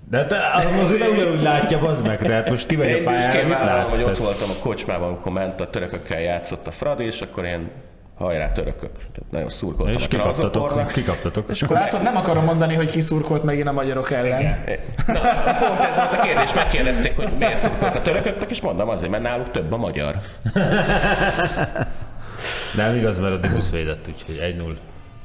De 0.10 0.26
te 0.26 0.38
az 0.56 0.90
nem 1.00 1.12
ugyanúgy 1.14 1.42
látja, 1.42 1.80
az 1.80 2.02
meg, 2.02 2.18
tehát 2.18 2.50
most 2.50 2.66
kimegy 2.68 2.92
a 2.92 2.96
Én 2.96 3.04
pályára, 3.04 3.48
mit 3.48 3.58
látsz? 3.58 3.96
hogy 3.96 4.04
ott 4.04 4.18
voltam 4.18 4.50
a 4.50 4.64
kocsmában, 4.64 5.08
amikor 5.10 5.32
ment 5.32 5.60
a 5.62 5.70
törökökkel 5.70 6.22
játszott 6.22 6.68
a 6.68 6.72
Fradi, 6.72 7.04
és 7.06 7.22
akkor 7.22 7.46
én 7.46 7.70
hajrá 8.18 8.52
törökök. 8.52 8.92
Tehát 8.92 9.32
nagyon 9.32 9.50
szurkoltam 9.50 9.96
És 9.96 10.06
a 10.06 10.08
kikaptatok, 10.08 10.92
kikaptatok. 10.92 11.50
És 11.50 11.62
akkor 11.62 11.76
Látod, 11.76 12.02
nem 12.02 12.18
akarom 12.18 12.44
mondani, 12.44 12.74
hogy 12.74 12.90
kiszurkolt 12.90 13.44
megint 13.44 13.68
a 13.68 13.72
magyarok 13.72 14.12
ellen. 14.12 14.64
Na, 15.08 15.14
pont 15.68 15.80
ez 15.80 15.96
volt 15.96 16.14
a 16.14 16.20
kérdés, 16.22 16.54
megkérdezték, 16.54 17.16
hogy 17.16 17.32
miért 17.40 17.58
szurkolt 17.58 17.96
a 17.96 18.02
törököknek, 18.02 18.50
és 18.50 18.62
mondom 18.62 18.90
azért, 18.90 19.12
mert 19.12 19.24
náluk 19.24 19.52
több 19.52 19.72
a 19.72 19.78
magyar. 19.78 20.16
Nem 22.76 22.96
igaz, 22.96 23.20
mert 23.20 23.34
addig 23.34 23.52
20 23.52 23.70
védett, 23.70 24.08
úgyhogy 24.08 24.56
1-0. 24.58 24.76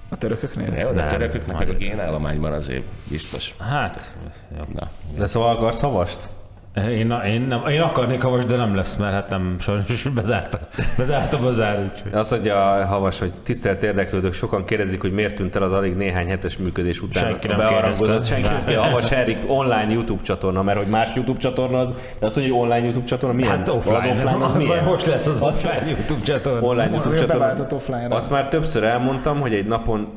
A 0.09 0.17
törököknél. 0.17 0.75
Jó, 0.75 0.91
de 0.91 1.03
a 1.03 1.07
törököknek 1.07 1.59
meg 1.59 1.69
a 1.69 1.73
génállományban 1.73 2.53
azért 2.53 2.83
biztos. 3.09 3.55
Hát, 3.59 4.13
jó. 4.57 4.65
Na, 4.75 4.89
De 5.17 5.27
szóval 5.27 5.57
akarsz 5.57 5.81
havast? 5.81 6.29
Én, 6.75 7.11
én, 7.27 7.41
nem, 7.41 7.67
én 7.67 7.81
akarnék 7.81 8.23
havas, 8.23 8.45
de 8.45 8.57
nem 8.57 8.75
lesz, 8.75 8.97
mert 8.97 9.13
hát 9.13 9.29
nem, 9.29 9.57
sajnos 9.61 10.03
bezártam, 10.15 10.61
bezártam 10.97 11.47
a 11.47 11.53
zár, 11.53 11.91
úgyhogy. 11.93 12.13
Azt 12.13 12.31
mondja 12.31 12.71
a 12.71 12.87
havas, 12.87 13.19
hogy 13.19 13.33
tisztelt 13.43 13.83
érdeklődők, 13.83 14.33
sokan 14.33 14.65
kérdezik, 14.65 15.01
hogy 15.01 15.13
miért 15.13 15.35
tűnt 15.35 15.57
el 15.57 15.63
az 15.63 15.73
alig 15.73 15.97
néhány 15.97 16.29
hetes 16.29 16.59
működés 16.59 17.03
után 17.03 17.25
Senki 17.25 17.47
nem 17.47 17.57
bearangozott 17.57 18.07
kérdezte. 18.07 18.35
senki. 18.35 18.75
A 18.75 18.83
havas 18.83 19.11
Erik 19.11 19.39
online 19.47 19.93
YouTube 19.93 20.23
csatorna, 20.23 20.63
mert 20.63 20.79
hogy 20.79 20.87
más 20.89 21.15
YouTube 21.15 21.39
csatorna 21.39 21.79
az, 21.79 21.95
de 22.19 22.27
azt 22.27 22.37
mondja, 22.37 22.55
hogy 22.55 22.63
online 22.63 22.85
YouTube 22.85 23.07
csatorna 23.07 23.37
milyen? 23.37 23.57
Hát 23.57 23.69
offline, 23.69 23.97
az 23.97 24.05
offline 24.05 24.45
az 24.45 24.55
az 24.55 24.63
milyen? 24.63 24.85
Most 24.85 25.07
lesz 25.07 25.27
az 25.27 25.43
offline 25.43 25.85
YouTube 25.87 26.23
csatorna. 26.25 26.67
Online 26.67 26.91
YouTube 26.91 27.17
csatorna. 27.17 27.67
offline-ra. 27.71 28.17
Azt 28.17 28.31
már 28.31 28.49
többször 28.49 28.83
elmondtam, 28.83 29.41
hogy 29.41 29.55
egy 29.55 29.67
napon 29.67 30.09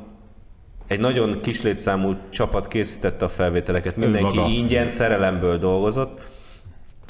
egy 0.88 1.00
nagyon 1.00 1.40
kis 1.42 1.62
létszámú 1.62 2.16
csapat 2.30 2.68
készítette 2.68 3.26
a 3.26 3.30
felvételeket. 3.30 3.96
Mindenki 3.96 4.58
ingyen, 4.58 4.88
szerelemből 4.88 5.58
dolgozott. 5.58 6.22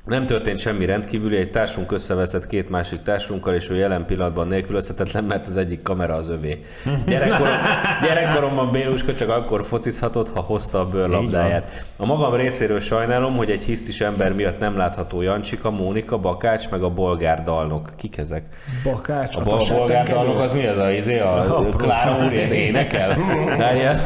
Nem 0.06 0.26
történt 0.26 0.58
semmi 0.58 0.86
rendkívüli, 0.86 1.38
egy 1.38 1.51
társunk 1.51 1.91
összeveszett 1.91 2.47
két 2.47 2.70
másik 2.70 3.01
társunkkal, 3.01 3.54
és 3.54 3.70
ő 3.70 3.76
jelen 3.76 4.06
pillanatban 4.06 4.47
nélkülözhetetlen, 4.47 5.24
mert 5.24 5.47
az 5.47 5.58
egyik 5.58 5.82
kamera 5.82 6.14
az 6.14 6.30
övé. 6.30 6.64
Gyerekkorom, 7.06 7.56
gyerekkoromban 8.01 8.72
Béluska 8.72 9.14
csak 9.14 9.30
akkor 9.30 9.66
focizhatott, 9.66 10.30
ha 10.30 10.39
hozta 10.39 10.80
a 10.80 10.86
bőrlabdáját. 10.86 11.86
A 11.97 12.06
magam 12.06 12.34
részéről 12.36 12.80
sajnálom, 12.80 13.36
hogy 13.36 13.49
egy 13.49 13.64
hisztis 13.64 14.01
ember 14.01 14.34
miatt 14.34 14.60
nem 14.60 14.78
látható 14.78 15.22
Jancsika, 15.22 15.72
Mónika, 15.72 16.18
Bakács, 16.18 16.70
meg 16.70 16.84
a 16.84 16.89
bolgár 16.89 17.43
dalnok. 17.43 17.93
Kik 17.97 18.18
ezek? 18.18 18.43
Bakács, 18.84 19.36
A 19.36 19.41
bol- 19.41 19.74
bolgár 19.74 20.08
dalnok 20.08 20.39
az 20.39 20.54
mi 20.54 20.66
az 20.66 20.78
a 20.78 20.91
izé? 20.91 21.20
A 21.20 21.66
Klára 21.78 22.26
úr 22.26 22.32
énekel? 22.32 23.18
Várjál, 23.58 23.97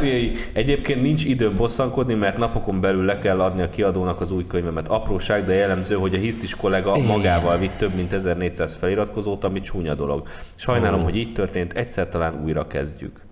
egyébként 0.54 1.02
nincs 1.02 1.26
időm 1.26 1.56
bosszankodni, 1.56 2.14
mert 2.14 2.38
napokon 2.38 2.82
belül 2.82 3.06
le 3.06 3.18
kell 3.18 3.42
adni 3.42 3.62
a 3.62 3.70
kiadónak 3.70 4.22
az 4.22 4.32
új 4.32 4.48
könyvemet. 4.48 4.88
Apróság, 4.88 5.46
de 5.46 5.54
jellemző, 5.90 5.96
hogy 5.96 6.20
a 6.20 6.26
hisztis 6.26 6.56
kollega 6.56 6.98
magával 6.98 7.58
vitt 7.58 7.78
több 7.78 7.94
mint 7.96 8.14
1400 8.14 8.76
feliratkozót, 8.76 9.44
ami 9.44 9.60
csúnya 9.60 9.96
dolog. 9.96 10.28
Sajnálom, 10.56 11.04
hogy 11.04 11.16
így 11.16 11.34
történt, 11.34 11.74
egyszer 11.74 12.10
talán 12.10 12.44
újra 12.44 12.68
kezdjük. 12.68 13.27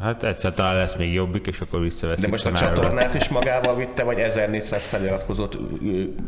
Hát 0.00 0.22
egyszer 0.22 0.54
talán 0.54 0.76
lesz 0.76 0.96
még 0.96 1.12
jobbik, 1.12 1.46
és 1.46 1.60
akkor 1.60 1.80
visszaveszik 1.80 2.24
de 2.24 2.30
most 2.30 2.46
a 2.46 2.52
csatornát 2.52 3.14
is 3.14 3.28
magával 3.28 3.76
vitte, 3.76 4.04
vagy 4.04 4.18
1400 4.18 4.82
feliratkozót? 4.82 5.58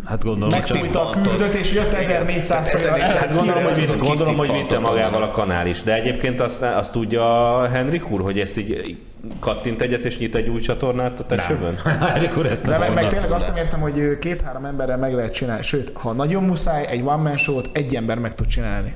Hát 0.05 0.25
gondolom, 0.25 0.55
hogy 0.55 0.65
csak... 0.65 0.75
Megfújta 0.75 1.09
a 1.09 1.11
küldött, 1.11 1.55
és 1.55 1.73
jött 1.73 1.93
1400 1.93 2.71
felirat. 2.71 3.11
Hát 3.11 3.35
gondolom, 3.37 3.63
hogy, 3.63 3.75
vitt, 3.75 3.97
gondolom, 3.97 4.37
hogy 4.37 4.53
vitte 4.53 4.79
magával 4.79 5.23
a 5.23 5.31
kanál 5.31 5.67
is. 5.67 5.83
De 5.83 5.95
egyébként 5.95 6.41
azt, 6.41 6.63
azt 6.63 6.93
tudja 6.93 7.69
Henrik 7.69 8.11
úr, 8.11 8.21
hogy 8.21 8.41
ezt 8.41 8.59
így 8.59 8.99
kattint 9.41 9.83
egyet 9.83 10.05
és 10.05 10.19
nyit 10.19 10.35
egy 10.35 10.49
új 10.49 10.61
csatornát 10.61 11.21
a 11.21 11.25
ezt 12.51 12.67
De 12.67 12.79
meg, 12.79 12.95
meg 12.95 13.07
tényleg 13.07 13.31
azt 13.31 13.49
nem 13.49 13.57
értem, 13.57 13.81
hogy 13.81 14.19
két-három 14.19 14.65
emberrel 14.65 14.97
meg 14.97 15.15
lehet 15.15 15.33
csinálni. 15.33 15.63
Sőt, 15.63 15.93
ha 15.95 16.13
nagyon 16.13 16.45
muszáj, 16.45 16.87
egy 16.87 17.01
one 17.01 17.23
man 17.23 17.37
show-t 17.37 17.71
egy 17.73 17.95
ember 17.95 18.19
meg 18.19 18.35
tud 18.35 18.47
csinálni. 18.47 18.95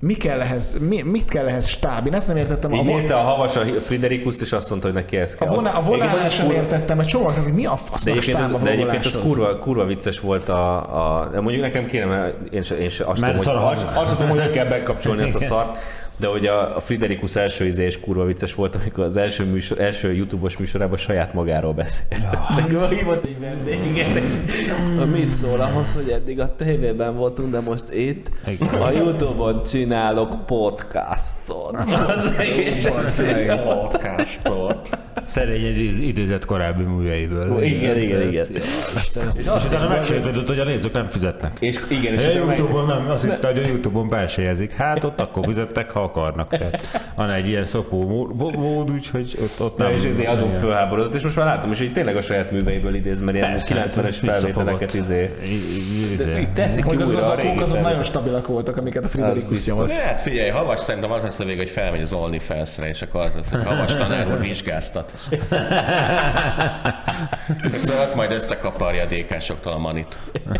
Mi 0.00 0.14
kell 0.14 0.40
ehhez, 0.40 0.78
mi, 0.88 1.02
mit 1.02 1.28
kell 1.28 1.46
ehhez 1.46 1.66
stáb? 1.66 2.06
Én 2.06 2.14
ezt 2.14 2.28
nem 2.28 2.36
értettem. 2.36 2.72
Így 2.72 2.80
A, 2.80 2.82
von, 2.82 2.94
nézte 2.94 3.14
a 3.14 3.18
havas 3.20 3.56
a 3.56 3.60
Friderikuszt, 3.60 4.40
és 4.40 4.52
azt 4.52 4.68
mondta, 4.68 4.86
hogy 4.86 4.96
neki 4.96 5.16
ez 5.16 5.36
a, 5.40 5.44
kell. 5.44 5.54
voná, 5.54 5.70
a 5.70 5.80
vonálás 5.80 6.34
sem 6.34 6.50
értettem, 6.50 7.00
egy 7.00 7.06
csomó, 7.06 7.24
hogy 7.24 7.52
mi 7.52 7.64
a 7.66 7.70
De 7.70 7.76
fasznak 7.76 8.16
egyébként, 8.16 8.38
stáb 8.38 8.54
az, 8.54 8.60
a 8.60 8.64
de 8.64 8.70
egyébként 8.70 9.04
az 9.04 9.18
kurva, 9.24 9.58
kurva 9.58 9.84
vicces 9.84 10.20
volt 10.20 10.48
a, 10.48 10.76
a, 11.20 11.28
de 11.32 11.40
mondjuk 11.40 11.62
nekem 11.62 11.86
kéne, 11.86 12.04
mert 12.04 12.34
én 12.50 12.62
se, 12.62 12.76
én 12.76 12.88
se 12.88 13.04
azt, 13.04 13.20
Mert 13.20 13.38
tudom, 13.38 13.54
hogy, 13.54 13.64
a 13.64 13.70
azt, 13.70 13.84
azt 13.94 14.08
sem 14.08 14.16
tudom, 14.16 14.28
hogy 14.28 14.40
hogy 14.40 14.50
kell 14.50 14.66
bekapcsolni 14.66 15.22
ezt 15.22 15.34
a 15.34 15.40
szart, 15.50 15.78
de 16.18 16.26
hogy 16.26 16.46
a, 16.46 16.76
a 16.76 16.80
Friderikus 16.80 17.36
első 17.36 17.66
íze 17.66 17.86
is 17.86 18.00
kurva 18.00 18.24
vicces 18.24 18.54
volt, 18.54 18.74
amikor 18.74 19.04
az 19.04 19.16
első, 19.16 19.44
műsor, 19.44 19.80
első 19.80 20.12
YouTube-os 20.12 20.56
műsorában 20.56 20.96
saját 20.96 21.34
magáról 21.34 21.72
beszélt. 21.72 22.38
Ja. 22.70 22.88
hívott 22.96 23.24
egy 23.24 23.40
vendéget, 23.40 24.16
és 24.16 24.30
mit 25.12 25.30
szól 25.30 25.60
ahhoz, 25.60 25.94
hogy 25.94 26.08
eddig 26.08 26.40
a 26.40 26.54
tévében 26.56 27.16
voltunk, 27.16 27.50
de 27.50 27.60
most 27.60 27.92
itt 27.92 28.30
Igen. 28.46 28.68
a 28.68 28.90
YouTube-on 28.90 29.62
csinálok 29.62 30.46
podcastot. 30.46 31.76
Az 32.06 32.32
egész 32.38 32.88
Podcastot. 33.64 35.05
Szerény 35.26 35.64
egy 35.64 36.02
idézett 36.08 36.44
korábbi 36.44 36.82
műveiből. 36.82 37.62
Igen, 37.62 37.96
igen, 37.98 38.28
igen. 38.28 38.46
És 38.52 38.64
És 39.34 39.46
azt 39.46 39.72
utána 39.72 39.88
megsértődött, 39.88 40.46
hogy 40.48 40.58
a 40.58 40.64
nézők 40.64 40.92
nem 40.92 41.06
fizetnek. 41.06 41.56
és 41.60 41.80
igen, 41.88 42.12
és 42.12 42.20
És 42.20 42.26
a 42.26 42.30
utána 42.30 42.44
meg- 42.44 42.58
Youtube-on 42.58 42.86
nem, 42.86 43.10
azt 43.10 43.24
hitte, 43.24 43.46
hogy 43.46 43.58
a 43.58 43.66
Youtube-on 43.66 44.08
belsejezik. 44.08 44.72
Hát 44.72 45.04
ott 45.04 45.20
akkor 45.20 45.44
fizettek, 45.46 45.90
ha 45.90 46.02
akarnak. 46.02 46.48
Tehát 46.48 46.80
Van 47.16 47.30
egy 47.30 47.48
ilyen 47.48 47.64
szopó 47.64 48.26
mód, 48.56 48.90
úgyhogy 48.90 49.38
ott, 49.42 49.66
ott 49.66 49.76
Na, 49.76 49.84
nem. 49.84 49.94
és 49.94 50.04
ezért 50.04 50.28
azon 50.28 50.50
fölháborodott, 50.50 51.14
és 51.14 51.22
most 51.22 51.36
már 51.36 51.46
látom 51.46 51.70
is, 51.70 51.78
hogy 51.78 51.92
tényleg 51.92 52.16
a 52.16 52.22
saját 52.22 52.50
műveiből 52.50 52.94
idéz, 52.94 53.20
mert 53.20 53.36
ilyen 53.36 53.50
Persze, 53.50 53.74
90-es 53.74 54.02
visszafogott. 54.04 54.40
felvételeket 54.40 54.94
izé. 54.94 55.34
Izé. 56.12 56.48
Teszik 56.54 56.86
újra 56.86 57.02
az 57.16 57.26
a 57.26 57.36
azok, 57.56 57.80
nagyon 57.80 58.02
stabilak 58.02 58.46
voltak, 58.46 58.76
amiket 58.76 59.04
a 59.04 59.08
Friderikus 59.08 59.66
nyomott. 59.66 59.90
Hát 59.90 60.20
figyelj, 60.20 60.48
havas 60.48 60.80
szerintem 60.80 61.10
az 61.10 61.22
lesz 61.22 61.38
a 61.38 61.44
vége, 61.44 61.58
hogy 61.58 61.70
felmegy 61.70 62.00
az 62.00 62.12
OnlyFans-re, 62.12 62.88
és 62.88 63.02
akkor 63.02 63.20
az 63.20 63.34
lesz, 63.34 63.50
hogy 63.50 63.64
havas 63.64 63.96
tanár 63.96 64.26
úr 64.32 64.40
vizsgáztat. 64.40 65.05
Szóval 67.72 68.08
ott 68.08 68.14
majd 68.14 68.32
összekaparja 68.32 69.02
a 69.02 69.06
DK-soktól 69.06 69.72
a 69.72 69.78
manit. 69.78 70.16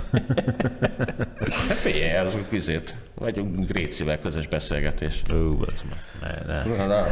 Hát 1.39 1.77
figyelj, 1.77 2.27
az 2.27 2.37
vizét. 2.51 2.95
Vagy 3.15 3.67
Grécivel 3.67 4.19
közös 4.19 4.47
beszélgetés. 4.47 5.23
Meg. 5.29 6.47
Ne, 6.47 6.55
ne. 6.55 6.77
Na, 6.77 6.87
na, 6.87 7.07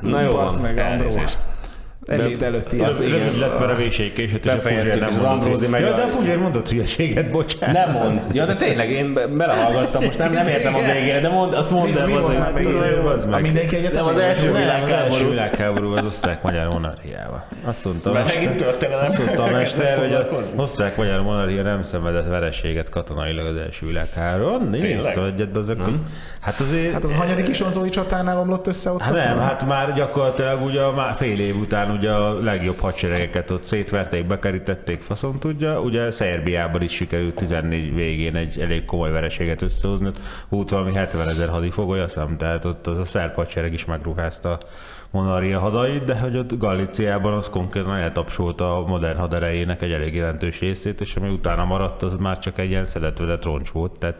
Na 0.00 0.20
jó 0.22 0.30
Basz 0.30 0.58
meg, 0.58 0.78
Andró. 0.78 1.20
Elnézést. 2.06 2.42
Eléd 2.42 2.54
előtti. 2.54 2.78
Az 2.80 3.00
Az, 3.00 3.06
igen. 3.06 3.38
Lett, 3.38 3.58
mert 3.58 3.70
a 3.72 3.74
véség 3.74 4.12
késett, 4.12 4.44
és 4.44 4.50
a 4.50 4.54
Befejeztük, 4.54 4.92
Puzsér 4.92 5.00
nem 5.00 5.10
és 5.10 5.16
az. 5.16 5.22
Ambrózi 5.32 5.66
meg 5.66 5.80
Ja, 5.80 5.94
de 5.94 6.02
a 6.02 6.06
Puzsér 6.06 6.36
mondott 6.38 6.68
hülyeséget, 6.70 7.30
bocsánat. 7.30 7.74
Nem 7.74 7.90
mond. 7.90 8.26
Ja, 8.32 8.44
de 8.46 8.54
tényleg, 8.54 8.90
én 8.90 9.12
be- 9.14 9.26
belehallgattam, 9.26 10.04
most 10.04 10.18
nem, 10.18 10.32
nem 10.32 10.46
értem 10.46 10.74
a 10.74 10.78
végére, 10.92 11.20
de 11.20 11.28
mond, 11.28 11.54
azt 11.54 11.70
mondd 11.70 11.98
el, 11.98 12.12
az, 12.12 12.32
az, 13.04 13.24
meg. 13.24 13.42
mindenki 13.42 13.76
egyetem 13.76 14.06
az 14.06 14.16
első 14.16 14.52
világháború. 14.52 15.12
első 15.12 15.28
világháború 15.28 15.92
az 15.96 16.04
osztrák-magyar 16.04 16.68
monarchiával. 16.68 17.44
Azt 17.64 17.84
mondta 17.84 18.10
a 18.10 18.12
Mert 18.12 18.24
mester, 18.24 18.92
azt 19.02 19.18
mondta 19.18 19.42
a 19.42 19.50
mester, 19.50 19.98
hogy 19.98 20.12
az 20.14 20.24
osztrák-magyar 20.56 21.22
monarchia 21.22 21.62
nem 21.62 21.82
szenvedett 21.82 22.28
vereséget 22.28 22.88
katonailag 22.88 23.46
az 23.46 23.56
első 23.56 23.86
világháborúban. 23.86 24.68
Nézd 24.70 25.16
a 25.16 25.26
egyet, 25.26 25.56
azok, 25.56 25.80
hogy 25.80 25.94
Hát 26.40 26.60
azért... 26.60 26.92
Hát 26.92 27.04
az 27.04 27.12
a 27.12 27.16
hanyadik 27.16 27.48
isonzói 27.48 27.88
csatánál 27.88 28.38
omlott 28.38 28.66
össze 28.66 28.90
ott 28.90 29.00
Hát 29.00 29.10
a 29.12 29.14
nem, 29.14 29.38
hát 29.38 29.66
már 29.66 29.92
gyakorlatilag 29.94 30.62
ugye 30.64 30.80
a 30.80 30.92
már 30.92 31.14
fél 31.14 31.40
év 31.40 31.56
után 31.56 31.90
ugye 31.92 32.10
a 32.10 32.42
legjobb 32.42 32.78
hadseregeket 32.78 33.50
ott 33.50 33.64
szétverték, 33.64 34.26
bekerítették, 34.26 35.00
faszom 35.00 35.38
tudja. 35.38 35.80
Ugye 35.80 36.10
Szerbiában 36.10 36.82
is 36.82 36.92
sikerült 36.92 37.34
14 37.34 37.94
végén 37.94 38.36
egy 38.36 38.60
elég 38.60 38.84
komoly 38.84 39.10
vereséget 39.10 39.62
összehozni, 39.62 40.06
ott 40.06 40.20
volt 40.48 40.70
valami 40.70 40.94
70 40.94 41.28
ezer 41.28 41.48
hadifogoly, 41.48 42.00
azt 42.00 42.14
hiszem, 42.14 42.36
tehát 42.36 42.64
ott 42.64 42.86
az 42.86 42.98
a 42.98 43.04
szerb 43.04 43.34
hadsereg 43.34 43.72
is 43.72 43.84
megruházta 43.84 44.50
a 44.50 44.58
monarchia 45.10 45.58
hadait, 45.58 46.04
de 46.04 46.18
hogy 46.18 46.36
ott 46.36 46.58
Galíciában 46.58 47.32
az 47.32 47.48
konkrétan 47.48 47.96
eltapsolta 47.96 48.76
a 48.76 48.86
modern 48.86 49.18
haderejének 49.18 49.82
egy 49.82 49.92
elég 49.92 50.14
jelentős 50.14 50.60
részét, 50.60 51.00
és 51.00 51.16
ami 51.16 51.28
utána 51.28 51.64
maradt, 51.64 52.02
az 52.02 52.16
már 52.16 52.38
csak 52.38 52.58
egy 52.58 52.70
ilyen 52.70 52.86
szedetvedett 52.86 53.44
roncs 53.44 53.68
volt, 53.68 53.98
tehát 53.98 54.16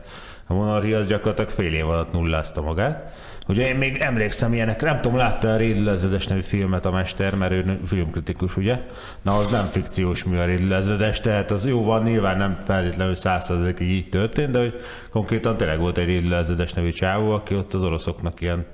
a 0.53 0.55
monarchia 0.55 0.98
az 0.98 1.07
gyakorlatilag 1.07 1.50
fél 1.50 1.74
év 1.74 1.88
alatt 1.88 2.12
nullázta 2.12 2.62
magát. 2.62 3.12
Ugye 3.48 3.68
én 3.68 3.74
még 3.76 3.96
emlékszem 3.96 4.55
ilyenekre, 4.55 4.90
nem 4.90 5.00
tudom, 5.00 5.16
látta 5.16 5.53
a 5.53 5.57
Rédl 5.57 5.88
Ezredes 5.88 6.26
nevű 6.26 6.40
filmet 6.40 6.84
a 6.84 6.90
mester, 6.90 7.34
mert 7.34 7.53
ő 7.53 7.80
filmkritikus, 7.86 8.57
ugye? 8.57 8.78
Na, 9.22 9.36
az 9.36 9.50
nem 9.50 9.64
fikciós 9.64 10.24
mű 10.24 10.36
a 10.36 10.44
Rédl 10.44 10.72
Ezredes, 10.72 11.20
tehát 11.20 11.50
az 11.50 11.66
jó 11.66 11.84
van, 11.84 12.03
nyilván 12.03 12.36
nem 12.36 12.59
feltétlenül 12.64 13.14
százszerzékig 13.14 13.90
így 13.90 14.09
történt, 14.09 14.50
de 14.50 14.59
hogy 14.59 14.80
konkrétan 15.11 15.57
tényleg 15.57 15.78
volt 15.78 15.98
egy 15.98 16.07
Rédl 16.07 16.34
Ezredes 16.34 16.72
nevű 16.72 16.90
csávó, 16.90 17.30
aki 17.30 17.55
ott 17.55 17.74
az 17.74 17.82
oroszoknak 17.82 18.40
ilyen 18.40 18.66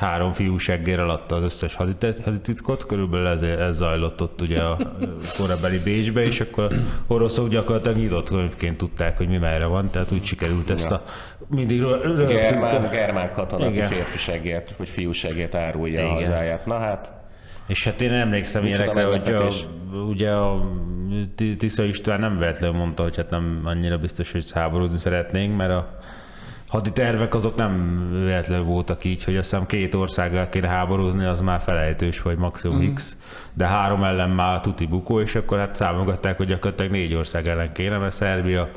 három 0.00 0.32
fiú 0.32 0.58
seggérrel 0.58 1.10
adta 1.10 1.34
az 1.34 1.42
összes 1.42 1.74
hadititkot, 1.74 2.86
körülbelül 2.86 3.26
ezért 3.26 3.60
ez 3.60 3.76
zajlott 3.76 4.22
ott 4.22 4.40
ugye 4.40 4.62
a 4.62 4.76
korabeli 5.38 5.78
Bécsbe, 5.84 6.22
és 6.22 6.40
akkor 6.40 6.68
oroszok 7.06 7.48
gyakorlatilag 7.48 7.96
nyitott 7.96 8.28
könyvként 8.28 8.76
tudták, 8.76 9.16
hogy 9.16 9.28
mi 9.28 9.36
merre 9.36 9.64
van, 9.64 9.90
tehát 9.90 10.12
úgy 10.12 10.24
sikerült 10.24 10.70
ezt 10.70 10.90
a 10.90 11.04
mindig 11.48 11.80
rö- 11.80 12.02
rögtünk. 12.04 12.28
Germán, 12.28 12.88
germán 12.90 13.32
katona, 13.32 13.64
aki 13.64 13.74
Igen. 13.74 13.88
férfiségért, 13.88 14.74
vagy 14.76 14.88
fiúságért 14.88 15.54
árulja 15.54 16.00
a 16.00 16.02
Igen. 16.04 16.14
hazáját. 16.14 16.66
Na 16.66 16.78
hát, 16.78 17.10
És 17.66 17.84
hát 17.84 18.00
én 18.00 18.12
emlékszem 18.12 18.62
Micsoda 18.62 18.84
ilyenekre, 18.92 19.34
hogy 19.34 19.34
a, 19.34 19.98
ugye 20.08 20.30
a 20.30 20.70
Ti- 21.34 21.56
Tisza 21.56 21.84
István 21.84 22.20
nem 22.20 22.38
véletlenül 22.38 22.76
mondta, 22.76 23.02
hogy 23.02 23.16
hát 23.16 23.30
nem 23.30 23.60
annyira 23.64 23.98
biztos, 23.98 24.32
hogy 24.32 24.50
háborúzni 24.52 24.98
szeretnénk, 24.98 25.56
mert 25.56 25.70
a 25.70 25.98
hadi 26.70 26.92
tervek 26.92 27.34
azok 27.34 27.56
nem 27.56 28.06
véletlenül 28.24 28.64
voltak 28.64 29.04
így, 29.04 29.24
hogy 29.24 29.36
azt 29.36 29.50
hiszem 29.50 29.66
két 29.66 29.94
országgal 29.94 30.48
kéne 30.48 30.68
háborúzni, 30.68 31.24
az 31.24 31.40
már 31.40 31.60
felejtős, 31.60 32.22
vagy 32.22 32.36
maximum 32.36 32.82
mm. 32.82 32.94
X, 32.94 33.16
de 33.52 33.66
három 33.66 34.04
ellen 34.04 34.30
már 34.30 34.60
tuti 34.60 34.86
bukó, 34.86 35.20
és 35.20 35.34
akkor 35.34 35.58
hát 35.58 35.74
számogatták, 35.74 36.36
hogy 36.36 36.46
gyakorlatilag 36.46 36.92
négy 36.92 37.14
ország 37.14 37.48
ellen 37.48 37.72
kéne, 37.72 37.98
mert 37.98 38.14
Szerbia 38.14 38.70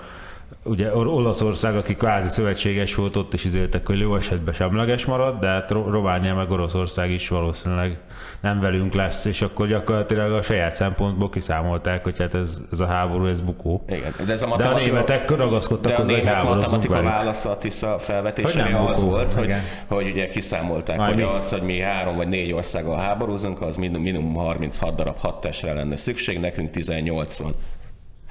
Ugye 0.66 0.96
Or- 0.96 1.08
Olaszország, 1.08 1.76
aki 1.76 1.96
kvázi 1.96 2.30
szövetséges 2.30 2.96
volt, 2.96 3.16
ott 3.16 3.34
is 3.34 3.44
izéltek, 3.46 3.88
hogy 3.88 4.00
jó 4.00 4.16
esetben 4.16 4.54
semleges 4.54 5.06
marad, 5.06 5.40
de 5.40 5.48
hát 5.48 5.72
Ro- 5.72 5.90
Románia 5.90 6.36
meg 6.36 6.52
Oroszország 6.52 7.12
is 7.12 7.28
valószínűleg 7.28 7.98
nem 8.42 8.60
velünk 8.60 8.94
lesz, 8.94 9.26
és 9.26 9.42
akkor 9.42 9.68
gyakorlatilag 9.68 10.32
a 10.32 10.42
saját 10.42 10.76
szempontból 10.76 11.30
kiszámolták, 11.30 12.04
hogy 12.04 12.20
hát 12.20 12.34
ez, 12.34 12.58
ez 12.72 12.80
a 12.80 12.86
háború, 12.86 13.26
ez 13.26 13.42
bukó. 13.42 13.84
igen. 13.90 14.14
De 14.26 14.34
ez 14.34 14.42
a 14.42 14.46
De 14.46 14.52
a 14.54 14.58
matematika... 14.58 14.86
németek 14.92 15.30
ragaszkodtak 15.30 15.92
De 15.92 15.94
a 15.94 15.98
hozzá, 16.02 16.14
hogy 16.14 16.22
német 16.24 16.36
háborúzzunk 16.38 16.88
matematika 16.88 17.02
válasza 17.16 17.50
a 17.50 17.58
Tisza 17.58 18.00
felvetésére 18.00 18.80
az 18.80 19.00
bukó, 19.00 19.12
volt, 19.12 19.34
hogy, 19.34 19.44
igen. 19.44 19.62
hogy 19.88 20.10
ugye 20.10 20.28
kiszámolták, 20.28 20.98
Majd 20.98 21.14
hogy 21.14 21.24
mi? 21.24 21.30
az, 21.30 21.50
hogy 21.50 21.62
mi 21.62 21.80
három 21.80 22.16
vagy 22.16 22.28
négy 22.28 22.54
országgal 22.54 22.98
háborúzunk, 22.98 23.62
az 23.62 23.78
minimum, 23.78 24.02
minimum 24.02 24.36
36 24.36 24.96
darab 24.96 25.18
hadtestre 25.18 25.74
lenne 25.74 25.96
szükség, 25.96 26.40
nekünk 26.40 26.72
18 26.72 27.38
van. 27.38 27.56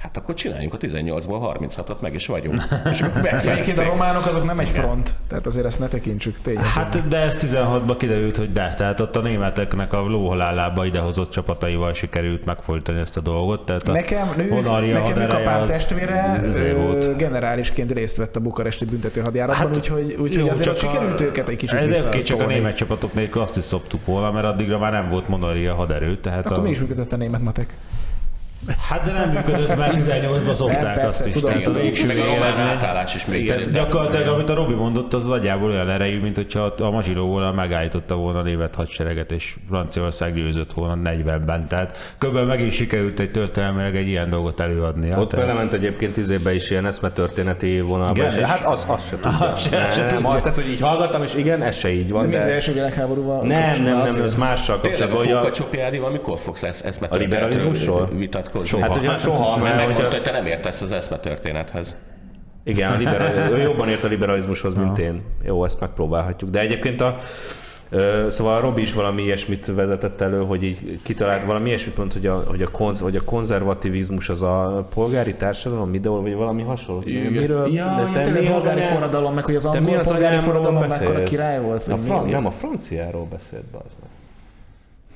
Hát 0.03 0.17
akkor 0.17 0.35
csináljunk 0.35 0.73
a 0.73 0.77
18-ból 0.77 1.55
36-ot, 1.59 1.99
meg 1.99 2.13
is 2.13 2.27
vagyunk. 2.27 2.61
És 2.91 3.01
akkor 3.01 3.25
Egyébként 3.33 3.77
a 3.79 3.83
románok 3.83 4.25
azok 4.25 4.45
nem 4.45 4.59
egy 4.59 4.69
front, 4.69 5.13
tehát 5.27 5.45
azért 5.45 5.65
ezt 5.65 5.79
ne 5.79 5.87
tekintsük 5.87 6.41
tényleg. 6.41 6.65
Hát, 6.65 7.07
de 7.07 7.17
ez 7.17 7.37
16-ban 7.41 7.95
kiderült, 7.97 8.37
hogy 8.37 8.53
de, 8.53 8.73
tehát 8.77 8.99
ott 8.99 9.15
a 9.15 9.21
németeknek 9.21 9.93
a 9.93 9.99
lóhalállába 10.01 10.85
idehozott 10.85 11.31
csapataival 11.31 11.93
sikerült 11.93 12.45
megfojtani 12.45 12.99
ezt 12.99 13.17
a 13.17 13.19
dolgot. 13.19 13.65
Tehát 13.65 13.87
a 13.87 13.91
Nekem, 13.91 14.33
nő, 14.37 14.49
Honoria 14.49 14.93
nekem 14.99 15.17
nőkapám 15.19 15.61
az 15.61 15.69
testvére 15.69 16.43
izé 16.47 16.71
volt. 16.71 17.17
generálisként 17.17 17.91
részt 17.91 18.17
vett 18.17 18.35
a 18.35 18.39
bukaresti 18.39 18.85
büntetőhadjáratban, 18.85 19.67
Hát, 19.67 19.77
úgyhogy, 19.77 20.15
úgyhogy 20.19 20.43
jó, 20.45 20.49
azért 20.49 20.77
csak 20.77 20.91
sikerült 20.91 21.21
őket 21.21 21.49
egy 21.49 21.55
kicsit 21.57 21.77
Ez 21.77 21.85
vissza. 21.85 22.07
oké, 22.07 22.21
csak 22.21 22.41
a 22.41 22.45
német 22.45 22.75
csapatok 22.75 23.13
nélkül 23.13 23.41
azt 23.41 23.57
is 23.57 23.63
szoptuk 23.63 24.05
volna, 24.05 24.31
mert 24.31 24.45
addigra 24.45 24.77
már 24.77 24.91
nem 24.91 25.09
volt 25.09 25.27
monoria 25.27 25.75
haderő. 25.75 26.17
Tehát 26.17 26.45
Akkor 26.45 26.57
a... 26.57 26.61
mi 26.61 26.69
is 26.69 26.79
működött 26.79 27.11
a 27.11 27.15
német 27.15 27.41
matek? 27.41 27.77
Hát 28.89 29.05
de 29.05 29.11
nem 29.11 29.29
működött, 29.29 29.75
mert 29.77 29.95
18-ban 29.97 30.53
szopták 30.53 30.81
persze, 30.93 31.05
azt 31.05 31.25
is. 31.25 31.33
tudom, 31.33 31.49
tehát 31.49 31.67
a 31.67 31.71
végső 31.73 32.05
Meg 32.05 32.17
a 32.17 32.61
átállás 32.61 33.15
is 33.15 33.25
Igen, 33.27 33.55
működik. 33.57 33.73
gyakorlatilag, 33.73 34.27
amit 34.27 34.49
a 34.49 34.53
Robi 34.53 34.73
mondott, 34.73 35.13
az 35.13 35.25
nagyjából 35.27 35.69
olyan 35.71 35.89
erejű, 35.89 36.19
mint 36.21 36.35
hogyha 36.35 36.61
a 36.77 36.89
Mazsiló 36.91 37.25
volna 37.27 37.51
megállította 37.51 38.15
volna 38.15 38.39
a 38.39 38.41
német 38.41 38.75
hadsereget, 38.75 39.31
és 39.31 39.55
Franciaország 39.69 40.33
győzött 40.35 40.73
volna 40.73 41.09
40-ben. 41.11 41.67
Tehát 41.67 42.15
kb. 42.19 42.37
meg 42.37 42.59
is 42.61 42.75
sikerült 42.75 43.19
egy 43.19 43.31
történelmileg 43.31 43.95
egy 43.95 44.07
ilyen 44.07 44.29
dolgot 44.29 44.59
előadni. 44.59 45.13
Ott 45.17 45.35
belement 45.35 45.73
egyébként 45.73 46.17
izébe 46.17 46.53
is 46.53 46.69
ilyen 46.69 46.85
eszmetörténeti 46.85 47.81
vonalba. 47.81 48.13
Igen, 48.15 48.27
És, 48.27 48.35
hát 48.43 48.65
az, 48.65 48.85
az 48.89 49.07
se 49.09 49.15
tudja. 49.21 49.47
Azt 49.51 49.61
se- 49.69 49.77
Ne, 49.77 49.91
se 49.91 49.99
nem, 50.05 50.07
tudja. 50.07 50.29
Tehát, 50.39 50.55
hogy 50.55 50.69
így 50.69 50.79
hallgattam, 50.81 51.23
és 51.23 51.35
igen, 51.35 51.61
ez 51.61 51.77
se 51.77 51.93
így 51.93 52.11
van. 52.11 52.21
De 52.21 52.27
mi 52.27 52.35
az 52.35 52.45
De... 52.45 52.51
első 52.53 52.73
világháborúval? 52.73 53.41
Nem, 53.45 53.83
nem, 53.83 53.97
nem, 53.97 54.21
ez 54.23 54.35
mással 54.35 54.79
Tényleg 54.79 55.01
a 55.01 55.03
kapcsolatban. 55.07 55.17
hogy 55.25 55.31
a- 55.31 55.37
Fókacsopiádival 55.39 56.11
mikor 56.11 56.37
fogsz 56.39 56.63
ezt, 56.63 56.81
ezt 56.81 56.99
A 58.53 58.59
liberalizmusról? 58.59 58.81
vitatkozni? 58.81 59.07
Hát 59.07 59.17
ugye 59.17 59.17
soha, 59.17 59.57
Mert 59.57 59.75
mert 59.75 59.91
hogyha, 59.91 60.09
hogy 60.11 60.21
te 60.23 60.31
nem 60.31 60.45
értesz 60.45 60.81
az 60.81 60.91
eszmetörténethez. 60.91 61.95
igen, 62.63 62.91
a 62.91 62.97
liberal, 62.97 63.31
ő 63.53 63.57
jobban 63.61 63.89
ért 63.89 64.03
a 64.03 64.07
liberalizmushoz, 64.07 64.73
mint 64.73 64.97
én. 64.97 65.21
Jó, 65.43 65.63
ezt 65.63 65.79
megpróbálhatjuk. 65.79 66.49
De 66.49 66.59
egyébként 66.59 67.01
a, 67.01 67.15
Szóval 68.27 68.61
Robi 68.61 68.81
is 68.81 68.93
valami 68.93 69.21
ilyesmit 69.21 69.65
vezetett 69.65 70.21
elő, 70.21 70.43
hogy 70.43 70.63
így 70.63 70.99
kitalált 71.03 71.43
valami 71.43 71.67
ilyesmit 71.67 71.97
mondta, 71.97 72.15
hogy 72.17 72.27
a, 72.27 72.43
hogy 72.47 72.61
a, 72.61 72.67
konz, 72.67 72.99
hogy 72.99 73.15
a 73.15 73.21
konzervativizmus 73.25 74.29
az 74.29 74.41
a 74.41 74.87
polgári 74.93 75.33
társadalom 75.35 75.93
ideol, 75.93 76.21
vagy 76.21 76.33
valami 76.35 76.61
hasonló. 76.61 77.01
ja, 77.05 77.65
ja, 77.67 78.09
te 78.13 78.21
tényleg 78.21 78.41
mi 78.41 78.47
az 78.47 78.53
polgári 78.53 78.79
anyám- 78.79 78.91
forradalom, 78.93 79.33
meg 79.33 79.43
hogy 79.45 79.55
az 79.55 79.61
te 79.71 79.77
angol 79.77 79.97
az 79.97 80.07
polgári 80.07 80.39
forradalom 80.39 80.85
mekkora 80.87 81.23
király 81.23 81.61
volt, 81.61 81.83
vagy 81.83 81.93
a 81.95 81.97
fran- 81.97 82.25
mi? 82.25 82.31
Nem, 82.31 82.45
a 82.45 82.51
franciáról 82.51 83.25
beszélt, 83.31 83.63
bazd 83.65 83.95
meg. 84.01 84.09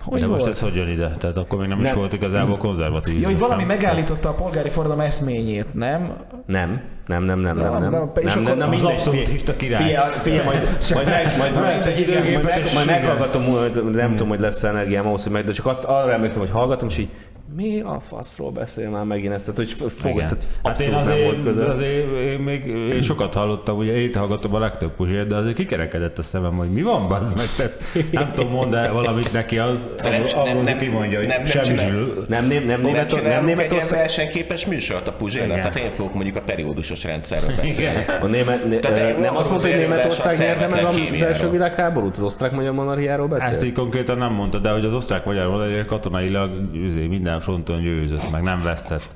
Hogy 0.10 0.20
De 0.20 0.28
most 0.28 0.40
volt? 0.40 0.54
ez 0.54 0.62
hogy 0.62 0.76
jön 0.76 0.90
ide? 0.90 1.12
Tehát 1.20 1.38
akkor 1.38 1.60
még 1.60 1.68
nem, 1.68 1.78
is 1.80 1.84
Nem. 1.86 1.96
volt 1.96 2.14
igazából 2.14 2.58
konzervatív. 2.58 3.22
Ja, 3.22 3.28
hogy 3.28 3.38
valami 3.38 3.64
megállította 3.64 4.30
a 4.30 4.34
polgári 4.34 4.70
forradalom 4.70 5.06
eszményét, 5.06 5.74
nem? 5.74 6.14
Nem, 6.46 6.82
nem, 7.08 7.24
nem, 7.24 7.40
nem, 7.40 7.58
nem, 7.58 7.74
nem. 7.80 7.92
de- 8.14 8.22
és 8.22 8.34
nem, 8.34 8.44
akkor 8.46 8.58
nem, 8.58 8.72
az 8.72 8.84
abszolútista 8.84 9.56
király. 9.56 9.84
Figyelj, 9.84 10.10
figyelj, 10.10 10.46
majd, 10.46 10.78
majd, 10.94 11.08
meg, 11.08 11.38
majd, 11.38 11.54
majd, 11.54 11.80
majd, 11.84 11.98
időgépet 11.98 12.44
majd, 12.44 12.44
meg, 12.44 12.74
majd 12.74 12.86
meghallgatom, 12.88 13.44
majd 13.44 13.96
nem 13.96 14.10
tudom, 14.10 14.28
hogy 14.28 14.40
lesz 14.40 14.64
energiám 14.64 15.08
ahhoz, 15.08 15.24
hogy 15.24 15.32
meg, 15.32 15.44
de 15.44 15.52
csak 15.52 15.66
azt 15.66 15.84
arra 15.84 16.12
emlékszem, 16.12 16.40
hogy 16.40 16.50
hallgatom, 16.52 16.88
és 16.88 16.98
így 16.98 17.10
mi 17.56 17.80
a 17.80 18.00
faszról 18.00 18.52
beszél 18.52 18.90
már 18.90 19.04
megint 19.04 19.34
ezt, 19.34 19.46
tehát 19.46 19.58
hogy 19.58 19.92
fog, 19.92 20.12
Igen. 20.12 20.28
tehát 20.28 20.44
Hát 20.64 20.80
én 20.80 20.94
abszolút 20.94 21.08
nem 21.16 21.24
volt 21.24 21.40
azért, 21.40 21.44
közel. 21.56 21.70
azért 21.72 22.08
én 22.32 22.40
még 22.40 22.66
én 22.66 23.02
sokat 23.04 23.34
hallottam, 23.34 23.78
ugye 23.78 23.94
én 24.02 24.14
hallgatom 24.14 24.56
a 24.56 24.60
legtöbb 24.60 24.92
puzsért, 24.92 25.28
de 25.28 25.36
azért 25.36 25.56
kikerekedett 25.56 26.18
a 26.18 26.22
szemem, 26.24 26.56
hogy 26.58 26.70
mi 26.70 26.82
van, 26.82 27.08
bazd 27.08 27.36
meg, 27.38 27.46
tehát 27.58 27.80
nem 28.12 28.32
tudom, 28.34 28.52
mond 28.52 28.74
el 28.74 28.94
valamit 28.94 29.32
neki, 29.34 29.58
az 29.58 29.88
nem- 30.04 30.22
abból 30.36 30.54
nem- 30.54 30.64
nem, 30.64 30.78
kimondja, 30.78 31.18
hogy 31.18 31.28
nem- 31.28 31.38
nem 31.38 31.46
semmi 31.52 31.66
csinál. 31.66 31.90
zsül. 31.90 32.24
Nem, 32.28 32.46
nem, 32.48 32.58
nem, 32.58 32.66
Nem, 32.66 32.82
német, 32.82 32.96
nem 32.96 33.08
csinálunk 33.08 33.18
egy 33.26 33.32
ilyen 33.32 33.44
Németország, 33.58 34.00
versenyképes 34.00 34.66
műsort 34.66 35.08
a 35.08 35.12
Puzsérnak, 35.12 35.58
Igen. 35.58 35.72
tehát 35.72 35.80
én 35.90 35.92
fogok 35.96 36.14
mondjuk 36.14 36.36
a 36.36 36.42
periódusos 36.42 37.04
rendszerről 37.04 37.50
beszélni. 37.62 38.06
a 38.22 38.26
német, 38.26 38.66
né, 38.70 38.78
Tehát 38.80 39.12
nem 39.12 39.22
nem 39.22 39.38
azt 39.38 39.50
mondta, 39.50 39.68
hogy 39.68 39.76
az 39.78 39.82
Németország 39.90 40.38
nyerte 40.38 40.68
meg 40.68 40.86
az 41.14 41.22
első 41.22 41.50
világháborút, 41.50 42.18
az 42.18 42.24
osztrák-magyar 42.24 42.72
monarchiáról 42.74 43.36
Ezt 43.36 43.50
beszél? 43.50 43.68
így 43.68 43.74
konkrétan 43.74 44.18
nem 44.18 44.34
mondta, 44.34 44.58
de 44.58 44.70
hogy 44.70 44.86
az 44.86 44.94
osztrák-magyar 44.94 45.48
monarchia 45.50 45.86
katonailag 45.86 46.52
üzé, 46.74 47.06
minden 47.38 47.66
fronton 47.66 47.82
győzött, 47.82 48.32
meg 48.32 48.44
nem 48.44 48.62
vesztett. 48.62 49.14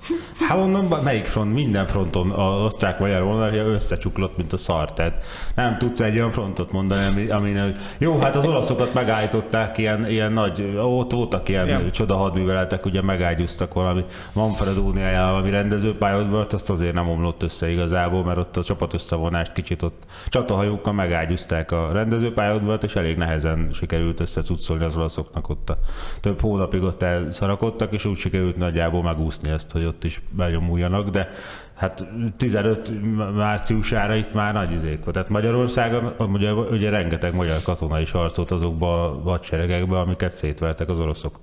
Hát 0.48 0.58
mondom, 0.58 0.88
melyik 1.04 1.26
front? 1.26 1.54
Minden 1.54 1.86
fronton 1.88 2.32
az 2.32 2.64
osztrák-magyar 2.64 3.24
monarchia 3.24 3.64
összecsuklott, 3.64 4.38
mint 4.38 4.54
a 4.54 4.58
szar. 4.58 4.94
Tehát 4.94 5.26
nem 5.56 5.78
tudsz 5.78 6.00
egy 6.00 6.16
olyan 6.16 6.32
frontot 6.32 6.72
mondani, 6.72 7.02
ami, 7.12 7.30
ami 7.30 7.74
jó, 7.98 8.20
hát 8.20 8.36
az 8.36 8.46
olaszokat 8.46 8.94
megállították, 8.94 9.78
ilyen, 9.78 10.10
ilyen 10.10 10.34
nagy, 10.34 10.78
ott 10.78 11.12
voltak 11.12 11.50
ilyen 11.50 11.68
yeah. 11.68 11.90
csoda 11.90 12.16
hadműveletek, 12.16 12.86
ugye 12.86 13.02
megágyúztak 13.02 13.74
valami 13.74 14.06
Manfredóniájával, 14.34 15.36
ami 15.36 15.50
rendezőpályát 15.50 16.30
volt, 16.30 16.54
azt 16.54 16.70
azért 16.70 16.94
nem 16.94 17.10
omlott 17.10 17.44
össze 17.44 17.70
igazából, 17.70 18.24
mert 18.24 18.38
ott 18.38 18.58
a 18.58 18.64
csapat 18.64 18.94
összevonást 18.94 19.52
kicsit 19.52 19.82
ott 19.82 20.04
csatahajókkal 20.28 20.94
megágyúzták 20.94 21.72
a 21.72 21.90
rendezőpályát, 21.92 22.84
és 22.84 22.96
elég 22.96 23.18
nehezen 23.18 23.70
sikerült 23.74 24.20
összecuccolni 24.20 24.84
az 24.84 24.98
olaszoknak 24.98 25.50
ott 25.50 25.70
a 25.70 25.78
több 26.22 26.42
hónapig 26.42 26.84
ott 26.84 27.02
elszarakodtak, 27.02 27.94
és 27.94 28.06
úgy 28.12 28.18
sikerült 28.18 28.58
nagyjából 28.58 29.04
megúszni 29.04 29.50
ezt, 29.50 29.72
hogy 29.72 29.86
ott 29.86 30.04
is 30.04 30.22
benyomuljanak, 30.30 31.10
de 31.10 31.30
hát 31.74 32.08
15 32.38 32.92
márciusára 33.36 34.16
itt 34.16 34.34
már 34.34 34.54
nagy 34.54 34.72
izék 34.72 35.00
volt. 35.00 35.12
Tehát 35.12 35.30
Magyarországon 35.30 36.14
ugye, 36.18 36.54
ugye 36.54 36.90
rengeteg 36.90 37.36
magyar 37.36 37.62
katona 37.64 38.00
is 38.00 38.12
harcolt 38.12 38.52
azokba 38.52 39.04
a 39.06 39.30
hadseregekbe, 39.30 40.00
amiket 40.00 40.32
szétvertek 40.32 40.90
az 40.90 41.00
oroszok. 41.00 41.40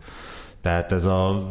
Tehát 0.62 0.92
ez 0.92 1.04
a... 1.04 1.48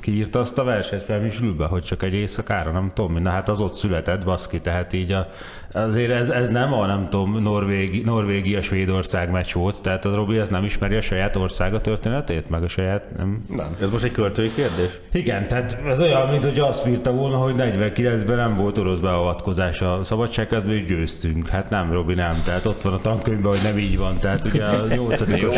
Ki 0.00 0.16
írta 0.16 0.38
azt 0.38 0.58
a 0.58 0.64
verset 0.64 1.04
fel 1.04 1.30
Zsülbe, 1.30 1.66
hogy 1.66 1.82
csak 1.82 2.02
egy 2.02 2.14
éjszakára, 2.14 2.70
nem 2.70 2.90
tudom, 2.94 3.22
na 3.22 3.30
hát 3.30 3.48
az 3.48 3.60
ott 3.60 3.74
született, 3.74 4.24
baszki, 4.24 4.60
tehát 4.60 4.92
így 4.92 5.12
a, 5.12 5.28
azért 5.72 6.10
ez, 6.10 6.28
ez 6.28 6.48
nem 6.48 6.72
a, 6.72 6.86
nem 6.86 7.08
tudom, 7.10 7.36
Norvégi, 7.38 8.00
Norvégia, 8.04 8.62
Svédország 8.62 9.30
meccs 9.30 9.52
volt, 9.52 9.82
tehát 9.82 10.04
az 10.04 10.14
Robi 10.14 10.38
ez 10.38 10.48
nem 10.48 10.64
ismeri 10.64 10.96
a 10.96 11.00
saját 11.00 11.36
országa 11.36 11.80
történetét, 11.80 12.50
meg 12.50 12.62
a 12.62 12.68
saját, 12.68 13.16
nem, 13.16 13.44
Nem. 13.48 13.66
Ez 13.80 13.90
most 13.90 14.04
egy 14.04 14.12
költői 14.12 14.52
kérdés? 14.54 15.00
igen, 15.12 15.48
tehát 15.48 15.78
ez 15.86 16.00
olyan, 16.00 16.28
mint 16.28 16.44
hogy 16.44 16.58
azt 16.58 16.86
írta 16.86 17.12
volna, 17.12 17.36
hogy 17.36 17.54
49-ben 17.56 18.36
nem 18.36 18.56
volt 18.56 18.78
orosz 18.78 18.98
beavatkozás 18.98 19.80
a 19.80 20.00
szabadságkezben, 20.04 20.74
és 20.74 20.84
győztünk. 20.84 21.48
Hát 21.48 21.70
nem, 21.70 21.92
Robi, 21.92 22.14
nem. 22.14 22.34
Tehát 22.44 22.64
ott 22.64 22.82
van 22.82 22.92
a 22.92 23.00
tankönyvben, 23.00 23.50
hogy 23.50 23.60
nem 23.64 23.78
így 23.78 23.98
van. 23.98 24.18
Tehát 24.20 24.44
ugye 24.44 24.64
a 24.64 24.86
8. 24.86 25.20
Jó, 25.40 25.48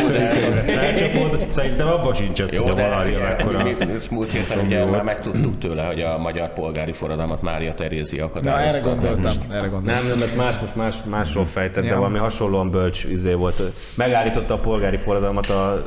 de- 1.29 1.47
szerintem 1.51 1.87
abban 1.87 2.15
sincs 2.15 2.41
ez, 2.41 2.55
Jó, 2.55 2.72
a 2.73 2.75
de 2.75 2.83
Valarja 2.89 3.05
figyelj, 3.19 3.23
mekkora. 3.37 3.63
mi- 3.63 3.77
mi- 3.79 3.99
múlt 4.11 4.31
héten 4.31 4.59
ugye 4.67 4.85
már 4.85 5.03
megtudtuk 5.03 5.59
tőle, 5.59 5.83
hogy 5.83 6.01
a 6.01 6.19
magyar 6.19 6.53
polgári 6.53 6.93
forradalmat 6.93 7.43
Mária 7.43 7.75
Terézia 7.75 8.31
Na, 8.35 8.41
erre 8.41 8.41
akadályozta. 8.59 8.89
gondoltam, 8.89 9.33
erre 9.51 9.67
gondoltam. 9.67 10.05
Nem, 10.07 10.07
nem, 10.19 10.23
ez 10.23 10.35
más, 10.37 10.59
most 10.59 10.77
más, 10.77 10.97
másról 11.11 11.47
fejtett, 11.47 11.85
de 11.85 11.95
valami 11.95 12.19
hasonlóan 12.19 12.71
bölcs 12.71 13.05
izé 13.05 13.33
volt. 13.33 13.63
Megállította 13.97 14.55
a 14.55 14.59
polgári 14.59 14.97
forradalmat 14.97 15.51
a 15.51 15.87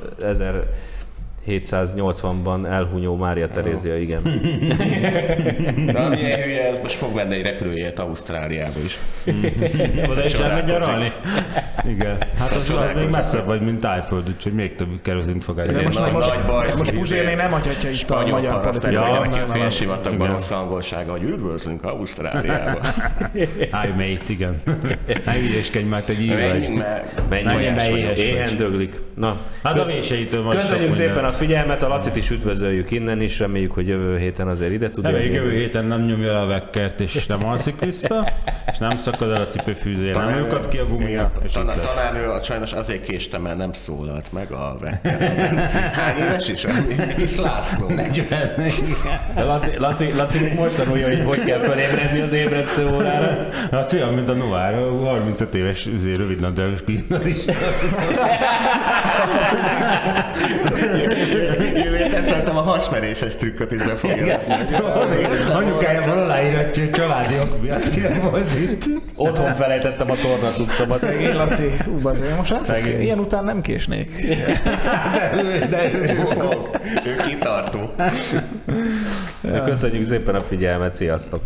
1780-ban 1.47 2.65
elhunyó 2.65 3.15
Mária 3.15 3.47
Terézia, 3.47 3.97
igen. 3.97 4.21
De 5.93 5.99
ami 5.99 6.17
ilyen 6.17 6.41
hülye, 6.41 6.67
ez 6.69 6.79
most 6.81 6.95
fog 6.95 7.13
venni 7.13 7.35
egy 7.35 7.45
repülőjét 7.45 7.99
Ausztráliába 7.99 8.79
is. 8.85 8.97
Oda 10.09 10.25
is 10.25 10.33
elmegy 10.33 10.65
nyaralni? 10.65 11.11
Igen. 11.83 12.17
Hát 12.37 12.51
az, 12.51 12.69
az 12.69 12.95
még 12.95 13.09
messzebb 13.09 13.45
vagy, 13.45 13.61
mint 13.61 13.79
Tájföld, 13.79 14.29
úgyhogy 14.29 14.53
még 14.53 14.75
több 14.75 15.01
kerozint 15.01 15.43
fog 15.43 15.59
elérni. 15.59 15.83
most, 15.83 15.99
nagy- 15.99 16.11
most, 16.11 16.35
nagy 16.35 16.45
baj, 16.45 16.67
most 16.77 16.89
hogy 16.89 16.99
Puzsérné 16.99 17.33
nem 17.33 17.51
hagyhatja 17.51 17.89
itt 17.89 18.09
a 18.09 18.27
magyar 18.27 18.59
paraszt, 18.61 18.79
politikát. 18.79 19.35
Ja, 19.35 19.43
a 19.43 19.47
nem. 19.47 19.59
félsivatagban 19.59 20.13
Igen. 20.27 20.31
rossz 20.31 20.51
angolsága, 20.51 21.11
hogy 21.11 21.23
üdvözlünk 21.23 21.83
Ausztráliába. 21.83 22.79
Hi 23.81 23.89
mate, 23.95 24.23
igen. 24.27 24.61
Ne 25.25 25.33
hülyéskedj 25.33 25.87
már, 25.87 26.01
te 26.01 26.13
vagy. 26.13 26.27
Menjünk 27.29 27.75
már. 27.75 28.17
Éhen 28.17 28.57
döglik. 28.57 28.95
Na, 29.15 29.37
Hát 29.63 29.79
a 29.79 29.83
véseitől 29.83 30.43
majd 30.43 30.59
Köszönjük 30.59 30.91
szépen 30.91 31.25
a 31.25 31.29
figyelmet, 31.29 31.83
a 31.83 31.87
Lacit 31.87 32.15
is 32.15 32.29
üdvözöljük 32.29 32.91
innen 32.91 33.21
is, 33.21 33.39
reméljük, 33.39 33.71
hogy 33.71 33.87
jövő 33.87 34.17
héten 34.17 34.47
azért 34.47 34.71
ide 34.71 34.89
tud 34.89 35.07
jönni. 35.07 35.31
jövő 35.31 35.51
héten 35.51 35.85
nem 35.85 36.05
nyomja 36.05 36.41
a 36.41 36.45
vekkert, 36.45 36.99
és 36.99 37.25
nem 37.25 37.45
alszik 37.45 37.79
vissza, 37.79 38.29
és 38.71 38.77
nem 38.77 38.97
szakad 38.97 39.31
el 39.31 39.41
a 39.41 39.47
cipőfűzője, 39.47 40.13
nem 40.17 40.37
lyukad 40.37 40.67
ki 40.69 40.77
a 40.77 40.85
gumia, 40.87 41.31
és 41.43 41.53
lesz. 41.65 41.93
tanárnő 41.93 42.29
a 42.29 42.43
sajnos 42.43 42.73
azért 42.73 43.05
késtem, 43.05 43.41
mert 43.41 43.57
nem 43.57 43.73
szólalt 43.73 44.31
meg 44.31 44.51
a 44.51 44.77
vekkeremben. 44.79 45.69
Hány 45.93 46.17
éves 46.17 46.47
is? 46.47 46.65
Kis 47.17 47.35
László. 47.35 47.87
De 49.35 49.43
Laci, 49.43 49.71
Laci, 49.77 50.13
Laci 50.13 50.53
most 50.55 50.75
tanulja, 50.75 51.07
hogy 51.07 51.23
hogy 51.25 51.43
kell 51.43 51.59
felébredni 51.59 52.19
az 52.19 52.33
ébresztő 52.33 52.87
órára. 52.87 53.47
Olyan, 53.93 54.13
mint 54.13 54.29
a 54.29 54.33
Noir, 54.33 54.73
a 54.73 54.91
35 54.91 55.53
éves 55.53 55.85
üzé, 55.85 56.13
rövidnadrágos 56.13 56.83
gimnazista. 56.83 57.53
Hasmeréses 62.75 63.35
trükköt 63.35 63.71
is 63.71 63.83
be 63.83 63.95
fogja. 63.95 64.39
Anyukája 65.53 66.01
van 66.01 66.17
aláíratja, 66.17 66.83
hogy 66.83 66.91
családi 66.91 67.33
ok 67.39 67.61
miatt 67.61 67.95
nem 67.95 68.43
itt. 68.71 68.85
Otthon 69.15 69.53
felejtettem 69.53 70.11
a 70.11 70.15
torna 70.15 70.49
cuccomat. 70.49 70.97
Szegény 70.97 71.35
Laci, 71.35 71.71
ú, 71.87 71.99
most 71.99 72.67
nem 72.67 72.99
ilyen 72.99 73.19
után 73.19 73.43
nem 73.43 73.61
késnék. 73.61 74.11
De, 75.35 75.67
de, 75.69 75.91
Ő 75.93 76.23
fog. 76.25 76.69
Ő 77.05 77.15
kitartó. 77.27 77.93
Köszönjük 79.63 80.03
szépen 80.03 80.35
a 80.35 80.41
figyelmet, 80.41 80.93
sziasztok! 80.93 81.41